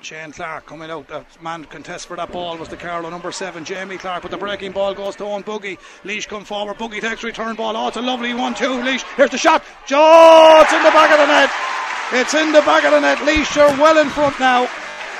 Shane 0.00 0.32
Clark 0.32 0.66
coming 0.66 0.90
out. 0.90 1.08
That 1.08 1.26
man 1.42 1.64
contest 1.64 2.06
for 2.06 2.16
that 2.16 2.30
ball 2.32 2.56
was 2.56 2.68
the 2.68 2.76
Carlow 2.76 3.10
number 3.10 3.32
seven, 3.32 3.64
Jamie 3.64 3.98
Clark. 3.98 4.22
But 4.22 4.30
the 4.30 4.36
breaking 4.36 4.72
ball 4.72 4.94
goes 4.94 5.16
to 5.16 5.24
Owen 5.24 5.42
Boogie. 5.42 5.78
Laois 6.04 6.26
come 6.26 6.44
forward. 6.44 6.76
Boogie 6.78 7.00
takes 7.00 7.22
return 7.24 7.56
ball. 7.56 7.76
Oh, 7.76 7.88
it's 7.88 7.96
a 7.96 8.02
lovely 8.02 8.34
one, 8.34 8.54
two. 8.54 8.80
Laois. 8.80 9.04
Here's 9.16 9.30
the 9.30 9.38
shot. 9.38 9.64
Joe, 9.86 10.60
it's 10.62 10.72
in 10.72 10.82
the 10.82 10.90
back 10.90 11.10
of 11.10 11.18
the 11.18 11.26
net. 11.26 11.50
It's 12.12 12.34
in 12.34 12.52
the 12.52 12.62
back 12.62 12.84
of 12.84 12.92
the 12.92 13.00
net. 13.00 13.18
Laois 13.18 13.56
are 13.60 13.80
well 13.80 13.98
in 13.98 14.08
front 14.10 14.38
now. 14.40 14.68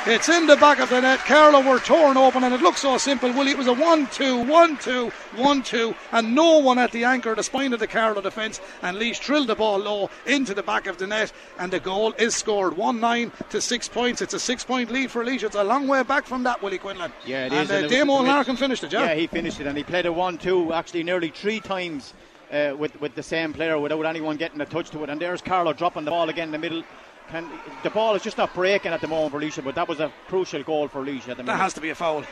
It's 0.07 0.29
in 0.29 0.47
the 0.47 0.57
back 0.57 0.79
of 0.79 0.89
the 0.89 1.01
net. 1.03 1.19
Carlow 1.21 1.61
were 1.61 1.81
torn 1.81 2.17
open, 2.17 2.43
and 2.43 2.55
it 2.55 2.63
looks 2.63 2.81
so 2.81 2.97
simple. 2.97 3.31
Willie, 3.33 3.51
it 3.51 3.59
was 3.59 3.67
a 3.67 3.75
1 3.75 4.07
2, 4.07 4.45
1 4.45 4.77
2, 4.79 5.13
1 5.37 5.63
2, 5.63 5.95
and 6.13 6.35
no 6.35 6.59
one 6.59 6.79
at 6.79 6.93
the 6.93 7.05
anchor, 7.05 7.35
the 7.35 7.43
spine 7.43 7.75
of 7.75 7.81
the 7.81 7.87
Carlow 7.87 8.23
defence. 8.23 8.59
And 8.81 8.99
Laois 8.99 9.21
drilled 9.21 9.49
the 9.49 9.55
ball 9.55 9.79
low 9.79 10.09
into 10.25 10.55
the 10.55 10.63
back 10.63 10.87
of 10.87 10.97
the 10.97 11.07
net, 11.07 11.33
and 11.59 11.71
the 11.71 11.81
goal 11.81 12.15
is 12.19 12.35
scored 12.35 12.77
1 12.79 13.01
9 13.01 13.33
to 13.51 13.61
6 13.61 13.89
points. 13.89 14.23
It's 14.23 14.33
a 14.33 14.41
6 14.41 14.65
point 14.65 14.91
lead 14.91 15.11
for 15.11 15.25
Laois. 15.25 15.43
It's 15.43 15.57
a 15.57 15.65
long 15.65 15.87
way 15.87 16.03
back 16.05 16.25
from 16.25 16.43
that, 16.45 16.63
Willie 16.63 16.79
Quinlan. 16.79 17.13
Yeah, 17.27 17.47
it 17.47 17.53
and, 17.53 17.65
is, 17.65 17.71
Uh, 17.71 17.75
and 17.75 17.91
Damo 17.91 18.23
Larkin 18.23 18.57
finished 18.57 18.85
it, 18.85 18.93
yeah? 18.93 19.09
Yeah, 19.09 19.15
he 19.15 19.27
finished 19.27 19.61
it, 19.61 19.67
and 19.67 19.77
he 19.77 19.85
played 19.85 20.07
a 20.07 20.13
one-two 20.13 20.73
actually 20.73 21.03
nearly 21.03 21.29
three 21.29 21.61
times 21.61 22.15
uh, 22.51 22.75
with 22.79 22.99
with 23.01 23.15
the 23.15 23.23
same 23.23 23.53
player 23.53 23.79
without 23.79 24.07
anyone 24.07 24.39
getting 24.39 24.61
a 24.63 24.67
touch 24.67 24.89
to 24.91 25.03
it. 25.05 25.11
And 25.11 25.21
there's 25.21 25.43
Carlow 25.43 25.75
dropping 25.75 26.07
the 26.07 26.13
ball 26.13 26.31
again 26.31 26.49
in 26.49 26.53
the 26.53 26.59
middle. 26.59 26.83
Can, 27.31 27.47
the 27.83 27.91
ball 27.91 28.15
is 28.15 28.23
just 28.23 28.39
not 28.39 28.55
breaking 28.55 28.93
at 28.93 29.01
the 29.01 29.07
moment 29.07 29.33
for 29.33 29.41
Laois, 29.41 29.63
but 29.63 29.75
that 29.75 29.87
was 29.87 30.01
a 30.01 30.11
crucial 30.29 30.63
goal 30.63 30.89
for 30.89 31.05
Laois 31.05 31.29
at 31.29 31.37
the 31.37 31.43
That 31.43 31.59
has 31.59 31.75
to 31.75 31.81
be 31.81 31.91
a 31.91 31.95
foul. 31.95 32.25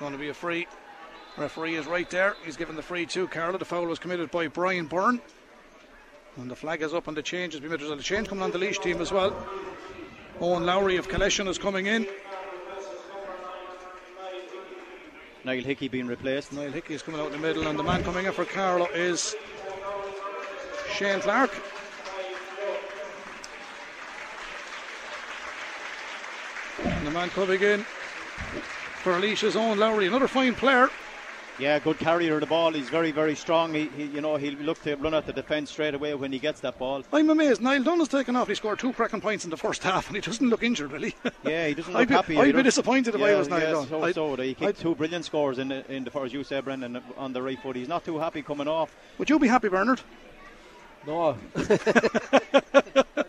Going 0.00 0.12
to 0.12 0.18
be 0.18 0.30
a 0.30 0.34
free. 0.34 0.66
Referee 1.36 1.74
is 1.74 1.86
right 1.86 2.08
there. 2.10 2.36
He's 2.44 2.56
given 2.56 2.76
the 2.76 2.82
free 2.82 3.06
to 3.06 3.28
Carlow. 3.28 3.58
The 3.58 3.64
foul 3.64 3.86
was 3.86 3.98
committed 3.98 4.30
by 4.30 4.48
Brian 4.48 4.86
Byrne. 4.86 5.20
And 6.36 6.50
the 6.50 6.56
flag 6.56 6.82
is 6.82 6.94
up 6.94 7.06
and 7.06 7.16
the 7.16 7.22
change 7.22 7.52
has 7.52 7.60
been 7.60 7.70
made. 7.70 7.80
There's 7.80 7.90
a 7.90 7.96
change 7.98 8.28
coming 8.28 8.42
on 8.42 8.50
the 8.50 8.58
Laois 8.58 8.80
team 8.80 9.00
as 9.00 9.12
well. 9.12 9.36
Owen 10.40 10.64
Lowry 10.64 10.96
of 10.96 11.08
Killeshin 11.08 11.46
is 11.46 11.58
coming 11.58 11.86
in. 11.86 12.06
Niall 15.44 15.62
Hickey 15.62 15.88
being 15.88 16.06
replaced. 16.06 16.52
Niall 16.52 16.72
Hickey 16.72 16.94
is 16.94 17.02
coming 17.02 17.20
out 17.20 17.26
in 17.26 17.32
the 17.32 17.38
middle. 17.38 17.66
And 17.66 17.78
the 17.78 17.82
man 17.82 18.02
coming 18.02 18.24
in 18.24 18.32
for 18.32 18.44
Carlow 18.46 18.86
is 18.86 19.36
Shane 20.94 21.20
Clark. 21.20 21.50
And 26.82 27.03
the 27.03 27.03
man 27.14 27.30
coming 27.30 27.62
in 27.62 27.80
for 29.02 29.18
Laois's 29.18 29.56
own 29.56 29.78
Lowry. 29.78 30.08
Another 30.08 30.28
fine 30.28 30.54
player. 30.54 30.90
Yeah, 31.60 31.78
good 31.78 31.98
carrier 32.00 32.34
of 32.34 32.40
the 32.40 32.46
ball. 32.46 32.72
He's 32.72 32.88
very, 32.88 33.12
very 33.12 33.36
strong. 33.36 33.72
He, 33.72 33.86
he 33.96 34.06
you 34.06 34.20
know, 34.20 34.34
he'll 34.34 34.54
look 34.54 34.82
to 34.82 34.96
run 34.96 35.14
at 35.14 35.24
the 35.24 35.32
defence 35.32 35.70
straight 35.70 35.94
away 35.94 36.12
when 36.14 36.32
he 36.32 36.40
gets 36.40 36.58
that 36.62 36.76
ball. 36.80 37.04
I'm 37.12 37.30
amazed. 37.30 37.60
Niall 37.62 37.84
Dunn 37.84 38.00
has 38.00 38.08
taken 38.08 38.34
off. 38.34 38.48
He 38.48 38.56
scored 38.56 38.80
two 38.80 38.92
cracking 38.92 39.20
points 39.20 39.44
in 39.44 39.50
the 39.50 39.56
first 39.56 39.84
half, 39.84 40.08
and 40.08 40.16
he 40.16 40.20
doesn't 40.20 40.48
look 40.50 40.64
injured, 40.64 40.90
really. 40.90 41.14
Yeah, 41.44 41.68
he 41.68 41.74
doesn't 41.74 41.94
I'd 41.94 42.00
look 42.00 42.08
be, 42.08 42.14
happy. 42.14 42.36
I'd 42.38 42.48
either. 42.48 42.56
be 42.58 42.62
disappointed 42.64 43.14
if 43.14 43.20
yeah, 43.20 43.26
I 43.28 43.34
was 43.36 43.48
Niall 43.48 43.60
yes, 43.60 43.72
Dunn. 43.72 43.86
So, 43.88 44.02
I'd- 44.02 44.12
so. 44.14 44.34
He 44.34 44.54
kicked 44.54 44.62
I'd- 44.68 44.82
two 44.82 44.96
brilliant 44.96 45.24
scores 45.24 45.60
in 45.60 45.68
the, 45.68 45.88
in 45.92 46.02
the 46.02 46.18
as 46.18 46.32
you 46.32 46.42
said, 46.42 46.64
Brendan, 46.64 46.96
uh, 46.96 47.00
on 47.16 47.32
the 47.32 47.40
right 47.40 47.60
foot. 47.62 47.76
He's 47.76 47.86
not 47.88 48.04
too 48.04 48.18
happy 48.18 48.42
coming 48.42 48.66
off. 48.66 48.92
Would 49.18 49.30
you 49.30 49.38
be 49.38 49.46
happy, 49.46 49.68
Bernard? 49.68 50.00
No. 51.06 51.36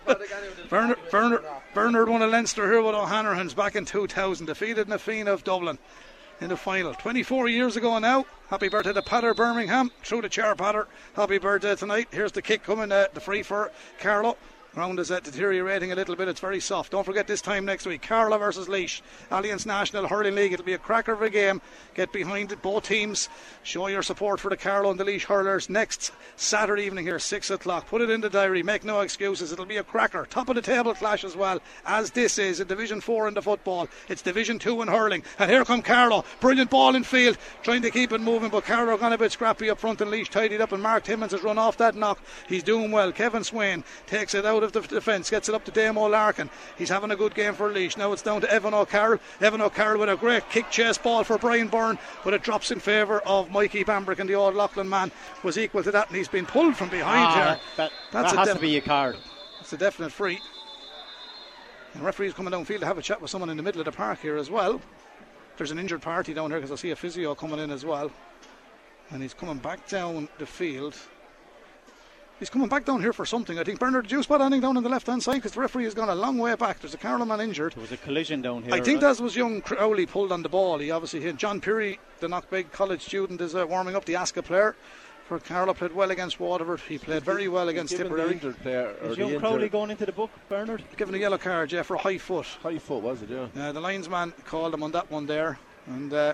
Bernard, 0.70 0.98
Bernard, 1.12 1.46
Bernard 1.74 2.10
won 2.10 2.22
a 2.22 2.28
Leinster 2.28 2.70
here 2.72 2.82
with 2.82 2.96
O'Hanrahan's 2.96 3.54
back 3.54 3.76
in 3.76 3.86
2000, 3.86 4.46
defeated 4.46 4.88
Na 4.88 4.98
Fianna 4.98 5.32
of 5.32 5.44
Dublin 5.44 5.78
in 6.42 6.50
the 6.50 6.58
final. 6.58 6.94
24 6.94 7.48
years 7.48 7.78
ago 7.78 7.98
now. 8.00 8.26
Happy 8.50 8.68
birthday 8.68 8.94
to 8.94 9.02
Patter 9.02 9.34
Birmingham 9.34 9.92
through 10.04 10.22
the 10.22 10.30
chair, 10.30 10.56
Patter. 10.56 10.88
Happy 11.16 11.38
birthday 11.38 11.76
tonight. 11.76 12.08
Here's 12.12 12.32
the 12.32 12.42
kick 12.42 12.64
coming, 12.64 12.92
uh, 12.92 13.08
the 13.14 13.20
free 13.20 13.44
for 13.44 13.72
Carlow. 14.00 14.38
Ground 14.76 15.00
is 15.00 15.08
deteriorating 15.08 15.94
a 15.94 15.96
little 15.96 16.18
bit. 16.18 16.28
It's 16.28 16.42
very 16.42 16.60
soft. 16.60 16.92
Don't 16.92 17.06
forget 17.06 17.28
this 17.28 17.42
time 17.42 17.64
next 17.64 17.86
week, 17.86 18.02
Carlow 18.02 18.38
versus 18.38 18.68
Laois, 18.68 19.02
Allianz 19.32 19.66
National 19.66 20.06
Hurling 20.06 20.36
League. 20.36 20.52
It'll 20.52 20.66
be 20.66 20.74
a 20.74 20.78
cracker 20.78 21.14
of 21.14 21.22
a 21.22 21.30
game. 21.30 21.62
Get 21.94 22.12
behind 22.12 22.52
it, 22.52 22.62
both 22.62 22.84
teams. 22.84 23.30
Show 23.64 23.88
your 23.88 24.04
support 24.04 24.42
for 24.42 24.50
the 24.50 24.58
Carlow 24.58 24.92
and 24.92 25.00
the 25.00 25.06
Laois 25.06 25.24
hurlers 25.24 25.70
next 25.70 26.12
Saturday 26.36 26.84
evening 26.84 27.06
here, 27.06 27.20
six 27.20 27.50
o'clock. 27.50 27.88
Put 27.88 28.02
it 28.02 28.10
in 28.10 28.20
the 28.20 28.30
diary. 28.30 28.64
Make 28.64 28.84
no 28.84 29.00
excuses. 29.00 29.54
It'll 29.54 29.66
be 29.66 29.78
a 29.78 29.84
cracker, 29.84 30.28
top 30.30 30.50
of 30.50 30.56
the 30.56 30.62
table 30.62 30.94
clash 30.94 31.24
as 31.24 31.38
well 31.38 31.62
as 31.86 32.12
this 32.12 32.38
is 32.38 32.60
in 32.60 32.68
Division 32.68 33.00
Four 33.00 33.30
in 33.30 33.34
the 33.34 33.42
football. 33.42 33.88
It's 34.10 34.22
Division 34.22 34.60
Two 34.60 34.82
in 34.82 34.90
hurling, 34.90 35.24
and 35.40 35.50
here 35.50 35.64
come 35.64 35.84
Carlow. 35.84 36.26
Brilliant 36.42 36.70
ball 36.70 36.96
in 36.96 37.06
field, 37.06 37.38
trying 37.64 37.84
to 37.84 37.92
keep 37.92 38.12
it 38.12 38.20
moving, 38.20 38.50
but 38.50 38.66
Carlow 38.66 38.98
got 38.98 39.14
a 39.14 39.18
bit 39.18 39.32
scrappy 39.32 39.70
up 39.70 39.80
front 39.80 40.02
and 40.02 40.12
Leash 40.12 40.30
tidied 40.30 40.60
up, 40.60 40.74
and 40.74 40.84
Mark 40.84 41.06
Timmins 41.06 41.32
has 41.32 41.44
run 41.44 41.58
off 41.58 41.78
that 41.78 41.96
knock. 41.96 42.20
He's 42.50 42.62
doing 42.62 42.92
well. 42.92 43.14
Kevin 43.14 43.46
Swain 43.46 43.86
takes 44.06 44.36
it 44.36 44.46
out 44.46 44.65
of 44.66 44.72
the 44.74 44.82
defence, 44.82 45.30
gets 45.30 45.48
it 45.50 45.56
up 45.56 45.64
to 45.66 45.72
Damo 45.72 46.08
Larkin. 46.08 46.50
He's 46.78 46.90
having 46.90 47.12
a 47.12 47.16
good 47.16 47.36
game 47.36 47.54
for 47.54 47.70
Laois. 47.72 47.98
Now 47.98 48.12
it's 48.14 48.22
down 48.22 48.42
to 48.42 48.52
Evan 48.52 48.74
O'Carroll. 48.74 49.20
Evan 49.42 49.62
O'Carroll 49.62 50.00
with 50.00 50.10
a 50.10 50.16
great 50.16 50.50
kick 50.50 50.70
chase 50.72 50.98
ball 50.98 51.24
for 51.24 51.38
Brian 51.38 51.68
Byrne, 51.68 51.98
but 52.24 52.34
it 52.34 52.42
drops 52.44 52.72
in 52.72 52.80
favour 52.80 53.20
of 53.22 53.52
Mikey 53.52 53.84
Bambrick, 53.84 54.20
and 54.20 54.30
the 54.30 54.34
old 54.36 54.56
Leighlin 54.56 54.90
man 54.90 55.12
was 55.44 55.58
equal 55.58 55.84
to 55.84 55.92
that, 55.92 56.08
and 56.08 56.18
he's 56.18 56.28
been 56.28 56.46
pulled 56.46 56.76
from 56.76 56.90
behind 56.90 57.28
Ah, 57.28 57.34
here. 57.36 57.60
that, 57.78 57.92
That's 58.12 58.32
that 58.32 58.36
a 58.36 58.38
has 58.40 58.48
def- 58.48 58.58
to 58.58 58.62
be 58.62 58.78
a 58.78 58.82
card. 58.82 59.18
It's 59.62 59.74
a 59.74 59.78
definite 59.78 60.12
free. 60.12 60.40
And 61.94 62.04
referee's 62.04 62.34
coming 62.34 62.52
downfield 62.54 62.80
to 62.82 62.86
have 62.86 62.98
a 62.98 63.02
chat 63.02 63.22
with 63.22 63.32
someone 63.32 63.50
in 63.50 63.58
the 63.58 63.64
middle 63.64 63.80
of 63.82 63.86
the 63.86 63.92
park 63.92 64.20
here 64.22 64.36
as 64.38 64.50
well. 64.50 64.82
There's 65.58 65.72
an 65.72 65.80
injured 65.80 66.02
party 66.02 66.34
down 66.34 66.50
here 66.52 66.60
because 66.60 66.72
I 66.72 66.76
see 66.76 66.92
a 66.92 66.96
physio 66.96 67.34
coming 67.36 67.60
in 67.60 67.72
as 67.72 67.86
well. 67.86 68.12
And 69.12 69.22
he's 69.22 69.34
coming 69.34 69.58
back 69.58 69.88
down 69.88 70.28
the 70.38 70.46
field. 70.46 70.96
He's 72.40 72.50
coming 72.50 72.68
back 72.68 72.84
down 72.84 73.00
here 73.02 73.14
for 73.14 73.26
something. 73.26 73.58
I 73.58 73.64
think 73.64 73.80
Bernard, 73.80 74.04
did 74.04 74.12
you 74.12 74.22
spot 74.22 74.42
anything 74.42 74.60
down 74.60 74.76
on 74.76 74.84
the 74.84 74.90
left 74.90 75.08
hand 75.08 75.24
side? 75.24 75.36
Because 75.36 75.54
the 75.54 75.62
referee 75.62 75.86
has 75.86 75.94
gone 75.94 76.10
a 76.10 76.16
long 76.16 76.38
way 76.38 76.54
back. 76.56 76.82
There's 76.82 76.94
a 76.94 76.98
Carlow 76.98 77.24
man 77.24 77.40
injured. 77.40 77.74
There 77.74 77.82
was 77.82 77.94
a 77.94 77.98
collision 77.98 78.42
down 78.42 78.64
here. 78.64 78.74
I 78.74 78.82
think 78.82 79.02
Uh, 79.02 79.14
that 79.14 79.22
was 79.24 79.38
young 79.38 79.62
Crowley 79.62 80.06
pulled 80.06 80.34
on 80.34 80.44
the 80.44 80.50
ball. 80.50 80.80
He 80.80 80.92
obviously 80.92 81.22
hit 81.22 81.38
John 81.38 81.62
Peary, 81.62 81.98
the 82.20 82.28
Knockbeg 82.28 82.74
College 82.74 83.02
student, 83.02 83.40
is 83.40 83.56
uh, 83.56 83.66
warming 83.66 83.96
up 83.96 84.04
the 84.04 84.18
Aska 84.18 84.44
player. 84.44 84.76
For 85.30 85.40
Carlow 85.40 85.74
played 85.74 85.94
well 85.94 86.12
against 86.12 86.40
Waterford. 86.40 86.82
He 86.82 86.98
played 87.00 87.24
very 87.24 87.48
well 87.48 87.70
against 87.70 87.94
Given 87.94 88.08
the 88.12 88.16
Tipperary. 88.18 88.34
injured 88.34 88.62
player 88.62 88.96
Is 89.04 89.18
young 89.18 89.30
injured 89.30 89.42
Crowley 89.42 89.70
going 89.70 89.90
into 89.92 90.06
the 90.06 90.12
book, 90.12 90.30
Bernard? 90.50 90.84
Given 90.98 91.16
a 91.16 91.18
yellow 91.18 91.38
card, 91.40 91.72
yeah, 91.72 91.82
for 91.84 91.96
a 91.96 92.00
high 92.00 92.18
foot. 92.20 92.46
high 92.62 92.78
foot 92.78 93.02
was 93.02 93.22
it? 93.24 93.30
Yeah. 93.30 93.48
Uh, 93.70 93.72
the 93.72 93.80
linesman 93.80 94.34
called 94.46 94.74
him 94.74 94.84
on 94.84 94.92
that 94.92 95.10
one 95.10 95.26
there. 95.26 95.58
And 95.88 96.14
uh, 96.14 96.34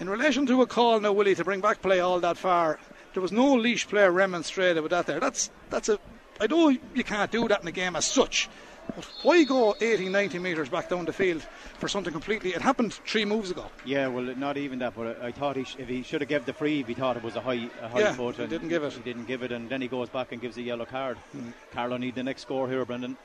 in 0.00 0.08
relation 0.08 0.46
to 0.46 0.62
a 0.62 0.66
call 0.66 1.00
now, 1.00 1.12
Willie, 1.12 1.34
to 1.34 1.44
bring 1.44 1.60
back 1.60 1.82
play 1.82 2.00
all 2.00 2.18
that 2.20 2.38
far, 2.38 2.78
there 3.18 3.22
was 3.22 3.32
no 3.32 3.56
Laois 3.56 3.84
player 3.84 4.12
remonstrated 4.12 4.80
with 4.80 4.90
that 4.90 5.06
there. 5.06 5.18
That's 5.18 5.50
that's 5.70 5.88
a. 5.88 5.98
I 6.40 6.46
know 6.46 6.68
you 6.68 7.02
can't 7.02 7.28
do 7.32 7.48
that 7.48 7.62
in 7.62 7.66
a 7.66 7.72
game 7.72 7.96
as 7.96 8.06
such. 8.06 8.48
But 8.94 9.04
why 9.24 9.42
go 9.42 9.74
80, 9.80 10.08
90 10.08 10.38
metres 10.38 10.68
back 10.68 10.88
down 10.88 11.04
the 11.04 11.12
field 11.12 11.42
for 11.78 11.88
something 11.88 12.12
completely? 12.12 12.50
It 12.54 12.62
happened 12.62 12.94
three 12.94 13.24
moves 13.24 13.50
ago. 13.50 13.66
Yeah, 13.84 14.06
well, 14.06 14.22
not 14.36 14.56
even 14.56 14.78
that. 14.78 14.94
But 14.94 15.20
I, 15.20 15.26
I 15.26 15.32
thought 15.32 15.56
he 15.56 15.64
sh- 15.64 15.76
if 15.80 15.88
he 15.88 16.04
should 16.04 16.20
have 16.20 16.28
given 16.28 16.46
the 16.46 16.52
free, 16.52 16.78
if 16.78 16.86
he 16.86 16.94
thought 16.94 17.16
it 17.16 17.24
was 17.24 17.34
a 17.34 17.40
high, 17.40 17.68
a 17.82 17.88
high 17.88 18.00
Yeah, 18.00 18.12
foot, 18.12 18.36
he 18.36 18.46
didn't 18.46 18.68
give 18.68 18.84
it. 18.84 18.92
He 18.92 19.00
didn't 19.00 19.24
give 19.26 19.42
it, 19.42 19.50
and 19.50 19.68
then 19.68 19.82
he 19.82 19.88
goes 19.88 20.08
back 20.08 20.30
and 20.30 20.40
gives 20.40 20.56
a 20.58 20.62
yellow 20.62 20.84
card. 20.84 21.16
Hmm. 21.32 21.50
Carlow 21.72 21.96
need 21.96 22.14
the 22.14 22.22
next 22.22 22.42
score 22.42 22.68
here, 22.68 22.84
Brendan. 22.84 23.18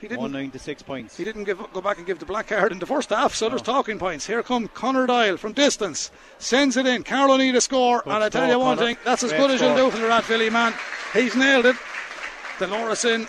He 0.00 0.06
didn't. 0.06 0.30
nine 0.30 0.50
to 0.52 0.58
six 0.60 0.80
points. 0.80 1.16
He 1.16 1.24
didn't 1.24 1.44
give, 1.44 1.58
go 1.72 1.80
back 1.80 1.98
and 1.98 2.06
give 2.06 2.20
the 2.20 2.26
black 2.26 2.46
card 2.46 2.70
in 2.70 2.78
the 2.78 2.86
first 2.86 3.10
half, 3.10 3.34
so 3.34 3.48
there's 3.48 3.62
talking 3.62 3.98
points. 3.98 4.26
Here 4.26 4.42
come 4.44 4.68
Connor 4.68 5.06
Doyle 5.06 5.36
from 5.36 5.52
distance, 5.52 6.12
sends 6.38 6.76
it 6.76 6.86
in. 6.86 7.02
Carlow 7.02 7.36
need 7.36 7.56
a 7.56 7.60
score, 7.60 8.02
Good 8.04 8.12
and 8.12 8.22
I 8.24 8.28
tell 8.28 8.42
score, 8.42 8.52
you 8.52 8.58
one 8.60 8.76
Conor. 8.76 8.88
thing, 8.88 8.96
that's 9.04 9.24
as 9.24 9.30
Great 9.30 9.40
good 9.40 9.50
as 9.50 9.60
you'll 9.60 9.74
do 9.76 9.90
for 9.90 9.98
the 9.98 10.06
Rathvilly 10.06 10.52
man. 10.52 10.72
He's 11.12 11.34
nailed 11.34 11.66
it. 11.66 11.76
The 12.60 13.12
in. 13.12 13.26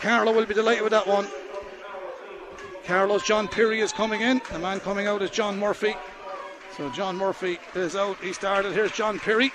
Carlow 0.00 0.32
will 0.32 0.46
be 0.46 0.54
delighted 0.54 0.82
with 0.82 0.92
that 0.92 1.06
one. 1.06 1.26
Carlow's 2.86 3.22
John 3.22 3.48
Peary 3.48 3.80
is 3.80 3.92
coming 3.92 4.22
in. 4.22 4.40
The 4.50 4.58
man 4.58 4.80
coming 4.80 5.06
out 5.06 5.20
is 5.20 5.30
John 5.30 5.58
Murphy. 5.58 5.94
So 6.76 6.88
John 6.90 7.16
Murphy 7.16 7.58
is 7.74 7.96
out. 7.96 8.16
He 8.22 8.32
started. 8.32 8.72
Here's 8.72 8.92
John 8.92 9.18
Peary. 9.18 9.52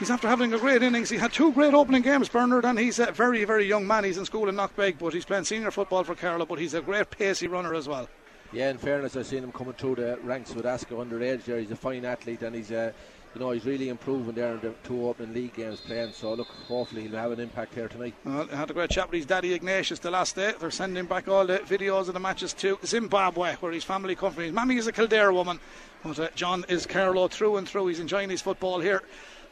He's 0.00 0.10
after 0.10 0.28
having 0.28 0.54
a 0.54 0.58
great 0.58 0.82
innings. 0.82 1.10
He 1.10 1.18
had 1.18 1.30
two 1.30 1.52
great 1.52 1.74
opening 1.74 2.00
games, 2.00 2.30
Bernard, 2.30 2.64
and 2.64 2.78
he's 2.78 2.98
a 2.98 3.12
very, 3.12 3.44
very 3.44 3.66
young 3.66 3.86
man. 3.86 4.02
He's 4.02 4.16
in 4.16 4.24
school 4.24 4.48
in 4.48 4.54
Knockbeg, 4.54 4.98
but 4.98 5.12
he's 5.12 5.26
playing 5.26 5.44
senior 5.44 5.70
football 5.70 6.04
for 6.04 6.14
Carlow, 6.14 6.46
but 6.46 6.58
he's 6.58 6.72
a 6.72 6.80
great 6.80 7.10
pacey 7.10 7.48
runner 7.48 7.74
as 7.74 7.86
well. 7.86 8.08
Yeah, 8.50 8.70
in 8.70 8.78
fairness, 8.78 9.14
I've 9.14 9.26
seen 9.26 9.44
him 9.44 9.52
coming 9.52 9.74
through 9.74 9.96
the 9.96 10.18
ranks 10.22 10.54
with 10.54 10.64
Aska 10.64 10.94
underage 10.94 11.44
there. 11.44 11.60
He's 11.60 11.70
a 11.70 11.76
fine 11.76 12.06
athlete 12.06 12.40
and 12.40 12.56
he's, 12.56 12.72
uh, 12.72 12.92
you 13.34 13.40
know, 13.42 13.50
he's 13.50 13.66
really 13.66 13.90
improving 13.90 14.34
there 14.34 14.54
in 14.54 14.60
the 14.60 14.72
two 14.84 15.06
opening 15.06 15.34
league 15.34 15.54
games 15.54 15.82
playing. 15.82 16.12
So, 16.14 16.32
look, 16.32 16.48
hopefully 16.48 17.02
he'll 17.02 17.18
have 17.18 17.32
an 17.32 17.38
impact 17.38 17.74
here 17.74 17.86
tonight. 17.86 18.14
Well, 18.24 18.48
I 18.50 18.56
had 18.56 18.70
a 18.70 18.72
great 18.72 18.88
chat 18.88 19.10
with 19.10 19.18
his 19.18 19.26
daddy 19.26 19.52
Ignatius 19.52 19.98
the 19.98 20.10
last 20.10 20.34
day. 20.34 20.54
They're 20.58 20.70
sending 20.70 21.04
back 21.04 21.28
all 21.28 21.46
the 21.46 21.58
videos 21.58 22.08
of 22.08 22.14
the 22.14 22.20
matches 22.20 22.54
to 22.54 22.78
Zimbabwe, 22.86 23.56
where 23.56 23.70
his 23.70 23.84
family 23.84 24.16
come 24.16 24.32
from. 24.32 24.44
His 24.44 24.52
mammy 24.52 24.78
is 24.78 24.86
a 24.86 24.92
Kildare 24.92 25.30
woman, 25.30 25.60
but 26.02 26.18
uh, 26.18 26.28
John 26.34 26.64
is 26.70 26.86
Carlow 26.86 27.28
through 27.28 27.58
and 27.58 27.68
through. 27.68 27.88
He's 27.88 28.00
enjoying 28.00 28.30
his 28.30 28.40
football 28.40 28.80
here. 28.80 29.02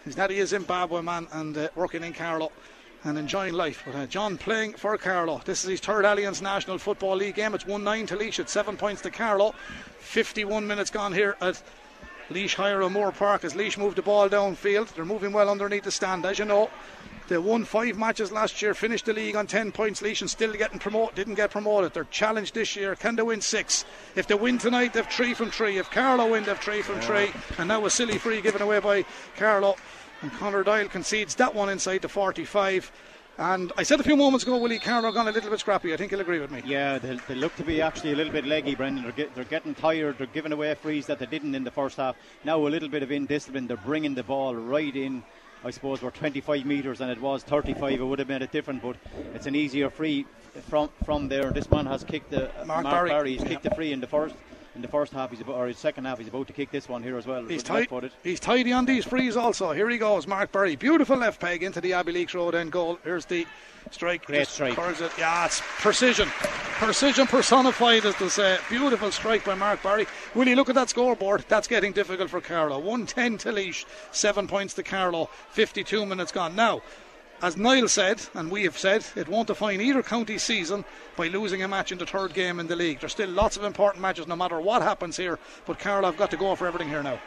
His 0.09 0.15
daddy 0.15 0.39
is 0.39 0.49
Zimbabwe 0.49 1.03
man 1.03 1.29
and 1.33 1.55
uh, 1.59 1.69
working 1.75 2.03
in 2.03 2.15
Carlow 2.15 2.51
and 3.05 3.19
enjoying 3.19 3.53
life. 3.53 3.83
But 3.85 3.95
uh, 3.95 4.07
John 4.07 4.39
playing 4.39 4.73
for 4.73 4.97
Carlow. 4.97 5.43
This 5.45 5.65
is 5.65 5.69
his 5.69 5.81
third 5.81 6.07
Allianz 6.07 6.41
National 6.41 6.79
Football 6.79 7.17
League 7.17 7.35
game. 7.35 7.55
It's 7.55 7.67
1 7.67 7.85
9 7.85 8.07
to 8.07 8.17
Laois. 8.17 8.39
It's 8.39 8.51
7 8.51 8.79
points 8.79 9.03
to 9.03 9.11
Carlow. 9.11 9.55
51 9.99 10.67
minutes 10.67 10.89
gone 10.89 11.13
here 11.13 11.37
at 11.43 11.63
Laois 12.31 12.55
Higher 12.55 12.81
and 12.81 12.95
Moore 12.95 13.13
Park 13.13 13.45
as 13.45 13.55
Laois 13.55 13.77
moved 13.77 13.99
the 13.99 14.03
ball 14.03 14.31
downfield. 14.31 14.95
They're 14.95 15.05
moving 15.05 15.31
well 15.31 15.51
underneath 15.51 15.85
the 15.85 15.91
stand, 15.91 16.25
as 16.25 16.39
you 16.39 16.47
know. 16.47 16.71
They 17.29 17.37
won 17.37 17.67
five 17.67 17.99
matches 17.99 18.33
last 18.33 18.63
year, 18.63 18.73
finished 18.73 19.05
the 19.05 19.13
league 19.13 19.37
on 19.37 19.47
10 19.47 19.73
points. 19.73 20.01
Laois 20.01 20.23
and 20.23 20.31
still 20.31 20.55
getting 20.55 20.79
promoted, 20.79 21.15
didn't 21.17 21.35
get 21.35 21.51
promoted. 21.51 21.93
They're 21.93 22.05
challenged 22.05 22.55
this 22.55 22.75
year. 22.75 22.97
Can 22.97 23.17
they 23.17 23.23
win 23.23 23.43
six? 23.43 23.85
If 24.17 24.27
they 24.27 24.35
win 24.35 24.57
tonight, 24.57 24.95
they've 24.95 25.07
three 25.07 25.35
from 25.35 25.51
three. 25.51 25.77
If 25.77 25.91
Carlow 25.91 26.31
win, 26.31 26.45
they've 26.45 26.59
three 26.59 26.81
from 26.81 26.99
three. 27.01 27.31
And 27.59 27.69
now 27.69 27.85
a 27.85 27.91
silly 27.91 28.17
free 28.17 28.41
given 28.41 28.63
away 28.63 28.79
by 28.79 29.05
Carlow. 29.37 29.77
And 30.23 30.33
Connor 30.33 30.65
Doyle 30.65 30.89
concedes 30.89 31.35
that 31.37 31.55
one 31.55 31.69
inside 31.69 32.03
the 32.03 32.09
45. 32.09 32.91
And 33.39 33.73
I 33.77 33.85
said 33.85 34.01
a 34.01 34.03
few 34.03 34.17
moments 34.17 34.43
ago, 34.43 34.57
Willie 34.57 34.81
Carlow 34.81 35.13
gone 35.13 35.29
a 35.29 35.31
little 35.31 35.49
bit 35.49 35.61
scrappy. 35.61 35.95
I 35.95 35.97
think 35.97 36.11
he'll 36.11 36.21
agree 36.21 36.41
with 36.41 36.51
me. 36.51 36.61
Yeah, 36.67 36.99
they, 36.99 37.21
they 37.29 37.37
look 37.37 37.55
to 37.57 37.63
be 37.63 37.81
actually 37.81 38.13
a 38.13 38.17
little 38.17 38.33
bit 38.33 38.45
leggy, 38.45 38.75
Brendan. 38.75 39.05
They're, 39.05 39.13
get, 39.13 39.35
they're 39.37 39.45
getting 39.45 39.77
tired. 39.77 40.19
They're 40.19 40.27
giving 40.27 40.51
away 40.51 40.75
frees 40.75 41.07
that 41.07 41.21
they 41.21 41.27
didn't 41.27 41.55
in 41.55 41.63
the 41.63 41.71
first 41.71 41.99
half. 41.99 42.17
Now 42.45 42.59
a 42.59 42.67
little 42.67 42.89
bit 42.89 43.05
of 43.05 43.13
indiscipline. 43.13 43.69
They're 43.69 43.77
bringing 43.77 44.17
the 44.17 44.25
ball 44.25 44.57
right 44.57 44.95
in. 44.95 45.23
I 45.65 45.71
suppose 45.71 46.03
we're 46.03 46.11
25 46.11 46.67
metres 46.67 47.01
and 47.01 47.11
it 47.13 47.21
was 47.21 47.45
35. 47.45 47.93
It 47.93 48.03
would 48.03 48.19
have 48.19 48.29
made 48.29 48.43
it 48.43 48.51
different, 48.51 48.83
but 48.83 48.97
it's 49.35 49.47
an 49.47 49.55
easier 49.55 49.89
free 49.91 50.27
from 50.69 50.91
from 51.05 51.29
there. 51.29 51.51
This 51.51 51.71
man 51.71 51.87
has 51.87 52.05
kicked 52.05 52.31
the 52.31 52.51
Mark 52.65 52.85
Barry. 52.85 53.11
Barry. 53.11 53.33
He's 53.33 53.43
kicked 53.43 53.65
the 53.65 53.71
free 53.71 53.93
in 53.93 54.01
the 54.01 54.07
first 54.07 54.35
in 54.79 54.83
the 54.83 54.89
first 54.89 55.13
half. 55.13 55.31
He's 55.31 55.41
about, 55.41 55.57
or 55.57 55.67
his 55.67 55.77
second 55.77 56.05
half. 56.05 56.19
He's 56.19 56.29
about 56.29 56.47
to 56.47 56.53
kick 56.53 56.71
this 56.71 56.89
one 56.89 57.03
here 57.03 57.19
as 57.19 57.27
well. 57.27 57.45
He's, 57.45 57.65
tight, 57.65 57.91
he's 58.23 58.39
tidy 58.39 58.73
on 58.73 58.87
these 58.87 59.05
frees 59.05 59.37
also. 59.37 59.73
Here 59.73 59.91
he 59.91 59.99
goes, 59.99 60.27
Mark 60.27 60.53
Barry. 60.53 60.77
Beautiful 60.77 61.17
left 61.17 61.41
peg 61.41 61.65
into 61.65 61.81
the 61.81 61.91
Abbeyleix 61.91 62.33
Road 62.33 62.55
end 62.55 62.71
goal. 62.71 62.99
Here's 63.03 63.27
the 63.27 63.45
strike. 63.91 64.25
Great 64.27 64.39
Just 64.39 64.55
strike. 64.55 64.79
It. 64.79 65.13
Yeah, 65.19 65.47
it's 65.47 65.61
precision. 65.81 66.29
Precision 66.29 67.27
personified, 67.27 68.07
as 68.07 68.15
they 68.17 68.29
say. 68.29 68.59
Beautiful 68.69 69.11
strike 69.11 69.45
by 69.45 69.57
Mark 69.57 69.83
Barry. 69.83 70.07
Will 70.37 70.47
you 70.47 70.55
look 70.55 70.69
at 70.69 70.77
that 70.77 70.91
scoreboard? 70.91 71.45
That's 71.49 71.67
getting 71.67 71.93
difficult 71.93 72.31
for 72.31 72.41
Carlow. 72.41 72.79
110 72.79 73.39
to 73.39 73.53
Laois, 73.53 73.85
7 74.13 74.47
points 74.47 74.75
to 74.75 74.85
Carlow, 74.85 75.29
52 75.51 76.07
minutes 76.07 76.31
gone. 76.31 76.55
Now, 76.55 76.83
as 77.43 77.57
Niall 77.57 77.89
said, 77.89 78.21
and 78.35 78.51
we 78.51 78.65
have 78.65 78.77
said, 78.77 79.05
it 79.15 79.29
won't 79.29 79.47
define 79.47 79.81
either 79.81 80.03
county 80.03 80.39
season 80.39 80.85
by 81.17 81.29
losing 81.29 81.63
a 81.63 81.69
match 81.69 81.93
in 81.93 81.99
the 81.99 82.07
third 82.07 82.35
game 82.35 82.59
in 82.59 82.67
the 82.67 82.77
league. 82.77 83.01
There's 83.01 83.13
still 83.13 83.31
lots 83.31 83.57
of 83.57 83.65
important 83.65 84.03
matches 84.03 84.27
no 84.27 84.37
matter 84.37 84.61
what 84.61 84.83
happens 84.83 85.17
here, 85.17 85.39
but 85.67 85.79
Carlow 85.79 86.11
have 86.11 86.19
got 86.19 86.31
to 86.33 86.37
go 86.37 86.55
for 86.57 86.67
everything 86.67 86.89
here 86.89 87.03
now. 87.03 87.21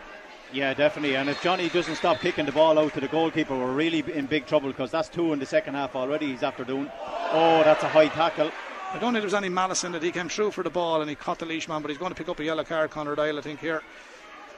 Yeah, 0.53 0.73
definitely. 0.73 1.15
And 1.15 1.29
if 1.29 1.41
Johnny 1.41 1.69
doesn't 1.69 1.95
stop 1.95 2.19
kicking 2.19 2.45
the 2.45 2.51
ball 2.51 2.77
out 2.77 2.93
to 2.93 2.99
the 2.99 3.07
goalkeeper, 3.07 3.57
we're 3.57 3.71
really 3.71 4.03
in 4.13 4.25
big 4.25 4.45
trouble 4.45 4.69
because 4.69 4.91
that's 4.91 5.07
two 5.07 5.31
in 5.31 5.39
the 5.39 5.45
second 5.45 5.75
half 5.75 5.95
already. 5.95 6.27
He's 6.27 6.43
after 6.43 6.65
doing. 6.65 6.91
Oh, 7.31 7.61
that's 7.63 7.83
a 7.83 7.87
high 7.87 8.09
tackle. 8.09 8.51
I 8.93 8.99
don't 8.99 9.13
think 9.13 9.21
there 9.21 9.23
was 9.23 9.33
any 9.33 9.47
malice 9.47 9.85
in 9.85 9.95
it. 9.95 10.03
He 10.03 10.11
came 10.11 10.27
through 10.27 10.51
for 10.51 10.63
the 10.63 10.69
ball 10.69 10.99
and 10.99 11.09
he 11.09 11.15
caught 11.15 11.39
the 11.39 11.45
Laois 11.45 11.69
man, 11.69 11.81
but 11.81 11.89
he's 11.89 11.97
going 11.97 12.11
to 12.11 12.15
pick 12.15 12.27
up 12.27 12.39
a 12.41 12.43
yellow 12.43 12.65
card, 12.65 12.91
Conor 12.91 13.15
Doyle, 13.15 13.37
I 13.37 13.41
think, 13.41 13.61
here. 13.61 13.81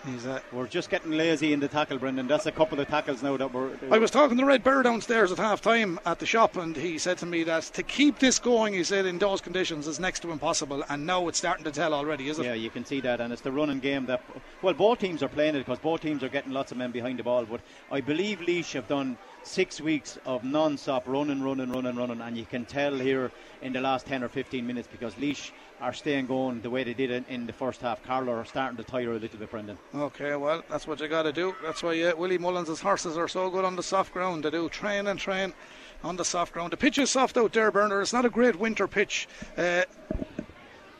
He's, 0.06 0.26
uh, 0.26 0.42
We're 0.52 0.68
just 0.68 0.90
getting 0.90 1.12
lazy 1.12 1.54
in 1.54 1.62
the 1.62 1.70
tackle, 1.70 1.98
Brendan. 1.98 2.28
That's 2.28 2.46
a 2.46 2.52
couple 2.52 2.78
of 2.80 2.88
tackles 2.90 3.24
now 3.24 3.38
that 3.38 3.54
we're. 3.54 3.72
I 3.90 3.98
was 3.98 4.12
talking 4.12 4.38
to 4.38 4.46
Red 4.46 4.62
Bear 4.62 4.84
downstairs 4.84 5.32
at 5.32 5.38
half 5.38 5.62
time 5.62 5.98
at 6.06 6.20
the 6.20 6.26
shop, 6.26 6.58
and 6.58 6.76
he 6.76 6.98
said 6.98 7.18
to 7.20 7.26
me 7.26 7.44
that 7.44 7.64
to 7.74 7.84
keep 7.84 8.20
this 8.20 8.38
going, 8.38 8.74
he 8.74 8.84
said, 8.84 9.06
in 9.06 9.18
those 9.18 9.40
conditions 9.40 9.88
is 9.88 10.02
next 10.02 10.20
to 10.22 10.32
impossible. 10.32 10.84
And 10.90 11.06
now 11.06 11.30
it's 11.30 11.38
starting 11.38 11.64
to 11.64 11.72
tell 11.72 11.94
already, 11.94 12.28
is 12.28 12.38
it? 12.38 12.46
Yeah, 12.46 12.54
you 12.54 12.70
can 12.70 12.84
see 12.84 13.00
that, 13.00 13.22
and 13.22 13.32
it's 13.32 13.42
the 13.42 13.52
running 13.52 13.80
game 13.80 14.06
that. 14.08 14.22
Well, 14.62 14.74
both 14.74 15.00
teams 15.00 15.24
are 15.24 15.30
playing 15.30 15.56
it 15.56 15.60
because 15.60 15.80
both 15.80 16.02
teams 16.02 16.22
are 16.22 16.30
getting 16.30 16.52
lots 16.52 16.74
of 16.74 16.78
men 16.78 16.92
behind 16.92 17.20
the 17.20 17.24
ball. 17.24 17.46
But 17.46 17.62
I 17.90 18.02
believe 18.02 18.42
Laois 18.42 18.74
have 18.74 18.90
done 18.90 19.18
six 19.44 19.82
weeks 19.82 20.18
of 20.26 20.44
non-stop 20.44 21.04
running, 21.06 21.44
running, 21.44 21.72
running, 21.72 21.96
running, 21.96 22.22
and 22.22 22.38
you 22.38 22.46
can 22.46 22.66
tell 22.66 22.96
here 22.96 23.32
in 23.62 23.74
the 23.74 23.82
last 23.82 24.06
10 24.06 24.24
or 24.24 24.30
15 24.30 24.66
minutes 24.66 24.88
because 24.92 25.14
Laois 25.16 25.52
are 25.82 25.94
staying 25.94 26.28
going 26.28 26.62
the 26.62 26.70
way 26.70 26.84
they 26.84 26.94
did 26.94 27.12
in, 27.12 27.26
in 27.28 27.46
the 27.46 27.54
first 27.54 27.82
half. 27.82 28.02
Carlow 28.04 28.34
are 28.34 28.46
starting 28.46 28.78
to 28.78 28.84
tire 28.84 29.12
a 29.12 29.20
little 29.20 29.40
bit, 29.40 29.52
Brendan. 29.52 29.78
Okay, 29.94 30.36
well, 30.36 30.64
that's 30.70 30.88
what 30.88 31.00
you 31.00 31.08
got 31.08 31.24
to 31.24 31.34
do. 31.34 31.56
That's 31.64 31.84
why 31.84 32.02
uh, 32.02 32.16
Willie 32.16 32.38
Mullins' 32.38 32.80
horses 32.80 33.18
are 33.18 33.28
so 33.28 33.50
good 33.50 33.66
on 33.66 33.76
the 33.76 33.84
soft 33.84 34.14
ground. 34.14 34.44
They 34.44 34.52
do 34.52 34.70
train 34.70 35.08
and 35.08 35.20
train 35.20 35.54
on 36.04 36.16
the 36.16 36.26
soft 36.26 36.54
ground. 36.54 36.72
The 36.72 36.78
pitch 36.78 36.98
is 36.98 37.10
soft 37.10 37.38
out 37.38 37.54
there, 37.54 37.72
Burner. 37.72 38.02
It's 38.02 38.14
not 38.14 38.26
a 38.26 38.30
great 38.30 38.58
winter 38.58 38.88
pitch. 38.88 39.28
Uh, 39.58 39.84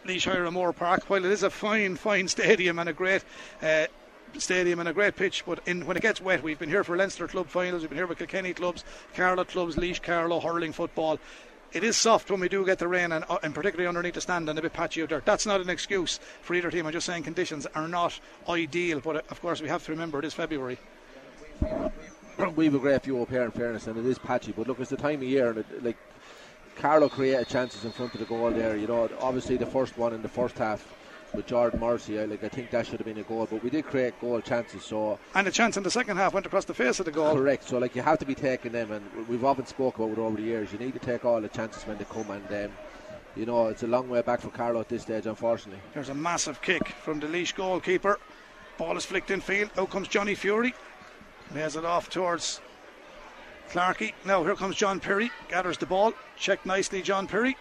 Laois 0.06 0.52
Moore 0.52 0.74
Park, 0.74 1.10
while 1.10 1.24
it 1.24 1.32
is 1.32 1.44
a 1.44 1.50
fine, 1.50 1.96
fine 1.96 2.28
stadium 2.28 2.78
and 2.80 2.90
a 2.90 2.94
great 2.94 3.24
uh, 3.62 3.86
stadium 4.42 4.80
and 4.80 4.90
a 4.90 4.94
great 4.94 5.16
pitch, 5.16 5.44
but 5.46 5.60
in, 5.68 5.86
when 5.86 5.98
it 5.98 6.02
gets 6.02 6.22
wet, 6.22 6.44
we've 6.44 6.60
been 6.60 6.70
here 6.70 6.84
for 6.84 6.98
Leinster 6.98 7.28
club 7.28 7.48
finals, 7.48 7.82
we've 7.82 7.90
been 7.90 7.98
here 7.98 8.08
with 8.08 8.18
Kilkenny 8.18 8.54
clubs, 8.54 8.84
Carlow 9.16 9.44
clubs, 9.44 9.78
Laois, 9.78 10.02
Carlow, 10.02 10.40
hurling 10.40 10.74
football. 10.74 11.20
It 11.72 11.84
is 11.84 11.98
soft 11.98 12.30
when 12.30 12.40
we 12.40 12.50
do 12.50 12.66
get 12.66 12.78
the 12.80 12.88
rain, 12.88 13.12
and, 13.12 13.26
uh, 13.30 13.40
and 13.42 13.54
particularly 13.54 13.88
underneath 13.88 14.14
the 14.14 14.22
stand 14.22 14.48
and 14.48 14.60
a 14.60 14.62
bit 14.62 14.74
patchy 14.74 15.02
out 15.02 15.10
there. 15.10 15.24
That's 15.26 15.46
not 15.46 15.60
an 15.60 15.70
excuse 15.70 16.20
for 16.42 16.54
either 16.54 16.70
team. 16.70 16.86
I'm 16.86 16.94
just 16.94 17.08
saying 17.08 17.24
conditions 17.24 17.66
are 17.74 17.88
not 17.88 18.20
ideal, 18.48 19.00
but 19.00 19.16
uh, 19.16 19.22
of 19.30 19.42
course 19.42 19.62
we 19.62 19.70
have 19.70 19.84
to 19.86 19.92
remember 19.92 20.20
it 20.20 20.26
is 20.26 20.34
February. 20.34 20.78
We've 22.56 22.76
a 22.76 22.80
great 22.80 23.04
view 23.04 23.22
up 23.22 23.30
here, 23.30 23.44
in 23.44 23.52
fairness, 23.52 23.88
and 23.88 23.98
it 23.98 24.06
is 24.06 24.20
patchy. 24.20 24.52
But 24.52 24.68
look, 24.68 24.80
it's 24.80 24.90
the 24.90 24.98
time 24.98 25.22
of 25.22 25.24
year, 25.24 25.50
and 25.50 25.60
it, 25.60 25.84
like 25.84 25.98
Carlow 26.76 27.10
created 27.10 27.48
chances 27.48 27.86
in 27.86 27.92
front 27.92 28.14
of 28.14 28.20
the 28.20 28.26
goal 28.26 28.52
there. 28.52 28.76
You 28.76 28.88
know, 28.88 29.10
obviously 29.20 29.58
the 29.58 29.66
first 29.66 29.98
one 29.98 30.14
in 30.14 30.22
the 30.22 30.30
first 30.30 30.58
half 30.58 30.86
with 31.34 31.48
Jordan 31.48 31.80
Morrissey, 31.80 32.20
I, 32.20 32.26
like 32.26 32.44
I 32.44 32.50
think 32.50 32.70
that 32.72 32.86
should 32.86 33.00
have 33.00 33.06
been 33.06 33.18
a 33.18 33.24
goal, 33.24 33.48
but 33.50 33.64
we 33.64 33.70
did 33.70 33.86
create 33.86 34.20
goal 34.20 34.40
chances. 34.42 34.84
So 34.84 35.20
and 35.36 35.48
a 35.48 35.52
chance 35.52 35.78
in 35.78 35.84
the 35.84 35.92
second 35.92 36.18
half 36.18 36.34
went 36.34 36.46
across 36.46 36.66
the 36.66 36.74
face 36.74 37.00
of 37.00 37.06
the 37.06 37.12
goal. 37.12 37.36
Correct. 37.36 37.68
So 37.68 37.78
like 37.78 37.96
you 37.96 38.02
have 38.02 38.20
to 38.20 38.26
be 38.26 38.36
taking 38.36 38.72
them, 38.72 38.92
and 38.92 39.28
we've 39.28 39.44
often 39.44 39.66
spoke 39.66 39.98
about 39.98 40.12
it 40.12 40.18
over 40.18 40.38
the 40.38 40.44
years. 40.44 40.72
You 40.72 40.80
need 40.80 40.94
to 40.94 41.00
take 41.00 41.26
all 41.26 41.42
the 41.42 41.50
chances 41.50 41.84
when 41.84 41.98
they 41.98 42.06
come, 42.06 42.30
and 42.30 42.66
um, 42.66 42.72
you 43.36 43.46
know 43.46 43.68
it's 43.68 43.84
a 43.84 43.88
long 43.88 44.10
way 44.10 44.22
back 44.22 44.42
for 44.42 44.50
Carlow 44.50 44.82
at 44.82 44.90
this 44.90 45.04
stage, 45.04 45.26
unfortunately. 45.26 45.82
There's 45.94 46.10
a 46.10 46.14
massive 46.14 46.62
kick 46.62 46.90
from 46.90 47.20
the 47.20 47.28
Laois 47.28 47.54
goalkeeper. 47.56 48.20
Ball 48.78 48.98
is 48.98 49.06
flicked 49.06 49.32
in 49.32 49.42
field. 49.42 49.72
Out 49.78 49.90
comes 49.90 50.08
Johnny 50.08 50.36
Fury. 50.36 50.74
Has 51.54 51.76
it 51.76 51.86
off 51.86 52.10
towards 52.10 52.62
Clarkey. 53.70 54.14
Now 54.26 54.44
here 54.44 54.56
comes 54.56 54.76
John 54.76 55.00
Perry. 55.00 55.32
Gathers 55.50 55.78
the 55.78 55.86
ball. 55.86 56.14
Checked 56.38 56.66
nicely, 56.66 57.02
John 57.02 57.28
Perry. 57.28 57.56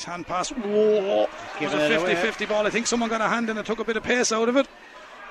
His 0.00 0.06
hand 0.06 0.26
pass. 0.26 0.48
Whoa! 0.48 1.28
It 1.60 1.64
was 1.64 1.74
a 1.74 1.88
50 1.90 2.14
50 2.14 2.46
ball. 2.46 2.66
I 2.66 2.70
think 2.70 2.86
someone 2.86 3.10
got 3.10 3.20
a 3.20 3.28
hand 3.28 3.50
in 3.50 3.58
and 3.58 3.66
took 3.66 3.80
a 3.80 3.84
bit 3.84 3.98
of 3.98 4.02
pace 4.02 4.32
out 4.32 4.48
of 4.48 4.56
it. 4.56 4.66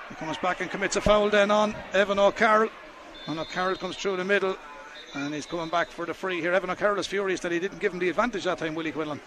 He 0.09 0.13
comes 0.13 0.38
back 0.38 0.61
and 0.61 0.70
commits 0.70 0.95
a 0.95 1.01
foul 1.01 1.32
then 1.32 1.49
on 1.49 1.76
Evan 1.91 2.20
O'Carroll. 2.20 2.70
And 3.26 3.39
O'Carroll 3.39 3.78
comes 3.78 3.97
through 3.97 4.17
the 4.17 4.24
middle 4.24 4.55
and 5.15 5.34
he's 5.34 5.47
coming 5.47 5.70
back 5.70 5.89
for 5.89 6.05
the 6.05 6.13
free 6.13 6.39
here. 6.39 6.53
Evan 6.53 6.70
O'Carroll 6.70 6.99
is 6.99 7.07
furious 7.07 7.39
that 7.39 7.51
he 7.51 7.57
didn't 7.57 7.80
give 7.80 7.93
him 7.93 7.97
the 7.97 8.09
advantage 8.09 8.43
that 8.43 8.59
time, 8.59 8.76
Willie 8.76 8.91
Quinlan. 8.91 9.20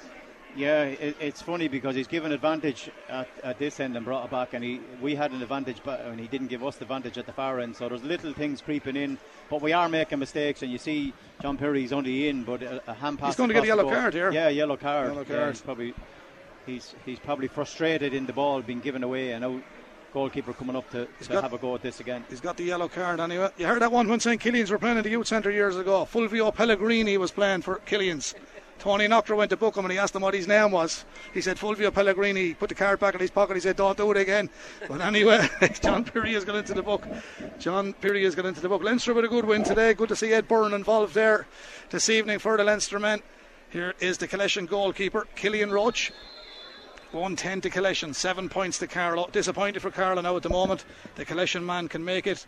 Yeah, 0.54 0.84
it, 0.84 1.16
it's 1.18 1.40
funny 1.40 1.68
because 1.68 1.96
he's 1.96 2.06
given 2.06 2.30
advantage 2.32 2.90
at, 3.08 3.28
at, 3.42 3.58
this 3.58 3.80
end 3.80 3.96
and 3.96 4.04
brought 4.04 4.26
it 4.26 4.30
back, 4.30 4.52
and 4.52 4.62
he 4.62 4.80
we 5.00 5.14
had 5.14 5.32
an 5.32 5.40
advantage, 5.40 5.78
but 5.82 6.00
and 6.00 6.20
he 6.20 6.28
didn't 6.28 6.48
give 6.48 6.62
us 6.62 6.76
the 6.76 6.84
advantage 6.84 7.16
at 7.16 7.26
the 7.26 7.32
far 7.32 7.60
end. 7.60 7.74
So 7.76 7.88
there's 7.88 8.04
little 8.04 8.32
things 8.32 8.60
creeping 8.60 8.96
in, 8.96 9.18
but 9.48 9.62
we 9.62 9.72
are 9.72 9.88
making 9.88 10.18
mistakes, 10.18 10.62
and 10.62 10.70
you 10.70 10.78
see 10.78 11.14
John 11.40 11.56
Perry's 11.56 11.92
only 11.92 12.28
in, 12.28 12.44
but 12.44 12.62
a, 12.62 12.82
a 12.90 12.94
hand 12.94 13.18
pass. 13.18 13.28
He's 13.28 13.36
going 13.36 13.48
to 13.48 13.54
get 13.54 13.64
a 13.64 13.66
yellow 13.66 13.88
card 13.88 14.12
here. 14.12 14.30
Yeah, 14.30 14.48
yellow 14.48 14.76
card. 14.76 15.08
Yellow 15.08 15.24
card. 15.24 15.38
Yeah, 15.38 15.48
he's 15.48 15.60
probably 15.62 15.94
he's 16.66 16.94
he's 17.06 17.18
probably 17.18 17.48
frustrated 17.48 18.12
in 18.12 18.26
the 18.26 18.32
ball 18.32 18.60
being 18.60 18.80
given 18.80 19.02
away, 19.02 19.32
and 19.32 19.42
now 19.42 19.60
goalkeeper 20.12 20.52
coming 20.52 20.76
up 20.76 20.88
to, 20.90 21.08
to 21.22 21.28
got, 21.28 21.42
have 21.42 21.52
a 21.52 21.58
go 21.58 21.74
at 21.74 21.82
this 21.82 22.00
again. 22.00 22.24
He's 22.28 22.40
got 22.40 22.56
the 22.56 22.64
yellow 22.64 22.88
card 22.88 23.20
anyway. 23.20 23.48
You 23.56 23.66
heard 23.66 23.80
that 23.80 23.90
one 23.90 24.08
when 24.08 24.20
St 24.20 24.40
Killian's 24.40 24.70
were 24.70 24.78
playing 24.78 24.98
in 24.98 25.02
the 25.02 25.10
youth 25.10 25.26
centre 25.26 25.50
years 25.50 25.76
ago. 25.76 26.06
Fulvio 26.10 26.54
Pellegrini 26.54 27.16
was 27.16 27.30
playing 27.30 27.62
for 27.62 27.76
Killian's. 27.86 28.34
Tony 28.82 29.06
Knocker 29.06 29.36
went 29.36 29.48
to 29.50 29.56
book 29.56 29.76
him 29.76 29.84
and 29.84 29.92
he 29.92 29.98
asked 29.98 30.16
him 30.16 30.22
what 30.22 30.34
his 30.34 30.48
name 30.48 30.72
was. 30.72 31.04
He 31.32 31.40
said 31.40 31.56
Fulvio 31.56 31.92
Pellegrini. 31.94 32.46
He 32.46 32.54
put 32.54 32.68
the 32.68 32.74
card 32.74 32.98
back 32.98 33.14
in 33.14 33.20
his 33.20 33.30
pocket. 33.30 33.54
He 33.54 33.60
said, 33.60 33.76
"Don't 33.76 33.96
do 33.96 34.10
it 34.10 34.16
again." 34.16 34.50
But 34.88 35.00
anyway, 35.00 35.48
John 35.80 36.02
Perry 36.02 36.32
has 36.34 36.44
got 36.44 36.56
into 36.56 36.74
the 36.74 36.82
book. 36.82 37.06
John 37.60 37.92
Perry 37.92 38.24
has 38.24 38.34
got 38.34 38.44
into 38.44 38.60
the 38.60 38.68
book. 38.68 38.82
Leinster 38.82 39.14
with 39.14 39.24
a 39.24 39.28
good 39.28 39.44
win 39.44 39.62
today. 39.62 39.94
Good 39.94 40.08
to 40.08 40.16
see 40.16 40.32
Ed 40.32 40.48
Byrne 40.48 40.74
involved 40.74 41.14
there 41.14 41.46
this 41.90 42.08
evening 42.08 42.40
for 42.40 42.56
the 42.56 42.64
Leinster 42.64 42.98
men. 42.98 43.22
Here 43.70 43.94
is 44.00 44.18
the 44.18 44.26
Collection 44.26 44.66
goalkeeper, 44.66 45.28
Killian 45.36 45.70
Roche. 45.70 46.10
110 47.12 47.60
to 47.60 47.70
Collection, 47.70 48.12
7 48.12 48.48
points 48.48 48.78
to 48.78 48.88
Carlow. 48.88 49.28
Disappointed 49.30 49.80
for 49.80 49.92
Carlow 49.92 50.22
now 50.22 50.36
at 50.36 50.42
the 50.42 50.50
moment. 50.50 50.84
The 51.14 51.24
Collection 51.24 51.64
man 51.64 51.86
can 51.86 52.04
make 52.04 52.26
it. 52.26 52.44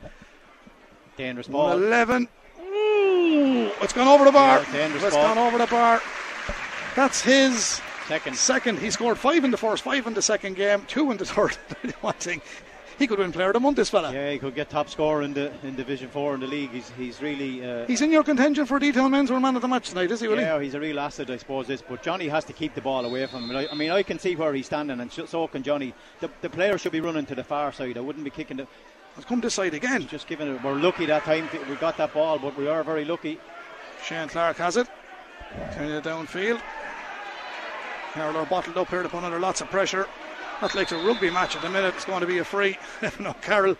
Dangerous 1.16 1.46
ball. 1.46 1.74
11. 1.74 2.28
Ooh, 2.60 3.70
it's 3.80 3.92
gone 3.92 4.08
over 4.08 4.24
the 4.24 4.32
bar. 4.32 4.64
Yeah, 4.74 4.92
it's 4.92 5.14
gone 5.14 5.38
over 5.38 5.58
the 5.58 5.66
bar. 5.68 6.02
That's 6.94 7.20
his 7.20 7.80
second. 8.06 8.36
Second. 8.36 8.78
He 8.78 8.90
scored 8.90 9.18
five 9.18 9.44
in 9.44 9.50
the 9.50 9.56
first, 9.56 9.82
five 9.82 10.06
in 10.06 10.14
the 10.14 10.22
second 10.22 10.54
game, 10.56 10.84
two 10.86 11.10
in 11.10 11.16
the 11.16 11.24
third. 11.26 11.56
One 12.00 12.14
thing. 12.14 12.40
He 12.96 13.08
could 13.08 13.18
win 13.18 13.32
Player 13.32 13.48
of 13.48 13.54
the 13.54 13.60
Month, 13.60 13.76
this 13.76 13.90
fella. 13.90 14.12
Yeah, 14.12 14.30
he 14.30 14.38
could 14.38 14.54
get 14.54 14.70
top 14.70 14.88
scorer 14.88 15.22
in 15.22 15.34
the 15.34 15.50
in 15.64 15.74
Division 15.74 16.08
Four 16.08 16.34
in 16.34 16.40
the 16.40 16.46
league. 16.46 16.70
He's 16.70 16.90
he's 16.90 17.20
really. 17.20 17.64
Uh, 17.68 17.86
he's 17.86 18.00
in 18.00 18.12
your 18.12 18.22
contention 18.22 18.66
for 18.66 18.78
detail 18.78 19.08
men's 19.08 19.32
man 19.32 19.56
of 19.56 19.62
the 19.62 19.66
match 19.68 19.88
tonight, 19.88 20.12
is 20.12 20.20
he? 20.20 20.28
Really? 20.28 20.42
Yeah, 20.42 20.60
he's 20.60 20.74
a 20.74 20.80
real 20.80 21.00
asset, 21.00 21.28
I 21.28 21.36
suppose. 21.36 21.66
This, 21.66 21.82
but 21.82 22.04
Johnny 22.04 22.28
has 22.28 22.44
to 22.44 22.52
keep 22.52 22.74
the 22.74 22.80
ball 22.80 23.04
away 23.04 23.26
from 23.26 23.50
him. 23.50 23.56
I, 23.56 23.66
I 23.68 23.74
mean, 23.74 23.90
I 23.90 24.04
can 24.04 24.20
see 24.20 24.36
where 24.36 24.54
he's 24.54 24.66
standing, 24.66 25.00
and 25.00 25.10
so 25.10 25.48
can 25.48 25.64
Johnny. 25.64 25.92
The, 26.20 26.30
the 26.40 26.48
player 26.50 26.78
should 26.78 26.92
be 26.92 27.00
running 27.00 27.26
to 27.26 27.34
the 27.34 27.42
far 27.42 27.72
side. 27.72 27.98
I 27.98 28.00
wouldn't 28.00 28.24
be 28.24 28.30
kicking 28.30 28.58
the. 28.58 28.68
Let's 29.16 29.28
come 29.28 29.40
this 29.40 29.54
side 29.54 29.74
again. 29.74 30.06
Just 30.06 30.28
giving 30.28 30.46
it. 30.54 30.62
We're 30.62 30.74
lucky 30.74 31.06
that 31.06 31.24
time 31.24 31.48
we 31.68 31.74
got 31.76 31.96
that 31.96 32.14
ball, 32.14 32.38
but 32.38 32.56
we 32.56 32.68
are 32.68 32.84
very 32.84 33.04
lucky. 33.04 33.40
Shane 34.04 34.28
Clark 34.28 34.56
has 34.58 34.76
it. 34.76 34.86
Turning 35.74 35.92
it 35.92 36.04
downfield. 36.04 36.60
Carlow 38.14 38.44
bottled 38.44 38.78
up 38.78 38.88
here 38.90 39.02
to 39.02 39.08
put 39.08 39.24
under 39.24 39.40
lots 39.40 39.60
of 39.60 39.68
pressure. 39.70 40.06
Not 40.62 40.72
like 40.76 40.92
a 40.92 40.96
rugby 40.96 41.30
match 41.30 41.56
at 41.56 41.62
the 41.62 41.68
minute. 41.68 41.94
It's 41.96 42.04
going 42.04 42.20
to 42.20 42.28
be 42.28 42.38
a 42.38 42.44
free. 42.44 42.78
no, 43.18 43.32
Carroll 43.42 43.76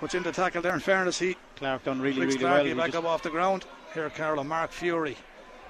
puts 0.00 0.14
in 0.14 0.22
the 0.22 0.32
tackle 0.32 0.62
there. 0.62 0.72
In 0.72 0.80
fairness, 0.80 1.18
he 1.18 1.36
Clark 1.56 1.84
done 1.84 2.00
really, 2.00 2.20
really 2.24 2.38
Clark 2.38 2.64
well. 2.64 2.76
back 2.76 2.94
up 2.94 3.04
off 3.04 3.22
the 3.22 3.28
ground. 3.28 3.66
Here, 3.92 4.08
Carlow, 4.08 4.44
Mark 4.44 4.72
Fury. 4.72 5.18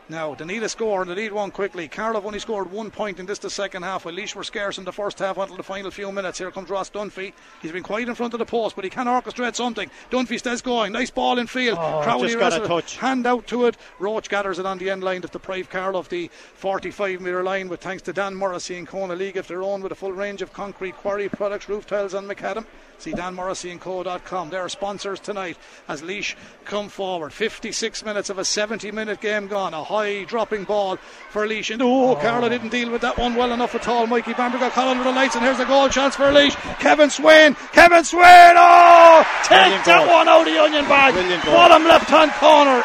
Now, 0.08 0.34
they 0.34 0.44
need 0.44 0.62
a 0.62 0.68
score 0.68 1.00
and 1.00 1.10
they 1.10 1.14
need 1.14 1.32
one 1.32 1.50
quickly. 1.50 1.88
Carlow 1.88 2.20
have 2.20 2.26
only 2.26 2.38
scored 2.38 2.70
one 2.70 2.90
point 2.90 3.18
in 3.18 3.24
this 3.24 3.38
the 3.38 3.48
second 3.48 3.84
half, 3.84 4.04
while 4.04 4.14
Laois 4.14 4.34
were 4.34 4.44
scarce 4.44 4.76
in 4.76 4.84
the 4.84 4.92
first 4.92 5.18
half 5.18 5.38
until 5.38 5.56
the 5.56 5.62
final 5.62 5.90
few 5.90 6.12
minutes. 6.12 6.38
Here 6.38 6.50
comes 6.50 6.68
Ross 6.68 6.90
Dunphy. 6.90 7.32
He's 7.62 7.72
been 7.72 7.82
quiet 7.82 8.08
in 8.08 8.14
front 8.14 8.34
of 8.34 8.38
the 8.38 8.44
post, 8.44 8.76
but 8.76 8.84
he 8.84 8.90
can 8.90 9.06
orchestrate 9.06 9.54
something. 9.54 9.90
Dunphy 10.10 10.38
stays 10.38 10.60
going. 10.60 10.92
Nice 10.92 11.10
ball 11.10 11.38
in 11.38 11.46
field. 11.46 11.78
Oh, 11.80 12.02
Crowley 12.02 12.28
just 12.28 12.38
got 12.38 12.52
a 12.52 12.66
touch. 12.66 12.98
Hand 12.98 13.26
out 13.26 13.46
to 13.46 13.64
it. 13.64 13.78
Roche 13.98 14.28
gathers 14.28 14.58
it 14.58 14.66
on 14.66 14.76
the 14.76 14.90
end 14.90 15.02
line 15.02 15.22
to 15.22 15.28
deprive 15.28 15.70
Carlow 15.70 16.00
of 16.00 16.10
the 16.10 16.28
45 16.54 17.22
metre 17.22 17.42
line, 17.42 17.70
with 17.70 17.80
thanks 17.80 18.02
to 18.02 18.12
Dan 18.12 18.34
Morrissey 18.34 18.76
and 18.76 18.86
Kona 18.86 19.14
League 19.14 19.38
of 19.38 19.48
their 19.48 19.62
own 19.62 19.80
with 19.80 19.92
a 19.92 19.96
full 19.96 20.12
range 20.12 20.42
of 20.42 20.52
concrete 20.52 20.96
quarry 20.96 21.30
products, 21.30 21.68
roof 21.68 21.86
tiles, 21.86 22.12
and 22.12 22.28
macadam. 22.28 22.66
See 22.98 23.12
danmorrisseyandco.com. 23.12 24.50
They're 24.50 24.68
sponsors 24.68 25.20
tonight 25.20 25.56
as 25.88 26.02
Laois 26.02 26.34
come 26.64 26.88
forward. 26.88 27.32
56 27.32 28.04
minutes 28.04 28.30
of 28.30 28.38
a 28.38 28.44
70 28.44 28.90
minute 28.92 29.20
game 29.20 29.48
gone. 29.48 29.74
A 29.74 29.82
high 29.94 30.24
dropping 30.24 30.64
ball 30.64 30.96
for 31.30 31.46
Laois. 31.46 31.70
And 31.70 31.82
oh, 31.82 32.10
oh. 32.10 32.16
Carlow 32.16 32.48
didn't 32.48 32.70
deal 32.70 32.90
with 32.90 33.02
that 33.02 33.16
one 33.16 33.34
well 33.34 33.52
enough 33.52 33.74
at 33.74 33.86
all. 33.86 34.06
Mikey 34.06 34.32
Bambrick 34.32 34.60
got 34.60 34.72
caught 34.72 34.88
under 34.88 35.04
the 35.04 35.12
lights, 35.12 35.36
and 35.36 35.44
here's 35.44 35.60
a 35.60 35.64
goal 35.64 35.88
chance 35.88 36.16
for 36.16 36.30
Laois. 36.32 36.54
Kevin 36.80 37.10
Swayne. 37.10 37.54
Kevin 37.72 38.02
Swayne. 38.04 38.56
Oh, 38.56 39.24
take 39.44 39.60
Brilliant 39.60 39.84
that 39.84 40.06
goal. 40.06 40.14
one 40.16 40.28
out 40.28 40.40
of 40.40 40.46
the 40.46 40.60
onion 40.60 40.84
bag. 40.86 41.14
Brilliant 41.14 41.44
goal. 41.44 41.54
Bottom 41.54 41.84
left 41.84 42.08
hand 42.10 42.32
corner. 42.32 42.82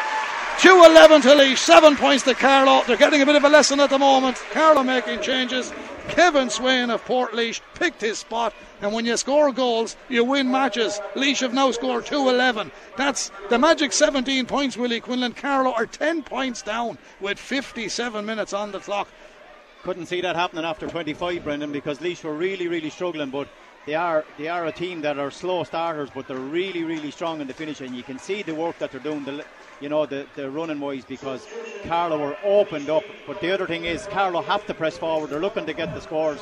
2 0.60 0.84
11 0.84 1.22
to 1.22 1.34
Laois, 1.34 1.56
7 1.56 1.96
points 1.96 2.22
to 2.24 2.34
Carlow. 2.34 2.84
They're 2.86 2.98
getting 2.98 3.22
a 3.22 3.26
bit 3.26 3.34
of 3.34 3.44
a 3.44 3.48
lesson 3.48 3.80
at 3.80 3.88
the 3.90 3.98
moment. 3.98 4.36
Carlow 4.52 4.82
making 4.82 5.20
changes. 5.22 5.72
Kevin 6.10 6.50
Swayne 6.50 6.90
of 6.90 7.04
Portlaoise 7.04 7.60
picked 7.74 8.00
his 8.00 8.18
spot, 8.18 8.52
and 8.82 8.92
when 8.92 9.06
you 9.06 9.16
score 9.16 9.52
goals, 9.52 9.96
you 10.08 10.24
win 10.24 10.50
matches. 10.50 11.00
Laois 11.14 11.40
have 11.40 11.54
now 11.54 11.70
scored 11.70 12.06
2 12.06 12.28
11. 12.28 12.70
That's 12.96 13.30
the 13.48 13.58
magic 13.58 13.92
17 13.92 14.46
points, 14.46 14.76
Willie 14.76 15.00
Quinlan. 15.00 15.32
Carlow 15.32 15.72
are 15.72 15.86
10 15.86 16.22
points 16.24 16.62
down 16.62 16.98
with 17.20 17.38
57 17.38 18.26
minutes 18.26 18.52
on 18.52 18.72
the 18.72 18.80
clock. 18.80 19.08
Couldn't 19.82 20.06
see 20.06 20.20
that 20.20 20.36
happening 20.36 20.64
after 20.64 20.86
25, 20.86 21.44
Brendan, 21.44 21.72
because 21.72 22.00
Laois 22.00 22.22
were 22.22 22.34
really, 22.34 22.68
really 22.68 22.90
struggling, 22.90 23.30
but 23.30 23.48
they 23.86 23.94
are 23.94 24.24
they 24.36 24.48
are 24.48 24.66
a 24.66 24.72
team 24.72 25.00
that 25.02 25.18
are 25.18 25.30
slow 25.30 25.64
starters, 25.64 26.10
but 26.14 26.28
they're 26.28 26.36
really, 26.36 26.84
really 26.84 27.10
strong 27.10 27.40
in 27.40 27.46
the 27.46 27.54
finish, 27.54 27.80
and 27.80 27.94
you 27.94 28.02
can 28.02 28.18
see 28.18 28.42
the 28.42 28.54
work 28.54 28.78
that 28.78 28.90
they're 28.90 29.00
doing. 29.00 29.24
The, 29.24 29.44
you 29.80 29.88
know 29.88 30.06
the, 30.06 30.26
the 30.36 30.50
running 30.50 30.80
wise 30.80 31.04
because 31.04 31.46
Carlow 31.84 32.18
were 32.18 32.36
opened 32.44 32.90
up. 32.90 33.04
But 33.26 33.40
the 33.40 33.52
other 33.52 33.66
thing 33.66 33.84
is 33.84 34.06
Carlow 34.06 34.42
have 34.42 34.66
to 34.66 34.74
press 34.74 34.98
forward. 34.98 35.30
They're 35.30 35.40
looking 35.40 35.66
to 35.66 35.72
get 35.72 35.94
the 35.94 36.00
scores, 36.00 36.40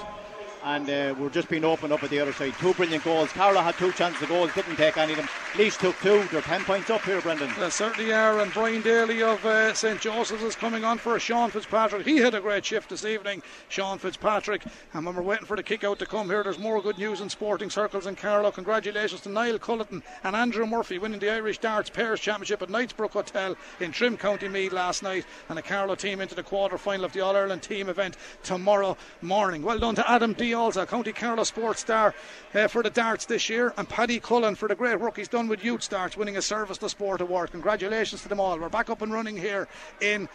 and 0.69 0.91
uh, 0.91 1.14
we're 1.19 1.31
just 1.31 1.49
being 1.49 1.64
opened 1.64 1.95
up 1.95 2.03
at 2.03 2.11
the 2.11 2.21
other 2.21 2.33
side. 2.33 2.53
Two 2.59 2.75
brilliant 2.75 3.03
goals. 3.03 3.33
Carlow 3.33 3.62
had 3.62 3.75
two 3.77 3.91
chances 3.93 4.21
of 4.21 4.29
goals, 4.29 4.53
didn't 4.53 4.77
take 4.77 4.99
any 4.99 5.12
of 5.12 5.19
them. 5.19 5.29
Laois 5.57 5.79
took 5.79 5.99
two. 6.01 6.23
They're 6.31 6.43
10 6.43 6.64
points 6.64 6.91
up 6.91 7.01
here, 7.03 7.23
Brendan. 7.23 7.51
They 7.59 7.71
certainly 7.71 8.12
are. 8.12 8.39
And 8.41 8.53
Brian 8.53 8.83
Daly 8.83 9.23
of 9.23 9.43
uh, 9.47 9.73
St. 9.73 9.99
Joseph's 9.99 10.43
is 10.43 10.55
coming 10.55 10.85
on 10.85 10.99
for 10.99 11.19
Sean 11.19 11.51
Fitzpatrick. 11.51 12.07
He 12.07 12.19
had 12.19 12.35
a 12.35 12.41
great 12.41 12.66
shift 12.66 12.91
this 12.91 13.07
evening, 13.07 13.43
Sean 13.71 13.97
Fitzpatrick. 13.99 14.62
And 14.93 15.07
when 15.07 15.16
we're 15.16 15.23
waiting 15.23 15.47
for 15.47 15.57
the 15.57 15.62
kick 15.62 15.85
out 15.85 15.99
to 16.01 16.07
come 16.07 16.29
here, 16.29 16.43
there's 16.43 16.59
more 16.59 16.83
good 16.83 16.99
news 16.99 17.23
in 17.23 17.31
sporting 17.31 17.71
circles 17.71 18.07
in 18.07 18.14
Carlow. 18.14 18.51
Congratulations 18.51 19.23
to 19.23 19.31
Niall 19.31 19.59
Culleton 19.59 20.03
and 20.23 20.37
Andrew 20.37 20.66
Murphy 20.66 20.99
winning 20.99 21.19
the 21.19 21.33
Irish 21.33 21.59
Darts 21.59 21.89
Pairs 21.89 22.21
Championship 22.21 22.61
at 22.61 22.69
Knightsbrook 22.69 23.12
Hotel 23.12 23.57
in 23.81 23.91
Trim 23.91 24.19
County 24.19 24.49
Meath 24.49 24.73
last 24.73 25.03
night. 25.03 25.25
And 25.49 25.57
the 25.57 25.62
Carlow 25.62 25.95
team 25.95 26.21
into 26.21 26.35
the 26.35 26.43
quarter 26.43 26.77
final 26.77 27.07
of 27.07 27.14
the 27.14 27.21
All 27.21 27.35
Ireland 27.35 27.62
team 27.62 27.89
event 27.89 28.19
tomorrow 28.43 28.99
morning. 29.23 29.62
Well 29.62 29.79
done 29.79 29.95
to 29.95 30.11
Adam 30.11 30.35
Dialza, 30.59 30.89
County 30.89 31.13
Carlow 31.13 31.45
sports 31.45 31.81
star 31.81 32.13
uh, 32.53 32.67
for 32.67 32.83
the 32.83 32.91
darts 32.91 33.27
this 33.27 33.49
year, 33.49 33.73
and 33.77 33.89
Paddy 33.89 34.19
Cullen 34.19 34.57
for 34.57 34.67
the 34.67 34.75
great 34.75 34.99
work 34.99 35.17
he's 35.17 35.29
done 35.29 35.47
with 35.47 35.65
youth 35.65 35.89
darts, 35.89 36.17
winning 36.17 36.37
a 36.37 36.43
Service 36.43 36.79
to 36.79 36.89
Sport 36.89 37.21
award. 37.21 37.53
Congratulations 37.53 38.23
to 38.23 38.29
them 38.29 38.41
all. 38.41 38.59
We're 38.59 38.69
back 38.69 38.91
up 38.91 39.01
and 39.01 39.13
running 39.13 39.37
here 39.37 39.69
in 40.01 40.29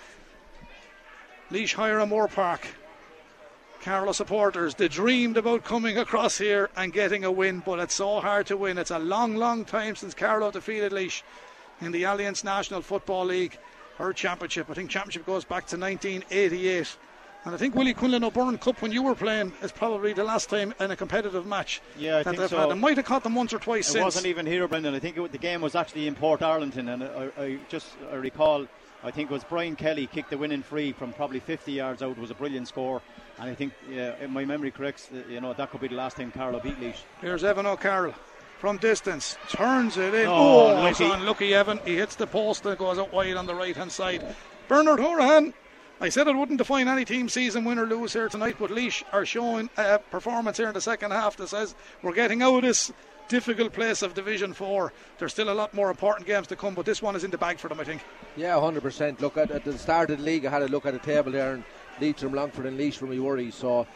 Laois 1.51 1.73
Hire 1.73 2.05
Moore 2.05 2.29
Park. 2.29 2.65
Carlow 3.81 4.13
supporters, 4.13 4.75
they 4.75 4.87
dreamed 4.87 5.35
about 5.35 5.65
coming 5.65 5.97
across 5.97 6.37
here 6.37 6.69
and 6.77 6.93
getting 6.93 7.25
a 7.25 7.31
win, 7.31 7.61
but 7.65 7.79
it's 7.79 7.95
so 7.95 8.21
hard 8.21 8.47
to 8.47 8.55
win. 8.55 8.77
It's 8.77 8.91
a 8.91 8.99
long, 8.99 9.35
long 9.35 9.65
time 9.65 9.97
since 9.97 10.13
Carlow 10.13 10.51
defeated 10.51 10.93
Laois 10.93 11.21
in 11.81 11.91
the 11.91 12.03
Allianz 12.03 12.45
National 12.45 12.81
Football 12.81 13.25
League, 13.25 13.57
her 13.97 14.13
championship. 14.13 14.69
I 14.69 14.73
think 14.73 14.89
championship 14.89 15.25
goes 15.25 15.43
back 15.43 15.67
to 15.67 15.77
1988. 15.77 16.95
And 17.45 17.53
I 17.53 17.57
think 17.57 17.75
Willie 17.75 17.93
Quinlan 17.93 18.23
O'Byrne 18.23 18.57
Cup 18.57 18.81
when 18.81 18.91
you 18.93 19.03
were 19.03 19.15
playing 19.15 19.51
is 19.61 19.71
probably 19.71 20.13
the 20.13 20.23
last 20.23 20.49
time 20.49 20.73
in 20.79 20.91
a 20.91 20.95
competitive 20.95 21.45
match. 21.45 21.81
Yeah, 21.97 22.15
I 22.15 22.17
that 22.19 22.23
think 22.23 22.37
they've 22.37 22.49
so. 22.49 22.57
had. 22.57 22.69
They 22.69 22.75
might 22.75 22.95
have 22.95 23.05
caught 23.05 23.23
them 23.23 23.35
once 23.35 23.53
or 23.53 23.59
twice 23.59 23.89
It 23.89 23.93
since. 23.93 24.03
wasn't 24.03 24.27
even 24.27 24.45
here, 24.45 24.65
Brendan. 24.67 24.95
I 24.95 24.99
think 24.99 25.17
it, 25.17 25.31
the 25.33 25.37
game 25.37 25.59
was 25.59 25.75
actually 25.75 26.07
in 26.07 26.15
Portarlington, 26.15 26.93
and 26.93 27.03
I, 27.03 27.29
I 27.41 27.59
just 27.69 27.87
I 28.11 28.15
recall. 28.15 28.65
I 29.05 29.11
think 29.11 29.29
it 29.29 29.33
was 29.33 29.43
Brian 29.43 29.75
Kelly 29.75 30.07
kicked 30.07 30.29
the 30.29 30.37
winning 30.37 30.63
free 30.63 30.93
from 30.93 31.11
probably 31.11 31.41
50 31.41 31.73
yards 31.73 32.01
out. 32.01 32.11
It 32.11 32.17
was 32.19 32.31
a 32.31 32.35
brilliant 32.35 32.69
score, 32.69 33.01
and 33.37 33.49
I 33.49 33.53
think, 33.53 33.73
yeah, 33.91 34.11
if 34.21 34.29
my 34.29 34.45
memory 34.45 34.71
corrects, 34.71 35.09
uh, 35.13 35.29
you 35.29 35.41
know 35.41 35.51
that 35.53 35.69
could 35.71 35.81
be 35.81 35.89
the 35.89 35.95
last 35.95 36.15
time 36.15 36.31
Carlow 36.31 36.61
beat 36.61 36.79
Laois. 36.79 36.95
Here's 37.19 37.43
Evan 37.43 37.65
O'Carroll 37.65 38.13
from 38.59 38.77
distance, 38.77 39.35
turns 39.49 39.97
it 39.97 40.13
in. 40.13 40.27
Oh, 40.27 40.77
Oh, 40.77 40.85
it's 40.85 41.01
unlucky. 41.01 41.19
unlucky 41.21 41.53
Evan. 41.53 41.79
He 41.83 41.97
hits 41.97 42.15
the 42.15 42.25
post 42.27 42.65
and 42.65 42.77
goes 42.77 42.97
out 42.97 43.11
wide 43.11 43.35
on 43.35 43.45
the 43.45 43.53
right 43.55 43.75
hand 43.75 43.91
side. 43.91 44.25
Bernard 44.69 44.99
Horahan. 45.01 45.53
I 46.03 46.09
said 46.09 46.27
it 46.27 46.35
wouldn't 46.35 46.57
define 46.57 46.89
any 46.89 47.05
team 47.05 47.29
season 47.29 47.63
win 47.63 47.79
or 47.79 47.85
lose 47.85 48.11
here 48.11 48.27
tonight, 48.27 48.57
but 48.59 48.69
Laois 48.69 49.05
are 49.13 49.25
showing 49.25 49.69
a 49.77 49.99
performance 49.99 50.57
here 50.57 50.67
in 50.67 50.73
the 50.73 50.81
second 50.81 51.11
half 51.11 51.37
that 51.37 51.47
says 51.47 51.75
we're 52.01 52.11
getting 52.11 52.41
out 52.41 52.57
of 52.57 52.63
this 52.63 52.91
difficult 53.29 53.71
place 53.71 54.01
of 54.01 54.13
Division 54.13 54.51
4. 54.51 54.91
There's 55.17 55.31
still 55.31 55.49
a 55.49 55.55
lot 55.55 55.73
more 55.73 55.89
important 55.89 56.27
games 56.27 56.47
to 56.47 56.57
come, 56.57 56.73
but 56.73 56.85
this 56.85 57.01
one 57.01 57.15
is 57.15 57.23
in 57.23 57.31
the 57.31 57.37
bag 57.37 57.57
for 57.57 57.69
them, 57.69 57.79
I 57.79 57.85
think. 57.85 58.03
Yeah, 58.35 58.55
100%. 58.55 59.21
Look, 59.21 59.37
at, 59.37 59.49
at 59.49 59.63
the 59.63 59.77
start 59.77 60.09
of 60.09 60.17
the 60.17 60.25
league, 60.25 60.45
I 60.45 60.49
had 60.49 60.63
a 60.63 60.67
look 60.67 60.85
at 60.85 60.91
the 60.91 60.99
table 60.99 61.31
there, 61.31 61.53
and 61.53 61.63
Leitrim, 62.01 62.33
Longford, 62.33 62.65
and 62.65 62.77
Laois 62.77 62.99
were 62.99 63.07
my 63.07 63.19
worries. 63.19 63.55
So, 63.55 63.87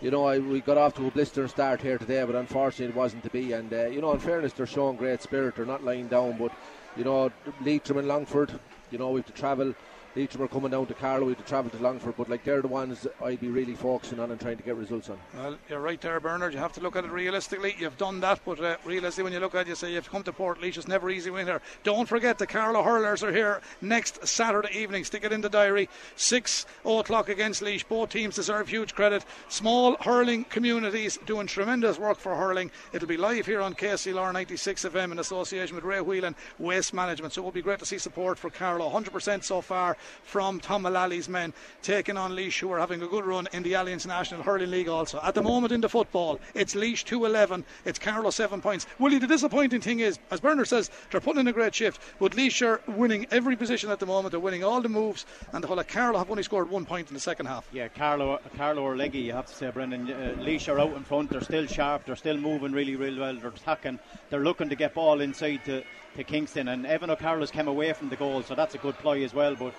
you 0.00 0.12
know, 0.12 0.26
I, 0.26 0.38
we 0.38 0.60
got 0.60 0.78
off 0.78 0.94
to 0.94 1.08
a 1.08 1.10
blistering 1.10 1.48
start 1.48 1.80
here 1.80 1.98
today, 1.98 2.22
but 2.22 2.36
unfortunately 2.36 2.94
it 2.94 2.96
wasn't 2.96 3.24
to 3.24 3.30
be. 3.30 3.50
And, 3.50 3.72
uh, 3.72 3.86
you 3.86 4.00
know, 4.00 4.12
in 4.12 4.20
fairness, 4.20 4.52
they're 4.52 4.64
showing 4.64 4.96
great 4.96 5.22
spirit. 5.22 5.56
They're 5.56 5.66
not 5.66 5.82
lying 5.82 6.06
down, 6.06 6.38
but, 6.38 6.52
you 6.96 7.02
know, 7.02 7.32
Leitrim 7.64 7.98
and 7.98 8.06
Longford, 8.06 8.60
you 8.92 8.98
know, 8.98 9.10
we 9.10 9.18
have 9.22 9.26
to 9.26 9.32
travel. 9.32 9.74
Leitrim 10.18 10.42
are 10.42 10.48
coming 10.48 10.72
down 10.72 10.84
to 10.84 10.94
Carlow, 10.94 11.32
to 11.32 11.42
travel 11.44 11.70
to 11.70 11.78
Longford, 11.78 12.14
but 12.16 12.28
like 12.28 12.42
they're 12.42 12.60
the 12.60 12.66
ones 12.66 13.06
I'd 13.22 13.40
be 13.40 13.46
really 13.46 13.74
focusing 13.74 14.18
on 14.18 14.32
and 14.32 14.40
trying 14.40 14.56
to 14.56 14.64
get 14.64 14.74
results 14.74 15.08
on. 15.08 15.18
Well, 15.32 15.56
you're 15.68 15.80
right 15.80 16.00
there, 16.00 16.18
Bernard. 16.18 16.52
You 16.52 16.58
have 16.58 16.72
to 16.72 16.80
look 16.80 16.96
at 16.96 17.04
it 17.04 17.12
realistically. 17.12 17.76
You've 17.78 17.96
done 17.98 18.18
that, 18.20 18.40
but 18.44 18.58
uh, 18.58 18.78
realistically, 18.84 19.22
when 19.22 19.32
you 19.32 19.38
look 19.38 19.54
at 19.54 19.60
it, 19.60 19.68
you 19.68 19.74
say 19.76 19.92
you've 19.92 20.10
come 20.10 20.24
to 20.24 20.32
Portlaoise. 20.32 20.76
It's 20.76 20.88
never 20.88 21.08
easy 21.08 21.30
winning 21.30 21.46
here. 21.46 21.62
Don't 21.84 22.08
forget 22.08 22.36
the 22.36 22.48
Carlow 22.48 22.82
Hurlers 22.82 23.22
are 23.22 23.32
here 23.32 23.60
next 23.80 24.26
Saturday 24.26 24.76
evening. 24.76 25.04
Stick 25.04 25.22
it 25.22 25.32
in 25.32 25.40
the 25.40 25.48
diary. 25.48 25.88
Six 26.16 26.66
o'clock 26.84 27.28
against 27.28 27.62
Laois. 27.62 27.84
Both 27.88 28.10
teams 28.10 28.34
deserve 28.34 28.68
huge 28.68 28.96
credit. 28.96 29.24
Small 29.48 29.96
hurling 30.00 30.44
communities 30.44 31.16
doing 31.26 31.46
tremendous 31.46 31.96
work 31.96 32.18
for 32.18 32.34
hurling. 32.34 32.72
It'll 32.92 33.06
be 33.06 33.16
live 33.16 33.46
here 33.46 33.60
on 33.60 33.74
KCLR 33.74 34.32
96 34.32 34.84
FM 34.84 35.12
in 35.12 35.20
association 35.20 35.76
with 35.76 35.84
Ray 35.84 36.00
Whelan 36.00 36.34
Waste 36.58 36.92
Management. 36.92 37.34
So 37.34 37.42
it 37.42 37.44
will 37.44 37.52
be 37.52 37.62
great 37.62 37.78
to 37.78 37.86
see 37.86 37.98
support 37.98 38.36
for 38.36 38.50
Carlow. 38.50 38.90
100% 38.90 39.44
so 39.44 39.60
far 39.60 39.96
from 40.22 40.60
Tom 40.60 40.82
Mullally's 40.82 41.28
men 41.28 41.52
taking 41.82 42.16
on 42.16 42.34
Laois, 42.34 42.58
who 42.58 42.70
are 42.72 42.78
having 42.78 43.02
a 43.02 43.06
good 43.06 43.24
run 43.24 43.48
in 43.52 43.62
the 43.62 43.72
Allianz 43.72 44.06
National 44.06 44.42
Hurling 44.42 44.70
League 44.70 44.88
also. 44.88 45.20
At 45.22 45.34
the 45.34 45.42
moment 45.42 45.72
in 45.72 45.80
the 45.80 45.88
football, 45.88 46.40
it's 46.54 46.74
Laois 46.74 47.04
211, 47.04 47.64
it's 47.84 47.98
Carlow 47.98 48.30
7 48.30 48.60
points. 48.60 48.86
Willie, 48.98 49.18
the 49.18 49.26
disappointing 49.26 49.80
thing 49.80 50.00
is, 50.00 50.18
as 50.30 50.40
Bernard 50.40 50.68
says, 50.68 50.90
they're 51.10 51.20
putting 51.20 51.40
in 51.40 51.48
a 51.48 51.52
great 51.52 51.74
shift, 51.74 52.00
but 52.18 52.34
Laois 52.36 52.62
are 52.62 52.80
winning 52.86 53.26
every 53.30 53.56
position 53.56 53.90
at 53.90 54.00
the 54.00 54.06
moment. 54.06 54.32
They're 54.32 54.40
winning 54.40 54.64
all 54.64 54.80
the 54.80 54.88
moves, 54.88 55.26
and 55.52 55.62
the 55.62 55.68
whole 55.68 55.78
of 55.78 55.86
Carlow 55.88 56.18
have 56.18 56.30
only 56.30 56.42
scored 56.42 56.70
one 56.70 56.84
point 56.84 57.08
in 57.08 57.14
the 57.14 57.20
second 57.20 57.46
half. 57.46 57.68
Yeah, 57.72 57.88
Carlow, 57.88 58.40
Carlow 58.56 58.82
or 58.82 58.96
Leggy, 58.96 59.20
you 59.20 59.32
have 59.32 59.46
to 59.46 59.54
say, 59.54 59.70
Brendan. 59.70 60.10
Uh, 60.10 60.34
Laois 60.38 60.68
are 60.68 60.80
out 60.80 60.96
in 60.96 61.04
front. 61.04 61.30
They're 61.30 61.40
still 61.40 61.66
sharp. 61.66 62.04
They're 62.04 62.16
still 62.16 62.36
moving 62.36 62.72
really, 62.72 62.96
really 62.96 63.18
well. 63.18 63.34
They're 63.34 63.50
attacking. 63.50 63.98
They're 64.30 64.40
looking 64.40 64.68
to 64.68 64.76
get 64.76 64.94
ball 64.94 65.20
inside 65.20 65.64
to, 65.66 65.82
to 66.16 66.24
Kingston. 66.24 66.68
And 66.68 66.86
Evan 66.86 67.10
O'Carroll's 67.10 67.50
came 67.50 67.68
away 67.68 67.92
from 67.92 68.08
the 68.08 68.16
goal, 68.16 68.42
so 68.42 68.54
that's 68.54 68.74
a 68.74 68.78
good 68.78 68.96
play 68.98 69.24
as 69.24 69.34
well. 69.34 69.54
But 69.54 69.74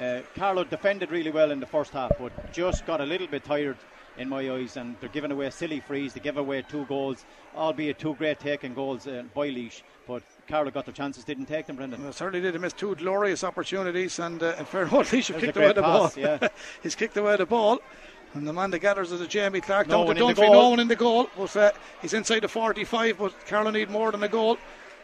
uh, 0.00 0.20
Carlow 0.34 0.64
defended 0.64 1.10
really 1.10 1.30
well 1.30 1.50
in 1.50 1.60
the 1.60 1.66
first 1.66 1.92
half, 1.92 2.10
but 2.18 2.52
just 2.52 2.84
got 2.86 3.00
a 3.00 3.04
little 3.06 3.26
bit 3.26 3.44
tired 3.44 3.76
in 4.18 4.28
my 4.28 4.48
eyes. 4.50 4.76
And 4.76 4.96
they're 5.00 5.08
giving 5.08 5.30
away 5.32 5.50
silly 5.50 5.80
frees. 5.80 6.12
They 6.12 6.20
give 6.20 6.36
away 6.36 6.62
two 6.62 6.84
goals, 6.86 7.24
albeit 7.56 7.98
two 7.98 8.14
great 8.14 8.40
taking 8.40 8.74
goals 8.74 9.06
uh, 9.06 9.22
by 9.34 9.48
Laois. 9.50 9.82
But 10.06 10.22
Carlow 10.48 10.70
got 10.70 10.86
the 10.86 10.92
chances, 10.92 11.24
didn't 11.24 11.46
take 11.46 11.66
them, 11.66 11.76
Brendan. 11.76 12.02
Well, 12.02 12.12
certainly 12.12 12.40
did. 12.40 12.54
He 12.54 12.60
missed 12.60 12.76
two 12.76 12.94
glorious 12.96 13.44
opportunities, 13.44 14.18
and 14.18 14.42
uh, 14.42 14.54
in 14.58 14.64
Laois 14.72 15.04
That 15.04 15.12
was 15.12 15.30
a 15.30 15.32
kicked 15.34 15.56
away 15.56 15.72
the 15.72 15.82
pass, 15.82 16.14
ball. 16.14 16.22
yeah. 16.24 16.48
He's 16.82 16.94
kicked 16.94 17.16
away 17.16 17.36
the 17.36 17.46
ball. 17.46 17.80
And 18.34 18.46
the 18.48 18.52
man 18.52 18.72
that 18.72 18.80
gathers 18.80 19.12
is 19.12 19.20
a 19.20 19.28
Jamie 19.28 19.60
Clark. 19.60 19.86
No 19.86 19.98
down 19.98 20.06
one 20.08 20.16
to 20.16 20.22
in 20.28 20.34
the 20.34 20.42
Dunphy, 20.42 20.46
goal. 20.46 20.52
no 20.54 20.68
one 20.70 20.80
in 20.80 20.88
the 20.88 20.96
goal. 20.96 21.30
But 21.36 21.56
uh, 21.56 21.70
he's 22.02 22.14
inside 22.14 22.40
the 22.40 22.48
45, 22.48 23.16
but 23.16 23.46
Carlow 23.46 23.70
need 23.70 23.90
more 23.90 24.10
than 24.10 24.24
a 24.24 24.28
goal. 24.28 24.58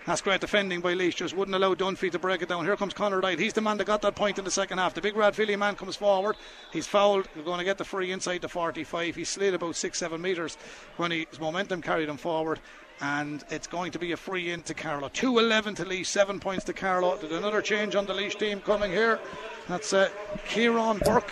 That's 0.06 0.22
great 0.22 0.40
defending 0.40 0.81
by 0.81 0.94
Laois. 0.94 1.14
Just 1.14 1.36
wouldn't 1.36 1.55
allow 1.55 1.74
Dunphy 1.74 2.10
to 2.12 2.18
break 2.18 2.40
it 2.40 2.48
down. 2.48 2.64
Here 2.64 2.77
comes 2.77 2.94
Conor 2.94 3.20
Wright. 3.20 3.39
He's 3.39 3.52
the 3.52 3.60
man 3.60 3.77
that 3.78 3.86
got 3.86 4.01
that 4.02 4.14
point 4.14 4.39
in 4.39 4.44
the 4.44 4.51
second 4.51 4.78
half. 4.78 4.94
The 4.94 5.02
big 5.02 5.14
Rathvillian 5.14 5.59
man 5.59 5.77
comes 5.77 5.94
forward. 5.94 6.36
He's 6.72 6.86
fouled. 6.86 7.28
He's 7.35 7.44
going 7.44 7.59
to 7.59 7.64
get 7.64 7.77
the 7.77 7.85
free 7.85 8.10
inside 8.10 8.40
the 8.40 8.48
45. 8.48 9.14
He 9.14 9.24
slid 9.24 9.55
about 9.55 9.77
six, 9.77 9.98
seven 9.98 10.22
metres 10.22 10.56
when 10.97 11.10
he, 11.10 11.27
his 11.31 11.39
momentum 11.39 11.82
carried 11.82 12.09
him 12.09 12.16
forward. 12.16 12.60
And 13.02 13.44
it's 13.51 13.66
going 13.66 13.93
to 13.93 13.98
be 13.98 14.12
a 14.12 14.16
free 14.16 14.51
in 14.51 14.62
to 14.62 14.74
Carlow. 14.74 15.10
2 15.10 15.39
11 15.39 15.74
to 15.77 15.85
Laois, 15.85 16.06
7 16.06 16.40
points 16.40 16.64
to 16.64 16.72
Carlow. 16.72 17.16
There's 17.16 17.32
another 17.32 17.62
change 17.62 17.94
on 17.94 18.06
the 18.06 18.14
Laois 18.14 18.39
team 18.39 18.60
coming 18.60 18.90
here. 18.90 19.20
That's 19.68 19.93
uh, 19.93 20.09
Kieran 20.48 20.98
Burke. 21.05 21.31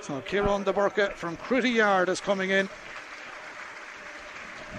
So 0.00 0.20
Kieran 0.22 0.64
de 0.64 0.72
Burke 0.72 1.14
from 1.14 1.36
Crettyard 1.36 2.08
is 2.08 2.20
coming 2.20 2.50
in. 2.50 2.68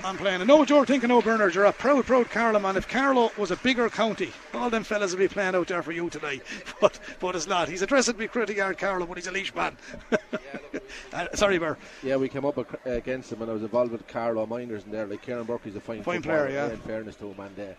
I'm 0.03 0.17
playing. 0.17 0.41
I 0.41 0.45
know 0.45 0.57
what 0.57 0.69
you're 0.69 0.85
thinking, 0.85 1.09
Bernard. 1.19 1.53
You're 1.53 1.65
a 1.65 1.73
proud, 1.73 2.05
proud 2.05 2.29
Carlow 2.29 2.59
man. 2.59 2.77
If 2.77 2.87
Carlow 2.87 3.31
was 3.37 3.51
a 3.51 3.57
bigger 3.57 3.89
county, 3.89 4.31
all 4.53 4.69
them 4.69 4.83
fellas 4.83 5.11
would 5.11 5.19
be 5.19 5.27
playing 5.27 5.55
out 5.55 5.67
there 5.67 5.83
for 5.83 5.91
you 5.91 6.09
tonight. 6.09 6.41
But 6.81 6.97
but 7.19 7.35
it's 7.35 7.47
not. 7.47 7.67
He's 7.67 7.81
addressed 7.81 8.07
me 8.07 8.13
be 8.13 8.27
Crettyard 8.27 8.77
Carlow, 8.77 9.05
but 9.05 9.17
he's 9.17 9.27
a 9.27 9.31
Laois 9.31 9.53
man. 9.53 9.77
uh, 11.13 11.27
sorry, 11.33 11.57
Burr. 11.57 11.77
Yeah, 12.01 12.15
we 12.15 12.29
came 12.29 12.45
up 12.45 12.57
against 12.85 13.31
him, 13.31 13.41
and 13.41 13.51
I 13.51 13.53
was 13.53 13.63
involved 13.63 13.91
with 13.91 14.07
Carlow 14.07 14.45
Miners 14.45 14.85
in 14.85 14.91
there. 14.91 15.05
Like 15.05 15.21
Kieran 15.21 15.45
Burke's 15.45 15.75
a 15.75 15.81
fine, 15.81 16.01
Fine 16.03 16.21
player, 16.21 16.49
yeah. 16.49 16.71
In 16.71 16.77
fairness 16.77 17.15
to 17.17 17.31
him, 17.31 17.39
and 17.39 17.59
uh, 17.59 17.73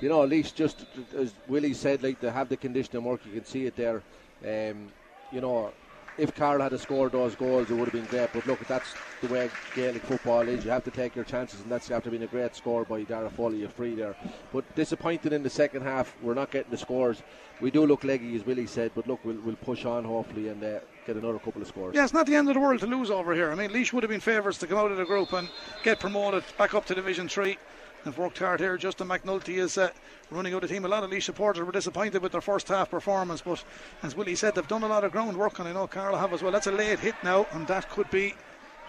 you 0.00 0.08
know, 0.08 0.22
at 0.22 0.28
least 0.28 0.54
just 0.54 0.86
as 1.16 1.32
Willie 1.48 1.74
said, 1.74 2.02
like 2.02 2.20
to 2.20 2.30
have 2.30 2.48
the 2.48 2.56
conditioning 2.56 3.02
work, 3.02 3.20
you 3.26 3.32
can 3.32 3.44
see 3.44 3.66
it 3.66 3.74
there. 3.74 4.02
Um, 4.46 4.90
you 5.32 5.40
know, 5.40 5.72
if 6.18 6.34
Carl 6.34 6.60
had 6.60 6.78
scored 6.80 7.12
those 7.12 7.36
goals, 7.36 7.70
it 7.70 7.74
would 7.74 7.88
have 7.88 7.92
been 7.92 8.04
great. 8.04 8.30
But 8.32 8.46
look, 8.46 8.58
that's 8.66 8.94
the 9.22 9.28
way 9.28 9.48
Gaelic 9.74 10.02
football 10.02 10.40
is. 10.40 10.64
You 10.64 10.70
have 10.72 10.84
to 10.84 10.90
take 10.90 11.14
your 11.14 11.24
chances, 11.24 11.60
and 11.60 11.70
that's 11.70 11.90
after 11.90 12.10
being 12.10 12.24
a 12.24 12.26
great 12.26 12.54
score 12.56 12.84
by 12.84 13.02
Dara 13.04 13.30
Foley, 13.30 13.64
a 13.64 13.68
free 13.68 13.94
there. 13.94 14.16
But 14.52 14.74
disappointed 14.74 15.32
in 15.32 15.42
the 15.42 15.50
second 15.50 15.82
half, 15.82 16.14
we're 16.20 16.34
not 16.34 16.50
getting 16.50 16.72
the 16.72 16.76
scores. 16.76 17.22
We 17.60 17.70
do 17.70 17.86
look 17.86 18.04
leggy, 18.04 18.34
as 18.36 18.44
Willie 18.44 18.66
said, 18.66 18.92
but 18.94 19.06
look, 19.06 19.24
we'll, 19.24 19.40
we'll 19.44 19.56
push 19.56 19.84
on 19.84 20.04
hopefully 20.04 20.48
and 20.48 20.62
uh, 20.62 20.80
get 21.06 21.16
another 21.16 21.38
couple 21.38 21.62
of 21.62 21.68
scores. 21.68 21.94
Yeah, 21.94 22.04
it's 22.04 22.12
not 22.12 22.26
the 22.26 22.34
end 22.34 22.48
of 22.48 22.54
the 22.54 22.60
world 22.60 22.80
to 22.80 22.86
lose 22.86 23.10
over 23.10 23.34
here. 23.34 23.50
I 23.50 23.54
mean, 23.54 23.72
Laois 23.72 23.92
would 23.92 24.02
have 24.02 24.10
been 24.10 24.20
favourites 24.20 24.58
to 24.58 24.66
come 24.66 24.78
out 24.78 24.90
of 24.90 24.96
the 24.96 25.04
group 25.04 25.32
and 25.32 25.48
get 25.84 26.00
promoted 26.00 26.42
back 26.56 26.74
up 26.74 26.84
to 26.86 26.94
Division 26.94 27.28
3. 27.28 27.56
They've 28.04 28.16
worked 28.16 28.38
hard 28.38 28.60
here. 28.60 28.76
Justin 28.76 29.08
McNulty 29.08 29.58
is 29.58 29.76
uh, 29.76 29.90
running 30.30 30.54
out 30.54 30.62
the 30.62 30.68
team. 30.68 30.84
A 30.84 30.88
lot 30.88 31.04
of 31.04 31.10
Laois 31.10 31.22
supporters 31.22 31.64
were 31.64 31.72
disappointed 31.72 32.22
with 32.22 32.32
their 32.32 32.40
first 32.40 32.68
half 32.68 32.90
performance, 32.90 33.42
but 33.42 33.62
as 34.02 34.14
Willie 34.16 34.34
said, 34.36 34.54
they've 34.54 34.66
done 34.68 34.82
a 34.84 34.88
lot 34.88 35.04
of 35.04 35.12
groundwork, 35.12 35.58
and 35.58 35.68
I 35.68 35.72
know 35.72 35.86
Carl 35.86 36.16
have 36.16 36.32
as 36.32 36.42
well. 36.42 36.52
That's 36.52 36.66
a 36.68 36.72
late 36.72 37.00
hit 37.00 37.16
now, 37.22 37.46
and 37.52 37.66
that 37.66 37.90
could 37.90 38.10
be 38.10 38.34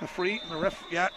a 0.02 0.08
free. 0.08 0.40
The 0.50 0.58
ref, 0.58 0.82
yeah, 0.92 1.10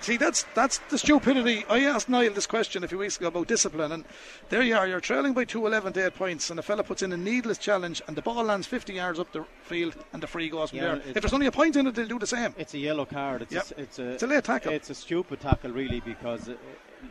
see, 0.00 0.16
that's 0.16 0.44
that's 0.54 0.78
the 0.90 0.98
stupidity. 0.98 1.64
I 1.68 1.80
asked 1.80 2.08
Niall 2.08 2.32
this 2.34 2.46
question 2.46 2.84
a 2.84 2.88
few 2.88 2.98
weeks 2.98 3.16
ago 3.16 3.28
about 3.28 3.48
discipline, 3.48 3.90
and 3.92 4.04
there 4.50 4.62
you 4.62 4.76
are. 4.76 4.86
You're 4.86 5.00
trailing 5.00 5.32
by 5.32 5.44
two, 5.44 5.66
11 5.66 5.94
to 5.94 6.06
eight 6.06 6.14
points, 6.14 6.50
and 6.50 6.58
the 6.58 6.62
fella 6.62 6.84
puts 6.84 7.02
in 7.02 7.12
a 7.12 7.16
needless 7.16 7.58
challenge, 7.58 8.00
and 8.06 8.14
the 8.16 8.22
ball 8.22 8.44
lands 8.44 8.66
50 8.68 8.92
yards 8.92 9.18
up 9.18 9.32
the 9.32 9.44
field, 9.64 9.96
and 10.12 10.22
the 10.22 10.26
free 10.28 10.48
goes 10.50 10.70
from 10.70 10.78
Yeah, 10.78 10.84
there. 10.96 11.02
If 11.16 11.22
there's 11.22 11.32
only 11.32 11.46
a 11.46 11.52
point 11.52 11.74
in 11.76 11.86
it, 11.88 11.94
they'll 11.94 12.06
do 12.06 12.18
the 12.18 12.26
same. 12.26 12.54
It's 12.58 12.74
a 12.74 12.78
yellow 12.78 13.06
card. 13.06 13.42
It's, 13.42 13.52
Yep. 13.54 13.70
a, 13.76 13.80
it's 13.80 13.98
a 13.98 14.08
It's 14.10 14.22
a 14.22 14.26
late 14.28 14.44
tackle. 14.44 14.72
It's 14.72 14.90
a 14.90 14.94
stupid 14.94 15.40
tackle, 15.40 15.72
really, 15.72 16.00
because 16.00 16.48
uh, 16.48 16.54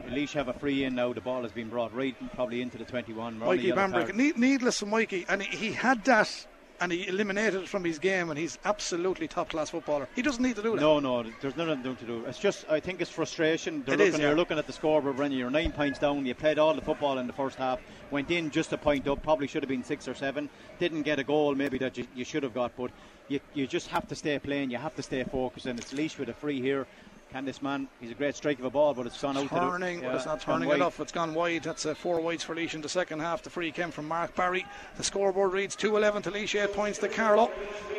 Laois 0.10 0.34
have 0.34 0.48
a 0.48 0.54
free 0.54 0.84
in 0.84 0.96
now. 0.96 1.14
The 1.14 1.22
ball 1.22 1.44
has 1.44 1.52
been 1.52 1.70
brought 1.70 1.94
right 1.94 2.16
probably 2.34 2.62
into 2.62 2.78
the 2.78 2.86
21. 2.86 3.40
We're 3.40 3.46
Mikey 3.48 3.72
Bambrick, 3.72 3.92
card. 4.06 4.16
ne- 4.16 4.34
needless 4.36 4.80
for 4.80 4.86
Mikey, 4.86 5.26
and 5.30 5.42
he, 5.42 5.56
he 5.56 5.72
had 5.74 6.04
that. 6.06 6.48
And 6.80 6.92
he 6.92 7.08
eliminated 7.08 7.62
it 7.62 7.70
from 7.70 7.84
his 7.84 8.00
game, 8.00 8.32
and 8.32 8.40
he's 8.40 8.58
absolutely 8.66 9.28
top 9.28 9.50
class 9.50 9.70
footballer. 9.70 10.08
He 10.16 10.24
doesn't 10.24 10.42
need 10.42 10.56
to 10.56 10.64
do 10.64 10.72
that. 10.72 10.82
No, 10.82 11.00
no, 11.00 11.24
there's 11.40 11.56
nothing 11.56 11.84
to 11.96 12.06
do. 12.06 12.26
It's 12.26 12.40
just, 12.40 12.66
I 12.68 12.80
think 12.80 13.02
it's 13.02 13.12
frustration. 13.12 13.84
They're 13.86 13.94
It 13.94 14.00
looking, 14.00 14.14
is, 14.16 14.20
yeah. 14.20 14.28
You're 14.30 14.36
looking 14.36 14.58
at 14.58 14.66
the 14.66 14.74
scoreboard, 14.74 15.16
Brendan. 15.16 15.38
You're 15.38 15.52
nine 15.52 15.74
points 15.74 16.00
down. 16.00 16.26
You 16.26 16.34
played 16.34 16.58
all 16.58 16.74
the 16.74 16.82
football 16.82 17.20
in 17.20 17.28
the 17.28 17.34
first 17.34 17.60
half. 17.60 17.80
Went 18.10 18.32
in 18.32 18.50
just 18.50 18.74
a 18.74 18.80
point 18.80 19.08
up. 19.08 19.22
Probably 19.22 19.46
should 19.46 19.62
have 19.62 19.70
been 19.70 19.84
six 19.84 20.08
or 20.08 20.16
seven. 20.16 20.50
Didn't 20.80 21.04
get 21.04 21.20
a 21.20 21.24
goal, 21.24 21.54
maybe 21.54 21.78
that 21.78 22.00
you, 22.00 22.08
you 22.16 22.26
should 22.26 22.42
have 22.42 22.56
got. 22.56 22.76
But 22.76 22.90
you, 23.28 23.40
you 23.54 23.68
just 23.68 23.86
have 23.90 24.08
to 24.08 24.16
stay 24.16 24.40
playing. 24.40 24.72
You 24.72 24.80
have 24.80 24.96
to 24.96 25.04
stay 25.04 25.24
focused. 25.24 25.68
And 25.68 25.78
it's 25.80 25.94
Laois 25.94 26.18
with 26.18 26.30
a 26.30 26.34
free 26.34 26.62
here. 26.62 26.88
Can 27.32 27.46
this 27.46 27.62
man? 27.62 27.88
He's 28.02 28.12
a 28.12 28.14
great 28.14 28.36
strike 28.36 28.60
of 28.60 28.66
a 28.66 28.70
ball, 28.70 28.94
but 28.94 29.06
it's 29.06 29.22
gone 29.22 29.38
out. 29.38 29.48
turning, 29.48 30.00
to 30.00 30.02
the, 30.02 30.08
but 30.08 30.16
it's 30.18 30.26
not 30.26 30.46
gone 30.46 30.60
turning 30.60 30.76
enough. 30.76 31.00
It's 31.00 31.14
gone 31.14 31.34
wide. 31.34 31.64
That's 31.64 31.86
uh, 31.86 31.94
four 31.94 32.20
wides 32.20 32.44
for 32.44 32.54
Laois 32.54 32.74
in 32.74 32.82
the 32.82 32.90
second 32.90 33.22
half. 33.22 33.42
The 33.42 33.50
free 33.50 33.72
came 33.72 33.90
from 33.90 34.10
Mark 34.10 34.36
Barry. 34.36 34.66
The 34.98 35.04
scoreboard 35.04 35.54
reads 35.54 35.78
2-11 35.78 36.24
to 36.24 36.32
Laois, 36.32 36.62
8 36.62 36.74
points 36.74 37.00
to 37.00 37.08
Carlow. 37.08 37.50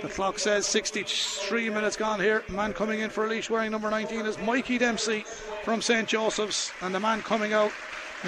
The 0.03 0.09
clock 0.09 0.39
says 0.39 0.67
63 0.67 1.71
minutes 1.71 1.97
gone 1.97 2.21
here. 2.21 2.45
Man 2.51 2.75
coming 2.75 3.01
in 3.01 3.09
for 3.09 3.27
Laois 3.27 3.49
wearing 3.49 3.71
number 3.71 3.89
19 3.89 4.27
is 4.27 4.39
Mikey 4.39 4.77
Dempsey 4.77 5.25
from 5.65 5.81
St. 5.81 6.07
Joseph's. 6.07 6.71
And 6.83 6.95
the 6.95 7.01
man 7.01 7.23
coming 7.23 7.55
out 7.55 7.73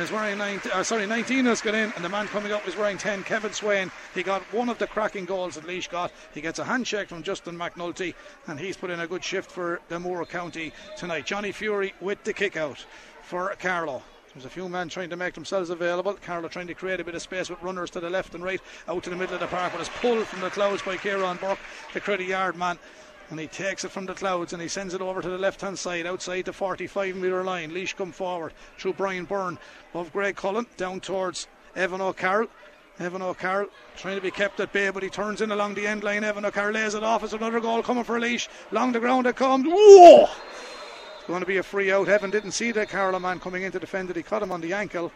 is 0.03 0.11
wearing 0.11 0.39
19, 0.39 0.73
uh, 0.73 0.83
sorry, 0.83 1.07
19 1.07 1.45
has 1.45 1.61
got 1.61 1.75
in, 1.75 1.93
and 1.95 2.05
the 2.05 2.09
man 2.09 2.27
coming 2.27 2.53
up 2.53 2.67
is 2.67 2.77
wearing 2.77 2.99
10, 2.99 3.23
Kevin 3.23 3.53
Swayne. 3.53 3.93
He 4.15 4.23
got 4.23 4.43
one 4.53 4.69
of 4.69 4.79
the 4.79 4.87
cracking 4.87 5.25
goals 5.25 5.55
that 5.55 5.67
Laois 5.67 5.89
got. 5.89 6.11
He 6.33 6.41
gets 6.41 6.59
a 6.59 6.65
handshake 6.65 7.09
from 7.09 7.23
Justin 7.23 7.57
McNulty, 7.57 8.15
and 8.49 8.59
he's 8.59 8.77
put 8.77 8.91
in 8.91 9.01
a 9.01 9.07
good 9.07 9.23
shift 9.23 9.51
for 9.51 9.81
the 9.89 10.01
Moore 10.01 10.27
County 10.27 10.73
tonight. 10.97 11.27
Johnny 11.27 11.53
Fury 11.53 11.95
with 12.01 12.25
the 12.25 12.33
kick 12.33 12.57
out 12.57 12.85
for 13.23 13.55
Carlow. 13.61 14.03
There's 14.35 14.47
a 14.47 14.51
few 14.51 14.69
men 14.69 14.89
trying 14.89 15.11
to 15.11 15.17
make 15.17 15.35
themselves 15.35 15.71
available. 15.71 16.15
Carlow 16.15 16.49
trying 16.49 16.67
to 16.67 16.75
create 16.75 16.99
a 16.99 17.05
bit 17.05 17.15
of 17.15 17.23
space 17.23 17.49
with 17.49 17.63
runners 17.63 17.91
to 17.91 18.01
the 18.01 18.11
left 18.11 18.35
and 18.35 18.43
right, 18.43 18.61
out 18.89 19.05
to 19.05 19.11
the 19.11 19.17
middle 19.17 19.35
of 19.35 19.41
the 19.41 19.47
park, 19.47 19.71
but 19.71 19.81
it's 19.81 19.91
pulled 20.01 20.27
from 20.27 20.41
the 20.41 20.51
clouds 20.51 20.83
by 20.83 20.97
Kieran 20.97 21.37
Burke, 21.37 21.61
the 21.93 22.01
Crettyard 22.01 22.57
man. 22.57 22.77
And 23.31 23.41
he 23.41 23.47
takes 23.47 23.85
it 23.85 23.91
from 23.91 24.07
the 24.07 24.15
clouds 24.15 24.53
and 24.53 24.61
he 24.61 24.69
sends 24.69 24.95
it 24.95 25.01
over 25.01 25.23
to 25.23 25.29
the 25.29 25.39
left 25.39 25.61
hand 25.61 25.79
side 25.79 26.07
outside 26.07 26.45
the 26.45 26.53
45 26.53 27.17
metre 27.17 27.43
line. 27.43 27.73
Laois 27.73 27.97
come 27.97 28.13
forward 28.13 28.53
through 28.79 28.93
Brian 28.95 29.25
Byrne 29.25 29.59
of 29.95 30.13
Graiguecullen 30.13 30.67
down 30.77 31.01
towards 31.01 31.47
Evan 31.75 32.01
O'Carroll. 32.01 32.49
Evan 33.01 33.23
O'Carroll 33.23 33.71
trying 33.97 34.17
to 34.17 34.23
be 34.23 34.31
kept 34.31 34.61
at 34.61 34.73
bay, 34.73 34.91
but 34.91 35.03
he 35.03 35.09
turns 35.09 35.41
in 35.41 35.51
along 35.51 35.75
the 35.75 35.87
end 35.87 36.05
line. 36.05 36.23
Evan 36.23 36.45
O'Carroll 36.45 36.75
lays 36.75 36.95
it 36.95 37.03
off. 37.03 37.25
It's 37.25 37.33
another 37.33 37.61
goal 37.61 37.83
coming 37.83 38.05
for 38.05 38.21
Laois. 38.21 38.47
Along 38.71 38.93
the 38.93 39.01
ground 39.01 39.27
it 39.27 39.37
comes. 39.37 39.67
Whoa! 39.67 40.29
It's 41.17 41.27
going 41.27 41.41
to 41.41 41.47
be 41.47 41.57
a 41.57 41.63
free 41.63 41.91
out. 41.91 42.09
Evan 42.09 42.31
didn't 42.31 42.53
see 42.53 42.71
the 42.71 42.85
Carlow 42.85 43.19
man 43.19 43.41
coming 43.41 43.63
in 43.63 43.73
to 43.73 43.81
defend 43.81 44.11
it. 44.11 44.17
He 44.17 44.23
caught 44.23 44.43
him 44.43 44.53
on 44.53 44.61
the 44.61 44.75
ankle. 44.75 45.11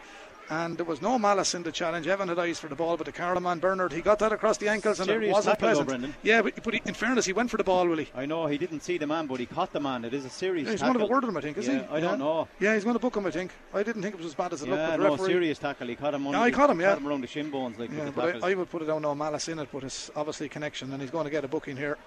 And 0.51 0.77
there 0.77 0.85
was 0.85 0.99
no 0.99 1.19
malice 1.19 1.53
in 1.53 1.61
the 1.61 1.71
challenge. 1.71 2.07
Evan 2.07 2.27
had 2.27 2.39
eyes 2.39 2.59
for 2.59 2.67
the 2.67 2.75
ball, 2.75 2.97
but 2.97 3.05
the 3.05 3.11
Carlow 3.11 3.39
man, 3.39 3.59
Bernard, 3.59 3.93
he 3.93 4.01
got 4.01 4.17
that 4.19 4.31
across 4.31 4.57
the 4.57 4.67
ankles 4.67 4.99
and 4.99 5.07
it 5.07 5.13
Serious 5.13 5.33
wasn't 5.33 5.59
tackle 5.59 5.75
though, 5.75 5.85
pleasant. 5.85 6.15
Yeah, 6.23 6.41
but, 6.41 6.63
but 6.63 6.73
he, 6.73 6.81
in 6.85 6.95
fairness, 6.95 7.25
he 7.27 7.33
went 7.33 7.51
for 7.51 7.57
the 7.57 7.63
ball, 7.63 7.87
Willie. 7.87 8.09
I 8.15 8.25
know 8.25 8.47
he 8.47 8.57
didn't 8.57 8.79
see 8.79 8.97
the 8.97 9.05
man, 9.05 9.27
but 9.27 9.39
he 9.39 9.45
caught 9.45 9.71
the 9.73 9.79
man. 9.79 10.05
It 10.05 10.13
is 10.13 10.25
a 10.25 10.29
serious. 10.29 10.65
Yeah, 10.65 10.71
he's 10.71 10.79
tackle. 10.79 10.95
going 10.95 11.05
to 11.05 11.09
award 11.11 11.23
him, 11.23 11.37
I 11.37 11.41
think, 11.41 11.57
is 11.57 11.67
yeah, 11.67 11.73
he? 11.73 11.95
I 11.95 11.99
don't 11.99 12.19
yeah. 12.19 12.25
know. 12.25 12.47
Yeah, 12.59 12.73
he's 12.73 12.83
going 12.83 12.95
to 12.95 12.99
book 12.99 13.15
him, 13.15 13.27
I 13.27 13.31
think. 13.31 13.51
I 13.75 13.83
didn't 13.83 14.01
think 14.01 14.15
it 14.15 14.17
was 14.17 14.25
as 14.25 14.33
bad 14.33 14.51
as 14.53 14.63
it 14.63 14.69
Yeah, 14.69 14.75
looked. 14.75 14.89
But 14.89 15.03
no, 15.03 15.11
referee, 15.11 15.27
serious 15.27 15.59
tackle. 15.59 15.87
He 15.87 15.95
caught 15.95 16.15
him. 16.15 16.27
I 16.29 16.49
caught 16.49 16.71
him, 16.71 16.81
yeah. 16.81 16.89
Caught 16.89 16.97
him 16.97 17.07
around 17.07 17.21
the 17.21 17.27
shin 17.27 17.51
bones, 17.51 17.77
like 17.77 17.91
Yeah, 17.91 18.09
but. 18.15 18.43
I, 18.43 18.51
I 18.51 18.53
would 18.55 18.71
put 18.71 18.81
it 18.81 18.85
down 18.85 19.03
no 19.03 19.13
malice 19.13 19.47
in 19.49 19.59
it, 19.59 19.69
but 19.71 19.83
it's 19.83 20.09
obviously 20.15 20.49
connection, 20.49 20.91
and 20.91 20.99
he's 21.01 21.11
going 21.11 21.25
to 21.25 21.31
get 21.31 21.45
a 21.45 21.47
booking 21.47 21.77
here. 21.77 21.97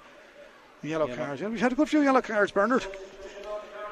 Yellow 0.83 1.07
Yellow. 1.07 1.17
cards. 1.17 1.41
Yeah, 1.41 1.49
we've 1.49 1.61
had 1.61 1.71
a 1.73 1.77
good 1.77 1.89
few 1.89 2.03
yellow 2.03 2.21
cards, 2.21 2.51
Bernard. 2.51 2.85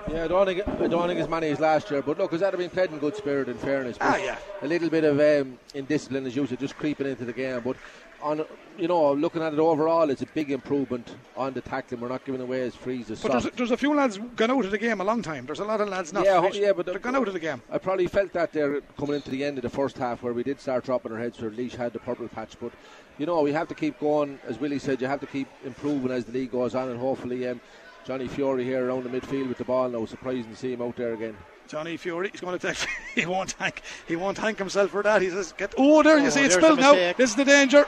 Yeah, 0.09 0.25
I 0.25 0.29
don't 0.29 0.47
think 0.47 0.67
I 0.67 0.87
don't 0.89 1.09
think 1.09 1.21
as 1.21 1.29
many 1.29 1.49
as 1.49 1.61
last 1.61 1.91
year, 1.91 2.03
but 2.03 2.19
look, 2.19 2.33
has 2.33 2.41
that 2.41 2.53
have 2.53 2.59
been 2.59 2.71
played 2.71 2.91
in 2.91 2.99
good 2.99 3.17
spirit 3.17 3.49
and 3.49 3.59
fairness? 3.59 3.97
Ah, 4.01 4.17
yeah. 4.17 4.39
A 4.63 4.67
little 4.67 4.89
bit 4.89 5.05
of 5.05 5.19
um, 5.21 5.59
indiscipline 5.75 6.27
as 6.27 6.35
usual, 6.35 6.57
just 6.57 6.77
creeping 6.77 7.07
into 7.07 7.25
the 7.25 7.33
game. 7.33 7.61
But 7.61 7.77
on 8.23 8.45
you 8.79 8.89
know, 8.89 9.13
looking 9.13 9.43
at 9.43 9.53
it 9.53 9.59
overall, 9.59 10.09
it's 10.11 10.23
a 10.23 10.27
big 10.27 10.51
improvement 10.51 11.15
on 11.37 11.53
the 11.53 11.61
tackling. 11.61 12.01
We're 12.01 12.09
not 12.09 12.25
giving 12.25 12.41
away 12.41 12.63
as 12.63 12.75
frees 12.75 13.11
as 13.11 13.21
But 13.23 13.33
there's, 13.33 13.51
there's 13.55 13.71
a 13.71 13.77
few 13.77 13.95
lads 13.95 14.19
gone 14.37 14.51
out 14.51 14.65
of 14.65 14.71
the 14.71 14.79
game 14.79 15.01
a 15.01 15.05
long 15.05 15.23
time. 15.23 15.45
There's 15.47 15.61
a 15.61 15.65
lot 15.65 15.81
of 15.81 15.89
lads 15.89 16.13
not 16.13 16.25
Yeah, 16.25 16.41
finished. 16.41 16.61
yeah, 16.61 16.73
but 16.73 16.87
they're 16.87 16.99
gone 16.99 17.15
out 17.17 17.29
of 17.29 17.35
the 17.35 17.41
game. 17.41 17.63
I 17.71 17.79
probably 17.79 18.07
felt 18.07 18.33
that 18.33 18.53
there 18.53 18.81
coming 18.99 19.17
into 19.17 19.31
the 19.31 19.45
end 19.45 19.59
of 19.59 19.63
the 19.63 19.71
first 19.71 19.99
half 19.99 20.23
where 20.23 20.33
we 20.33 20.43
did 20.43 20.61
start 20.61 20.85
dropping 20.85 21.13
our 21.13 21.19
heads 21.19 21.41
where 21.41 21.51
Laois 21.51 21.77
had 21.77 21.93
the 21.93 21.99
purple 21.99 22.27
patch. 22.29 22.57
But, 22.61 22.73
you 23.19 23.27
know, 23.27 23.41
we 23.43 23.53
have 23.53 23.69
to 23.69 23.75
keep 23.75 23.99
going. 24.01 24.39
As 24.49 24.59
Willie 24.59 24.79
said, 24.79 25.01
you 25.01 25.07
have 25.07 25.21
to 25.21 25.27
keep 25.27 25.49
improving 25.65 26.11
as 26.11 26.25
the 26.25 26.33
league 26.33 26.53
goes 26.53 26.75
on. 26.75 26.89
And 26.89 26.99
hopefully, 26.99 27.47
um, 27.49 27.61
Johnny 28.05 28.29
Fury 28.29 28.65
here 28.65 28.87
around 28.87 29.05
the 29.05 29.11
midfield 29.11 29.49
with 29.49 29.59
the 29.59 29.65
ball 29.65 29.89
now. 29.89 30.05
Surprising 30.07 30.51
to 30.51 30.57
see 30.57 30.73
him 30.73 30.83
out 30.83 30.97
there 30.97 31.13
again. 31.13 31.37
Johnny 31.69 31.97
Fury, 31.97 32.31
he's 32.31 32.41
going 32.41 32.59
to 32.59 32.67
take. 32.67 32.89
he 33.15 33.27
won't 33.27 33.53
thank. 33.53 33.83
He 34.09 34.17
won't 34.17 34.39
thank 34.39 34.59
himself 34.59 34.91
for 34.91 35.03
that. 35.03 35.23
He 35.23 35.31
says, 35.31 35.53
"Get 35.57 35.75
oh, 35.79 36.03
there 36.03 36.19
you 36.19 36.27
Oh, 36.27 36.31
see 36.31 36.43
it's 36.43 36.57
spilled 36.57 36.81
now. 36.81 36.95
This 36.95 37.31
is 37.31 37.37
the 37.37 37.45
danger. 37.45 37.87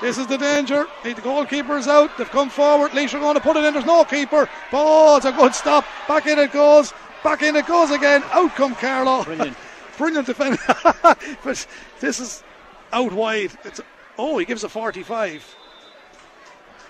This 0.00 0.18
is 0.18 0.26
the 0.26 0.36
danger. 0.36 0.86
The 1.02 1.14
goalkeeper 1.14 1.78
is 1.78 1.88
out. 1.88 2.16
They've 2.18 2.28
come 2.28 2.50
forward. 2.50 2.92
Laois 2.92 3.14
are 3.14 3.20
going 3.20 3.34
to 3.34 3.40
put 3.40 3.56
it 3.56 3.64
in. 3.64 3.72
There's 3.72 3.86
no 3.86 4.04
keeper. 4.04 4.50
Ball. 4.70 5.16
It's 5.16 5.26
a 5.26 5.32
good 5.32 5.54
stop. 5.54 5.86
Back 6.06 6.26
in 6.26 6.38
it 6.38 6.52
goes. 6.52 6.92
Back 7.24 7.42
in 7.42 7.56
it 7.56 7.66
goes 7.66 7.90
again. 7.90 8.22
Out 8.32 8.54
come 8.54 8.74
Carlow. 8.74 9.24
Brilliant. 9.24 9.56
Brilliant 9.96 10.26
defence. 10.26 10.60
but 11.44 11.66
this 12.00 12.20
is 12.20 12.42
out 12.92 13.12
wide. 13.12 13.52
It's 13.64 13.80
oh, 14.18 14.38
he 14.38 14.44
gives 14.44 14.64
a 14.64 14.68
45. 14.68 15.56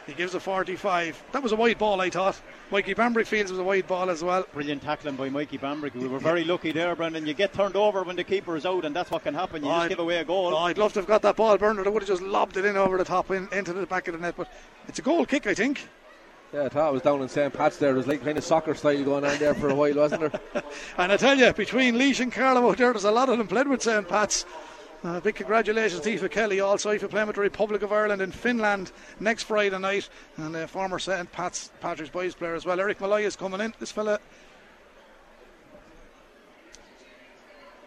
He 0.06 0.14
gives 0.14 0.34
a 0.34 0.40
45. 0.40 1.22
That 1.32 1.42
was 1.44 1.52
a 1.52 1.56
wide 1.56 1.78
ball, 1.78 2.00
I 2.00 2.10
thought. 2.10 2.40
Mikey 2.72 2.94
Bambrick 2.94 3.26
feels 3.26 3.50
it 3.50 3.52
was 3.52 3.60
a 3.60 3.64
wide 3.64 3.86
ball 3.86 4.10
as 4.10 4.22
well. 4.24 4.44
Brilliant 4.52 4.82
tackling 4.82 5.14
by 5.14 5.28
Mikey 5.28 5.58
Bambrick. 5.58 5.94
We 5.94 6.08
were 6.08 6.18
very 6.18 6.42
lucky 6.44 6.72
there, 6.72 6.96
Brendan. 6.96 7.24
You 7.26 7.34
get 7.34 7.52
turned 7.52 7.76
over 7.76 8.02
when 8.02 8.16
the 8.16 8.24
keeper 8.24 8.56
is 8.56 8.66
out, 8.66 8.84
and 8.84 8.96
that's 8.96 9.10
what 9.12 9.22
can 9.22 9.34
happen. 9.34 9.62
You 9.64 9.70
I'd- 9.70 9.80
just 9.82 9.88
give 9.90 9.98
away 10.00 10.16
a 10.16 10.24
goal. 10.24 10.54
Oh, 10.54 10.58
I'd 10.58 10.76
love 10.78 10.92
to 10.94 10.98
have 11.00 11.06
got 11.06 11.22
that 11.22 11.36
ball, 11.36 11.56
Bernard. 11.56 11.86
I 11.86 11.90
would 11.90 12.02
have 12.02 12.08
just 12.08 12.22
lobbed 12.22 12.56
it 12.56 12.64
in 12.64 12.76
over 12.76 12.98
the 12.98 13.04
top 13.04 13.30
in, 13.30 13.48
into 13.52 13.72
the 13.72 13.86
back 13.86 14.08
of 14.08 14.14
the 14.14 14.20
net. 14.20 14.34
But 14.36 14.48
it's 14.88 14.98
a 14.98 15.02
goal 15.02 15.24
kick, 15.24 15.46
I 15.46 15.54
think. 15.54 15.86
Yeah, 16.52 16.64
I 16.64 16.68
thought 16.68 16.90
it 16.90 16.92
was 16.92 17.02
down 17.02 17.22
in 17.22 17.28
St. 17.28 17.52
Pat's 17.52 17.78
there. 17.78 17.92
It 17.92 17.96
was 17.96 18.06
like 18.08 18.22
kind 18.24 18.36
of 18.36 18.44
soccer 18.44 18.74
style 18.74 19.02
going 19.04 19.24
on 19.24 19.38
there 19.38 19.54
for 19.54 19.68
a 19.70 19.74
while, 19.74 19.94
wasn't 19.94 20.32
there? 20.32 20.62
And 20.98 21.10
I 21.12 21.16
tell 21.16 21.38
you, 21.38 21.50
between 21.52 21.94
Laois 21.96 22.20
and 22.20 22.30
Carlow 22.32 22.68
out 22.68 22.76
there, 22.76 22.92
there's 22.92 23.04
a 23.04 23.10
lot 23.10 23.28
of 23.30 23.38
them 23.38 23.46
played 23.46 23.68
with 23.68 23.82
St. 23.82 24.06
Pat's. 24.08 24.44
Uh, 25.04 25.18
big 25.18 25.34
congratulations 25.34 26.00
to 26.00 26.28
Kelly 26.28 26.60
also. 26.60 26.90
Aoife 26.90 27.10
playing 27.10 27.26
with 27.26 27.34
the 27.34 27.42
Republic 27.42 27.82
of 27.82 27.92
Ireland 27.92 28.22
in 28.22 28.30
Finland 28.30 28.92
next 29.18 29.44
Friday 29.44 29.76
night. 29.76 30.08
And 30.36 30.54
uh, 30.54 30.68
former 30.68 31.00
St. 31.00 31.30
Pat's 31.32 31.72
Patrick's 31.80 32.10
Boys 32.10 32.36
player 32.36 32.54
as 32.54 32.64
well. 32.64 32.78
Eric 32.78 33.00
Malloy 33.00 33.24
is 33.24 33.34
coming 33.34 33.60
in. 33.60 33.74
This 33.80 33.90
fella 33.90 34.20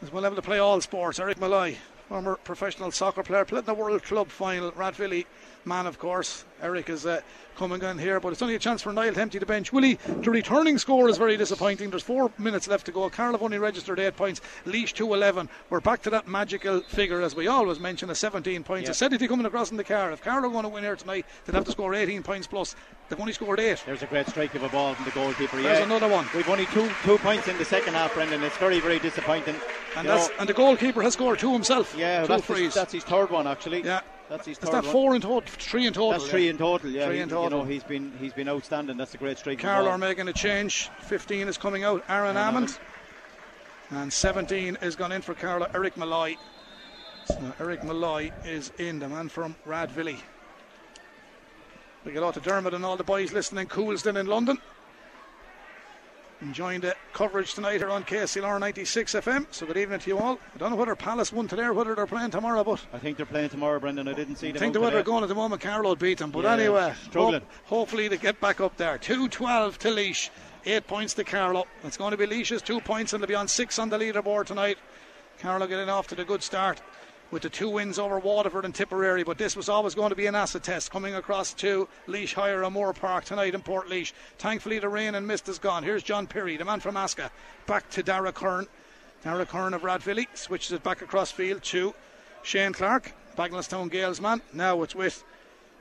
is 0.01 0.11
well 0.11 0.25
able 0.25 0.35
to 0.35 0.41
play 0.41 0.59
all 0.59 0.81
sports. 0.81 1.17
Eric 1.17 1.39
Malloy, 1.39 1.77
former 2.09 2.35
professional 2.35 2.91
soccer 2.91 3.23
player, 3.23 3.45
played 3.45 3.59
in 3.59 3.65
the 3.65 3.73
World 3.73 4.03
Club 4.03 4.27
final. 4.27 4.73
Rathvilly 4.73 5.25
man, 5.65 5.87
of 5.87 5.99
course. 5.99 6.45
Eric 6.61 6.89
is 6.89 7.05
uh, 7.05 7.21
coming 7.57 7.81
in 7.81 7.97
here, 7.97 8.19
but 8.19 8.31
it's 8.31 8.41
only 8.41 8.55
a 8.55 8.59
chance 8.59 8.81
for 8.81 8.93
Niall 8.93 9.13
to 9.13 9.21
empty 9.21 9.39
the 9.39 9.45
bench. 9.45 9.73
Willie, 9.73 9.95
the 10.21 10.31
returning 10.31 10.77
score 10.77 11.09
is 11.09 11.17
very 11.17 11.37
disappointing. 11.37 11.89
There's 11.89 12.03
four 12.03 12.31
minutes 12.37 12.67
left 12.67 12.85
to 12.85 12.91
go. 12.91 13.09
Carl 13.09 13.33
have 13.33 13.43
only 13.43 13.57
registered 13.57 13.99
eight 13.99 14.15
points, 14.15 14.41
Laois 14.65 14.93
211. 14.93 15.49
We're 15.69 15.81
back 15.81 16.01
to 16.03 16.09
that 16.11 16.27
magical 16.27 16.81
figure, 16.81 17.21
as 17.21 17.35
we 17.35 17.47
always 17.47 17.79
mention, 17.79 18.09
of 18.09 18.17
17 18.17 18.63
points. 18.63 18.87
Yeah. 18.87 18.91
I 18.91 18.93
said 18.93 19.13
if 19.13 19.21
you're 19.21 19.29
coming 19.29 19.45
across 19.45 19.71
in 19.71 19.77
the 19.77 19.83
car, 19.83 20.11
if 20.11 20.21
Carl 20.21 20.45
are 20.45 20.49
going 20.49 20.63
to 20.63 20.69
win 20.69 20.83
here 20.83 20.95
tonight, 20.95 21.25
they'd 21.45 21.55
have 21.55 21.65
to 21.65 21.71
score 21.71 21.93
18 21.93 22.23
points 22.23 22.47
plus. 22.47 22.75
They've 23.09 23.19
only 23.19 23.33
scored 23.33 23.59
eight. 23.59 23.83
There's 23.85 24.01
a 24.01 24.07
great 24.07 24.27
strike 24.27 24.55
of 24.55 24.63
a 24.63 24.69
ball 24.69 24.95
from 24.95 25.05
the 25.05 25.11
goalkeeper. 25.11 25.61
There's 25.61 25.79
yeah. 25.79 25.85
another 25.85 26.07
one. 26.07 26.25
We've 26.33 26.49
only 26.49 26.65
two 26.67 26.89
two 27.03 27.17
points 27.19 27.47
in 27.47 27.57
the 27.57 27.65
second 27.65 27.93
half, 27.93 28.13
Brendan. 28.13 28.41
It's 28.43 28.57
very, 28.57 28.79
very 28.79 28.97
disappointing. 28.99 29.55
And, 29.95 30.07
that's, 30.07 30.29
and 30.39 30.49
the 30.49 30.53
goalkeeper 30.53 31.01
has 31.03 31.13
scored 31.13 31.39
two 31.39 31.53
himself. 31.53 31.95
yeah, 31.95 32.21
two 32.21 32.27
that's 32.27 32.47
his, 32.47 32.73
that's 32.73 32.93
his 32.93 33.03
third 33.03 33.29
one 33.29 33.45
actually. 33.45 33.83
yeah. 33.83 34.01
That's 34.29 34.47
his 34.47 34.57
Is 34.57 34.63
third 34.63 34.73
that 34.73 34.83
one. 34.85 34.91
four 34.91 35.15
in 35.15 35.21
total? 35.21 35.41
Three 35.45 35.85
in 35.85 35.93
total. 35.93 36.11
That's 36.11 36.25
yeah. 36.25 36.31
three 36.31 36.49
in 36.49 36.57
total. 36.57 36.89
Yeah, 36.89 37.05
Three 37.05 37.15
He- 37.17 37.21
in 37.21 37.29
You 37.29 37.35
total. 37.35 37.59
know, 37.59 37.65
he's 37.65 37.83
been 37.83 38.11
he's 38.19 38.33
been 38.33 38.49
outstanding. 38.49 38.97
That's 38.97 39.13
a 39.13 39.17
great 39.17 39.37
strike. 39.37 39.59
of 39.59 39.65
a 39.65 39.67
Carl 39.67 39.83
ball. 39.85 39.93
are 39.93 39.97
making 39.97 40.27
a 40.27 40.33
change. 40.33 40.89
15 41.01 41.47
is 41.47 41.57
coming 41.57 41.83
out, 41.83 42.03
Aaron 42.09 42.35
Aaron 42.35 42.55
Amond. 42.65 42.79
And 43.91 44.11
17 44.11 44.77
is 44.81 44.95
gone 44.95 45.11
in 45.11 45.21
for 45.21 45.35
Carlow, 45.35 45.67
Eric 45.75 45.95
Malloy. 45.95 46.37
So 47.25 47.53
Eric 47.59 47.83
Malloy 47.83 48.31
is 48.43 48.71
in, 48.79 48.97
the 48.99 49.07
man 49.07 49.29
from 49.29 49.55
Rathvilly. 49.67 50.17
We 52.03 52.11
get 52.11 52.23
out 52.23 52.33
to 52.35 52.39
Dermot 52.39 52.73
and 52.73 52.83
all 52.85 52.97
the 52.97 53.03
boys 53.03 53.31
listening, 53.31 53.67
Coolston 53.67 54.15
in 54.19 54.25
London. 54.27 54.57
Enjoying 56.41 56.81
the 56.81 56.93
coverage 57.13 57.53
tonight 57.53 57.77
here 57.77 57.89
on 57.89 58.03
KCLR 58.03 58.59
96 58.59 59.13
FM. 59.15 59.47
So 59.51 59.65
good 59.65 59.77
evening 59.77 59.99
to 59.99 60.09
you 60.09 60.17
all. 60.17 60.37
I 60.53 60.57
don't 60.57 60.69
know 60.69 60.75
whether 60.75 60.93
Palace 60.95 61.31
won 61.31 61.47
today 61.47 61.63
or 61.63 61.73
whether 61.73 61.95
they're 61.95 62.05
playing 62.05 62.31
tomorrow, 62.31 62.61
but 62.63 62.85
I 62.91 62.99
think 62.99 63.15
they're 63.15 63.25
playing 63.25 63.49
tomorrow, 63.49 63.79
Brendan. 63.79 64.07
I 64.09 64.13
didn't 64.13 64.35
see 64.35 64.49
I 64.49 64.51
them. 64.51 64.59
think 64.59 64.73
the 64.73 64.81
way 64.81 64.89
they're 64.89 65.01
going 65.01 65.23
at 65.23 65.29
the 65.29 65.35
moment, 65.35 65.61
Carlow 65.61 65.95
beat 65.95 66.17
them. 66.17 66.31
But 66.31 66.43
Yeah, 66.43 66.53
anyway, 66.53 66.93
hope- 67.13 67.43
hopefully 67.65 68.09
they 68.09 68.17
get 68.17 68.41
back 68.41 68.59
up 68.59 68.75
there. 68.75 68.97
2 68.97 69.29
12 69.29 69.79
to 69.79 69.89
Laois 69.89 70.29
Eight 70.67 70.87
points 70.87 71.13
to 71.13 71.23
Carlow. 71.23 71.67
It's 71.83 71.95
going 71.95 72.11
to 72.11 72.17
be 72.17 72.25
Laois's 72.25 72.61
two 72.63 72.81
points, 72.81 73.13
and 73.13 73.21
they'll 73.21 73.27
be 73.27 73.35
on 73.35 73.47
six 73.47 73.77
on 73.79 73.89
the 73.89 73.97
leaderboard 73.99 74.45
tonight. 74.47 74.77
Carlow 75.39 75.67
getting 75.67 75.89
off 75.89 76.07
to 76.07 76.15
the 76.15 76.25
good 76.25 76.41
start 76.43 76.81
with 77.31 77.41
the 77.41 77.49
two 77.49 77.69
wins 77.69 77.99
over 77.99 78.19
Waterford 78.19 78.65
and 78.65 78.73
Tipperary, 78.73 79.23
but 79.23 79.37
this 79.37 79.55
was 79.55 79.69
always 79.69 79.95
going 79.95 80.09
to 80.09 80.15
be 80.15 80.27
an 80.27 80.35
acid 80.35 80.63
test 80.63 80.91
coming 80.91 81.15
across 81.15 81.53
to 81.55 81.87
Laois 82.07 82.33
Higher 82.33 82.63
and 82.63 82.73
Moore 82.73 82.93
Park 82.93 83.25
tonight 83.25 83.55
in 83.55 83.61
Portlaoise. 83.61 84.13
Thankfully, 84.37 84.79
the 84.79 84.89
rain 84.89 85.15
and 85.15 85.27
mist 85.27 85.49
is 85.49 85.59
gone. 85.59 85.83
Here's 85.83 86.03
John 86.03 86.27
Perry, 86.27 86.57
the 86.57 86.65
man 86.65 86.79
from 86.79 86.97
Aska, 86.97 87.31
back 87.65 87.89
to 87.91 88.03
Dara 88.03 88.31
Kern. 88.31 88.67
Dara 89.23 89.45
Kern 89.45 89.73
of 89.73 89.81
Rathvilly 89.81 90.27
switches 90.35 90.71
it 90.71 90.83
back 90.83 91.01
across 91.01 91.31
field 91.31 91.63
to 91.63 91.93
Shane 92.43 92.73
Clark, 92.73 93.13
Bagenalstown 93.35 93.89
Gales 93.89 94.21
man. 94.21 94.41
Now 94.53 94.83
it's 94.83 94.95
with 94.95 95.23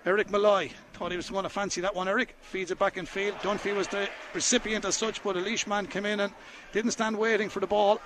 Eric 0.06 0.30
Malloy. 0.30 0.70
Thought 0.94 1.10
he 1.10 1.16
was 1.16 1.30
going 1.30 1.42
to 1.44 1.48
fancy 1.48 1.80
that 1.82 1.94
one, 1.94 2.08
Eric. 2.08 2.34
Feeds 2.40 2.70
it 2.70 2.78
back 2.78 2.96
in 2.96 3.06
field. 3.06 3.36
Dunphy 3.40 3.74
was 3.74 3.88
the 3.88 4.08
recipient 4.32 4.84
as 4.84 4.96
such, 4.96 5.22
but 5.22 5.36
a 5.36 5.40
Laois 5.40 5.66
man 5.66 5.86
came 5.86 6.06
in 6.06 6.20
and 6.20 6.32
didn't 6.72 6.92
stand 6.92 7.18
waiting 7.18 7.48
for 7.48 7.60
the 7.60 7.66
ball. 7.66 8.00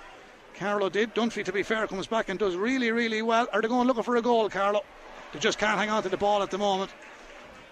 Carlow 0.55 0.89
did. 0.89 1.15
Dunphy, 1.15 1.43
to 1.45 1.51
be 1.51 1.63
fair, 1.63 1.87
comes 1.87 2.07
back 2.07 2.29
and 2.29 2.39
does 2.39 2.55
really, 2.55 2.91
really 2.91 3.21
well. 3.21 3.47
Are 3.53 3.61
they 3.61 3.67
going 3.67 3.87
looking 3.87 4.03
for 4.03 4.15
a 4.15 4.21
goal, 4.21 4.49
Carlow? 4.49 4.81
They 5.33 5.39
just 5.39 5.59
can't 5.59 5.77
hang 5.77 5.89
on 5.89 6.03
to 6.03 6.09
the 6.09 6.17
ball 6.17 6.43
at 6.43 6.51
the 6.51 6.57
moment. 6.57 6.91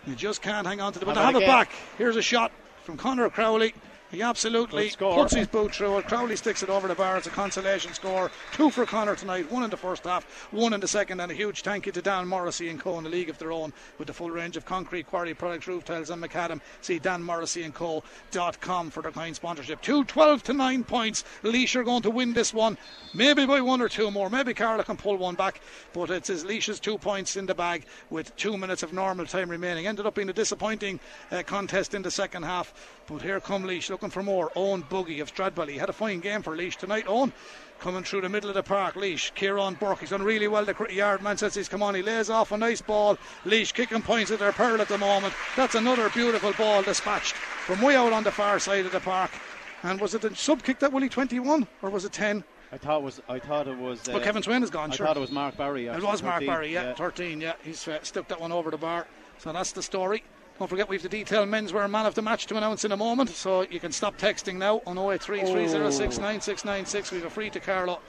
They 0.06 0.16
just 0.16 0.42
can't 0.42 0.66
hang 0.66 0.80
on 0.80 0.94
to 0.94 1.00
the 1.00 1.06
ball. 1.06 1.16
They 1.16 1.22
have 1.22 1.36
it 1.36 1.46
back. 1.48 1.72
Here's 1.98 2.16
a 2.16 2.22
shot 2.22 2.52
from 2.84 2.98
Connor 2.98 3.30
Crowley. 3.30 3.74
He 4.10 4.22
absolutely 4.22 4.90
puts 4.98 5.36
his 5.36 5.48
boot 5.48 5.76
through 5.76 5.98
it. 5.98 6.08
Crowley 6.08 6.38
sticks 6.38 6.64
it 6.64 6.70
over 6.70 6.88
the 6.88 6.96
bar. 6.96 7.18
It's 7.18 7.28
a 7.28 7.30
consolation 7.30 7.94
score. 7.94 8.32
Two 8.54 8.70
for 8.70 8.86
Connor 8.86 9.16
tonight. 9.16 9.52
One 9.52 9.64
in 9.64 9.70
the 9.70 9.76
first 9.76 10.06
half, 10.06 10.24
one 10.52 10.72
in 10.72 10.80
the 10.80 10.88
second. 10.88 11.20
And 11.20 11.30
a 11.30 11.36
huge 11.36 11.62
thank 11.62 11.86
you 11.86 11.92
to 11.92 12.02
Dan 12.02 12.26
Morrissey 12.26 12.70
and 12.70 12.80
Co. 12.80 12.98
in 12.98 13.04
the 13.04 13.10
league 13.10 13.30
of 13.30 13.38
their 13.38 13.52
own 13.52 13.74
with 13.98 14.08
the 14.08 14.14
full 14.14 14.32
range 14.32 14.56
of 14.56 14.66
concrete 14.66 15.08
quarry 15.08 15.34
products, 15.34 15.68
roof 15.68 15.84
tiles, 15.84 16.10
and 16.10 16.24
macadam. 16.24 16.62
See 16.80 17.00
Dan 17.00 17.22
Morrissey 17.22 17.64
and 17.64 17.74
Co.com 17.74 18.92
for 18.92 19.04
their 19.04 19.12
kind 19.12 19.36
sponsorship. 19.36 19.82
Two 19.82 20.06
12 20.06 20.44
to 20.44 20.54
9 20.54 20.86
points. 20.86 21.26
Laois 21.44 21.76
are 21.76 21.84
going 21.84 22.04
to 22.04 22.10
win 22.10 22.34
this 22.34 22.54
one. 22.54 22.78
Maybe 23.14 23.46
by 23.46 23.60
one 23.60 23.82
or 23.82 23.90
two 23.90 24.10
more. 24.10 24.30
Maybe 24.30 24.54
Carlow 24.54 24.84
can 24.84 24.96
pull 24.96 25.18
one 25.18 25.36
back. 25.36 25.60
But 25.92 26.12
it's 26.12 26.30
his 26.30 26.46
Laois's 26.46 26.80
two 26.80 26.98
points 26.98 27.36
in 27.36 27.46
the 27.46 27.56
bag 27.56 27.86
with 28.10 28.34
two 28.38 28.58
minutes 28.58 28.84
of 28.84 28.94
normal 28.94 29.26
time 29.26 29.50
remaining. 29.50 29.86
Ended 29.86 30.06
up 30.06 30.16
being 30.16 30.30
a 30.30 30.34
disappointing 30.34 31.02
uh, 31.30 31.44
contest 31.44 31.94
in 31.94 32.04
the 32.04 32.12
second 32.12 32.44
half. 32.44 32.74
But 33.08 33.22
here 33.22 33.40
come 33.40 33.64
Laois 33.64 33.90
looking 33.90 34.10
for 34.10 34.22
more. 34.22 34.52
Owen 34.58 34.84
Buggy 34.90 35.22
of 35.22 35.34
Stradbally 35.34 35.80
had 35.80 35.88
a 35.88 35.94
fine 35.94 36.20
game 36.20 36.42
for 36.42 36.58
Laois 36.58 36.76
tonight. 36.78 37.06
Owen 37.08 37.32
coming 37.80 38.04
through 38.04 38.20
the 38.20 38.28
middle 38.28 38.50
of 38.50 38.56
the 38.56 38.64
park. 38.64 38.96
Laois, 38.96 39.32
Kieran 39.34 39.76
Burke, 39.76 40.00
he's 40.00 40.10
done 40.10 40.24
really 40.24 40.50
well. 40.50 40.66
The 40.66 40.76
yard 40.90 41.22
man 41.22 41.38
says 41.38 41.56
he's 41.56 41.70
come 41.70 41.82
on. 41.82 41.96
He 41.96 42.02
lays 42.02 42.30
off 42.30 42.52
a 42.52 42.58
nice 42.58 42.82
ball. 42.82 43.18
Laois 43.46 43.72
kicking 43.74 44.02
points 44.02 44.30
at 44.32 44.40
their 44.40 44.52
pearl 44.52 44.82
at 44.82 44.90
the 44.90 44.98
moment. 44.98 45.34
That's 45.56 45.76
another 45.76 46.10
beautiful 46.10 46.52
ball 46.54 46.84
dispatched 46.84 47.34
from 47.34 47.82
way 47.82 47.96
out 47.96 48.12
on 48.12 48.24
the 48.24 48.32
far 48.32 48.60
side 48.60 48.86
of 48.86 48.92
the 48.92 49.00
park. 49.00 49.32
And 49.84 50.02
was 50.02 50.14
it 50.14 50.26
a 50.26 50.36
sub 50.36 50.62
kick 50.64 50.80
that 50.80 50.92
Willie 50.92 51.08
21 51.08 51.66
or 51.82 51.90
was 51.90 52.04
it 52.04 52.12
10? 52.12 52.44
I 52.74 52.78
thought 52.78 53.00
it 53.00 53.04
was. 53.04 53.22
I 53.30 53.40
thought 53.40 53.70
it 53.70 53.78
was. 53.78 54.10
Uh, 54.10 54.14
well, 54.14 54.22
Kevin 54.22 54.44
Swayne 54.44 54.64
is 54.64 54.70
gone. 54.70 54.92
I 54.92 54.96
sure. 54.96 55.06
thought 55.06 55.16
it 55.16 55.22
was 55.22 55.32
Mark 55.32 55.56
Barry. 55.56 55.88
It 55.88 56.04
was 56.04 56.22
Mark 56.22 56.42
13, 56.42 56.48
Barry. 56.48 56.74
Yeah, 56.74 56.84
yeah, 56.90 56.94
13. 56.96 57.40
Yeah, 57.40 57.54
he's 57.64 57.88
uh, 57.88 58.00
stuck 58.02 58.28
that 58.28 58.42
one 58.42 58.52
over 58.52 58.70
the 58.70 58.78
bar. 58.78 59.08
So 59.38 59.54
that's 59.54 59.72
the 59.72 59.82
story. 59.82 60.24
Don't 60.60 60.68
forget, 60.68 60.90
we 60.90 60.96
have 60.96 61.04
the 61.04 61.10
detailed 61.10 61.50
menswear 61.50 61.88
man 61.88 62.08
of 62.08 62.16
the 62.16 62.22
match 62.24 62.48
to 62.48 62.58
announce 62.58 62.84
in 62.84 62.92
a 62.92 62.98
moment, 62.98 63.30
so 63.30 63.62
you 63.62 63.80
can 63.80 63.92
stop 63.92 64.18
texting 64.18 64.56
now 64.56 64.82
on 64.88 64.98
083 64.98 65.42
306 65.42 67.12
We 67.12 67.18
have 67.20 67.28
a 67.28 67.30
free 67.30 67.52
to 67.52 67.60
Carlow. 67.60 68.00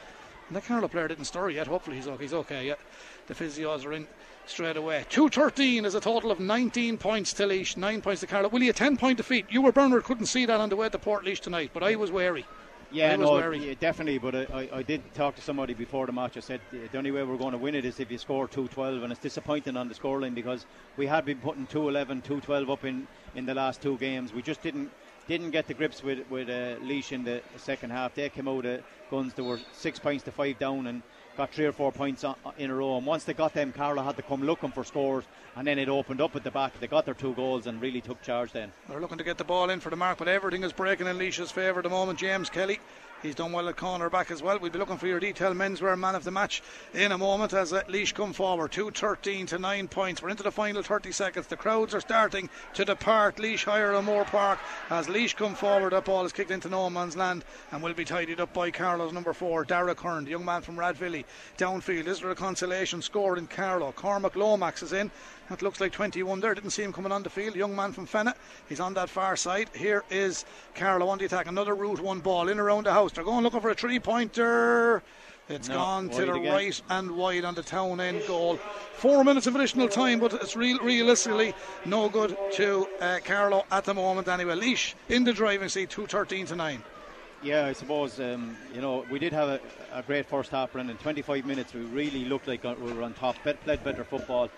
And 0.49 0.57
the 0.57 0.63
Carlow 0.63 0.89
player 0.89 1.09
didn't 1.09 1.27
stir 1.27 1.51
yet. 1.51 1.67
Hopefully, 1.67 1.97
he's 1.97 2.09
okay. 2.09 2.23
He's 2.23 2.33
okay 2.33 2.67
yet. 2.67 2.79
The 3.27 3.35
physios 3.35 3.85
are 3.85 3.93
in 3.93 4.07
straight 4.47 4.79
away. 4.79 5.05
213 5.11 5.85
is 5.85 5.95
a 5.95 6.01
total 6.01 6.31
of 6.31 6.41
19 6.41 6.97
points 6.97 7.35
to 7.35 7.47
Laois, 7.47 7.77
9 7.77 8.01
points 8.01 8.23
to 8.23 8.27
Carlow. 8.27 8.49
Will 8.49 8.63
you 8.63 8.71
a 8.71 8.73
10 8.73 8.97
point 8.97 9.19
defeat? 9.19 9.45
You 9.51 9.61
were 9.61 9.73
Bernard, 9.73 10.05
couldn't 10.05 10.27
see 10.27 10.47
that 10.47 10.59
on 10.59 10.71
the 10.71 10.77
way 10.77 10.89
to 10.89 10.99
Port 10.99 11.27
tonight, 11.43 11.73
but 11.75 11.83
I 11.83 11.97
was 11.97 12.11
wary. 12.11 12.47
Yeah, 12.91 13.17
no, 13.17 13.51
yeah, 13.51 13.75
definitely. 13.79 14.19
But 14.19 14.51
I, 14.53 14.69
I, 14.73 14.83
did 14.83 15.03
talk 15.15 15.37
to 15.37 15.43
somebody 15.43 15.75
before 15.75 16.07
the 16.07 16.13
match. 16.13 16.37
I 16.39 16.41
said 16.41 16.61
the 16.71 16.97
only 16.97 17.11
way 17.11 17.23
we're 17.23 17.37
going 17.37 17.53
to 17.53 17.59
win 17.59 17.75
it 17.75 17.85
is 17.85 18.01
if 18.01 18.11
you 18.11 18.17
score 18.17 18.49
2-12, 18.49 19.03
and 19.03 19.13
it's 19.13 19.21
disappointing 19.21 19.77
on 19.77 19.89
the 19.89 19.95
scoreline 19.95 20.35
because 20.35 20.65
we 20.97 21.07
had 21.07 21.27
been 21.27 21.39
putting 21.39 21.67
2-11, 21.67 22.25
2-12 22.25 22.71
up 22.71 22.85
in, 22.85 23.07
in 23.35 23.45
the 23.45 23.55
last 23.55 23.83
two 23.83 23.99
games. 23.99 24.33
We 24.33 24.43
just 24.43 24.63
didn't 24.63 24.91
didn't 25.27 25.51
get 25.51 25.67
the 25.67 25.75
grips 25.75 26.03
with 26.03 26.21
with 26.31 26.49
uh, 26.49 26.83
Laois 26.83 27.13
in 27.13 27.23
the 27.23 27.43
second 27.57 27.91
half. 27.91 28.15
They 28.15 28.31
came 28.31 28.49
out 28.49 28.65
of 28.65 28.83
guns. 29.11 29.35
There 29.35 29.45
were 29.45 29.61
six 29.73 29.99
points 29.99 30.25
to 30.25 30.33
five 30.33 30.59
down, 30.59 30.87
and 30.87 31.03
got 31.39 31.55
three 31.55 31.67
or 31.67 31.73
four 31.73 31.93
points 31.93 32.25
uh, 32.25 32.35
in 32.59 32.69
a 32.69 32.75
row. 32.75 32.99
And 32.99 33.07
once 33.07 33.23
they 33.23 33.33
got 33.33 33.55
them, 33.55 33.73
Carlow 33.73 34.03
had 34.03 34.17
to 34.17 34.23
come 34.23 34.43
looking 34.43 34.73
for 34.73 34.83
scores, 34.83 35.25
and 35.57 35.67
then 35.67 35.79
it 35.79 35.89
opened 35.89 36.21
up 36.21 36.35
at 36.35 36.43
the 36.43 36.51
back. 36.51 36.79
They 36.81 36.89
got 36.89 37.05
their 37.05 37.15
two 37.15 37.33
goals 37.35 37.69
and 37.69 37.81
really 37.81 38.01
took 38.01 38.21
charge 38.23 38.51
then. 38.53 38.73
They're 38.89 39.01
looking 39.01 39.19
to 39.19 39.25
get 39.25 39.39
the 39.39 39.45
ball 39.45 39.71
in 39.71 39.79
for 39.79 39.91
the 39.91 39.97
mark, 39.97 40.19
but 40.19 40.27
everything 40.27 40.65
is 40.65 40.73
breaking 40.73 41.07
in 41.07 41.17
Laois's 41.17 41.53
favour 41.53 41.79
at 41.79 41.85
the 41.85 41.91
moment. 41.91 42.19
James 42.19 42.51
Kelly 42.51 42.81
He's 43.23 43.35
done 43.35 43.51
well 43.51 43.69
at 43.69 43.77
corner 43.77 44.09
back 44.09 44.31
as 44.31 44.43
well. 44.43 44.61
We'll 44.61 44.71
be 44.71 44.79
looking 44.79 44.97
for 44.97 45.09
your 45.09 45.19
detail 45.19 45.53
menswear 45.53 45.99
man 45.99 46.15
of 46.15 46.23
the 46.23 46.31
match 46.31 46.63
in 46.95 47.11
a 47.11 47.19
moment 47.19 47.53
as 47.53 47.73
uh, 47.73 47.83
Laois 47.89 48.15
come 48.15 48.33
forward. 48.33 48.71
2.13 48.71 49.49
to 49.49 49.59
9 49.59 49.89
points. 49.89 50.23
We're 50.23 50.29
into 50.29 50.45
the 50.45 50.53
final 50.53 50.85
30 50.85 51.11
seconds. 51.11 51.49
The 51.49 51.57
crowds 51.57 51.95
are 51.95 52.01
starting 52.01 52.49
to 52.75 52.85
depart 52.85 53.39
Laois 53.41 53.65
higher 53.65 53.95
and 53.95 54.07
more 54.07 54.25
Park 54.25 54.61
as 54.89 55.09
Laois 55.09 55.35
come 55.35 55.57
forward. 55.57 55.95
That 55.95 56.05
ball 56.05 56.25
is 56.27 56.33
kicked 56.33 56.53
into 56.53 56.69
no 56.69 56.89
man's 56.91 57.17
land 57.17 57.45
and 57.73 57.83
will 57.83 57.93
be 57.93 58.05
tidied 58.05 58.39
up 58.39 58.55
by 58.55 58.71
Carlow's 58.71 59.13
number 59.13 59.33
four, 59.33 59.65
Dara 59.65 59.97
Kern, 59.97 60.25
the 60.25 60.31
young 60.31 60.45
man 60.45 60.63
from 60.63 60.77
Rathvilly. 60.77 61.25
Downfield, 61.57 62.07
is 62.07 62.21
there 62.21 62.31
a 62.31 62.37
consolation 62.37 63.03
score 63.03 63.37
in 63.37 63.49
Carlow? 63.49 63.91
Cormac 63.91 64.37
Lomax 64.37 64.85
is 64.85 64.93
in. 64.93 65.11
That 65.49 65.63
looks 65.63 65.81
like 65.81 65.93
21 65.93 66.41
there. 66.41 66.55
Didn't 66.55 66.71
see 66.71 66.83
him 66.83 66.93
coming 66.93 67.13
on 67.13 67.23
the 67.23 67.31
field. 67.31 67.57
Young 67.57 67.75
man 67.75 67.93
from 67.93 68.07
Fenagh. 68.07 68.35
He's 68.69 68.81
on 68.81 68.95
that 68.95 69.09
far 69.09 69.35
side. 69.37 69.71
Here 69.75 70.05
is 70.11 70.45
Carlow 70.75 71.09
on 71.09 71.19
the 71.19 71.25
attack. 71.25 71.47
Another 71.47 71.75
route 71.75 72.01
one 72.01 72.21
ball 72.21 72.49
in 72.49 72.59
around 72.59 72.85
the 72.85 72.93
house. 72.93 73.13
They're 73.13 73.25
going 73.25 73.45
looking 73.45 73.61
for 73.61 73.71
a 73.71 73.75
three 73.75 73.99
pointer. 73.99 75.03
It's 75.49 75.71
no, 75.71 75.77
gone 75.77 76.11
to 76.11 76.27
the 76.27 76.35
again. 76.35 76.53
right 76.53 76.83
and 76.91 77.13
wide 77.13 77.45
on 77.45 77.55
the 77.55 77.63
town 77.63 78.01
end 78.01 78.23
goal. 78.27 78.57
Four 78.97 79.25
minutes 79.25 79.47
of 79.47 79.55
additional 79.57 79.89
time, 79.89 80.21
but 80.21 80.35
it's 80.35 80.55
real, 80.55 80.79
realistically 80.81 81.55
no 81.87 82.11
good 82.11 82.37
to 82.55 82.87
uh, 83.01 83.19
Carlow 83.25 83.65
at 83.71 83.85
the 83.85 83.95
moment 83.95 84.29
anyway. 84.29 84.55
Laois 84.55 84.95
in 85.09 85.25
the 85.25 85.33
driving 85.33 85.71
seat, 85.71 85.89
2.13 85.89 86.49
to 86.49 86.57
9. 86.57 86.83
Yeah, 87.43 87.67
I 87.67 87.73
suppose 87.73 88.19
um, 88.21 88.57
you 88.75 88.83
know 88.83 89.07
we 89.11 89.19
did 89.19 89.33
have 89.33 89.49
a, 89.49 89.61
a, 89.93 90.03
great 90.03 90.27
first 90.27 90.51
half, 90.51 90.75
and 90.75 90.91
in 90.91 90.97
25 90.99 91.47
minutes 91.47 91.73
we 91.73 91.81
really 91.83 92.25
looked 92.25 92.49
like 92.49 92.65
we 92.65 92.93
were 92.93 93.03
on 93.03 93.15
top, 93.15 93.37
played 93.43 93.85
better 93.85 94.05
football. 94.05 94.51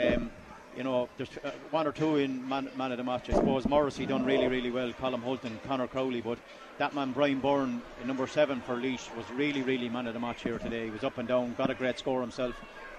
Um, 0.00 0.30
you 0.76 0.82
know, 0.82 1.08
there's 1.16 1.30
uh, 1.42 1.50
one 1.70 1.86
or 1.86 1.92
two 1.92 2.16
in 2.16 2.46
man, 2.46 2.68
man, 2.76 2.92
of 2.92 2.98
the 2.98 3.04
match. 3.04 3.30
I 3.30 3.32
suppose 3.32 3.66
Morrissey 3.66 4.04
done 4.04 4.24
really, 4.24 4.46
really 4.46 4.70
well. 4.70 4.92
Colin 4.92 5.22
Holton, 5.22 5.58
Connor 5.66 5.86
Crowley, 5.86 6.20
but 6.20 6.38
that 6.78 6.94
man 6.94 7.12
Brian 7.12 7.40
Byrne, 7.40 7.80
number 8.04 8.26
seven 8.26 8.60
for 8.60 8.76
Laois, 8.76 9.08
was 9.16 9.24
really, 9.34 9.62
really 9.62 9.88
man 9.88 10.06
of 10.06 10.12
the 10.12 10.20
match 10.20 10.42
here 10.42 10.58
today. 10.58 10.84
He 10.84 10.90
was 10.90 11.02
up 11.02 11.16
and 11.16 11.26
down, 11.26 11.54
got 11.56 11.70
a 11.70 11.74
great 11.74 11.98
score 11.98 12.20
himself 12.20 12.54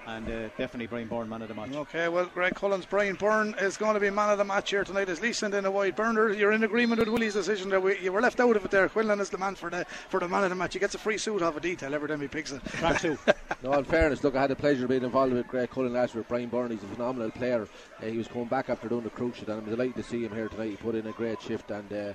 and 0.07 0.25
uh, 0.29 0.47
definitely 0.57 0.87
Brian 0.87 1.07
Byrne 1.07 1.27
man 1.27 1.41
of 1.41 1.49
the 1.49 1.53
match. 1.53 1.73
Okay, 1.73 2.07
well, 2.07 2.25
Graiguecullen's, 2.27 2.85
Brian 2.85 3.15
Byrne 3.15 3.53
is 3.59 3.75
going 3.75 3.93
to 3.93 3.99
be 3.99 4.09
man 4.09 4.29
of 4.29 4.37
the 4.37 4.45
match 4.45 4.69
here 4.69 4.85
tonight. 4.85 5.09
As 5.09 5.21
Lee 5.21 5.33
sent 5.33 5.53
in 5.53 5.65
a 5.65 5.71
wide 5.71 5.97
burner, 5.97 6.31
you're 6.31 6.53
in 6.53 6.63
agreement 6.63 6.99
with 6.99 7.09
Willie's 7.09 7.33
decision 7.33 7.69
that 7.69 7.83
we, 7.83 7.99
you 7.99 8.13
were 8.13 8.21
left 8.21 8.39
out 8.39 8.55
of 8.55 8.63
it 8.63 8.71
there. 8.71 8.87
Quinlan 8.87 9.19
is 9.19 9.29
the 9.29 9.37
man 9.37 9.55
for 9.55 9.69
the 9.69 9.85
for 10.07 10.21
the 10.21 10.27
man 10.27 10.43
of 10.43 10.49
the 10.49 10.55
match. 10.55 10.73
He 10.73 10.79
gets 10.79 10.95
a 10.95 10.97
free 10.97 11.17
suit 11.17 11.41
off 11.41 11.57
a 11.57 11.59
detail 11.59 11.93
every 11.93 12.07
time 12.07 12.21
he 12.21 12.27
picks 12.29 12.53
it. 12.53 12.63
Track 12.65 12.99
suit. 12.99 13.19
no, 13.63 13.73
in 13.73 13.83
fairness, 13.83 14.23
look, 14.23 14.35
I 14.35 14.41
had 14.41 14.49
the 14.49 14.55
pleasure 14.55 14.85
of 14.85 14.89
being 14.89 15.03
involved 15.03 15.33
with 15.33 15.45
Graiguecullen 15.47 15.91
last 15.91 16.15
year. 16.15 16.25
Brian 16.27 16.47
Byrne, 16.47 16.71
he's 16.71 16.83
a 16.83 16.87
phenomenal 16.87 17.31
player. 17.31 17.67
Uh, 18.01 18.05
he 18.05 18.17
was 18.17 18.27
coming 18.27 18.47
back 18.47 18.69
after 18.69 18.87
doing 18.87 19.03
the 19.03 19.09
cruise 19.09 19.35
and 19.39 19.49
I'm 19.49 19.65
delighted 19.65 19.95
to 19.95 20.03
see 20.03 20.23
him 20.23 20.33
here 20.33 20.47
tonight. 20.47 20.69
He 20.69 20.75
put 20.77 20.95
in 20.95 21.07
a 21.07 21.11
great 21.11 21.41
shift 21.41 21.69
and. 21.71 21.91
Uh, 21.91 22.13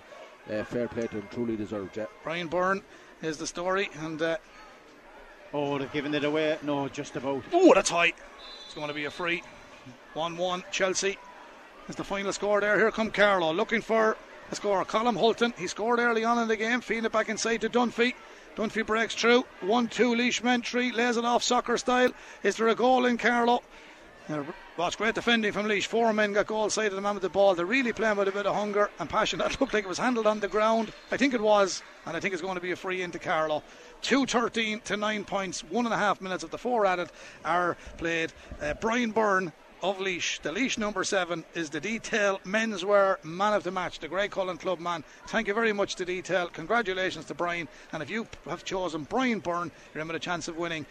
uh, 0.51 0.65
fair 0.65 0.89
play 0.89 1.07
to 1.07 1.15
him, 1.15 1.29
truly 1.31 1.57
deserved. 1.57 1.97
Yeah. 1.97 2.07
Brian 2.25 2.49
Byrne 2.49 2.83
is 3.23 3.39
the 3.39 3.47
story, 3.47 3.91
and 4.01 4.21
uh, 4.21 4.39
oh, 5.53 5.79
they've 5.79 5.93
given 5.93 6.15
it 6.15 6.25
away. 6.25 6.59
No, 6.63 6.89
just 6.89 7.17
about. 7.17 7.43
Oh, 7.53 7.73
that's 7.75 7.91
tight. 7.91 8.15
It's 8.65 8.75
going 8.75 8.89
to 8.89 8.95
be 8.95 9.05
a 9.05 9.11
free. 9.11 9.43
1 10.15 10.37
1 10.37 10.65
Chelsea. 10.71 11.19
Is 11.89 11.97
the 11.97 12.05
final 12.05 12.33
score 12.33 12.61
there. 12.61 12.79
Here 12.79 12.91
come 12.93 13.11
Carlow 13.11 13.53
looking 13.53 13.83
for 13.83 14.17
a 14.51 14.55
score. 14.55 14.85
Colin 14.85 15.17
Holton. 15.17 15.53
He 15.59 15.67
scored 15.67 15.99
early 15.99 16.25
on 16.25 16.39
in 16.39 16.49
the 16.49 16.57
game, 16.57 16.81
feeding 16.81 17.05
it 17.05 17.13
back 17.13 17.29
inside 17.29 17.61
to 17.63 17.69
Dunphy. 17.69 18.15
Dunphy 18.55 18.87
breaks 18.87 19.15
through. 19.15 19.45
1 19.63 19.89
2 19.89 20.15
Laois 20.15 20.43
Mentry. 20.43 20.93
Lays 20.93 21.17
it 21.17 21.25
off 21.25 21.43
soccer 21.43 21.77
style. 21.77 22.13
Is 22.43 22.57
there 22.57 22.69
a 22.69 22.75
goal 22.75 23.07
in 23.07 23.19
Carlow? 23.19 23.63
Watch 24.79 24.97
great 24.97 25.15
defending 25.15 25.53
from 25.53 25.69
Laois. 25.69 25.87
Four 25.87 26.15
men 26.15 26.33
got 26.33 26.47
goal 26.47 26.71
side 26.71 26.87
of 26.87 26.95
the 26.95 27.03
man 27.03 27.13
with 27.13 27.23
the 27.23 27.29
ball. 27.29 27.55
They're 27.55 27.67
really 27.67 27.93
playing 27.93 28.17
with 28.17 28.29
a 28.29 28.33
bit 28.33 28.47
of 28.47 28.55
hunger 28.55 28.89
and 28.99 29.09
passion. 29.09 29.39
That 29.43 29.61
looked 29.61 29.75
like 29.75 29.85
it 29.85 29.89
was 29.89 29.99
handled 29.99 30.27
on 30.27 30.41
the 30.41 30.49
ground. 30.49 30.95
I 31.11 31.19
think 31.19 31.35
it 31.35 31.43
was, 31.43 31.83
and 32.07 32.17
I 32.17 32.21
think 32.21 32.33
it's 32.33 32.43
going 32.43 32.55
to 32.55 32.61
be 32.61 32.71
a 32.71 32.77
free 32.77 33.03
into 33.03 33.19
Carlow. 33.19 33.63
2.13 34.03 34.83
to 34.85 34.97
9 34.97 35.25
points, 35.25 35.63
one 35.65 35.85
and 35.85 35.93
a 35.93 35.99
half 35.99 36.23
minutes 36.23 36.43
of 36.43 36.51
the 36.51 36.57
four 36.57 36.87
added 36.87 37.11
are 37.45 37.77
played. 37.99 38.33
Uh, 38.63 38.73
Brian 38.81 39.11
Byrne 39.11 39.53
of 39.83 39.99
Laois. 39.99 40.41
The 40.41 40.53
Laois 40.53 40.79
number 40.79 41.05
seven 41.05 41.45
is 41.55 41.69
the 41.69 41.81
Detail 41.81 42.41
Menswear 42.47 43.23
Man 43.25 43.53
of 43.53 43.65
the 43.65 43.71
Match, 43.71 43.99
the 43.99 44.09
Graiguecullen 44.09 44.59
Club 44.59 44.79
man. 44.79 45.05
Thank 45.27 45.49
you 45.49 45.55
very 45.55 45.75
much 45.75 45.97
to 45.97 46.07
Detail. 46.07 46.49
Congratulations 46.49 47.27
to 47.27 47.35
Brian. 47.35 47.69
And 47.93 48.03
if 48.03 48.09
you 48.09 48.27
have 48.49 48.65
chosen 48.65 49.05
Brian 49.05 49.41
Byrne, 49.41 49.71
you're 49.93 50.01
in 50.01 50.09
with 50.09 50.17
a 50.17 50.21
chance 50.21 50.49
of 50.49 50.57
winning 50.57 50.87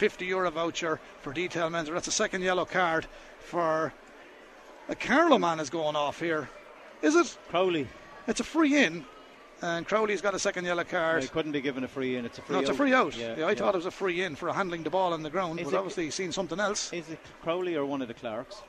50 0.00 0.24
euro 0.24 0.50
voucher 0.50 0.98
for 1.20 1.30
Detail 1.34 1.68
Menswear. 1.68 1.92
That's 1.92 2.08
a 2.08 2.12
second 2.12 2.40
yellow 2.40 2.64
card 2.64 3.04
for 3.40 3.92
a 4.88 4.94
Carlow 4.94 5.36
man 5.38 5.60
is 5.60 5.68
going 5.68 5.94
off 5.94 6.18
here. 6.18 6.48
Is 7.02 7.14
it? 7.14 7.36
Crowley. 7.50 7.86
It's 8.26 8.40
a 8.40 8.44
free 8.44 8.82
in, 8.82 9.04
and 9.60 9.86
Crowley's 9.86 10.22
got 10.22 10.34
a 10.34 10.38
second 10.38 10.64
yellow 10.64 10.84
card. 10.84 11.22
It 11.22 11.30
couldn't 11.32 11.52
be 11.52 11.60
given 11.60 11.84
a 11.84 11.88
free 11.88 12.16
in. 12.16 12.24
It's 12.24 12.38
a 12.38 12.40
free. 12.42 12.54
no, 12.56 12.60
it's 12.60 12.70
a 12.70 12.74
free 12.74 12.94
out. 12.94 13.14
Yeah, 13.14 13.36
Yeah, 13.36 13.44
I 13.44 13.50
yeah. 13.50 13.54
thought 13.56 13.74
it 13.74 13.76
was 13.76 13.84
a 13.84 13.90
free 13.90 14.22
in 14.22 14.36
for 14.36 14.50
handling 14.50 14.84
the 14.84 14.88
ball 14.90 15.12
on 15.12 15.22
the 15.22 15.28
ground, 15.28 15.60
Is 15.60 15.66
but 15.66 15.74
it- 15.74 15.76
obviously 15.76 16.04
he's 16.04 16.14
seen 16.14 16.32
something 16.32 16.58
else. 16.58 16.90
Is 16.94 17.10
it 17.10 17.18
Crowley 17.42 17.76
or 17.76 17.84
one 17.84 18.00
of 18.00 18.08
the 18.08 18.14
Clarks? 18.14 18.62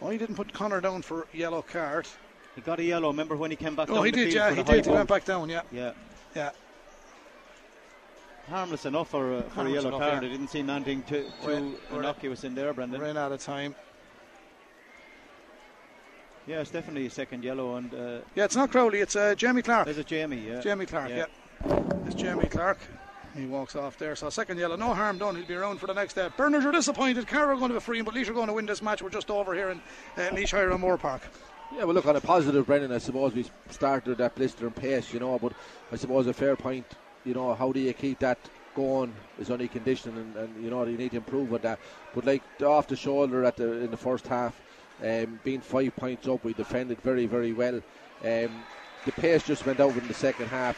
Oh, 0.00 0.08
he 0.08 0.16
didn't 0.16 0.36
put 0.36 0.54
Connor 0.54 0.80
down 0.80 1.02
for 1.02 1.26
yellow 1.34 1.60
card. 1.60 2.06
He 2.54 2.62
got 2.62 2.78
a 2.78 2.82
yellow. 2.84 3.08
Remember 3.08 3.36
when 3.36 3.50
he 3.50 3.56
came 3.58 3.74
back? 3.76 3.90
Oh, 3.90 3.96
down 3.96 4.04
he 4.06 4.10
the 4.10 4.16
did, 4.16 4.32
field 4.32 4.34
yeah, 4.34 4.54
he 4.54 4.62
did. 4.62 4.86
He 4.86 4.90
went 4.90 5.08
back 5.08 5.26
down, 5.26 5.50
yeah, 5.50 5.62
Yeah, 5.70 5.92
yeah. 6.34 6.50
Harmless 8.48 8.84
enough 8.84 9.08
for, 9.08 9.34
uh, 9.34 9.42
for 9.42 9.66
a 9.66 9.70
yellow 9.70 9.88
enough, 9.88 10.00
card. 10.00 10.22
yeah. 10.22 10.28
It 10.28 10.32
didn't 10.32 10.48
seem 10.48 10.68
anything 10.68 11.02
too, 11.04 11.26
We're- 11.44 11.58
too 11.60 11.76
we're- 11.90 11.98
innocuous 12.00 12.44
in 12.44 12.54
there, 12.54 12.72
Brendan. 12.74 13.00
Ran 13.00 13.16
out 13.16 13.32
of 13.32 13.40
time. 13.40 13.74
Yeah, 16.46 16.60
it's 16.60 16.70
definitely 16.70 17.06
a 17.06 17.10
second 17.10 17.42
yellow, 17.42 17.76
and 17.76 17.92
uh, 17.94 18.18
Yeah, 18.34 18.44
it's 18.44 18.54
not 18.56 18.70
Crowley, 18.70 19.00
it's 19.00 19.16
uh, 19.16 19.34
Jamie 19.34 19.62
Clark. 19.62 19.86
there's 19.86 19.96
a 19.96 20.04
Jamie. 20.04 20.44
Yeah, 20.46 20.60
Jamie 20.60 20.84
Clark, 20.84 21.08
yeah. 21.08 21.24
Yeah. 21.66 21.82
It's 22.04 22.14
Jamie 22.14 22.44
Clark. 22.46 22.78
He 23.34 23.46
walks 23.46 23.74
off 23.74 23.96
there. 23.98 24.14
So 24.14 24.28
second 24.30 24.58
yellow, 24.58 24.76
no 24.76 24.92
harm 24.94 25.18
done. 25.18 25.34
He'll 25.36 25.46
be 25.46 25.54
around 25.54 25.78
for 25.78 25.86
the 25.86 25.94
next 25.94 26.12
step. 26.12 26.36
Berners 26.36 26.64
are 26.66 26.70
disappointed. 26.70 27.26
Carroll 27.26 27.58
going 27.58 27.70
to 27.70 27.74
be 27.76 27.80
free, 27.80 28.00
but 28.02 28.14
Laois 28.14 28.28
are 28.28 28.32
going 28.34 28.46
to 28.46 28.52
win 28.52 28.66
this 28.66 28.80
match. 28.82 29.02
We're 29.02 29.08
just 29.10 29.30
over 29.30 29.54
here 29.54 29.70
in 29.70 29.78
uh, 30.18 30.28
Laois 30.32 30.50
Highland 30.50 30.82
Moore 30.82 30.98
Park. 30.98 31.22
Yeah, 31.74 31.84
well, 31.84 31.94
look 31.94 32.06
on 32.06 32.14
a 32.14 32.20
positive, 32.20 32.66
Brendan. 32.66 32.92
I 32.92 32.98
suppose 32.98 33.32
we 33.34 33.46
started 33.70 34.20
at 34.20 34.34
blistering 34.36 34.70
pace, 34.72 35.12
you 35.12 35.18
know, 35.18 35.36
but 35.38 35.52
I 35.90 35.96
suppose 35.96 36.26
a 36.28 36.32
fair 36.34 36.54
point, 36.54 36.84
you 37.24 37.34
know, 37.34 37.54
how 37.54 37.72
do 37.72 37.80
you 37.80 37.92
keep 37.92 38.18
that 38.20 38.38
going 38.74 39.14
is 39.38 39.50
only 39.50 39.68
condition, 39.68 40.16
and, 40.16 40.36
and 40.36 40.64
you 40.64 40.70
know 40.70 40.84
you 40.84 40.96
need 40.96 41.12
to 41.12 41.16
improve 41.18 41.52
on 41.52 41.60
that. 41.62 41.78
But 42.14 42.24
like 42.24 42.42
off 42.62 42.86
the 42.86 42.96
shoulder 42.96 43.44
at 43.44 43.56
the 43.56 43.84
in 43.84 43.90
the 43.90 43.96
first 43.96 44.26
half, 44.26 44.60
um, 45.02 45.38
being 45.44 45.60
five 45.60 45.94
points 45.96 46.28
up, 46.28 46.44
we 46.44 46.52
defended 46.52 47.00
very 47.00 47.26
very 47.26 47.52
well. 47.52 47.76
Um, 48.22 48.64
the 49.04 49.12
pace 49.12 49.42
just 49.42 49.66
went 49.66 49.80
out 49.80 49.96
in 49.96 50.08
the 50.08 50.14
second 50.14 50.48
half. 50.48 50.76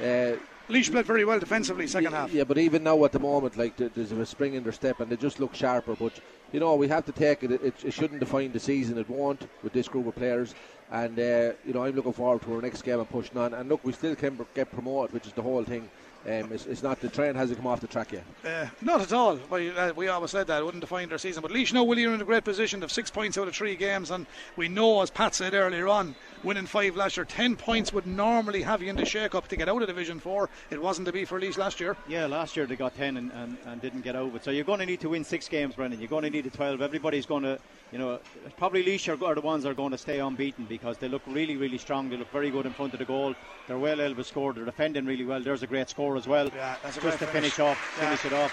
Uh, 0.00 0.36
Laois 0.68 0.90
played 0.90 1.06
very 1.06 1.24
well 1.24 1.38
defensively 1.38 1.86
second 1.86 2.12
half. 2.12 2.32
yeah, 2.32 2.44
but 2.44 2.56
even 2.56 2.84
now 2.84 3.04
at 3.04 3.12
the 3.12 3.18
moment, 3.18 3.56
like 3.56 3.76
there's 3.76 4.12
a 4.12 4.26
spring 4.26 4.54
in 4.54 4.62
their 4.62 4.72
step, 4.72 5.00
and 5.00 5.10
they 5.10 5.16
just 5.16 5.40
look 5.40 5.54
sharper. 5.54 5.94
But 5.94 6.20
you 6.52 6.60
know, 6.60 6.74
we 6.74 6.88
have 6.88 7.04
to 7.06 7.12
take 7.12 7.42
it. 7.42 7.52
It, 7.52 7.74
it 7.84 7.92
shouldn't 7.92 8.20
define 8.20 8.52
the 8.52 8.60
season. 8.60 8.98
It 8.98 9.08
won't 9.08 9.48
with 9.62 9.72
this 9.72 9.88
group 9.88 10.06
of 10.06 10.14
players. 10.14 10.54
And 10.90 11.18
uh, 11.18 11.52
you 11.64 11.72
know, 11.72 11.84
I'm 11.84 11.94
looking 11.94 12.12
forward 12.12 12.42
to 12.42 12.54
our 12.54 12.62
next 12.62 12.82
game 12.82 12.98
and 12.98 13.08
pushing 13.08 13.38
on. 13.38 13.54
And 13.54 13.68
look, 13.68 13.84
we 13.84 13.92
still 13.92 14.16
can 14.16 14.38
get 14.54 14.72
promoted, 14.72 15.12
which 15.12 15.26
is 15.26 15.32
the 15.32 15.42
whole 15.42 15.64
thing. 15.64 15.88
Um, 16.26 16.52
it's, 16.52 16.66
it's 16.66 16.82
not 16.82 17.00
the 17.00 17.08
train 17.08 17.34
hasn't 17.34 17.58
come 17.58 17.66
off 17.66 17.80
the 17.80 17.86
track 17.86 18.12
yet. 18.12 18.24
Uh, 18.44 18.66
not 18.82 19.00
at 19.00 19.12
all. 19.12 19.38
We, 19.50 19.70
uh, 19.70 19.94
we 19.94 20.08
always 20.08 20.30
said 20.30 20.48
that 20.48 20.60
it 20.60 20.64
wouldn't 20.64 20.82
define 20.82 21.08
their 21.08 21.16
season. 21.16 21.40
But 21.40 21.52
know 21.72 21.84
Willie 21.84 22.04
are 22.04 22.12
in 22.12 22.20
a 22.20 22.24
great 22.24 22.44
position. 22.44 22.80
They've 22.80 22.92
six 22.92 23.10
points 23.10 23.38
out 23.38 23.48
of 23.48 23.54
three 23.54 23.74
games, 23.74 24.10
and 24.10 24.26
we 24.56 24.68
know, 24.68 25.00
as 25.00 25.10
Pat 25.10 25.34
said 25.34 25.54
earlier 25.54 25.88
on, 25.88 26.14
winning 26.42 26.66
five 26.66 26.96
last 26.96 27.16
year, 27.16 27.24
ten 27.24 27.56
points 27.56 27.92
would 27.92 28.06
normally 28.06 28.62
have 28.62 28.82
you 28.82 28.88
in 28.90 28.96
the 28.96 29.04
shake-up 29.04 29.48
to 29.48 29.56
get 29.56 29.68
out 29.68 29.82
of 29.82 29.88
Division 29.88 30.18
Four. 30.20 30.48
It 30.70 30.80
wasn't 30.80 31.06
to 31.06 31.12
be 31.12 31.24
for 31.24 31.38
Laois 31.40 31.56
last 31.58 31.80
year. 31.80 31.96
Yeah, 32.08 32.26
last 32.26 32.56
year 32.56 32.66
they 32.66 32.76
got 32.76 32.94
10 32.96 33.16
and, 33.16 33.30
and, 33.32 33.56
and 33.66 33.80
didn't 33.80 34.02
get 34.02 34.16
over. 34.16 34.38
So 34.40 34.50
you're 34.50 34.64
going 34.64 34.80
to 34.80 34.86
need 34.86 35.00
to 35.00 35.08
win 35.10 35.24
six 35.24 35.48
games, 35.48 35.74
Brendan. 35.74 36.00
You're 36.00 36.08
going 36.08 36.24
to 36.24 36.30
need 36.30 36.46
a 36.46 36.50
12. 36.50 36.80
Everybody's 36.82 37.26
going 37.26 37.42
to, 37.42 37.58
you 37.92 37.98
know, 37.98 38.18
probably 38.56 38.82
Laois 38.82 39.08
are, 39.08 39.24
are 39.24 39.34
the 39.34 39.40
ones 39.40 39.64
that 39.64 39.70
are 39.70 39.74
going 39.74 39.92
to 39.92 39.98
stay 39.98 40.20
unbeaten 40.20 40.64
because 40.66 40.98
they 40.98 41.08
look 41.08 41.22
really, 41.26 41.56
really 41.56 41.78
strong. 41.78 42.08
They 42.08 42.16
look 42.16 42.30
very 42.32 42.50
good 42.50 42.66
in 42.66 42.72
front 42.72 42.92
of 42.92 42.98
the 42.98 43.04
goal. 43.04 43.34
They're 43.68 43.78
well 43.78 44.00
able 44.00 44.16
to 44.16 44.24
score. 44.24 44.52
They're 44.52 44.64
defending 44.64 45.06
really 45.06 45.24
well. 45.24 45.40
There's 45.40 45.62
a 45.62 45.66
great 45.66 45.88
score 45.90 46.16
as 46.16 46.26
well. 46.26 46.48
Yeah, 46.54 46.76
that's 46.82 46.96
a 46.96 47.00
Just 47.00 47.18
to 47.18 47.26
finish, 47.26 47.52
finish. 47.54 47.60
off, 47.60 47.96
Yeah. 47.98 48.04
finish 48.16 48.24
it 48.24 48.32
off. 48.32 48.52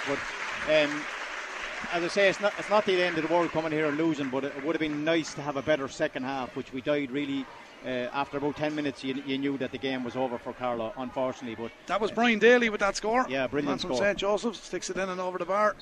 But 0.68 0.84
um, 0.84 1.02
as 1.94 2.04
I 2.04 2.08
say, 2.08 2.30
it's 2.30 2.42
not 2.42 2.54
it's 2.58 2.70
not 2.70 2.86
the 2.86 3.02
end 3.02 3.18
of 3.18 3.28
the 3.28 3.34
world 3.34 3.52
coming 3.52 3.72
here 3.72 3.86
and 3.88 3.98
losing. 3.98 4.30
But 4.30 4.44
it 4.46 4.64
would 4.66 4.76
have 4.76 4.80
been 4.80 5.04
nice 5.04 5.34
to 5.36 5.42
have 5.42 5.58
a 5.58 5.62
better 5.62 5.88
second 5.88 6.24
half, 6.24 6.56
which 6.56 6.74
we 6.74 6.82
died 6.82 7.12
really. 7.12 7.46
Uh, 7.86 8.10
after 8.14 8.38
about 8.38 8.56
10 8.56 8.76
minutes, 8.76 9.04
you, 9.04 9.22
you 9.26 9.38
knew 9.38 9.58
that 9.58 9.72
the 9.72 9.78
game 9.78 10.04
was 10.04 10.16
over 10.16 10.38
for 10.38 10.54
Carlow, 10.54 10.94
unfortunately. 10.98 11.56
But 11.56 11.72
That 11.86 12.02
was 12.02 12.12
Brian 12.12 12.40
Daly 12.40 12.70
with 12.70 12.80
that 12.80 12.96
score. 12.96 13.26
Yeah, 13.30 13.48
brilliant 13.48 13.70
Man 13.70 13.78
from 13.78 13.96
score. 13.96 14.06
St 14.06 14.18
Joseph's 14.18 14.60
sticks 14.60 14.90
it 14.90 14.98
in 14.98 15.10
and 15.10 15.22
over 15.22 15.38
the 15.38 15.46
bar. 15.46 15.76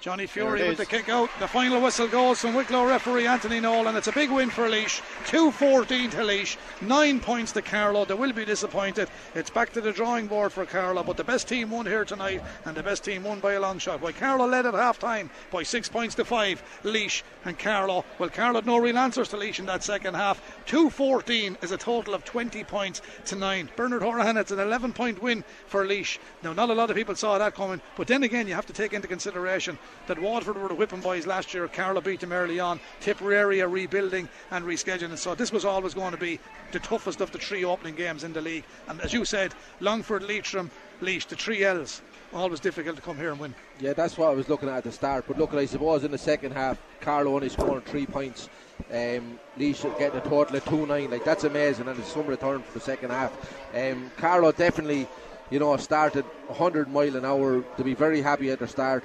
Johnny 0.00 0.26
Fury 0.26 0.68
with 0.68 0.78
the 0.78 0.86
kick 0.86 1.08
out. 1.08 1.30
The 1.40 1.48
final 1.48 1.80
whistle 1.80 2.06
goes 2.06 2.40
from 2.40 2.54
Wicklow 2.54 2.86
referee 2.86 3.26
Anthony 3.26 3.58
Nolan. 3.60 3.96
It's 3.96 4.06
a 4.06 4.12
big 4.12 4.30
win 4.30 4.50
for 4.50 4.68
Laois. 4.68 5.02
2 5.26 5.50
14 5.50 6.10
to 6.10 6.22
Laois. 6.22 6.56
Nine 6.80 7.18
points 7.18 7.52
to 7.52 7.62
Carlow. 7.62 8.04
They 8.04 8.14
will 8.14 8.32
be 8.32 8.44
disappointed. 8.44 9.08
It's 9.34 9.50
back 9.50 9.72
to 9.72 9.80
the 9.80 9.92
drawing 9.92 10.26
board 10.28 10.52
for 10.52 10.64
Carlow. 10.64 11.02
But 11.02 11.16
the 11.16 11.24
best 11.24 11.48
team 11.48 11.70
won 11.70 11.86
here 11.86 12.04
tonight, 12.04 12.42
and 12.64 12.76
the 12.76 12.82
best 12.82 13.04
team 13.04 13.24
won 13.24 13.40
by 13.40 13.54
a 13.54 13.60
long 13.60 13.78
shot. 13.78 14.00
While 14.00 14.12
Carlow 14.12 14.46
led 14.46 14.66
at 14.66 14.74
half 14.74 14.98
time 14.98 15.30
by 15.50 15.62
six 15.64 15.88
points 15.88 16.14
to 16.16 16.24
five. 16.24 16.62
Laois 16.84 17.22
and 17.44 17.58
Carlow. 17.58 18.04
Well, 18.18 18.28
Carlow 18.28 18.60
had 18.60 18.66
no 18.66 18.78
real 18.78 18.98
answers 18.98 19.28
to 19.30 19.36
Laois 19.36 19.58
in 19.58 19.66
that 19.66 19.82
second 19.82 20.14
half. 20.14 20.40
2 20.66 20.90
14 20.90 21.58
is 21.62 21.72
a 21.72 21.78
total 21.78 22.14
of 22.14 22.24
20 22.24 22.62
points 22.64 23.02
to 23.24 23.34
nine. 23.34 23.70
Bernard 23.74 24.02
Horahan, 24.02 24.36
it's 24.36 24.52
an 24.52 24.60
11 24.60 24.92
point 24.92 25.20
win 25.20 25.42
for 25.66 25.84
Laois. 25.84 26.18
Now, 26.42 26.52
not 26.52 26.70
a 26.70 26.74
lot 26.74 26.90
of 26.90 26.96
people 26.96 27.16
saw 27.16 27.38
that 27.38 27.54
coming, 27.54 27.80
but 27.96 28.06
then 28.06 28.22
again, 28.22 28.46
you 28.46 28.54
have 28.54 28.66
to 28.66 28.72
take 28.72 28.92
into 28.92 29.08
consideration 29.08 29.78
that 30.06 30.18
Waterford 30.18 30.56
were 30.56 30.68
the 30.68 30.74
whipping 30.74 31.00
boys 31.00 31.26
last 31.26 31.52
year. 31.52 31.66
Carlow 31.68 32.00
beat 32.00 32.20
them 32.20 32.32
early 32.32 32.60
on. 32.60 32.80
Tipperary 33.00 33.60
are 33.60 33.68
rebuilding 33.68 34.28
and 34.50 34.64
rescheduling. 34.64 35.18
So 35.18 35.34
this 35.34 35.52
was 35.52 35.64
always 35.64 35.94
going 35.94 36.12
to 36.12 36.18
be 36.18 36.38
the 36.72 36.78
toughest 36.78 37.20
of 37.20 37.32
the 37.32 37.38
three 37.38 37.64
opening 37.64 37.94
games 37.94 38.24
in 38.24 38.32
the 38.32 38.40
league. 38.40 38.64
And 38.88 39.00
as 39.00 39.12
you 39.12 39.24
said, 39.24 39.54
Longford, 39.80 40.22
Leitrim, 40.22 40.70
Laois, 41.00 41.26
the 41.28 41.36
three 41.36 41.64
L's, 41.64 42.02
always 42.32 42.60
difficult 42.60 42.96
to 42.96 43.02
come 43.02 43.16
here 43.16 43.30
and 43.30 43.40
win. 43.40 43.54
Yeah, 43.80 43.92
that's 43.92 44.16
what 44.16 44.30
I 44.30 44.34
was 44.34 44.48
looking 44.48 44.68
at 44.68 44.76
at 44.76 44.84
the 44.84 44.92
start. 44.92 45.24
But 45.26 45.38
look, 45.38 45.54
I 45.54 45.66
suppose 45.66 46.04
in 46.04 46.10
the 46.10 46.18
second 46.18 46.52
half, 46.52 46.80
Carlow 47.00 47.34
only 47.34 47.48
scoring 47.48 47.82
three 47.82 48.06
points. 48.06 48.48
Um, 48.90 49.38
Laois 49.58 49.98
getting 49.98 50.18
a 50.18 50.22
total 50.22 50.56
of 50.56 50.64
two 50.64 50.86
nine. 50.86 51.10
Like 51.10 51.24
that's 51.24 51.44
amazing, 51.44 51.88
and 51.88 51.98
it's 51.98 52.12
some 52.12 52.26
return 52.26 52.62
for 52.62 52.78
the 52.78 52.84
second 52.84 53.10
half. 53.10 53.32
Um, 53.74 54.10
Carlow 54.16 54.52
definitely, 54.52 55.08
you 55.50 55.58
know, 55.58 55.76
started 55.76 56.24
100 56.48 56.88
mile 56.88 57.16
an 57.16 57.24
hour. 57.24 57.62
To 57.76 57.84
be 57.84 57.94
very 57.94 58.20
happy 58.20 58.50
at 58.50 58.58
the 58.58 58.68
start. 58.68 59.04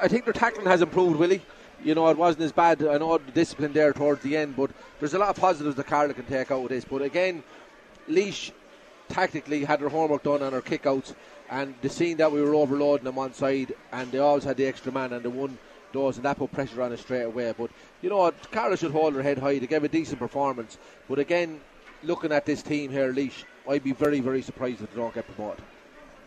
I 0.00 0.08
think 0.08 0.24
their 0.24 0.32
tackling 0.32 0.66
has 0.66 0.82
improved, 0.82 1.18
Willie. 1.18 1.42
You 1.84 1.94
know, 1.94 2.08
it 2.08 2.16
wasn't 2.16 2.44
as 2.44 2.52
bad. 2.52 2.82
I 2.82 2.98
know 2.98 3.18
the 3.18 3.30
discipline 3.32 3.72
there 3.72 3.92
towards 3.92 4.22
the 4.22 4.36
end, 4.36 4.56
but 4.56 4.70
there's 4.98 5.14
a 5.14 5.18
lot 5.18 5.28
of 5.28 5.36
positives 5.36 5.76
that 5.76 5.86
Carlow 5.86 6.14
can 6.14 6.24
take 6.24 6.50
out 6.50 6.62
of 6.62 6.68
this. 6.68 6.84
But 6.84 7.02
again, 7.02 7.42
Laois 8.08 8.52
tactically 9.08 9.64
had 9.64 9.80
her 9.80 9.88
homework 9.88 10.22
done 10.22 10.42
on 10.42 10.54
our 10.54 10.62
kickouts, 10.62 11.14
and 11.50 11.74
the 11.82 11.88
scene 11.88 12.16
that 12.16 12.32
we 12.32 12.40
were 12.40 12.54
overloading 12.54 13.04
them 13.04 13.18
on 13.18 13.34
side, 13.34 13.74
and 13.92 14.10
they 14.10 14.18
always 14.18 14.44
had 14.44 14.56
the 14.56 14.66
extra 14.66 14.90
man, 14.90 15.12
and 15.12 15.22
they 15.22 15.28
won 15.28 15.58
those, 15.92 16.16
and 16.16 16.24
that 16.24 16.38
put 16.38 16.52
pressure 16.52 16.82
on 16.82 16.92
us 16.92 17.00
straight 17.00 17.22
away. 17.22 17.54
But 17.56 17.70
you 18.02 18.08
know, 18.08 18.18
what, 18.18 18.50
Carlos 18.50 18.80
should 18.80 18.92
hold 18.92 19.14
her 19.14 19.22
head 19.22 19.38
high. 19.38 19.58
They 19.58 19.66
gave 19.66 19.84
a 19.84 19.88
decent 19.88 20.18
performance, 20.18 20.78
but 21.08 21.18
again, 21.18 21.60
looking 22.02 22.32
at 22.32 22.46
this 22.46 22.62
team 22.62 22.90
here, 22.90 23.12
Laois, 23.12 23.44
I'd 23.68 23.84
be 23.84 23.92
very, 23.92 24.20
very 24.20 24.42
surprised 24.42 24.82
if 24.82 24.90
they 24.92 25.00
don't 25.00 25.14
get 25.14 25.26
promoted. 25.34 25.62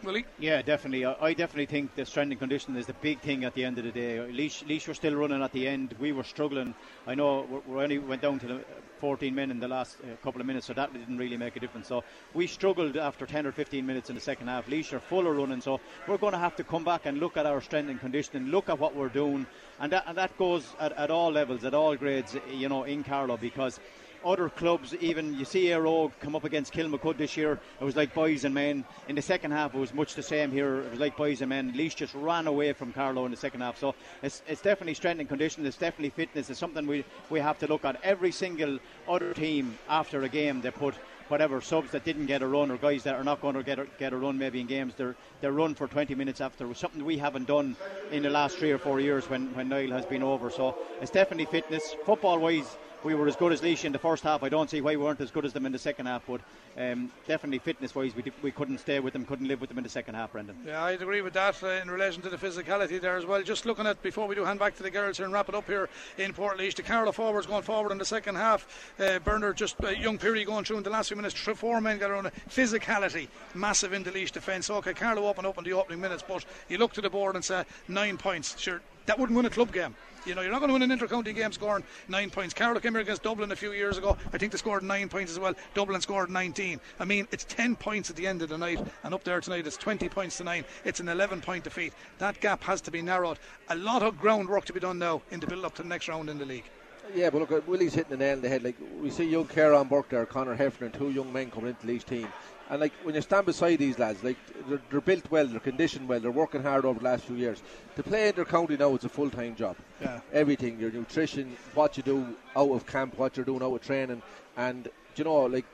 Willie? 0.04 0.26
Yeah, 0.40 0.62
definitely. 0.62 1.06
I, 1.06 1.16
I 1.20 1.34
definitely 1.34 1.66
think 1.66 1.96
the 1.96 2.06
strength 2.06 2.32
and 2.32 2.40
condition 2.40 2.76
is 2.78 2.88
the 2.88 2.94
big 2.94 3.20
thing 3.20 3.44
at 3.44 3.54
the 3.54 3.66
end 3.66 3.78
of 3.78 3.84
the 3.84 3.92
day. 3.92 4.20
Laois, 4.20 4.64
Laois 4.68 4.88
were 4.88 4.94
still 4.94 5.16
running 5.16 5.42
at 5.42 5.52
the 5.52 5.68
end. 5.68 5.96
We 6.00 6.12
were 6.12 6.24
struggling. 6.24 6.74
I 7.06 7.16
know 7.16 7.62
we 7.68 7.84
only 7.84 8.00
went 8.00 8.22
down 8.22 8.40
to 8.40 8.48
the 8.48 8.66
14 9.00 9.34
men 9.36 9.52
in 9.52 9.60
the 9.60 9.68
last 9.68 9.98
uh, 10.02 10.16
couple 10.24 10.40
of 10.40 10.48
minutes, 10.48 10.68
so 10.68 10.74
that 10.74 10.94
didn't 10.94 11.18
really 11.18 11.38
make 11.38 11.56
a 11.56 11.60
difference. 11.60 11.88
So 11.88 12.04
we 12.34 12.48
struggled 12.48 12.98
after 12.98 13.26
10 13.26 13.46
or 13.46 13.52
15 13.52 13.86
minutes 13.86 14.10
in 14.10 14.16
the 14.16 14.22
second 14.22 14.48
half. 14.48 14.70
Laois 14.70 14.94
are 14.94 15.00
full 15.00 15.28
of 15.28 15.36
running, 15.36 15.62
so 15.62 15.80
we're 16.08 16.18
going 16.18 16.34
to 16.34 16.40
have 16.40 16.56
to 16.58 16.64
come 16.64 16.84
back 16.84 17.06
and 17.06 17.20
look 17.20 17.36
at 17.36 17.46
our 17.46 17.62
strength 17.62 17.90
and 17.90 18.00
conditioning, 18.00 18.48
look 18.48 18.70
at 18.70 18.80
what 18.80 18.96
we're 18.96 19.10
doing, 19.10 19.46
and 19.80 19.92
that, 19.92 20.06
and 20.08 20.18
that 20.18 20.38
goes 20.38 20.66
at, 20.80 20.94
at 20.94 21.12
all 21.12 21.32
levels, 21.32 21.64
at 21.66 21.74
all 21.74 21.96
grades, 21.96 22.38
you 22.54 22.70
know, 22.70 22.84
in 22.84 23.04
Carlow 23.04 23.38
because 23.38 23.80
other 24.26 24.50
clubs, 24.50 24.94
even 24.96 25.38
you 25.38 25.46
see 25.46 25.72
Aero 25.72 26.12
come 26.20 26.36
up 26.36 26.44
against 26.44 26.74
Kilmacud 26.74 27.18
this 27.18 27.38
year. 27.38 27.60
It 27.80 27.84
was 27.84 27.96
like 27.96 28.14
boys 28.14 28.46
and 28.46 28.54
men. 28.54 28.86
In 29.08 29.16
the 29.16 29.22
second 29.22 29.52
half, 29.52 29.74
it 29.74 29.78
was 29.78 29.94
much 29.94 30.16
the 30.16 30.24
same 30.24 30.52
here. 30.52 30.82
It 30.82 30.92
was 30.92 31.00
like 31.00 31.18
boys 31.18 31.42
and 31.42 31.50
men. 31.50 31.74
Laois 31.76 31.96
just 31.96 32.14
ran 32.16 32.48
away 32.48 32.74
from 32.74 32.94
Carlow 32.94 33.26
in 33.26 33.32
the 33.32 33.38
second 33.38 33.62
half. 33.62 33.78
So 33.78 33.96
it's, 34.22 34.42
it's 34.48 34.62
definitely 34.62 34.94
strength 34.94 35.20
and 35.20 35.30
condition. 35.30 35.66
It's 35.66 35.78
definitely 35.78 36.12
fitness. 36.12 36.50
It's 36.50 36.60
something 36.60 36.86
we, 36.86 37.06
we 37.30 37.40
have 37.40 37.60
to 37.60 37.68
look 37.68 37.86
at. 37.86 38.00
Every 38.04 38.32
single 38.32 38.80
other 39.08 39.34
team 39.34 39.78
after 39.88 40.22
a 40.24 40.30
game, 40.30 40.62
they 40.62 40.72
put 40.72 40.96
whatever 41.30 41.62
subs 41.62 41.92
that 41.92 42.04
didn't 42.04 42.26
get 42.26 42.42
a 42.42 42.48
run 42.48 42.72
or 42.72 42.78
guys 42.78 43.04
that 43.04 43.16
are 43.16 43.24
not 43.24 43.40
going 43.40 43.56
to 43.56 43.64
get 43.64 43.80
a, 43.80 43.86
get 44.00 44.14
a 44.14 44.18
run 44.18 44.38
maybe 44.38 44.60
in 44.60 44.66
games 44.66 44.94
they're 44.98 45.16
they're 45.42 45.52
run 45.52 45.76
for 45.76 45.88
20 45.88 46.16
minutes 46.16 46.42
after 46.42 46.74
something 46.74 47.06
we 47.06 47.18
haven't 47.18 47.48
done 47.48 47.76
in 48.12 48.24
the 48.24 48.30
last 48.30 48.58
three 48.58 48.72
or 48.72 48.80
four 48.80 49.00
years 49.00 49.30
when 49.30 49.54
when 49.54 49.70
Niall 49.70 49.92
has 49.92 50.06
been 50.06 50.24
over 50.24 50.50
so 50.50 50.76
it's 51.02 51.12
definitely 51.12 51.46
fitness 51.46 51.96
football 52.04 52.40
wise 52.40 52.78
we 53.04 53.16
were 53.16 53.28
as 53.28 53.36
good 53.36 53.52
as 53.54 53.62
Laois 53.62 53.86
in 53.86 53.92
the 53.92 54.00
first 54.00 54.24
half. 54.24 54.44
I 54.44 54.50
don't 54.50 54.70
see 54.70 54.82
why 54.82 54.92
we 54.92 54.98
weren't 54.98 55.22
as 55.22 55.32
good 55.32 55.46
as 55.46 55.54
them 55.54 55.66
in 55.66 55.72
the 55.72 55.80
second 55.80 56.08
half, 56.08 56.24
but 56.28 56.42
um, 56.78 57.12
definitely 57.28 57.60
fitness 57.60 57.96
wise, 57.96 58.16
we, 58.16 58.24
we 58.42 58.52
couldn't 58.52 58.80
stay 58.80 59.00
with 59.00 59.14
them, 59.14 59.26
couldn't 59.26 59.48
live 59.48 59.62
with 59.62 59.70
them 59.70 59.78
in 59.78 59.84
the 59.84 59.90
second 59.90 60.16
half, 60.16 60.32
Brendan. 60.32 60.58
Yeah, 60.66 60.84
I'd 60.84 61.02
agree 61.02 61.22
with 61.22 61.34
that 61.34 61.62
uh, 61.64 61.68
in 61.68 61.90
relation 61.90 62.22
to 62.24 62.30
the 62.30 62.38
physicality 62.38 63.00
there 63.00 63.18
as 63.18 63.26
well. 63.26 63.42
Just 63.42 63.66
looking 63.66 63.88
at 63.88 64.02
before 64.04 64.28
we 64.28 64.36
do 64.36 64.44
hand 64.44 64.60
back 64.60 64.76
to 64.78 64.84
the 64.84 64.92
girls 64.92 65.18
here 65.18 65.26
and 65.26 65.34
wrap 65.34 65.50
it 65.50 65.56
up 65.56 65.66
here 65.66 65.90
in 66.18 66.34
Portlaoise, 66.34 66.76
The 66.76 66.84
Carlow 66.84 67.12
forwards 67.12 67.48
going 67.48 67.64
forward 67.64 67.92
in 67.92 67.98
the 67.98 68.06
second 68.06 68.36
half. 68.36 68.94
Uh, 69.00 69.20
Bernard 69.20 69.58
just 69.58 69.82
uh, 69.84 69.90
young 69.90 70.18
Peary 70.18 70.44
going 70.44 70.66
through 70.66 70.78
in 70.78 70.84
the 70.84 70.90
last 70.90 71.08
few 71.08 71.16
minutes. 71.16 71.36
Four 71.36 71.82
men 71.82 71.98
got 72.00 72.12
around 72.12 72.28
it. 72.28 72.34
physicality, 72.50 73.28
massive 73.56 73.94
in 73.94 74.04
the 74.04 74.12
Laois 74.12 74.32
defence. 74.32 74.70
Okay, 74.70 74.94
Carlow 74.94 75.28
open 75.28 75.46
up 75.46 75.58
in 75.58 75.64
the 75.64 75.74
opening 75.74 76.02
minutes, 76.02 76.24
but 76.28 76.46
you 76.68 76.78
look 76.78 76.94
to 76.94 77.02
the 77.02 77.10
board 77.10 77.36
and 77.36 77.44
say 77.44 77.64
nine 77.88 78.18
points. 78.18 78.60
Sure, 78.60 78.82
that 79.10 79.18
wouldn't 79.18 79.36
win 79.36 79.48
a 79.48 79.50
club 79.50 79.74
game. 79.74 79.96
You 80.24 80.36
know, 80.36 80.42
you're 80.42 80.52
not 80.52 80.60
going 80.60 80.70
to 80.70 80.74
win 80.74 80.84
an 80.84 80.92
inter-county 80.92 81.34
game 81.34 81.52
scoring 81.52 81.84
nine 82.10 82.30
points. 82.30 82.54
Carlow 82.54 82.80
came 82.80 82.92
here 82.92 83.02
against 83.02 83.24
Dublin 83.24 83.52
a 83.52 83.56
few 83.56 83.72
years 83.72 83.98
ago. 83.98 84.16
I 84.32 84.38
think 84.38 84.52
they 84.52 84.58
scored 84.60 84.84
nine 84.84 85.10
points 85.10 85.32
as 85.32 85.40
well. 85.40 85.56
Dublin 85.74 86.00
scored 86.00 86.30
19. 86.30 86.80
I 87.00 87.06
mean, 87.06 87.28
it's 87.32 87.44
10 87.46 87.76
points 87.76 88.12
at 88.12 88.16
the 88.16 88.28
end 88.28 88.44
of 88.44 88.50
the 88.50 88.58
night, 88.60 88.80
and 89.04 89.16
up 89.16 89.24
there 89.24 89.42
tonight 89.42 89.66
it's 89.66 89.78
20 89.78 90.10
points 90.10 90.38
to 90.38 90.44
nine. 90.44 90.64
It's 90.86 91.00
an 91.00 91.08
11-point 91.08 91.64
defeat. 91.64 91.94
That 92.20 92.40
gap 92.40 92.64
has 92.66 92.82
to 92.82 92.92
be 92.92 93.02
narrowed. 93.02 93.40
A 93.70 93.76
lot 93.76 94.04
of 94.04 94.20
groundwork 94.20 94.66
to 94.66 94.74
be 94.74 94.80
done 94.80 95.00
now 95.00 95.24
in 95.32 95.40
the 95.40 95.48
build-up 95.48 95.74
to 95.76 95.82
the 95.82 95.90
next 95.90 96.08
round 96.08 96.30
in 96.30 96.38
the 96.38 96.46
league. 96.46 96.70
Yeah, 97.16 97.32
but 97.32 97.40
look, 97.40 97.52
uh, 97.52 97.62
Willie's 97.66 97.96
hitting 97.96 98.12
the 98.12 98.18
nail 98.18 98.36
on 98.36 98.42
the 98.42 98.50
head. 98.50 98.64
Like 98.64 98.76
we 99.02 99.10
see 99.10 99.24
young 99.24 99.48
Kieran 99.48 99.88
Burke 99.88 100.10
there, 100.10 100.28
Connor 100.28 100.54
Heffernan, 100.54 100.92
two 100.92 101.10
young 101.10 101.34
men 101.34 101.50
coming 101.50 101.70
into 101.70 101.90
each 101.90 102.06
team. 102.06 102.28
And 102.70 102.80
like 102.82 102.94
when 103.04 103.16
you 103.16 103.22
stand 103.22 103.48
beside 103.48 103.80
these 103.80 103.98
lads, 103.98 104.24
like 104.24 104.38
they're, 104.68 104.80
they're, 104.92 105.02
built 105.02 105.30
well, 105.32 105.48
they're 105.48 105.60
conditioned 105.60 106.08
well, 106.08 106.20
they're 106.20 106.30
working 106.30 106.62
hard 106.62 106.86
over 106.86 107.00
the 107.00 107.06
last 107.06 107.24
few 107.24 107.36
years. 107.36 107.64
To 107.96 108.04
play 108.04 108.30
in 108.30 108.36
their 108.36 108.46
county 108.46 108.78
now 108.78 108.96
is 108.96 109.04
a 109.04 109.10
full 109.10 109.30
time 109.30 109.56
job. 109.56 109.76
Yeah. 110.00 110.20
Everything, 110.32 110.80
your 110.80 110.92
nutrition, 110.92 111.58
what 111.74 111.98
you 111.98 112.04
do 112.04 112.36
out 112.56 112.72
of 112.72 112.86
camp, 112.86 113.18
what 113.18 113.36
you're 113.36 113.46
doing 113.46 113.64
out 113.64 113.74
of 113.74 113.82
training, 113.82 114.22
and 114.56 114.88
you 115.16 115.24
know, 115.24 115.46
like 115.46 115.66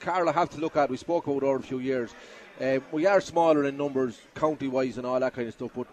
Carl, 0.00 0.28
I 0.28 0.32
have 0.32 0.50
to 0.50 0.60
look 0.60 0.76
at. 0.76 0.90
We 0.90 0.96
spoke 0.96 1.26
about 1.26 1.42
it 1.42 1.42
over 1.44 1.56
a 1.56 1.62
few 1.62 1.80
years. 1.80 2.14
Um, 2.60 2.82
we 2.90 3.06
are 3.06 3.20
smaller 3.20 3.64
in 3.64 3.76
numbers, 3.76 4.18
county 4.34 4.68
wise, 4.68 4.96
and 4.96 5.06
all 5.06 5.20
that 5.20 5.34
kind 5.34 5.46
of 5.46 5.54
stuff, 5.54 5.70
but 5.76 5.86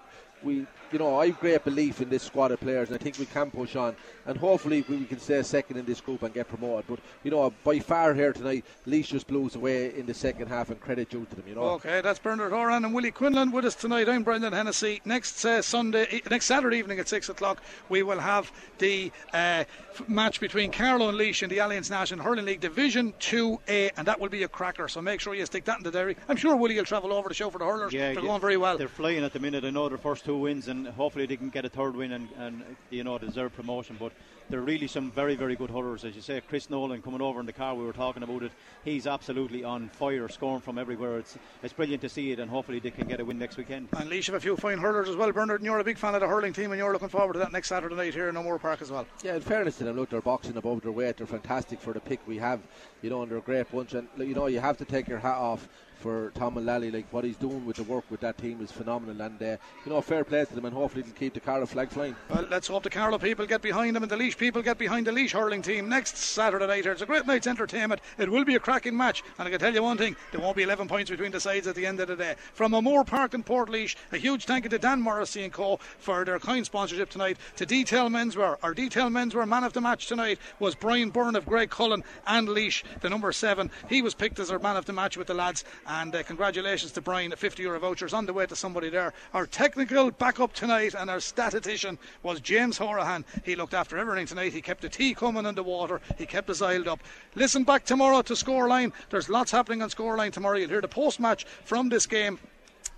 we 0.46 0.66
you 0.92 1.00
know, 1.00 1.20
I 1.20 1.28
have 1.28 1.40
great 1.40 1.64
belief 1.64 2.02
in 2.02 2.10
this 2.10 2.24
squad 2.24 2.52
of 2.52 2.60
players, 2.60 2.90
and 2.90 2.98
I 2.98 3.04
think 3.04 3.18
we 3.20 3.26
can 3.26 3.52
push 3.52 3.76
on. 3.76 3.96
And 4.26 4.38
hopefully, 4.38 4.86
we 4.88 5.04
can 5.06 5.20
stay 5.20 5.42
second 5.44 5.78
in 5.78 5.86
this 5.86 6.00
group 6.00 6.24
and 6.24 6.34
get 6.34 6.48
promoted. 6.48 6.86
But 6.88 7.00
you 7.24 7.32
know, 7.32 7.54
by 7.64 7.80
far 7.80 8.14
here 8.14 8.34
tonight, 8.34 8.64
Laois 8.86 9.06
just 9.06 9.28
blows 9.28 9.56
away 9.56 9.94
in 9.98 10.06
the 10.06 10.14
second 10.14 10.48
half, 10.48 10.70
and 10.70 10.80
credit 10.80 11.10
due 11.10 11.26
to 11.26 11.36
them. 11.36 11.46
You 11.48 11.56
know. 11.56 11.64
Okay, 11.64 12.02
that's 12.02 12.20
Bernard 12.20 12.52
Horan 12.52 12.86
and 12.86 12.94
Willie 12.94 13.12
Quinlan 13.12 13.52
with 13.52 13.66
us 13.66 13.76
tonight. 13.76 14.08
I'm 14.08 14.24
Brendan 14.24 14.54
Hennessy. 14.54 15.02
Next 15.06 15.44
uh, 15.44 15.62
Sunday, 15.62 16.22
next 16.30 16.46
Saturday 16.46 16.78
evening 16.78 17.00
at 17.00 17.08
six 17.08 17.30
o'clock, 17.30 17.62
we 17.90 18.04
will 18.04 18.20
have 18.20 18.52
the 18.78 19.12
uh, 19.34 19.66
f- 19.68 20.08
match 20.08 20.40
between 20.40 20.72
Carlow 20.72 21.10
and 21.10 21.18
Laois 21.18 21.44
in 21.44 21.50
the 21.50 21.58
Allianz 21.58 21.90
National 21.90 22.24
Hurling 22.24 22.46
League 22.46 22.62
Division 22.62 23.14
Two 23.20 23.60
A, 23.68 23.90
and 23.98 24.08
that 24.08 24.20
will 24.20 24.30
be 24.30 24.44
a 24.44 24.48
cracker. 24.48 24.88
So 24.88 25.02
make 25.02 25.20
sure 25.20 25.36
you 25.36 25.46
stick 25.46 25.66
that 25.66 25.78
in 25.78 25.84
the 25.84 25.92
diary. 25.92 26.16
I'm 26.30 26.38
sure 26.38 26.56
Willie 26.56 26.78
will 26.78 26.86
travel 26.86 27.12
over 27.12 27.28
the 27.28 27.36
show 27.36 27.50
for 27.50 27.60
the 27.60 27.66
hurlers. 27.66 27.92
Yeah, 27.92 28.14
they're 28.14 28.22
yeah. 28.22 28.22
going 28.22 28.42
very 28.42 28.58
well. 28.58 28.78
They're 28.78 28.88
flying 28.88 29.24
at 29.24 29.34
the 29.34 29.40
minute. 29.40 29.66
I 29.66 29.72
know 29.72 29.90
their 29.90 29.98
first 29.98 30.26
two 30.26 30.35
wins, 30.38 30.68
and 30.68 30.88
hopefully 30.88 31.26
they 31.26 31.38
can 31.38 31.50
get 31.50 31.66
a 31.66 31.70
third 31.70 31.96
win 31.96 32.12
and, 32.12 32.30
and 32.38 32.64
you 32.90 33.04
know 33.04 33.18
deserve 33.18 33.54
promotion. 33.56 33.96
But 34.00 34.12
they're 34.50 34.62
really 34.62 34.88
some 34.88 35.12
very 35.12 35.36
very 35.36 35.56
good 35.56 35.70
hurlers, 35.70 36.06
as 36.06 36.16
you 36.16 36.22
say. 36.22 36.42
Chris 36.48 36.70
Nolan 36.70 37.02
coming 37.02 37.22
over 37.22 37.40
in 37.40 37.46
the 37.46 37.54
car, 37.54 37.76
we 37.76 37.84
were 37.84 37.94
talking 37.94 38.24
about 38.24 38.44
it. 38.44 38.52
He's 38.84 39.08
absolutely 39.08 39.64
on 39.64 39.90
fire, 39.90 40.28
scoring 40.30 40.62
from 40.62 40.78
everywhere. 40.78 41.20
It's 41.20 41.38
it's 41.64 41.74
brilliant 41.74 42.02
to 42.02 42.10
see 42.10 42.32
it, 42.32 42.40
and 42.40 42.50
hopefully 42.50 42.80
they 42.80 42.92
can 42.92 43.08
get 43.08 43.20
a 43.20 43.26
win 43.26 43.38
next 43.38 43.58
weekend. 43.58 43.90
And 43.98 44.10
Laois 44.10 44.26
have 44.28 44.36
a 44.36 44.40
few 44.40 44.56
fine 44.56 44.78
hurlers 44.78 45.10
as 45.10 45.16
well. 45.16 45.32
Bernard, 45.32 45.62
and 45.62 45.66
you're 45.66 45.80
a 45.80 45.84
big 45.84 45.98
fan 45.98 46.16
of 46.16 46.22
the 46.22 46.28
hurling 46.28 46.54
team, 46.54 46.72
and 46.72 46.80
you're 46.80 46.94
looking 46.94 47.10
forward 47.10 47.34
to 47.34 47.40
that 47.40 47.52
next 47.52 47.70
Saturday 47.70 47.96
night 47.96 48.14
here 48.14 48.30
in 48.30 48.38
O'Moore 48.38 48.60
Park 48.60 48.82
as 48.82 48.92
well. 48.92 49.06
Yeah, 49.24 49.36
in 49.36 49.42
fairness 49.42 49.78
to 49.78 49.84
them, 49.84 49.96
look, 49.96 50.10
they're 50.10 50.22
boxing 50.22 50.58
above 50.58 50.82
their 50.82 50.92
weight. 50.92 51.18
They're 51.18 51.28
fantastic 51.28 51.80
for 51.80 51.94
the 51.94 52.00
pick 52.00 52.20
we 52.28 52.38
have, 52.38 52.62
you 53.02 53.10
know, 53.10 53.22
and 53.22 53.32
they're 53.32 53.40
a 53.40 53.42
great 53.42 53.72
bunch. 53.72 53.94
And 53.94 54.08
you 54.18 54.36
know, 54.36 54.48
you 54.48 54.60
have 54.60 54.78
to 54.78 54.86
take 54.86 55.08
your 55.08 55.20
hat 55.20 55.38
off 55.38 55.68
for 55.96 56.32
Tom 56.36 56.56
Mullally. 56.56 56.92
Like 56.92 57.12
what 57.12 57.24
he's 57.24 57.38
doing 57.38 57.66
with 57.66 57.78
the 57.78 57.84
work 57.84 58.06
with 58.10 58.20
that 58.22 58.38
team 58.38 58.62
is 58.62 58.72
phenomenal, 58.72 59.22
and 59.22 59.42
uh, 59.42 59.58
you 59.86 59.92
know, 59.92 60.02
fair 60.02 60.24
play 60.24 60.46
to 60.46 60.56
them, 60.56 60.66
and 60.66 60.74
hopefully 60.74 61.04
they'll 61.04 61.14
keep 61.14 61.34
the 61.34 61.40
Carlow 61.40 61.66
flag 61.66 61.90
flying. 61.90 62.16
Well, 62.30 62.46
let's 62.50 62.68
hope 62.68 62.84
the 62.84 62.90
Carlow 62.90 63.18
people 63.18 63.46
get 63.46 63.62
behind 63.62 63.96
them 63.96 64.04
and 64.04 64.12
the 64.12 64.18
Laois 64.18 64.38
people 64.38 64.62
get 64.62 64.78
behind 64.78 65.08
the 65.08 65.12
Laois 65.12 65.32
hurling 65.32 65.62
team 65.62 65.90
next 65.90 66.18
Saturday 66.18 66.68
night. 66.68 66.86
It's 66.86 67.02
a 67.02 67.06
great 67.06 67.26
night's 67.26 67.48
entertainment. 67.48 68.02
It 68.18 68.30
will 68.30 68.46
be 68.46 68.56
a 68.56 68.60
cracking 68.60 68.96
match, 68.96 69.24
and 69.38 69.48
I 69.48 69.52
can 69.52 69.60
tell 69.60 69.74
you 69.74 69.84
one 69.84 69.98
thing: 69.98 70.16
there 70.32 70.42
won't 70.42 70.58
be 70.58 70.64
11 70.64 70.88
points 70.88 71.10
between 71.10 71.32
the 71.32 71.40
sides 71.40 71.68
at 71.68 71.76
the 71.76 71.86
end 71.86 72.00
of 72.00 72.08
the 72.08 72.16
day. 72.16 72.36
From 72.54 72.74
O'Moore 72.74 73.06
Park 73.06 73.34
in 73.34 73.44
Portlaoise, 73.44 73.96
a 74.12 74.18
huge 74.18 74.46
thank 74.46 74.64
you 74.64 74.70
to 74.70 74.78
Dan 74.78 75.02
Morrissey 75.02 75.44
and 75.44 75.54
Co 75.54 75.80
for 75.98 76.26
their 76.26 76.40
kind 76.40 76.66
sponsorship 76.66 77.10
tonight. 77.10 77.38
To 77.58 77.66
Detail 77.66 78.10
Menswear, 78.10 78.58
our 78.64 78.74
Detail 78.74 79.10
Menswear 79.10 79.48
man 79.48 79.64
of 79.64 79.74
the 79.74 79.82
match 79.82 80.08
tonight 80.08 80.40
was 80.60 80.76
Brian 80.76 81.10
Byrne 81.10 81.36
of 81.36 81.46
Graiguecullen 81.46 82.04
and 82.28 82.48
Laois, 82.48 82.84
the 83.02 83.10
number 83.10 83.32
seven. 83.32 83.72
He 83.90 84.02
was 84.02 84.14
picked 84.14 84.40
as 84.40 84.52
our 84.52 84.60
man 84.60 84.78
of 84.78 84.86
the 84.86 84.94
match 84.94 85.18
with 85.18 85.28
the 85.28 85.34
lads, 85.34 85.64
and 85.88 86.16
uh, 86.16 86.24
congratulations 86.24 86.92
to 86.94 87.02
Brian. 87.02 87.32
A 87.34 87.36
50 87.36 87.64
euro 87.64 87.80
vouchers 87.80 88.14
on 88.14 88.26
the 88.26 88.34
way 88.34 88.46
to 88.46 88.56
somebody 88.56 88.90
there. 88.90 89.14
Our 89.34 89.46
technical 89.46 90.12
backup 90.12 90.54
tonight 90.54 90.96
and 90.98 91.10
our 91.10 91.20
statistician 91.20 91.98
was 92.24 92.40
James 92.40 92.78
Horahan. 92.78 93.24
He 93.44 93.56
looked 93.56 93.74
after 93.74 93.98
everything 93.98 94.26
tonight. 94.26 94.54
He 94.54 94.62
kept 94.62 94.82
the 94.82 94.90
tea 94.90 95.14
coming 95.14 95.46
in 95.46 95.56
the 95.56 95.64
water. 95.64 96.02
He 96.18 96.26
kept 96.26 96.50
us 96.50 96.62
oiled 96.62 96.88
up. 96.88 97.02
Listen 97.36 97.64
back 97.64 97.86
tomorrow 97.86 98.22
to 98.24 98.34
Scoreline. 98.34 98.92
There's 99.10 99.30
lots 99.30 99.52
happening 99.52 99.82
on 99.82 99.90
Scoreline 99.90 100.32
tomorrow. 100.32 100.58
You'll 100.58 100.70
hear 100.70 100.82
the 100.82 100.88
post 100.88 101.20
match 101.20 101.46
from 101.64 101.90
this 101.90 102.06
game 102.06 102.40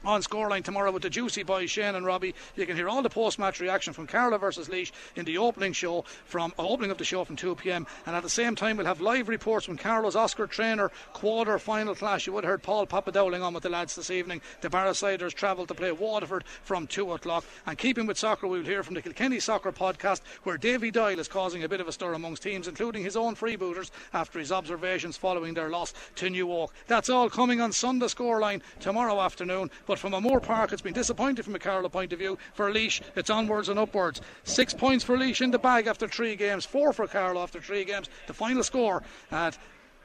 on 0.08 0.22
scoreline 0.22 0.64
tomorrow 0.64 0.90
with 0.90 1.04
the 1.04 1.10
juicy 1.10 1.44
boys 1.44 1.70
Shane 1.70 1.94
and 1.94 2.06
Robbie. 2.06 2.34
You 2.56 2.66
can 2.66 2.78
hear 2.78 2.88
all 2.88 3.02
the 3.02 3.10
post-match 3.10 3.60
reaction 3.60 3.92
from 3.92 4.08
Carlow 4.08 4.38
versus 4.38 4.70
Laois 4.70 4.92
in 5.18 5.26
the 5.26 5.38
opening 5.38 5.74
show 5.74 6.06
from 6.26 6.54
opening 6.58 6.92
of 6.92 6.98
the 6.98 7.04
show 7.04 7.26
from 7.26 7.36
2 7.36 7.56
p.m. 7.56 7.86
And 8.06 8.16
at 8.16 8.24
the 8.24 8.30
same 8.30 8.56
time, 8.56 8.78
we'll 8.78 8.86
have 8.86 9.02
live 9.02 9.28
reports 9.28 9.66
from 9.66 9.78
Carlow's 9.78 10.16
Oscar 10.16 10.48
Traynor 10.48 10.92
quarter 11.12 11.60
final 11.60 11.94
clash. 11.94 12.26
You 12.26 12.34
would 12.34 12.46
have 12.46 12.52
heard 12.52 12.64
Paul 12.64 12.88
Papadowling 12.88 13.44
on 13.44 13.54
with 13.54 13.64
the 13.64 13.70
lads 13.70 13.96
this 13.96 14.10
evening. 14.10 14.42
The 14.62 14.70
Barrasiders 14.70 15.34
travel 15.34 15.66
to 15.68 15.74
play 15.74 15.92
Waterford 15.92 16.46
from 16.64 16.88
2 16.88 17.12
o'clock. 17.12 17.44
And 17.66 17.78
keeping 17.78 18.06
with 18.06 18.18
soccer, 18.18 18.48
we'll 18.48 18.64
hear 18.64 18.84
from 18.84 18.96
the 18.96 19.02
Kilkenny 19.02 19.42
Soccer 19.42 19.74
podcast 19.74 20.22
where 20.44 20.58
Davy 20.58 20.90
Doyle 20.90 21.20
is 21.20 21.28
causing 21.28 21.64
a 21.64 21.70
bit 21.70 21.82
of 21.82 21.88
a 21.90 21.92
stir 21.92 22.14
amongst 22.14 22.44
teams, 22.44 22.70
including 22.70 23.04
his 23.04 23.18
own 23.18 23.36
freebooters 23.36 23.92
after 24.14 24.40
his 24.40 24.54
observations 24.54 25.18
following 25.18 25.54
their 25.54 25.70
loss 25.70 25.94
to 26.16 26.30
New 26.30 26.48
York. 26.48 26.72
That's 26.88 27.10
all 27.10 27.30
coming 27.30 27.60
on 27.60 27.74
Sunday 27.74 28.06
scoreline 28.06 28.62
tomorrow 28.80 29.20
afternoon. 29.20 29.70
But 29.86 29.97
from 29.98 30.14
a 30.14 30.22
Moore 30.22 30.40
Park, 30.40 30.72
it's 30.72 30.82
been 30.82 30.94
disappointing 30.94 31.44
from 31.44 31.56
a 31.56 31.60
Carlow 31.60 31.90
point 31.90 32.14
of 32.14 32.20
view. 32.20 32.38
For 32.54 32.72
Laois, 32.72 33.02
it's 33.16 33.30
onwards 33.30 33.70
and 33.70 33.80
upwards. 33.80 34.22
Six 34.44 34.74
points 34.74 35.04
for 35.04 35.18
Laois 35.18 35.42
in 35.42 35.52
the 35.52 35.60
bag 35.60 35.88
after 35.88 36.08
three 36.08 36.36
games, 36.36 36.66
four 36.66 36.94
for 36.94 37.08
Carlow 37.08 37.42
after 37.42 37.60
three 37.60 37.84
games. 37.84 38.10
The 38.28 38.34
final 38.34 38.64
score 38.64 39.04
at 39.32 39.58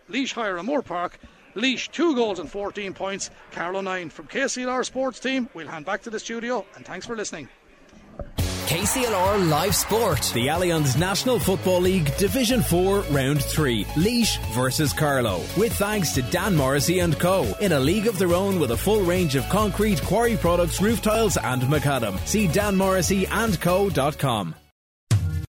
Laois 0.08 0.32
Higher 0.32 0.56
and 0.56 0.66
Moore 0.66 0.82
Park. 0.82 1.18
Laois, 1.54 1.88
two 1.90 2.14
goals 2.14 2.38
and 2.38 2.50
14 2.50 2.94
points. 2.94 3.30
Carlow, 3.50 3.80
nine. 3.80 4.10
From 4.10 4.26
KCLR 4.26 4.84
Sports 4.84 5.20
Team, 5.20 5.48
we'll 5.54 5.68
hand 5.68 5.84
back 5.84 6.02
to 6.02 6.10
the 6.10 6.18
studio, 6.18 6.64
and 6.76 6.84
thanks 6.84 7.06
for 7.06 7.16
listening. 7.16 7.48
KCLR 8.66 9.50
Live 9.50 9.74
Sport. 9.74 10.30
The 10.34 10.46
Allianz 10.46 10.98
National 10.98 11.38
Football 11.38 11.80
League 11.80 12.16
Division 12.16 12.62
4 12.62 13.00
Round 13.10 13.42
3. 13.42 13.86
Laois 13.96 14.38
versus 14.54 14.92
Carlow. 14.92 15.42
With 15.56 15.72
thanks 15.74 16.12
to 16.12 16.22
Dan 16.22 16.56
Morrissey 16.56 17.00
and 17.00 17.18
Co. 17.18 17.44
In 17.60 17.72
a 17.72 17.80
league 17.80 18.06
of 18.06 18.18
their 18.18 18.34
own 18.34 18.60
with 18.60 18.70
a 18.70 18.76
full 18.76 19.02
range 19.02 19.34
of 19.34 19.48
concrete, 19.48 20.00
quarry 20.02 20.36
products, 20.36 20.80
roof 20.80 21.02
tiles 21.02 21.36
and 21.36 21.62
macadam. 21.62 22.18
See 22.26 22.46
danmorrisseyandco.com. 22.48 24.54